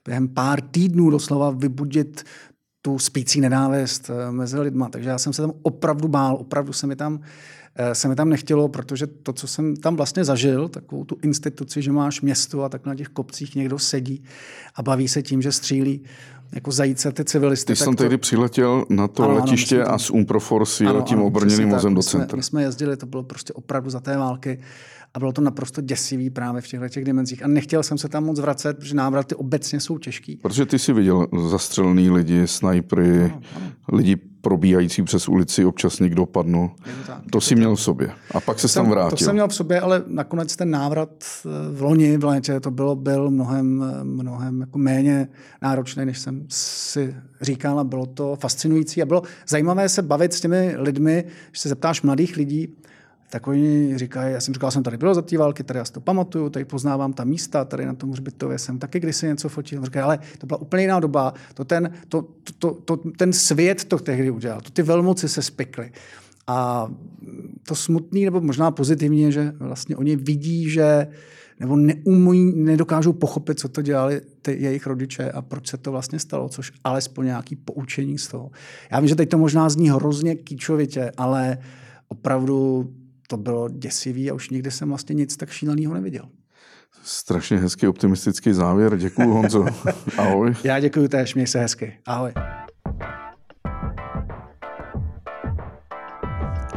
během 0.06 0.28
pár 0.28 0.62
týdnů 0.62 1.10
doslova 1.10 1.52
vybudit 1.52 2.24
tu 2.82 3.00
spící 3.00 3.42
nenávist 3.42 4.10
eh, 4.10 4.32
mezi 4.32 4.60
lidma. 4.60 4.90
Takže 4.90 5.10
já 5.10 5.18
jsem 5.18 5.34
se 5.34 5.42
tam 5.42 5.54
opravdu 5.62 6.08
bál, 6.08 6.36
opravdu 6.36 6.74
se 6.74 6.88
mi 6.88 6.96
tam 6.96 7.20
eh, 7.76 7.96
se 7.96 8.08
mi 8.08 8.16
tam 8.16 8.30
nechtělo, 8.30 8.70
protože 8.70 9.08
to, 9.08 9.34
co 9.34 9.48
jsem 9.48 9.76
tam 9.76 9.96
vlastně 9.96 10.26
zažil, 10.26 10.70
takovou 10.70 11.06
tu 11.06 11.18
instituci, 11.22 11.82
že 11.82 11.92
máš 11.92 12.22
město 12.22 12.64
a 12.64 12.70
tak 12.70 12.86
na 12.86 12.96
těch 12.96 13.08
kopcích 13.08 13.56
někdo 13.56 13.80
sedí 13.80 14.24
a 14.76 14.84
baví 14.84 15.08
se 15.08 15.22
tím, 15.22 15.42
že 15.42 15.52
střílí 15.52 16.02
jako 16.52 16.72
zajíce 16.72 17.12
ty 17.12 17.26
civilisty. 17.26 17.74
Ty 17.74 17.76
jsem 17.76 17.96
to... 17.96 18.04
tehdy 18.04 18.18
přiletěl 18.18 18.86
na 18.90 19.08
to 19.08 19.24
ano, 19.24 19.36
letiště 19.36 19.84
ano, 19.84 19.94
a 19.94 19.98
z 19.98 20.10
Umproforce 20.10 20.84
jel 20.84 21.02
tím 21.02 21.22
obrněným 21.22 21.70
vozem 21.70 21.94
do 21.94 22.02
centra. 22.02 22.36
My 22.36 22.44
jsme 22.44 22.62
jezdili, 22.62 22.98
to 22.98 23.06
bylo 23.06 23.24
prostě 23.24 23.54
opravdu 23.54 23.90
za 23.90 24.00
té 24.00 24.18
války 24.18 24.60
a 25.14 25.20
bylo 25.20 25.32
to 25.32 25.42
naprosto 25.42 25.82
děsivý 25.82 26.30
právě 26.30 26.62
v 26.62 26.68
těchto 26.68 26.90
těch 26.90 27.06
dimenzích. 27.06 27.44
A 27.44 27.48
nechtěl 27.48 27.84
jsem 27.84 27.98
se 27.98 28.10
tam 28.10 28.26
moc 28.26 28.40
vracet, 28.40 28.78
protože 28.78 28.96
návraty 28.96 29.36
obecně 29.36 29.80
jsou 29.80 29.98
těžký. 29.98 30.36
Protože 30.36 30.66
ty 30.66 30.80
si 30.80 30.94
viděl 30.94 31.28
zastřelený 31.50 32.10
lidi, 32.10 32.48
snajpry, 32.48 33.20
ano, 33.20 33.42
ano. 33.56 33.72
lidi 33.92 34.18
probíhající 34.42 35.04
přes 35.04 35.30
ulici 35.30 35.66
občas 35.66 36.00
někdo 36.00 36.26
padnul. 36.26 36.72
To 37.32 37.42
si 37.42 37.56
měl 37.56 37.76
v 37.76 37.82
sobě. 37.82 38.12
A 38.32 38.40
pak 38.40 38.60
se 38.60 38.74
tam 38.74 38.90
vrátil. 38.90 39.18
To 39.18 39.24
jsem 39.24 39.34
měl 39.34 39.48
v 39.48 39.56
sobě, 39.56 39.82
ale 39.82 40.04
nakonec 40.08 40.56
ten 40.56 40.72
návrat 40.72 41.10
eh, 41.46 41.50
v 41.76 41.82
loni 41.82 42.18
v 42.18 42.24
létě 42.24 42.60
to 42.60 42.72
bylo, 42.72 42.96
byl 42.96 43.32
mnohem, 43.32 43.86
mnohem 44.04 44.62
jako 44.62 44.78
méně 44.78 45.28
náročný, 45.62 46.06
než 46.06 46.20
jsem 46.20 46.46
si 46.50 47.16
říkal 47.42 47.80
a 47.80 47.84
bylo 47.84 48.06
to 48.06 48.36
fascinující 48.36 49.02
a 49.02 49.06
bylo 49.06 49.22
zajímavé 49.48 49.90
se 49.90 50.02
bavit 50.02 50.34
s 50.34 50.42
těmi 50.42 50.74
lidmi, 50.78 51.24
když 51.50 51.60
se 51.60 51.70
zeptáš 51.70 52.02
mladých 52.02 52.38
lidí, 52.38 52.76
tak 53.30 53.48
oni 53.48 53.98
říkají, 53.98 54.34
já 54.34 54.42
jsem 54.42 54.54
říkal, 54.54 54.72
jsem 54.72 54.84
tady 54.84 54.98
byl 54.98 55.16
za 55.16 55.22
té 55.22 55.38
války, 55.38 55.64
tady 55.64 55.80
já 55.80 55.86
si 55.86 55.94
to 55.94 56.02
pamatuju, 56.02 56.50
tady 56.50 56.66
poznávám 56.66 57.14
ta 57.14 57.24
místa, 57.24 57.66
tady 57.66 57.86
na 57.86 57.94
tom 57.94 58.12
hřbitově 58.12 58.60
jsem 58.60 58.80
taky 58.80 59.00
kdysi 59.00 59.28
něco 59.28 59.50
fotil. 59.50 59.86
Říkají, 59.86 60.04
ale 60.04 60.20
to 60.38 60.48
byla 60.48 60.62
úplně 60.62 60.84
jiná 60.84 61.00
doba, 61.00 61.34
to 61.54 61.66
ten, 61.66 61.92
to, 62.08 62.22
to, 62.22 62.54
to, 62.60 62.98
to, 62.98 63.10
ten 63.18 63.34
svět 63.34 63.84
to 63.84 64.00
tehdy 64.00 64.32
udělal, 64.32 64.62
to 64.62 64.70
ty 64.70 64.82
velmoci 64.82 65.30
se 65.30 65.42
spikly. 65.42 65.92
A 66.48 66.88
to 67.68 67.76
smutný, 67.76 68.26
nebo 68.26 68.42
možná 68.42 68.72
pozitivní 68.72 69.32
že 69.32 69.54
vlastně 69.60 69.96
oni 69.96 70.16
vidí, 70.16 70.70
že 70.70 71.08
nebo 71.60 71.76
neumí, 71.76 72.54
nedokážou 72.56 73.14
pochopit, 73.14 73.60
co 73.60 73.70
to 73.70 73.82
dělali 73.82 74.22
ty 74.42 74.58
jejich 74.60 74.88
rodiče 74.88 75.32
a 75.32 75.42
proč 75.42 75.68
se 75.68 75.78
to 75.78 75.92
vlastně 75.92 76.20
stalo, 76.20 76.50
což 76.50 76.72
alespoň 76.84 77.26
nějaký 77.26 77.56
poučení 77.56 78.18
z 78.18 78.28
toho. 78.28 78.52
Já 78.92 79.00
vím, 79.00 79.08
že 79.08 79.16
teď 79.16 79.30
to 79.30 79.38
možná 79.38 79.70
zní 79.70 79.90
hrozně 79.90 80.36
kýčovitě, 80.36 81.12
ale 81.18 81.58
opravdu 82.08 82.90
to 83.30 83.38
bylo 83.38 83.70
děsivý 83.70 84.32
a 84.32 84.34
už 84.34 84.50
nikdy 84.50 84.72
jsem 84.72 84.90
vlastně 84.90 85.16
nic 85.16 85.38
tak 85.38 85.50
šíleného 85.50 85.94
neviděl. 85.94 86.30
Strašně 87.04 87.58
hezký 87.58 87.88
optimistický 87.88 88.54
závěr. 88.54 88.98
Děkuji, 88.98 89.30
Honzo. 89.30 89.66
Ahoj. 90.18 90.54
Já 90.64 90.80
děkuji 90.80 91.08
též, 91.08 91.36
měj 91.36 91.48
se 91.48 91.60
hezky. 91.60 91.98
Ahoj. 92.06 92.32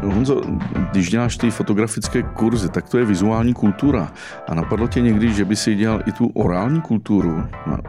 Honzo, 0.03 0.41
když 0.91 1.11
děláš 1.11 1.37
ty 1.37 1.51
fotografické 1.51 2.23
kurzy, 2.23 2.69
tak 2.69 2.89
to 2.89 2.99
je 2.99 3.05
vizuální 3.05 3.55
kultura. 3.55 4.13
A 4.49 4.55
napadlo 4.55 4.89
tě 4.89 5.01
někdy, 5.01 5.33
že 5.33 5.45
by 5.45 5.57
si 5.57 5.75
dělal 5.75 6.03
i 6.07 6.13
tu 6.13 6.27
orální 6.35 6.81
kulturu, 6.81 7.45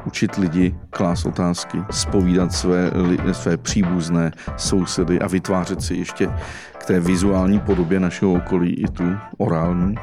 učit 0.05 0.35
lidi, 0.35 0.75
klás 0.89 1.25
otázky, 1.25 1.77
spovídat 1.91 2.53
své, 2.53 2.91
své 3.31 3.57
příbuzné 3.57 4.31
sousedy 4.57 5.19
a 5.19 5.27
vytvářet 5.27 5.81
si 5.81 5.95
ještě 5.95 6.29
k 6.77 6.85
té 6.85 6.99
vizuální 6.99 7.59
podobě 7.59 7.99
našeho 7.99 8.33
okolí 8.33 8.73
i 8.73 8.87
tu 8.87 9.15
orální? 9.37 9.95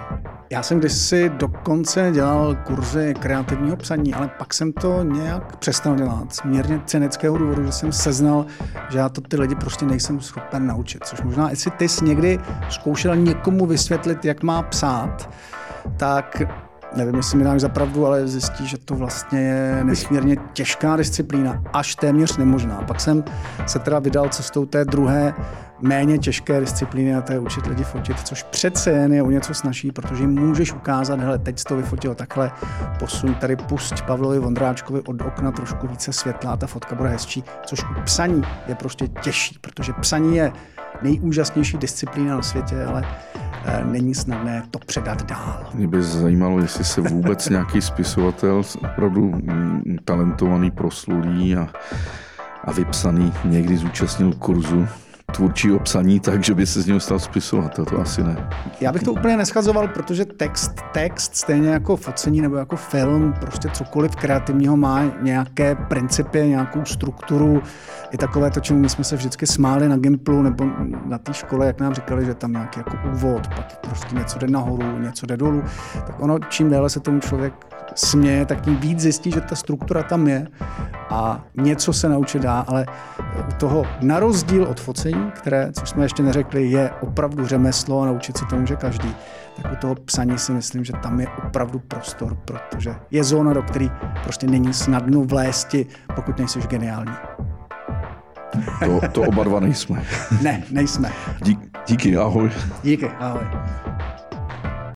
Já 0.53 0.63
jsem 0.63 0.79
kdysi 0.79 1.29
dokonce 1.29 2.11
dělal 2.13 2.57
kurzy 2.67 3.15
kreativního 3.19 3.77
psaní, 3.77 4.15
ale 4.15 4.31
pak 4.39 4.55
jsem 4.55 4.73
to 4.73 5.03
nějak 5.03 5.57
přestal 5.57 5.97
dělat. 5.97 6.35
Z 6.35 6.43
mírně 6.43 6.81
cynického 6.87 7.39
důvodu, 7.39 7.65
že 7.65 7.73
jsem 7.73 7.93
seznal, 7.93 8.47
že 8.89 8.99
já 8.99 9.09
to 9.09 9.21
ty 9.21 9.37
lidi 9.37 9.55
prostě 9.55 9.87
nejsem 9.87 10.21
schopen 10.21 10.67
naučit. 10.67 11.05
Což 11.05 11.23
možná, 11.23 11.51
jestli 11.51 11.71
ty 11.71 11.89
jsi 11.89 12.05
někdy 12.05 12.39
zkoušel 12.69 13.17
někomu 13.17 13.67
vysvětlit, 13.67 14.25
jak 14.25 14.43
má 14.43 14.63
psát, 14.63 15.31
tak 15.97 16.43
nevím, 16.97 17.15
jestli 17.15 17.39
mi 17.39 17.45
dáš 17.45 17.61
za 17.61 17.69
pravdu, 17.69 18.07
ale 18.07 18.29
zjistí, 18.29 18.67
že 18.67 18.79
to 18.79 18.95
vlastně 18.95 19.41
je 19.41 19.85
nesmírně 19.85 20.37
těžká 20.53 20.97
disciplína, 20.97 21.63
až 21.73 21.95
téměř 21.95 22.37
nemožná. 22.37 22.83
Pak 22.87 23.01
jsem 23.01 23.25
se 23.67 23.79
teda 23.79 23.99
vydal 23.99 24.29
cestou 24.29 24.67
té 24.67 24.85
druhé 24.85 25.35
méně 25.83 26.19
těžké 26.19 26.61
disciplíny 26.61 27.15
a 27.15 27.21
to 27.21 27.33
je 27.33 27.39
učit 27.39 27.67
lidi 27.67 27.85
fotit, 27.85 28.21
což 28.21 28.43
přece 28.43 28.91
jen 28.91 29.13
je 29.13 29.23
o 29.23 29.31
něco 29.31 29.55
snaží, 29.55 29.93
protože 29.93 30.27
můžeš 30.27 30.73
ukázat, 30.73 31.21
hele, 31.21 31.39
teď 31.39 31.59
jsi 31.59 31.65
to 31.65 31.77
vyfotil 31.77 32.15
takhle, 32.15 32.53
posuň 32.99 33.35
tady, 33.35 33.57
pusť 33.57 34.03
Pavlovi 34.03 34.39
Vondráčkovi 34.39 35.01
od 35.01 35.23
okna 35.23 35.53
trošku 35.53 35.87
více 35.87 36.13
světla, 36.13 36.57
ta 36.57 36.67
fotka 36.67 36.95
bude 36.95 37.09
hezčí, 37.09 37.45
což 37.67 37.85
u 37.85 38.03
psaní 38.05 38.43
je 38.69 38.75
prostě 38.75 39.09
těžší, 39.09 39.59
protože 39.61 39.93
psaní 39.93 40.37
je 40.37 40.53
nejúžasnější 41.03 41.77
disciplína 41.77 42.37
na 42.37 42.43
světě, 42.43 42.85
ale 42.85 43.05
eh, 43.65 43.85
není 43.85 44.15
snadné 44.15 44.63
to 44.71 44.79
předat 44.79 45.23
dál. 45.23 45.67
Mě 45.75 45.89
by 45.89 46.03
zajímalo, 46.03 46.61
jestli 46.61 46.85
se 46.85 47.01
vůbec 47.01 47.49
nějaký 47.49 47.81
spisovatel, 47.81 48.63
opravdu 48.83 49.23
mm, 49.23 49.99
talentovaný, 50.05 50.71
proslulý 50.71 51.57
a, 51.57 51.69
a 52.65 52.73
vypsaný 52.73 53.33
někdy 53.45 53.77
zúčastnil 53.77 54.33
kurzu 54.33 54.89
tvůrčího 55.31 55.79
psaní 55.79 56.21
tak, 56.21 56.45
že 56.45 56.55
by 56.55 56.67
se 56.67 56.83
z 56.83 56.87
něho 56.87 57.01
stal 57.01 57.19
spisovatel, 57.19 57.85
to 57.85 58.01
asi 58.01 58.23
ne. 58.23 58.49
Já 58.81 58.93
bych 58.93 59.03
to 59.03 59.13
úplně 59.13 59.37
neschazoval, 59.37 59.89
protože 59.89 60.25
text, 60.25 60.73
text 60.93 61.37
stejně 61.37 61.69
jako 61.69 61.97
focení 61.97 62.41
nebo 62.41 62.57
jako 62.57 62.77
film, 62.77 63.35
prostě 63.41 63.69
cokoliv 63.73 64.17
kreativního 64.17 64.77
má 64.77 65.03
nějaké 65.23 65.75
principy, 65.75 66.47
nějakou 66.47 66.85
strukturu, 66.85 67.63
i 68.11 68.17
takové 68.17 68.51
to, 68.51 68.61
čemu 68.61 68.81
my 68.81 68.89
jsme 68.89 69.05
se 69.05 69.17
vždycky 69.17 69.47
smáli 69.47 69.89
na 69.89 69.97
Gimplu 69.97 70.43
nebo 70.43 70.65
na 71.07 71.19
té 71.19 71.35
škole, 71.35 71.67
jak 71.67 71.81
nám 71.81 71.95
říkali, 71.95 72.25
že 72.25 72.35
tam 72.35 72.53
nějaký 72.53 72.81
jako 72.81 72.97
úvod, 73.13 73.49
pak 73.49 73.79
prostě 73.79 74.17
něco 74.17 74.39
jde 74.39 74.47
nahoru, 74.47 74.99
něco 74.99 75.27
jde 75.27 75.37
dolů, 75.37 75.63
tak 75.95 76.23
ono, 76.23 76.39
čím 76.39 76.71
déle 76.71 76.91
se 76.91 77.01
tomu 77.01 77.21
člověk 77.21 77.70
směje, 77.95 78.47
tak 78.47 78.61
tím 78.61 78.77
víc 78.77 79.01
zjistí, 79.01 79.31
že 79.31 79.41
ta 79.41 79.57
struktura 79.57 80.03
tam 80.03 80.29
je 80.29 80.47
a 81.11 81.45
něco 81.57 81.93
se 81.93 82.09
naučit 82.09 82.43
dá, 82.43 82.61
ale 82.61 82.87
toho 83.59 83.85
na 84.01 84.21
rozdíl 84.21 84.65
od 84.65 84.81
focení, 84.81 85.31
které, 85.35 85.73
což 85.73 85.89
jsme 85.89 86.05
ještě 86.05 86.23
neřekli, 86.23 86.67
je 86.67 86.91
opravdu 87.01 87.47
řemeslo 87.47 88.03
a 88.03 88.07
naučit 88.07 88.37
se 88.39 88.45
to 88.51 88.57
může 88.57 88.77
každý, 88.77 89.15
tak 89.63 89.73
u 89.73 89.77
toho 89.77 89.95
psaní 89.95 90.39
si 90.39 90.53
myslím, 90.53 90.85
že 90.85 90.93
tam 91.03 91.21
je 91.21 91.27
opravdu 91.47 91.79
prostor, 91.79 92.37
protože 92.45 92.95
je 93.11 93.25
zóna, 93.25 93.53
do 93.53 93.63
které 93.63 93.89
prostě 94.25 94.47
není 94.47 94.73
snadno 94.75 95.25
vlésti, 95.25 95.87
pokud 96.15 96.39
nejsi 96.39 96.61
geniální. 96.61 97.13
To, 98.85 99.01
to 99.13 99.23
oba 99.23 99.45
dva 99.45 99.61
nejsme. 99.61 100.03
ne, 100.43 100.63
nejsme. 100.71 101.13
Dík, 101.43 101.59
díky, 101.87 102.17
ahoj. 102.17 102.51
Díky, 102.83 103.09
ahoj. 103.09 103.43